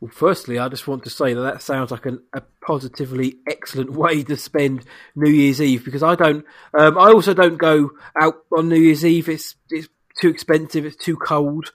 Well, 0.00 0.12
firstly, 0.14 0.60
I 0.60 0.68
just 0.68 0.86
want 0.86 1.02
to 1.04 1.10
say 1.10 1.34
that 1.34 1.42
that 1.42 1.62
sounds 1.62 1.90
like 1.90 2.06
an, 2.06 2.22
a 2.32 2.42
positively 2.64 3.38
excellent 3.48 3.90
way 3.96 4.22
to 4.22 4.36
spend 4.36 4.84
New 5.16 5.30
Year's 5.30 5.60
Eve 5.60 5.84
because 5.84 6.04
I 6.04 6.14
don't. 6.14 6.44
Um, 6.72 6.96
I 6.96 7.10
also 7.10 7.34
don't 7.34 7.58
go 7.58 7.90
out 8.20 8.44
on 8.56 8.68
New 8.68 8.78
Year's 8.78 9.04
Eve. 9.04 9.28
It's 9.28 9.56
it's 9.70 9.88
too 10.20 10.28
expensive. 10.28 10.86
It's 10.86 10.96
too 10.96 11.16
cold, 11.16 11.72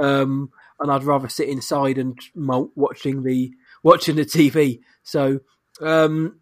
um, 0.00 0.50
and 0.80 0.90
I'd 0.90 1.04
rather 1.04 1.28
sit 1.28 1.48
inside 1.48 1.98
and 1.98 2.18
watching 2.34 3.22
the 3.22 3.52
watching 3.82 4.16
the 4.16 4.24
TV. 4.24 4.80
So 5.02 5.40
um, 5.80 6.40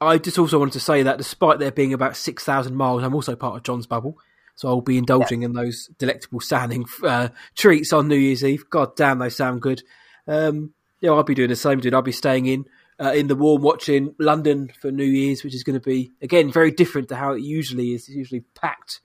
I 0.00 0.18
just 0.18 0.38
also 0.38 0.58
wanted 0.58 0.72
to 0.72 0.80
say 0.80 1.02
that 1.02 1.18
despite 1.18 1.58
there 1.58 1.70
being 1.70 1.92
about 1.92 2.16
6,000 2.16 2.74
miles, 2.74 3.02
I'm 3.02 3.14
also 3.14 3.36
part 3.36 3.56
of 3.56 3.62
John's 3.62 3.86
bubble. 3.86 4.18
So 4.56 4.68
I'll 4.68 4.80
be 4.80 4.98
indulging 4.98 5.42
in 5.42 5.52
those 5.52 5.88
delectable 5.98 6.40
sounding 6.40 6.84
uh, 7.02 7.28
treats 7.56 7.92
on 7.92 8.08
New 8.08 8.16
Year's 8.16 8.44
Eve. 8.44 8.68
God 8.70 8.94
damn, 8.96 9.18
they 9.18 9.30
sound 9.30 9.62
good. 9.62 9.82
Um, 10.28 10.74
yeah, 11.00 11.10
I'll 11.10 11.24
be 11.24 11.34
doing 11.34 11.48
the 11.48 11.56
same, 11.56 11.80
dude. 11.80 11.92
I'll 11.92 12.02
be 12.02 12.12
staying 12.12 12.46
in 12.46 12.64
uh, 13.00 13.12
in 13.12 13.26
the 13.26 13.34
warm, 13.34 13.62
watching 13.62 14.14
London 14.18 14.70
for 14.80 14.92
New 14.92 15.04
Year's, 15.04 15.42
which 15.42 15.54
is 15.54 15.64
going 15.64 15.78
to 15.78 15.84
be 15.84 16.12
again 16.22 16.52
very 16.52 16.70
different 16.70 17.08
to 17.08 17.16
how 17.16 17.32
it 17.32 17.42
usually 17.42 17.94
is. 17.94 18.02
It's 18.02 18.16
usually 18.16 18.44
packed 18.54 19.00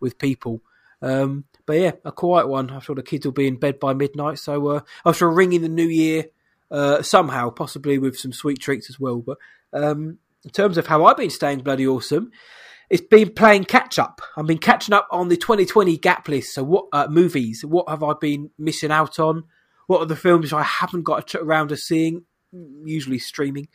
with 0.00 0.18
people. 0.18 0.62
Um, 1.02 1.44
but 1.66 1.74
yeah, 1.74 1.92
a 2.04 2.12
quiet 2.12 2.48
one. 2.48 2.70
I'm 2.70 2.80
sure 2.80 2.94
the 2.94 3.02
kids 3.02 3.26
will 3.26 3.32
be 3.32 3.46
in 3.46 3.56
bed 3.56 3.78
by 3.78 3.94
midnight, 3.94 4.38
so 4.38 4.66
uh, 4.68 4.80
I'm 5.04 5.14
sure 5.14 5.30
ringing 5.30 5.62
the 5.62 5.68
New 5.68 5.86
Year 5.86 6.26
uh, 6.70 7.02
somehow, 7.02 7.50
possibly 7.50 7.98
with 7.98 8.18
some 8.18 8.32
sweet 8.32 8.60
treats 8.60 8.90
as 8.90 9.00
well. 9.00 9.18
But 9.18 9.38
um, 9.72 10.18
in 10.44 10.50
terms 10.50 10.78
of 10.78 10.86
how 10.86 11.04
I've 11.04 11.16
been 11.16 11.30
staying 11.30 11.60
bloody 11.60 11.86
awesome, 11.86 12.30
it's 12.90 13.06
been 13.06 13.32
playing 13.32 13.64
catch 13.64 13.98
up. 13.98 14.20
I've 14.36 14.46
been 14.46 14.58
catching 14.58 14.94
up 14.94 15.08
on 15.10 15.28
the 15.28 15.36
2020 15.36 15.96
gap 15.98 16.28
list. 16.28 16.54
So, 16.54 16.64
what 16.64 16.86
uh, 16.92 17.08
movies? 17.08 17.64
What 17.64 17.88
have 17.88 18.02
I 18.02 18.14
been 18.20 18.50
missing 18.58 18.90
out 18.90 19.18
on? 19.18 19.44
What 19.86 20.00
are 20.00 20.06
the 20.06 20.16
films 20.16 20.52
I 20.52 20.62
haven't 20.62 21.02
got 21.02 21.34
around 21.34 21.68
to 21.68 21.76
seeing? 21.76 22.24
Usually 22.84 23.18
streaming 23.18 23.68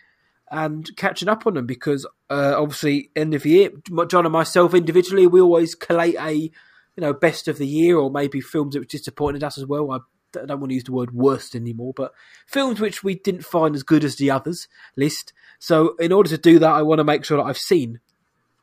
and 0.51 0.89
catching 0.95 1.30
up 1.30 1.45
on 1.45 1.53
them 1.53 1.65
because 1.65 2.05
uh, 2.30 2.55
obviously 2.57 3.11
end 3.15 3.34
of 3.34 3.43
the 3.43 3.49
year, 3.49 3.70
John 4.07 4.26
and 4.26 4.34
myself 4.34 4.74
individually, 4.74 5.28
we 5.28 5.41
always 5.41 5.76
collate 5.76 6.15
a 6.20 6.51
you 6.99 7.05
know 7.05 7.13
best 7.13 7.47
of 7.47 7.57
the 7.57 7.65
year 7.65 7.97
or 7.97 8.11
maybe 8.11 8.41
films 8.41 8.73
that 8.73 8.89
disappointed 8.89 9.41
us 9.41 9.57
as 9.57 9.65
well. 9.65 9.89
I 9.89 9.99
don't 10.33 10.59
want 10.59 10.69
to 10.71 10.75
use 10.75 10.83
the 10.83 10.91
word 10.91 11.13
worst 11.13 11.55
anymore, 11.55 11.93
but 11.95 12.11
films 12.45 12.81
which 12.81 13.05
we 13.05 13.15
didn't 13.15 13.45
find 13.45 13.73
as 13.73 13.83
good 13.83 14.03
as 14.03 14.17
the 14.17 14.29
others 14.29 14.67
list. 14.97 15.31
So 15.59 15.95
in 15.95 16.11
order 16.11 16.29
to 16.31 16.37
do 16.37 16.59
that, 16.59 16.71
I 16.71 16.81
want 16.81 16.99
to 16.99 17.05
make 17.05 17.23
sure 17.23 17.37
that 17.37 17.45
I've 17.45 17.57
seen 17.57 18.01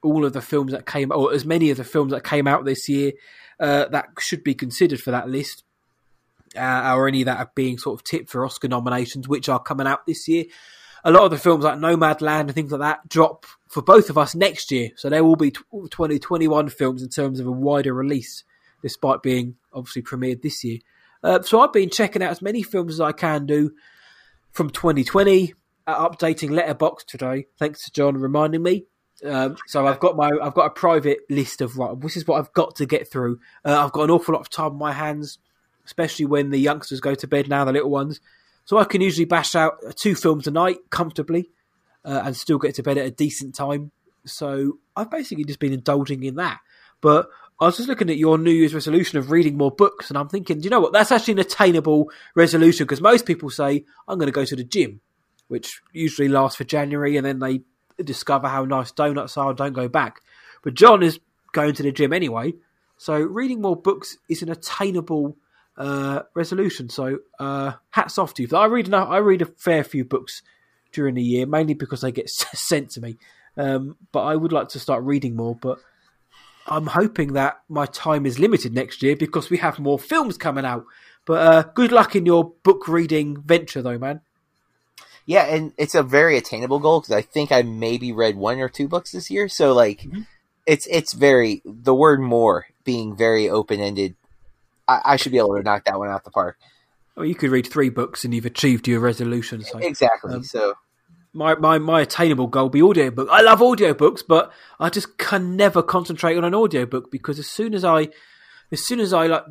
all 0.02 0.26
of 0.26 0.34
the 0.34 0.42
films 0.42 0.72
that 0.72 0.84
came, 0.84 1.10
or 1.12 1.32
as 1.32 1.46
many 1.46 1.70
of 1.70 1.78
the 1.78 1.84
films 1.84 2.12
that 2.12 2.24
came 2.24 2.46
out 2.46 2.66
this 2.66 2.90
year 2.90 3.12
uh, 3.58 3.86
that 3.86 4.08
should 4.18 4.44
be 4.44 4.54
considered 4.54 5.00
for 5.00 5.12
that 5.12 5.30
list, 5.30 5.64
uh, 6.58 6.92
or 6.94 7.08
any 7.08 7.22
that 7.22 7.38
are 7.38 7.50
being 7.54 7.78
sort 7.78 7.98
of 7.98 8.04
tipped 8.04 8.28
for 8.28 8.44
Oscar 8.44 8.68
nominations, 8.68 9.26
which 9.26 9.48
are 9.48 9.62
coming 9.62 9.86
out 9.86 10.06
this 10.06 10.28
year. 10.28 10.44
A 11.06 11.12
lot 11.12 11.22
of 11.22 11.30
the 11.30 11.38
films 11.38 11.62
like 11.62 11.78
Nomadland 11.78 12.40
and 12.40 12.54
things 12.54 12.72
like 12.72 12.80
that 12.80 13.08
drop 13.08 13.46
for 13.68 13.80
both 13.80 14.10
of 14.10 14.18
us 14.18 14.34
next 14.34 14.72
year, 14.72 14.90
so 14.96 15.08
there 15.08 15.22
will 15.22 15.36
be 15.36 15.52
2021 15.52 16.68
films 16.68 17.00
in 17.00 17.08
terms 17.08 17.38
of 17.38 17.46
a 17.46 17.52
wider 17.52 17.94
release, 17.94 18.42
despite 18.82 19.22
being 19.22 19.54
obviously 19.72 20.02
premiered 20.02 20.42
this 20.42 20.64
year. 20.64 20.80
Uh, 21.22 21.40
so 21.42 21.60
I've 21.60 21.72
been 21.72 21.90
checking 21.90 22.24
out 22.24 22.32
as 22.32 22.42
many 22.42 22.64
films 22.64 22.94
as 22.94 23.00
I 23.00 23.12
can 23.12 23.46
do 23.46 23.70
from 24.50 24.68
2020. 24.68 25.54
Uh, 25.86 26.08
updating 26.08 26.50
Letterboxd 26.50 27.06
today, 27.06 27.46
thanks 27.56 27.84
to 27.84 27.92
John 27.92 28.16
reminding 28.16 28.64
me. 28.64 28.86
Um, 29.24 29.56
so 29.68 29.86
I've 29.86 30.00
got 30.00 30.16
my 30.16 30.32
I've 30.42 30.54
got 30.54 30.66
a 30.66 30.70
private 30.70 31.20
list 31.30 31.60
of 31.60 31.78
right. 31.78 31.98
This 32.00 32.16
is 32.16 32.26
what 32.26 32.40
I've 32.40 32.52
got 32.52 32.74
to 32.76 32.86
get 32.86 33.08
through. 33.08 33.38
Uh, 33.64 33.84
I've 33.84 33.92
got 33.92 34.02
an 34.02 34.10
awful 34.10 34.34
lot 34.34 34.40
of 34.40 34.50
time 34.50 34.72
on 34.72 34.78
my 34.78 34.92
hands, 34.92 35.38
especially 35.84 36.26
when 36.26 36.50
the 36.50 36.58
youngsters 36.58 37.00
go 37.00 37.14
to 37.14 37.28
bed 37.28 37.48
now, 37.48 37.64
the 37.64 37.72
little 37.72 37.90
ones. 37.90 38.20
So 38.66 38.78
I 38.78 38.84
can 38.84 39.00
usually 39.00 39.24
bash 39.24 39.54
out 39.54 39.96
two 39.96 40.14
films 40.14 40.46
a 40.46 40.50
night 40.50 40.78
comfortably, 40.90 41.50
uh, 42.04 42.22
and 42.24 42.36
still 42.36 42.58
get 42.58 42.74
to 42.76 42.82
bed 42.82 42.98
at 42.98 43.06
a 43.06 43.10
decent 43.10 43.54
time. 43.54 43.90
So 44.26 44.78
I've 44.94 45.10
basically 45.10 45.44
just 45.44 45.60
been 45.60 45.72
indulging 45.72 46.22
in 46.22 46.34
that. 46.36 46.60
But 47.00 47.28
I 47.60 47.66
was 47.66 47.76
just 47.76 47.88
looking 47.88 48.10
at 48.10 48.16
your 48.16 48.38
New 48.38 48.50
Year's 48.50 48.74
resolution 48.74 49.18
of 49.18 49.30
reading 49.30 49.56
more 49.56 49.70
books, 49.70 50.10
and 50.10 50.18
I'm 50.18 50.28
thinking, 50.28 50.62
you 50.62 50.70
know 50.70 50.80
what? 50.80 50.92
That's 50.92 51.12
actually 51.12 51.32
an 51.32 51.38
attainable 51.40 52.10
resolution 52.34 52.84
because 52.84 53.00
most 53.00 53.24
people 53.24 53.50
say 53.50 53.84
I'm 54.06 54.18
going 54.18 54.26
to 54.26 54.32
go 54.32 54.44
to 54.44 54.56
the 54.56 54.64
gym, 54.64 55.00
which 55.48 55.80
usually 55.92 56.28
lasts 56.28 56.56
for 56.56 56.64
January, 56.64 57.16
and 57.16 57.24
then 57.24 57.38
they 57.38 57.60
discover 58.02 58.48
how 58.48 58.64
nice 58.64 58.92
donuts 58.92 59.36
are 59.36 59.50
and 59.50 59.58
don't 59.58 59.72
go 59.72 59.88
back. 59.88 60.20
But 60.62 60.74
John 60.74 61.02
is 61.02 61.18
going 61.52 61.74
to 61.74 61.82
the 61.82 61.92
gym 61.92 62.12
anyway, 62.12 62.54
so 62.98 63.18
reading 63.18 63.60
more 63.60 63.76
books 63.76 64.18
is 64.28 64.42
an 64.42 64.50
attainable 64.50 65.36
uh, 65.76 66.22
resolution. 66.34 66.88
So 66.88 67.18
uh, 67.38 67.72
hats 67.90 68.18
off 68.18 68.34
to 68.34 68.42
you. 68.42 68.56
I 68.56 68.66
read 68.66 68.88
enough, 68.88 69.08
I 69.08 69.18
read 69.18 69.42
a 69.42 69.46
fair 69.46 69.84
few 69.84 70.04
books 70.04 70.42
during 70.92 71.14
the 71.14 71.22
year, 71.22 71.46
mainly 71.46 71.74
because 71.74 72.00
they 72.00 72.12
get 72.12 72.30
sent 72.30 72.90
to 72.92 73.00
me. 73.00 73.16
Um, 73.56 73.96
but 74.12 74.22
I 74.22 74.36
would 74.36 74.52
like 74.52 74.68
to 74.70 74.78
start 74.78 75.04
reading 75.04 75.36
more. 75.36 75.54
But 75.54 75.78
I'm 76.66 76.86
hoping 76.86 77.34
that 77.34 77.60
my 77.68 77.86
time 77.86 78.26
is 78.26 78.38
limited 78.38 78.74
next 78.74 79.02
year 79.02 79.16
because 79.16 79.50
we 79.50 79.58
have 79.58 79.78
more 79.78 79.98
films 79.98 80.36
coming 80.36 80.64
out. 80.64 80.84
But 81.24 81.46
uh, 81.46 81.62
good 81.74 81.92
luck 81.92 82.14
in 82.14 82.26
your 82.26 82.52
book 82.62 82.86
reading 82.86 83.40
venture, 83.40 83.82
though, 83.82 83.98
man. 83.98 84.20
Yeah, 85.26 85.44
and 85.46 85.72
it's 85.76 85.96
a 85.96 86.04
very 86.04 86.36
attainable 86.36 86.78
goal 86.78 87.00
because 87.00 87.14
I 87.14 87.22
think 87.22 87.50
I 87.50 87.62
maybe 87.62 88.12
read 88.12 88.36
one 88.36 88.60
or 88.60 88.68
two 88.68 88.86
books 88.86 89.10
this 89.10 89.28
year. 89.28 89.48
So 89.48 89.72
like, 89.72 90.02
mm-hmm. 90.02 90.22
it's 90.66 90.86
it's 90.86 91.12
very 91.12 91.62
the 91.64 91.94
word 91.94 92.20
more 92.20 92.66
being 92.84 93.16
very 93.16 93.50
open 93.50 93.80
ended. 93.80 94.14
I, 94.88 95.00
I, 95.04 95.16
should 95.16 95.32
be 95.32 95.38
able 95.38 95.56
to 95.56 95.62
knock 95.62 95.84
that 95.84 95.98
one 95.98 96.08
out 96.08 96.24
the 96.24 96.30
park. 96.30 96.58
Well, 97.16 97.26
you 97.26 97.34
could 97.34 97.50
read 97.50 97.66
three 97.66 97.88
books 97.88 98.24
and 98.24 98.34
you've 98.34 98.46
achieved 98.46 98.86
your 98.86 99.00
resolution. 99.00 99.62
So. 99.62 99.78
Exactly. 99.78 100.34
Um, 100.34 100.44
so 100.44 100.74
my, 101.32 101.54
my, 101.54 101.78
my 101.78 102.02
attainable 102.02 102.46
goal 102.46 102.68
be 102.68 102.82
audiobook. 102.82 103.28
I 103.30 103.42
love 103.42 103.60
audiobooks, 103.60 104.22
but 104.26 104.52
I 104.80 104.90
just 104.90 105.18
can 105.18 105.56
never 105.56 105.82
concentrate 105.82 106.36
on 106.36 106.44
an 106.44 106.54
audiobook 106.54 107.10
because 107.10 107.38
as 107.38 107.46
soon 107.46 107.74
as 107.74 107.84
I 107.84 108.08
as 108.72 108.84
soon 108.84 108.98
as 108.98 109.12
I 109.12 109.26
like 109.26 109.44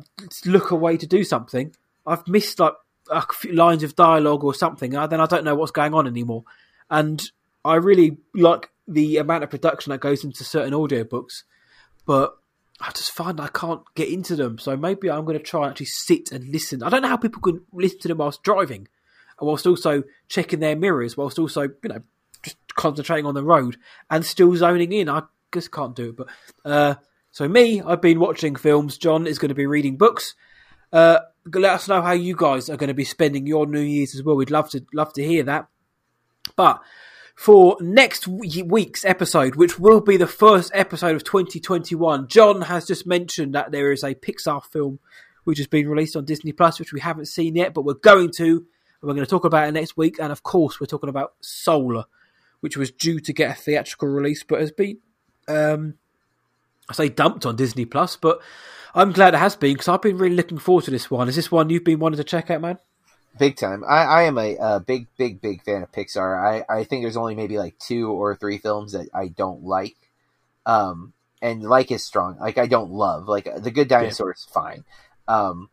look 0.44 0.70
away 0.70 0.96
to 0.98 1.06
do 1.06 1.24
something, 1.24 1.74
I've 2.06 2.26
missed 2.28 2.60
like 2.60 2.74
a 3.10 3.22
few 3.32 3.52
lines 3.52 3.82
of 3.82 3.96
dialogue 3.96 4.44
or 4.44 4.52
something, 4.52 4.94
and 4.94 5.10
then 5.10 5.20
I 5.20 5.26
don't 5.26 5.44
know 5.44 5.54
what's 5.54 5.70
going 5.72 5.94
on 5.94 6.06
anymore. 6.06 6.44
And 6.90 7.22
I 7.64 7.76
really 7.76 8.18
like 8.34 8.70
the 8.86 9.16
amount 9.16 9.44
of 9.44 9.50
production 9.50 9.90
that 9.90 10.00
goes 10.00 10.22
into 10.24 10.44
certain 10.44 10.74
audiobooks, 10.74 11.44
but 12.04 12.36
I 12.80 12.90
just 12.90 13.10
find 13.10 13.40
I 13.40 13.48
can't 13.48 13.82
get 13.94 14.08
into 14.08 14.36
them. 14.36 14.58
So 14.58 14.76
maybe 14.76 15.10
I'm 15.10 15.24
going 15.24 15.38
to 15.38 15.42
try 15.42 15.62
and 15.62 15.70
actually 15.70 15.86
sit 15.86 16.30
and 16.30 16.48
listen. 16.48 16.82
I 16.82 16.90
don't 16.90 17.02
know 17.02 17.08
how 17.08 17.16
people 17.16 17.40
can 17.40 17.62
listen 17.72 18.00
to 18.00 18.08
them 18.08 18.18
whilst 18.18 18.42
driving, 18.42 18.88
whilst 19.40 19.66
also 19.66 20.02
checking 20.28 20.60
their 20.60 20.76
mirrors, 20.76 21.16
whilst 21.16 21.38
also 21.38 21.62
you 21.62 21.88
know 21.88 22.02
just 22.42 22.56
concentrating 22.74 23.26
on 23.26 23.34
the 23.34 23.44
road 23.44 23.78
and 24.10 24.24
still 24.24 24.54
zoning 24.56 24.92
in. 24.92 25.08
I 25.08 25.22
just 25.52 25.72
can't 25.72 25.96
do 25.96 26.10
it. 26.10 26.16
But 26.16 26.28
uh, 26.64 26.94
so 27.30 27.48
me, 27.48 27.80
I've 27.80 28.02
been 28.02 28.20
watching 28.20 28.56
films. 28.56 28.98
John 28.98 29.26
is 29.26 29.38
going 29.38 29.48
to 29.48 29.54
be 29.54 29.66
reading 29.66 29.96
books. 29.96 30.34
Uh, 30.92 31.20
let 31.52 31.74
us 31.74 31.88
know 31.88 32.02
how 32.02 32.12
you 32.12 32.36
guys 32.36 32.68
are 32.68 32.76
going 32.76 32.88
to 32.88 32.94
be 32.94 33.04
spending 33.04 33.46
your 33.46 33.66
New 33.66 33.80
Year's 33.80 34.14
as 34.14 34.22
well. 34.22 34.36
We'd 34.36 34.50
love 34.50 34.70
to 34.70 34.84
love 34.92 35.12
to 35.14 35.24
hear 35.24 35.42
that. 35.44 35.68
But 36.56 36.80
for 37.36 37.76
next 37.80 38.26
week's 38.26 39.04
episode, 39.04 39.56
which 39.56 39.78
will 39.78 40.00
be 40.00 40.16
the 40.16 40.26
first 40.26 40.72
episode 40.74 41.14
of 41.14 41.22
2021, 41.22 42.28
John 42.28 42.62
has 42.62 42.86
just 42.86 43.06
mentioned 43.06 43.54
that 43.54 43.70
there 43.70 43.92
is 43.92 44.02
a 44.02 44.14
Pixar 44.14 44.64
film 44.64 44.98
which 45.44 45.58
has 45.58 45.66
been 45.66 45.88
released 45.88 46.16
on 46.16 46.24
Disney 46.24 46.50
Plus, 46.50 46.80
which 46.80 46.94
we 46.94 46.98
haven't 46.98 47.26
seen 47.26 47.54
yet, 47.54 47.74
but 47.74 47.82
we're 47.82 47.94
going 47.94 48.30
to, 48.32 48.44
and 48.46 48.66
we're 49.02 49.14
going 49.14 49.24
to 49.24 49.30
talk 49.30 49.44
about 49.44 49.68
it 49.68 49.72
next 49.72 49.96
week. 49.96 50.18
And 50.18 50.32
of 50.32 50.42
course, 50.42 50.80
we're 50.80 50.86
talking 50.86 51.10
about 51.10 51.34
Soul, 51.40 52.04
which 52.60 52.76
was 52.76 52.90
due 52.90 53.20
to 53.20 53.32
get 53.34 53.50
a 53.50 53.54
theatrical 53.54 54.08
release, 54.08 54.42
but 54.42 54.58
has 54.58 54.72
been, 54.72 54.98
um, 55.46 55.94
I 56.88 56.94
say, 56.94 57.08
dumped 57.10 57.44
on 57.44 57.54
Disney 57.54 57.84
Plus, 57.84 58.16
but 58.16 58.40
I'm 58.94 59.12
glad 59.12 59.34
it 59.34 59.38
has 59.38 59.54
been 59.56 59.74
because 59.74 59.88
I've 59.88 60.02
been 60.02 60.16
really 60.16 60.34
looking 60.34 60.58
forward 60.58 60.84
to 60.84 60.90
this 60.90 61.10
one. 61.10 61.28
Is 61.28 61.36
this 61.36 61.52
one 61.52 61.68
you've 61.68 61.84
been 61.84 61.98
wanting 61.98 62.16
to 62.16 62.24
check 62.24 62.50
out, 62.50 62.62
man? 62.62 62.78
Big 63.38 63.56
time. 63.56 63.84
I, 63.86 64.04
I 64.04 64.22
am 64.22 64.38
a, 64.38 64.56
a, 64.56 64.80
big, 64.80 65.06
big, 65.16 65.40
big 65.40 65.62
fan 65.62 65.82
of 65.82 65.92
Pixar. 65.92 66.64
I, 66.68 66.80
I 66.80 66.84
think 66.84 67.02
there's 67.02 67.16
only 67.16 67.34
maybe 67.34 67.58
like 67.58 67.78
two 67.78 68.10
or 68.10 68.34
three 68.36 68.58
films 68.58 68.92
that 68.92 69.08
I 69.14 69.28
don't 69.28 69.64
like. 69.64 69.96
Um, 70.64 71.12
and 71.42 71.62
like 71.62 71.90
is 71.90 72.04
strong. 72.04 72.38
Like 72.38 72.58
I 72.58 72.66
don't 72.66 72.90
love. 72.90 73.28
Like 73.28 73.48
The 73.58 73.70
Good 73.70 73.88
Dinosaur 73.88 74.32
is 74.32 74.46
fine. 74.50 74.84
Um, 75.28 75.70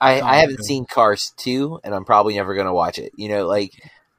I, 0.00 0.20
I 0.20 0.36
haven't 0.36 0.64
seen 0.64 0.86
Cars 0.86 1.32
2 1.38 1.80
and 1.84 1.94
I'm 1.94 2.04
probably 2.04 2.34
never 2.34 2.54
going 2.54 2.66
to 2.66 2.72
watch 2.72 2.98
it. 2.98 3.12
You 3.16 3.28
know, 3.28 3.46
like, 3.46 3.72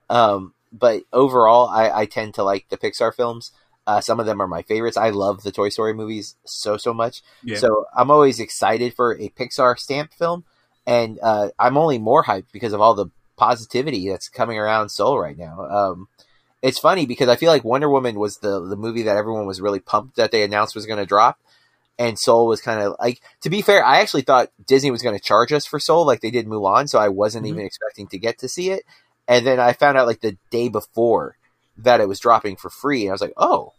um, 0.10 0.54
but 0.72 1.04
overall, 1.14 1.68
I, 1.68 2.02
I 2.02 2.06
tend 2.06 2.36
to 2.36 2.44
like 2.44 2.68
the 2.70 2.78
Pixar 2.78 3.14
films. 3.14 3.52
Uh, 3.86 4.02
some 4.02 4.20
of 4.20 4.26
them 4.26 4.42
are 4.42 4.48
my 4.48 4.62
favorites. 4.64 4.98
I 4.98 5.12
love 5.12 5.44
the 5.44 5.52
Toy 5.52 5.70
Story 5.70 5.94
movies 5.94 6.36
so 6.44 6.76
so 6.76 6.94
much. 6.94 7.22
Yeah. 7.42 7.58
So 7.58 7.86
I'm 7.96 8.12
always 8.12 8.40
excited 8.40 8.94
for 8.94 9.14
a 9.14 9.30
Pixar 9.30 9.80
stamp 9.80 10.14
film, 10.14 10.44
and 10.88 11.20
uh, 11.22 11.50
I'm 11.60 11.78
only 11.78 12.00
more 12.00 12.24
hyped 12.24 12.52
because 12.52 12.74
of 12.74 12.82
all 12.82 12.96
the 12.96 13.08
positivity 13.36 14.10
that's 14.10 14.30
coming 14.30 14.58
around 14.58 14.90
Soul 14.90 15.20
right 15.20 15.38
now. 15.38 15.62
Um, 15.70 16.08
it's 16.64 16.80
funny 16.80 17.06
because 17.06 17.30
I 17.30 17.36
feel 17.36 17.52
like 17.52 17.64
Wonder 17.64 17.90
Woman 17.90 18.18
was 18.18 18.38
the 18.38 18.66
the 18.66 18.78
movie 18.78 19.04
that 19.04 19.18
everyone 19.18 19.46
was 19.46 19.62
really 19.62 19.80
pumped 19.80 20.16
that 20.16 20.32
they 20.32 20.44
announced 20.44 20.74
was 20.74 20.88
going 20.88 21.00
to 21.00 21.06
drop, 21.06 21.38
and 22.00 22.18
Soul 22.18 22.48
was 22.48 22.62
kind 22.62 22.82
of 22.82 22.96
like. 23.00 23.22
To 23.42 23.50
be 23.50 23.62
fair, 23.62 23.86
I 23.86 24.00
actually 24.00 24.24
thought 24.24 24.50
Disney 24.66 24.90
was 24.90 25.04
going 25.04 25.18
to 25.18 25.24
charge 25.24 25.54
us 25.54 25.68
for 25.68 25.80
Soul 25.80 26.06
like 26.06 26.22
they 26.22 26.32
did 26.32 26.48
Mulan, 26.48 26.90
so 26.90 26.98
I 26.98 27.10
wasn't 27.10 27.46
mm-hmm. 27.46 27.56
even 27.56 27.66
expecting 27.66 28.08
to 28.08 28.18
get 28.18 28.40
to 28.40 28.50
see 28.50 28.72
it. 28.72 28.84
And 29.28 29.46
then 29.46 29.60
I 29.60 29.74
found 29.74 29.98
out 29.98 30.08
like 30.08 30.22
the 30.22 30.38
day 30.50 30.70
before 30.70 31.38
that 31.78 32.00
it 32.00 32.08
was 32.08 32.20
dropping 32.20 32.56
for 32.56 32.70
free, 32.70 33.04
and 33.04 33.12
I 33.12 33.14
was 33.14 33.22
like, 33.22 33.34
oh 33.38 33.74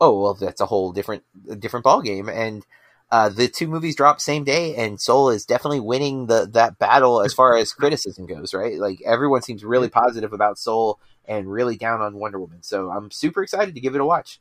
oh 0.00 0.20
well 0.20 0.34
that's 0.34 0.60
a 0.60 0.66
whole 0.66 0.92
different 0.92 1.24
different 1.58 1.84
ball 1.84 2.02
game 2.02 2.28
and 2.28 2.64
uh, 3.10 3.28
the 3.28 3.48
two 3.48 3.66
movies 3.66 3.96
drop 3.96 4.20
same 4.20 4.44
day 4.44 4.74
and 4.76 5.00
soul 5.00 5.30
is 5.30 5.46
definitely 5.46 5.80
winning 5.80 6.26
the 6.26 6.46
that 6.52 6.78
battle 6.78 7.22
as 7.22 7.32
far 7.32 7.56
as 7.56 7.72
criticism 7.72 8.26
goes 8.26 8.52
right 8.52 8.78
like 8.78 9.00
everyone 9.06 9.40
seems 9.40 9.64
really 9.64 9.88
positive 9.88 10.32
about 10.32 10.58
soul 10.58 10.98
and 11.28 11.52
really 11.52 11.76
down 11.76 12.00
on 12.00 12.16
Wonder 12.16 12.40
Woman. 12.40 12.62
So 12.62 12.90
I'm 12.90 13.10
super 13.10 13.42
excited 13.42 13.74
to 13.74 13.80
give 13.80 13.94
it 13.94 14.00
a 14.00 14.04
watch. 14.04 14.40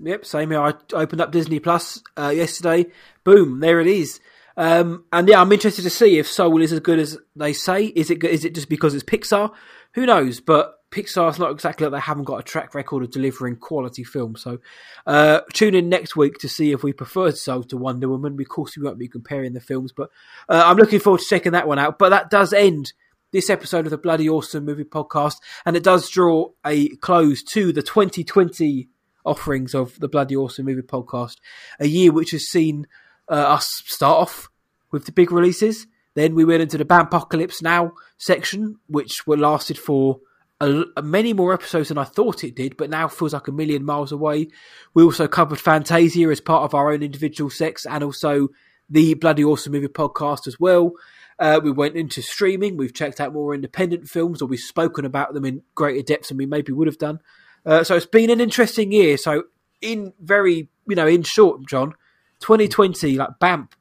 Yep, 0.00 0.24
same 0.24 0.50
here. 0.50 0.60
I 0.60 0.72
opened 0.92 1.20
up 1.20 1.30
Disney 1.30 1.60
Plus 1.60 2.02
uh, 2.16 2.32
yesterday. 2.34 2.86
Boom, 3.22 3.60
there 3.60 3.80
it 3.80 3.86
is. 3.86 4.18
Um, 4.56 5.04
and 5.12 5.28
yeah, 5.28 5.40
I'm 5.40 5.52
interested 5.52 5.82
to 5.82 5.90
see 5.90 6.18
if 6.18 6.26
Soul 6.26 6.60
is 6.62 6.72
as 6.72 6.80
good 6.80 6.98
as 6.98 7.18
they 7.36 7.52
say. 7.52 7.86
Is 7.86 8.10
it? 8.10 8.24
Is 8.24 8.44
it 8.44 8.54
just 8.54 8.68
because 8.68 8.94
it's 8.94 9.04
Pixar? 9.04 9.52
Who 9.94 10.06
knows? 10.06 10.40
But 10.40 10.80
Pixar's 10.94 11.40
not 11.40 11.50
exactly 11.50 11.86
like 11.86 11.92
they 11.92 12.06
haven't 12.06 12.24
got 12.24 12.38
a 12.38 12.44
track 12.44 12.72
record 12.72 13.02
of 13.02 13.10
delivering 13.10 13.56
quality 13.56 14.04
films. 14.04 14.42
So 14.42 14.60
uh, 15.08 15.40
tune 15.52 15.74
in 15.74 15.88
next 15.88 16.14
week 16.14 16.38
to 16.38 16.48
see 16.48 16.70
if 16.70 16.84
we 16.84 16.92
prefer 16.92 17.32
Soul 17.32 17.64
to 17.64 17.76
Wonder 17.76 18.08
Woman. 18.08 18.40
Of 18.40 18.48
course, 18.48 18.76
we 18.76 18.84
won't 18.84 18.98
be 18.98 19.08
comparing 19.08 19.54
the 19.54 19.60
films, 19.60 19.90
but 19.90 20.10
uh, 20.48 20.62
I'm 20.64 20.76
looking 20.76 21.00
forward 21.00 21.18
to 21.18 21.26
checking 21.26 21.50
that 21.50 21.66
one 21.66 21.80
out. 21.80 21.98
But 21.98 22.10
that 22.10 22.30
does 22.30 22.52
end 22.52 22.92
this 23.32 23.50
episode 23.50 23.86
of 23.86 23.90
the 23.90 23.98
Bloody 23.98 24.28
Awesome 24.28 24.64
Movie 24.64 24.84
Podcast, 24.84 25.38
and 25.66 25.76
it 25.76 25.82
does 25.82 26.08
draw 26.08 26.50
a 26.64 26.90
close 26.96 27.42
to 27.42 27.72
the 27.72 27.82
2020 27.82 28.88
offerings 29.24 29.74
of 29.74 29.98
the 29.98 30.06
Bloody 30.06 30.36
Awesome 30.36 30.66
Movie 30.66 30.82
Podcast, 30.82 31.38
a 31.80 31.88
year 31.88 32.12
which 32.12 32.30
has 32.30 32.46
seen 32.46 32.86
uh, 33.28 33.34
us 33.34 33.82
start 33.86 34.20
off 34.20 34.48
with 34.92 35.06
the 35.06 35.12
big 35.12 35.32
releases. 35.32 35.88
Then 36.14 36.36
we 36.36 36.44
went 36.44 36.62
into 36.62 36.78
the 36.78 36.84
Apocalypse 36.84 37.60
Now 37.60 37.94
section, 38.16 38.78
which 38.86 39.26
were 39.26 39.36
lasted 39.36 39.76
for 39.76 40.20
a, 40.64 40.84
a 40.96 41.02
many 41.02 41.32
more 41.32 41.52
episodes 41.52 41.88
than 41.88 41.98
I 41.98 42.04
thought 42.04 42.44
it 42.44 42.56
did, 42.56 42.76
but 42.76 42.90
now 42.90 43.08
feels 43.08 43.32
like 43.32 43.48
a 43.48 43.52
million 43.52 43.84
miles 43.84 44.12
away. 44.12 44.48
We 44.94 45.02
also 45.02 45.28
covered 45.28 45.60
Fantasia 45.60 46.28
as 46.28 46.40
part 46.40 46.64
of 46.64 46.74
our 46.74 46.92
own 46.92 47.02
individual 47.02 47.50
sex, 47.50 47.86
and 47.86 48.02
also 48.02 48.48
the 48.88 49.14
Bloody 49.14 49.44
Awesome 49.44 49.72
Movie 49.72 49.88
Podcast 49.88 50.46
as 50.46 50.58
well. 50.58 50.92
Uh, 51.38 51.60
we 51.62 51.70
went 51.70 51.96
into 51.96 52.22
streaming. 52.22 52.76
We've 52.76 52.94
checked 52.94 53.20
out 53.20 53.32
more 53.32 53.54
independent 53.54 54.08
films, 54.08 54.40
or 54.40 54.46
we've 54.46 54.60
spoken 54.60 55.04
about 55.04 55.34
them 55.34 55.44
in 55.44 55.62
greater 55.74 56.02
depth 56.02 56.28
than 56.28 56.36
we 56.36 56.46
maybe 56.46 56.72
would 56.72 56.86
have 56.86 56.98
done. 56.98 57.20
Uh, 57.66 57.82
so 57.82 57.96
it's 57.96 58.06
been 58.06 58.30
an 58.30 58.40
interesting 58.40 58.92
year. 58.92 59.16
So 59.16 59.44
in 59.80 60.12
very, 60.20 60.68
you 60.86 60.96
know, 60.96 61.06
in 61.06 61.22
short, 61.22 61.66
John, 61.66 61.94
2020, 62.40 63.16
like 63.16 63.38
BAMP, 63.40 63.72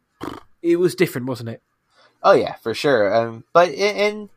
it 0.62 0.78
was 0.78 0.96
different, 0.96 1.28
wasn't 1.28 1.50
it? 1.50 1.62
Oh 2.24 2.34
yeah, 2.34 2.56
for 2.56 2.74
sure. 2.74 3.14
Um, 3.14 3.44
but 3.54 3.70
and 3.70 4.30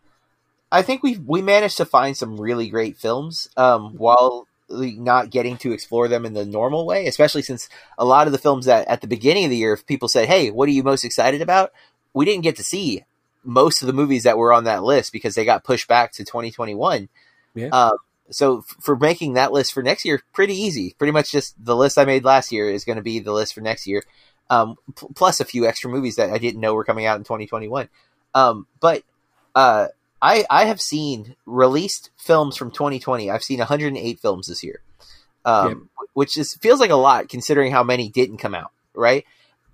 I 0.70 0.82
think 0.82 1.02
we 1.02 1.16
we 1.18 1.42
managed 1.42 1.76
to 1.78 1.84
find 1.84 2.16
some 2.16 2.40
really 2.40 2.68
great 2.68 2.96
films 2.96 3.48
um, 3.56 3.94
while 3.96 4.46
not 4.68 5.30
getting 5.30 5.56
to 5.58 5.72
explore 5.72 6.08
them 6.08 6.26
in 6.26 6.34
the 6.34 6.44
normal 6.44 6.86
way. 6.86 7.06
Especially 7.06 7.42
since 7.42 7.68
a 7.98 8.04
lot 8.04 8.26
of 8.26 8.32
the 8.32 8.38
films 8.38 8.66
that 8.66 8.88
at 8.88 9.00
the 9.00 9.06
beginning 9.06 9.44
of 9.44 9.50
the 9.50 9.56
year, 9.56 9.72
if 9.72 9.86
people 9.86 10.08
said, 10.08 10.28
"Hey, 10.28 10.50
what 10.50 10.68
are 10.68 10.72
you 10.72 10.82
most 10.82 11.04
excited 11.04 11.40
about?" 11.40 11.72
we 12.16 12.24
didn't 12.24 12.44
get 12.44 12.56
to 12.56 12.62
see 12.62 13.04
most 13.44 13.82
of 13.82 13.86
the 13.86 13.92
movies 13.92 14.22
that 14.22 14.38
were 14.38 14.50
on 14.50 14.64
that 14.64 14.82
list 14.82 15.12
because 15.12 15.34
they 15.34 15.44
got 15.44 15.64
pushed 15.64 15.86
back 15.86 16.12
to 16.12 16.24
2021. 16.24 17.10
Yeah. 17.54 17.68
Um, 17.68 17.98
so 18.30 18.58
f- 18.60 18.76
for 18.80 18.96
making 18.96 19.34
that 19.34 19.52
list 19.52 19.74
for 19.74 19.82
next 19.82 20.06
year, 20.06 20.22
pretty 20.32 20.54
easy. 20.54 20.94
Pretty 20.98 21.12
much 21.12 21.30
just 21.30 21.62
the 21.62 21.76
list 21.76 21.98
I 21.98 22.06
made 22.06 22.24
last 22.24 22.50
year 22.50 22.70
is 22.70 22.86
going 22.86 22.96
to 22.96 23.02
be 23.02 23.18
the 23.18 23.34
list 23.34 23.52
for 23.52 23.60
next 23.60 23.86
year, 23.86 24.02
um, 24.48 24.76
p- 24.98 25.08
plus 25.14 25.40
a 25.40 25.44
few 25.44 25.66
extra 25.66 25.90
movies 25.90 26.16
that 26.16 26.30
I 26.30 26.38
didn't 26.38 26.60
know 26.60 26.72
were 26.72 26.84
coming 26.84 27.04
out 27.04 27.18
in 27.18 27.24
2021. 27.24 27.90
Um, 28.34 28.66
but 28.80 29.02
uh, 29.54 29.88
I 30.20 30.44
I 30.48 30.64
have 30.64 30.80
seen 30.80 31.36
released 31.44 32.10
films 32.16 32.56
from 32.56 32.70
2020. 32.70 33.30
I've 33.30 33.42
seen 33.42 33.58
108 33.58 34.20
films 34.20 34.46
this 34.46 34.62
year, 34.62 34.80
um, 35.44 35.90
which 36.14 36.36
is 36.36 36.54
feels 36.54 36.80
like 36.80 36.90
a 36.90 36.96
lot 36.96 37.28
considering 37.28 37.72
how 37.72 37.82
many 37.82 38.08
didn't 38.08 38.38
come 38.38 38.54
out. 38.54 38.72
Right, 38.94 39.24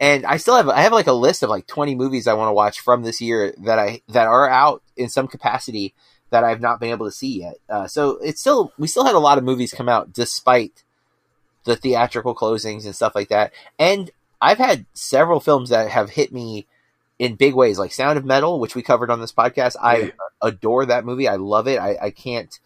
and 0.01 0.27
I 0.27 0.37
still 0.39 0.57
have 0.57 0.69
I 0.69 0.83
have 0.83 0.93
like 0.93 1.07
a 1.07 1.13
list 1.13 1.43
of 1.43 1.51
like 1.51 1.67
20 1.67 1.95
movies 1.95 2.27
I 2.27 2.35
want 2.35 2.49
to 2.49 2.55
watch 2.55 2.81
from 2.81 3.03
this 3.03 3.21
year 3.21 3.55
that 3.59 3.79
I 3.79 4.03
that 4.09 4.27
are 4.27 4.49
out 4.49 4.83
in 4.97 5.09
some 5.09 5.29
capacity 5.29 5.95
that 6.31 6.45
I've 6.45 6.61
not 6.61 6.81
been 6.81 6.91
able 6.91 7.07
to 7.07 7.13
see 7.13 7.41
yet. 7.41 7.55
Uh, 7.69 7.87
so 7.87 8.19
it's 8.19 8.41
still 8.41 8.73
we 8.79 8.89
still 8.89 9.05
had 9.05 9.15
a 9.15 9.21
lot 9.21 9.39
of 9.39 9.45
movies 9.45 9.73
come 9.73 9.89
out 9.89 10.13
despite 10.13 10.83
the 11.65 11.77
theatrical 11.77 12.35
closings 12.35 12.85
and 12.85 12.97
stuff 12.97 13.15
like 13.15 13.29
that. 13.29 13.53
And 13.79 14.11
I've 14.41 14.59
had 14.59 14.87
several 14.93 15.39
films 15.39 15.71
that 15.71 15.89
have 15.91 16.11
hit 16.11 16.33
me 16.33 16.67
in 17.23 17.37
big 17.37 17.55
ways, 17.55 17.79
like 17.79 17.93
Sound 17.93 18.19
of 18.19 18.25
Metal, 18.25 18.59
which 18.59 18.75
we 18.75 18.83
covered 18.83 19.09
on 19.09 19.21
this 19.21 19.33
podcast. 19.33 19.77
I 19.81 19.97
Yeah. 19.97 20.11
adore 20.43 20.87
that 20.87 21.05
movie. 21.05 21.29
I 21.29 21.37
love 21.37 21.69
it. 21.69 21.79
I, 21.79 21.97
I 22.03 22.11
can't 22.11 22.59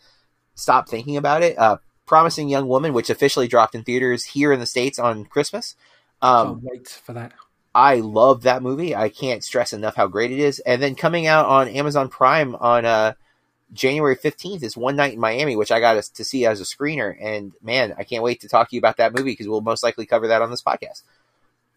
stop 0.55 0.89
thinking 0.89 1.19
about 1.19 1.43
it. 1.43 1.59
Uh, 1.59 1.77
Promising 2.07 2.49
Young 2.49 2.67
Woman, 2.67 2.95
which 2.95 3.11
officially 3.11 3.49
dropped 3.49 3.75
in 3.75 3.85
theaters 3.85 4.25
here 4.25 4.53
in 4.53 4.61
the 4.61 4.65
states 4.65 4.99
on 4.99 5.27
Christmas. 5.27 5.77
Um, 6.23 6.61
wait 6.63 6.89
for 6.89 7.13
that. 7.13 7.33
I 7.75 7.97
love 7.97 8.45
that 8.45 8.63
movie. 8.63 8.97
I 8.97 9.11
can't 9.11 9.45
stress 9.45 9.75
enough 9.75 9.95
how 9.97 10.07
great 10.07 10.33
it 10.33 10.39
is. 10.39 10.59
And 10.61 10.83
then 10.83 10.95
coming 10.95 11.27
out 11.27 11.45
on 11.45 11.69
Amazon 11.69 12.09
Prime 12.09 12.55
on 12.55 12.87
uh, 12.87 13.13
January 13.75 14.17
15th 14.17 14.63
is 14.63 14.75
One 14.75 14.97
Night 14.97 15.13
in 15.13 15.21
Miami, 15.21 15.55
which 15.57 15.71
I 15.71 15.81
got 15.81 15.99
us 15.99 16.09
to 16.09 16.25
see 16.25 16.47
as 16.47 16.63
a 16.63 16.65
screener. 16.65 17.15
And 17.21 17.53
man, 17.61 17.95
I 17.99 18.05
can't 18.05 18.23
wait 18.23 18.41
to 18.41 18.49
talk 18.49 18.71
to 18.71 18.75
you 18.77 18.79
about 18.81 18.97
that 18.97 19.13
movie 19.15 19.33
because 19.33 19.49
we'll 19.49 19.61
most 19.61 19.83
likely 19.83 20.07
cover 20.07 20.29
that 20.29 20.41
on 20.41 20.51
this 20.51 20.63
podcast. 20.63 21.03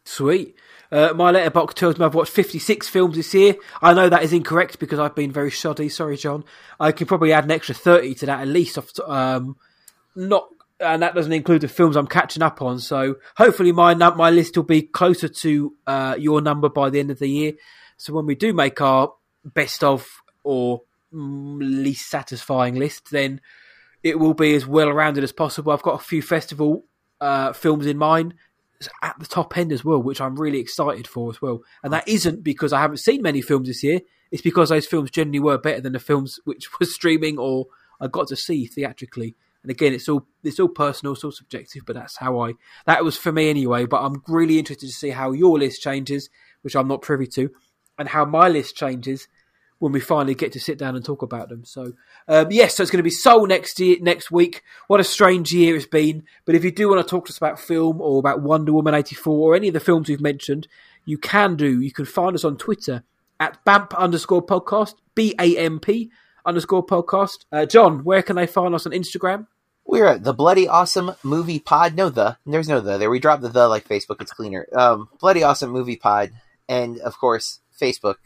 Sweet. 0.06 0.56
Uh, 0.92 1.14
my 1.14 1.32
Letterboxd 1.32 1.74
tells 1.76 2.00
me 2.00 2.06
I've 2.06 2.16
watched 2.16 2.32
56 2.32 2.88
films 2.88 3.16
this 3.16 3.34
year. 3.34 3.56
I 3.82 3.94
know 3.94 4.10
that 4.10 4.24
is 4.24 4.34
incorrect 4.34 4.80
because 4.80 5.00
I've 5.00 5.16
been 5.16 5.32
very 5.32 5.52
shoddy. 5.52 5.88
Sorry, 5.90 6.18
John. 6.18 6.44
I 6.80 6.92
can 6.92 7.06
probably 7.06 7.32
add 7.32 7.44
an 7.44 7.52
extra 7.52 7.76
30 7.76 8.16
to 8.16 8.26
that 8.26 8.42
at 8.42 8.48
least. 8.48 8.78
Off 8.78 8.92
t- 8.92 9.04
um, 9.04 9.58
not, 10.16 10.50
and 10.80 11.04
that 11.04 11.14
doesn't 11.14 11.32
include 11.32 11.62
the 11.62 11.68
films 11.68 11.96
I'm 11.96 12.08
catching 12.08 12.42
up 12.42 12.62
on. 12.62 12.80
So 12.80 13.18
hopefully 13.38 13.72
my 13.72 13.94
my 13.94 14.32
list 14.32 14.58
will 14.58 14.64
be 14.64 14.82
closer 14.82 15.28
to 15.28 15.74
uh, 15.86 16.16
your 16.18 16.42
number 16.42 16.70
by 16.70 16.90
the 16.90 17.00
end 17.00 17.12
of 17.12 17.20
the 17.20 17.30
year. 17.30 17.54
So 17.98 18.14
when 18.14 18.26
we 18.26 18.36
do 18.36 18.54
make 18.54 18.82
our 18.82 19.14
best 19.46 19.84
of 19.84 20.08
or 20.44 20.82
mm, 21.14 21.60
least 21.60 22.10
satisfying 22.10 22.76
list, 22.76 23.12
then 23.12 23.42
it 24.02 24.18
will 24.18 24.34
be 24.34 24.56
as 24.56 24.66
well 24.66 24.90
rounded 24.92 25.24
as 25.24 25.34
possible. 25.34 25.72
I've 25.72 25.84
got 25.84 26.02
a 26.02 26.04
few 26.04 26.22
festival 26.22 26.86
uh, 27.22 27.54
films 27.54 27.86
in 27.86 27.98
mind 27.98 28.34
at 29.02 29.20
the 29.20 29.26
top 29.26 29.58
end 29.58 29.72
as 29.72 29.84
well, 29.84 30.02
which 30.02 30.22
I'm 30.22 30.36
really 30.36 30.60
excited 30.60 31.08
for 31.08 31.30
as 31.30 31.42
well. 31.42 31.62
And 31.84 31.92
that 31.94 32.08
isn't 32.08 32.44
because 32.44 32.74
I 32.74 32.80
haven't 32.80 32.98
seen 32.98 33.22
many 33.22 33.42
films 33.42 33.68
this 33.68 33.84
year. 33.84 34.02
It's 34.32 34.42
because 34.42 34.70
those 34.70 34.86
films 34.86 35.12
generally 35.12 35.40
were 35.40 35.58
better 35.58 35.82
than 35.82 35.94
the 35.94 36.00
films 36.00 36.40
which 36.46 36.70
were 36.80 36.86
streaming 36.86 37.38
or 37.38 37.68
I 38.00 38.08
got 38.08 38.28
to 38.30 38.36
see 38.36 38.66
theatrically. 38.66 39.36
And 39.62 39.70
again, 39.70 39.94
it's 39.94 40.08
all 40.08 40.26
it's 40.42 40.60
all 40.60 40.70
personal, 40.70 41.14
it's 41.14 41.24
all 41.24 41.32
subjective, 41.32 41.84
but 41.86 41.96
that's 41.96 42.18
how 42.18 42.40
I 42.40 42.54
that 42.86 43.04
was 43.04 43.18
for 43.18 43.32
me 43.32 43.50
anyway. 43.50 43.86
But 43.86 44.04
I'm 44.04 44.24
really 44.28 44.58
interested 44.58 44.88
to 44.88 44.94
see 44.94 45.10
how 45.10 45.32
your 45.32 45.60
list 45.60 45.82
changes, 45.82 46.30
which 46.62 46.76
I'm 46.76 46.88
not 46.88 47.02
privy 47.02 47.28
to, 47.28 47.50
and 47.98 48.08
how 48.08 48.24
my 48.24 48.48
list 48.48 48.78
changes 48.78 49.28
when 49.80 49.92
we 49.92 50.00
finally 50.00 50.36
get 50.36 50.52
to 50.52 50.60
sit 50.60 50.78
down 50.78 50.96
and 50.96 51.04
talk 51.04 51.22
about 51.22 51.50
them. 51.50 51.66
So, 51.66 51.94
um, 52.28 52.52
yes, 52.52 52.76
so 52.76 52.84
it's 52.84 52.92
going 52.92 53.00
to 53.00 53.04
be 53.04 53.10
Soul 53.10 53.48
next 53.48 53.80
year, 53.80 53.98
next 54.02 54.30
week. 54.30 54.62
What 54.88 55.00
a 55.00 55.06
strange 55.06 55.52
year 55.52 55.76
it's 55.76 55.86
been. 55.86 56.24
But 56.46 56.56
if 56.56 56.64
you 56.64 56.72
do 56.72 56.90
want 56.90 57.06
to 57.06 57.10
talk 57.10 57.26
to 57.26 57.32
us 57.32 57.38
about 57.38 57.60
film 57.60 58.02
or 58.02 58.20
about 58.20 58.42
Wonder 58.42 58.74
Woman 58.74 58.94
84 58.94 59.34
or 59.34 59.56
any 59.56 59.70
of 59.70 59.74
the 59.74 59.80
films 59.80 60.10
we've 60.10 60.22
mentioned, 60.22 60.68
you 61.06 61.18
can 61.18 61.56
do. 61.56 61.82
You 61.82 61.92
can 61.92 62.06
find 62.06 62.36
us 62.36 62.44
on 62.44 62.58
Twitter 62.58 63.04
at 63.40 63.64
BAMP 63.66 63.96
underscore 63.96 64.46
podcast, 64.46 64.96
B 65.16 65.34
A 65.40 65.58
M 65.58 65.80
P 65.80 66.12
underscore 66.46 66.86
podcast. 66.86 67.46
Uh, 67.52 67.66
John, 67.66 68.04
where 68.04 68.22
can 68.22 68.36
they 68.36 68.48
find 68.48 68.76
us 68.76 68.86
on 68.86 68.92
Instagram? 68.92 69.48
We're 69.86 70.06
at 70.06 70.24
the 70.24 70.34
Bloody 70.34 70.68
Awesome 70.68 71.16
Movie 71.24 71.60
Pod. 71.60 71.96
No, 71.96 72.10
the. 72.10 72.38
There's 72.46 72.70
no 72.70 72.80
the 72.80 72.98
there. 72.98 73.10
We 73.10 73.20
dropped 73.20 73.42
the 73.42 73.50
the 73.50 73.68
like 73.68 73.88
Facebook. 73.88 74.22
It's 74.22 74.32
cleaner. 74.32 74.68
Um, 74.76 75.10
Bloody 75.20 75.42
Awesome 75.42 75.72
Movie 75.72 75.96
Pod. 75.96 76.32
And 76.68 77.00
of 77.00 77.18
course, 77.18 77.62
Facebook, 77.82 78.18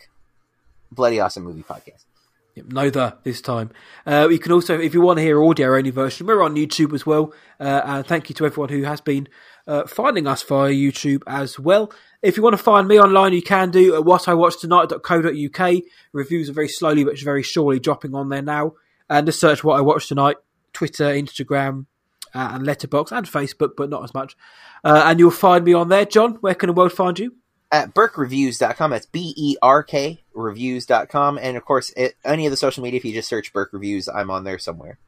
Bloody 0.94 1.20
Awesome 1.20 1.44
Movie 1.44 1.64
Podcast. 1.64 2.06
Yep, 2.56 3.24
this 3.24 3.41
time. 3.41 3.72
Uh, 4.06 4.28
you 4.30 4.38
can 4.38 4.52
also, 4.52 4.80
if 4.80 4.94
you 4.94 5.02
want 5.02 5.18
to 5.18 5.24
hear 5.24 5.44
audio 5.44 5.76
only 5.76 5.89
version, 5.89 6.28
we're 6.28 6.44
on 6.44 6.56
YouTube 6.56 6.94
as 6.94 7.04
well. 7.04 7.34
Uh, 7.60 7.82
and 7.84 8.06
thank 8.06 8.30
you 8.30 8.36
to 8.36 8.46
everyone 8.46 8.70
who 8.70 8.84
has 8.84 9.02
been 9.02 9.28
uh, 9.66 9.88
finding 9.88 10.28
us 10.28 10.44
via 10.44 10.72
YouTube 10.72 11.24
as 11.26 11.58
well. 11.58 11.91
If 12.22 12.38
you 12.38 12.44
want 12.44 12.56
to 12.56 12.62
find 12.62 12.88
me 12.88 13.00
online, 13.00 13.34
you 13.34 13.41
can 13.41 13.72
do 13.72 13.96
at 13.96 14.04
whatIwatchtonight.co.uk. 14.04 15.84
Reviews 16.12 16.50
are 16.50 16.54
very 16.54 16.68
slowly 16.68 17.04
but 17.04 17.20
very 17.20 17.41
surely 17.41 17.80
dropping 17.80 18.14
on 18.14 18.30
there 18.30 18.44
now. 18.44 18.74
And 19.10 19.26
just 19.26 19.39
search 19.39 19.64
what 19.64 19.78
I 19.78 19.82
watched 19.82 20.10
tonight, 20.10 20.38
Twitter, 20.74 21.06
Instagram, 21.06 21.88
uh, 22.36 22.52
and 22.54 22.66
Letterboxd 22.66 23.12
and 23.12 23.28
Facebook, 23.28 23.72
but 23.76 23.89
not 23.89 24.04
as 24.04 24.14
much. 24.14 24.36
Uh, 24.84 25.04
and 25.06 25.20
you'll 25.20 25.32
find 25.32 25.66
me 25.66 25.74
on 25.74 25.89
there. 25.89 26.06
John, 26.06 26.36
where 26.36 26.56
can 26.56 26.68
the 26.68 26.74
world 26.74 26.94
find 26.94 27.18
you? 27.18 27.36
At 27.74 27.95
BerkReviews.com. 27.95 28.91
That's 28.91 29.07
B 29.07 29.34
E 29.36 29.57
R 29.61 29.82
K 29.82 30.24
Reviews.com. 30.36 31.39
And 31.41 31.57
of 31.57 31.65
course, 31.65 31.91
at 31.97 32.13
any 32.24 32.45
of 32.45 32.51
the 32.51 32.57
social 32.57 32.84
media, 32.84 32.99
if 32.99 33.05
you 33.05 33.13
just 33.13 33.28
search 33.28 33.51
Berk 33.51 33.74
Reviews, 33.74 34.07
I'm 34.07 34.30
on 34.30 34.43
there 34.43 34.59
somewhere. 34.59 34.99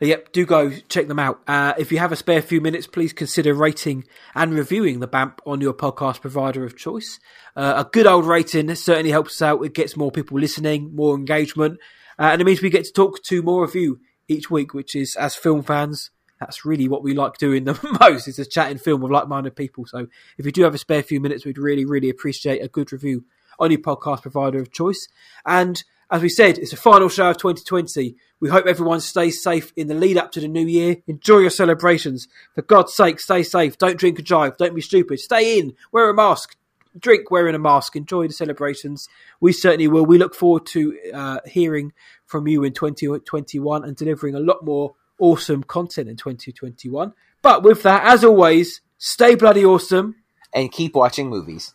Yep, 0.00 0.32
do 0.32 0.44
go 0.44 0.70
check 0.88 1.08
them 1.08 1.18
out. 1.18 1.40
Uh, 1.48 1.72
if 1.78 1.90
you 1.90 1.98
have 1.98 2.12
a 2.12 2.16
spare 2.16 2.42
few 2.42 2.60
minutes, 2.60 2.86
please 2.86 3.14
consider 3.14 3.54
rating 3.54 4.04
and 4.34 4.52
reviewing 4.52 5.00
the 5.00 5.08
BAMP 5.08 5.38
on 5.46 5.62
your 5.62 5.72
podcast 5.72 6.20
provider 6.20 6.64
of 6.66 6.76
choice. 6.76 7.18
Uh, 7.56 7.84
a 7.86 7.88
good 7.90 8.06
old 8.06 8.26
rating 8.26 8.74
certainly 8.74 9.10
helps 9.10 9.36
us 9.36 9.42
out. 9.42 9.64
It 9.64 9.72
gets 9.72 9.96
more 9.96 10.10
people 10.10 10.38
listening, 10.38 10.94
more 10.94 11.16
engagement, 11.16 11.78
uh, 12.18 12.24
and 12.24 12.42
it 12.42 12.44
means 12.44 12.60
we 12.60 12.68
get 12.68 12.84
to 12.84 12.92
talk 12.92 13.22
to 13.22 13.40
more 13.40 13.64
of 13.64 13.74
you 13.74 14.00
each 14.28 14.50
week, 14.50 14.74
which 14.74 14.94
is, 14.94 15.16
as 15.16 15.34
film 15.34 15.62
fans, 15.62 16.10
that's 16.40 16.64
really 16.64 16.88
what 16.88 17.02
we 17.02 17.14
like 17.14 17.38
doing 17.38 17.64
the 17.64 17.78
most, 18.00 18.28
is 18.28 18.36
just 18.36 18.50
chatting 18.50 18.78
film 18.78 19.00
with 19.00 19.12
like-minded 19.12 19.56
people. 19.56 19.86
So 19.86 20.06
if 20.38 20.46
you 20.46 20.52
do 20.52 20.62
have 20.62 20.74
a 20.74 20.78
spare 20.78 21.02
few 21.02 21.20
minutes, 21.20 21.44
we'd 21.44 21.58
really, 21.58 21.84
really 21.84 22.10
appreciate 22.10 22.62
a 22.62 22.68
good 22.68 22.92
review 22.92 23.24
on 23.58 23.70
your 23.70 23.80
podcast 23.80 24.22
provider 24.22 24.58
of 24.58 24.70
choice. 24.70 25.08
And 25.44 25.82
as 26.10 26.22
we 26.22 26.28
said, 26.28 26.58
it's 26.58 26.70
the 26.70 26.76
final 26.76 27.08
show 27.08 27.30
of 27.30 27.38
2020. 27.38 28.16
We 28.38 28.48
hope 28.48 28.66
everyone 28.66 29.00
stays 29.00 29.42
safe 29.42 29.72
in 29.76 29.88
the 29.88 29.94
lead 29.94 30.16
up 30.16 30.30
to 30.32 30.40
the 30.40 30.48
new 30.48 30.66
year. 30.66 30.98
Enjoy 31.06 31.38
your 31.38 31.50
celebrations. 31.50 32.28
For 32.54 32.62
God's 32.62 32.94
sake, 32.94 33.18
stay 33.18 33.42
safe. 33.42 33.76
Don't 33.76 33.98
drink 33.98 34.18
and 34.18 34.26
drive. 34.26 34.56
Don't 34.56 34.74
be 34.74 34.82
stupid. 34.82 35.18
Stay 35.18 35.58
in. 35.58 35.74
Wear 35.90 36.08
a 36.08 36.14
mask. 36.14 36.56
Drink 36.98 37.30
wearing 37.30 37.54
a 37.54 37.58
mask. 37.58 37.96
Enjoy 37.96 38.26
the 38.26 38.32
celebrations. 38.32 39.08
We 39.40 39.52
certainly 39.52 39.88
will. 39.88 40.06
We 40.06 40.18
look 40.18 40.34
forward 40.34 40.66
to 40.66 40.96
uh, 41.12 41.40
hearing 41.44 41.92
from 42.24 42.46
you 42.46 42.62
in 42.62 42.72
2021 42.72 43.84
and 43.84 43.96
delivering 43.96 44.34
a 44.34 44.40
lot 44.40 44.64
more 44.64 44.94
awesome 45.18 45.62
content 45.62 46.08
in 46.08 46.16
2021. 46.16 47.12
But 47.42 47.62
with 47.62 47.82
that, 47.84 48.04
as 48.04 48.24
always, 48.24 48.80
stay 48.98 49.34
bloody 49.34 49.64
awesome. 49.64 50.16
And 50.52 50.72
keep 50.72 50.94
watching 50.94 51.28
movies. 51.28 51.74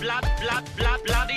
Blood, 0.00 0.24
blood, 0.40 0.64
bloody, 0.76 1.04
blood, 1.04 1.29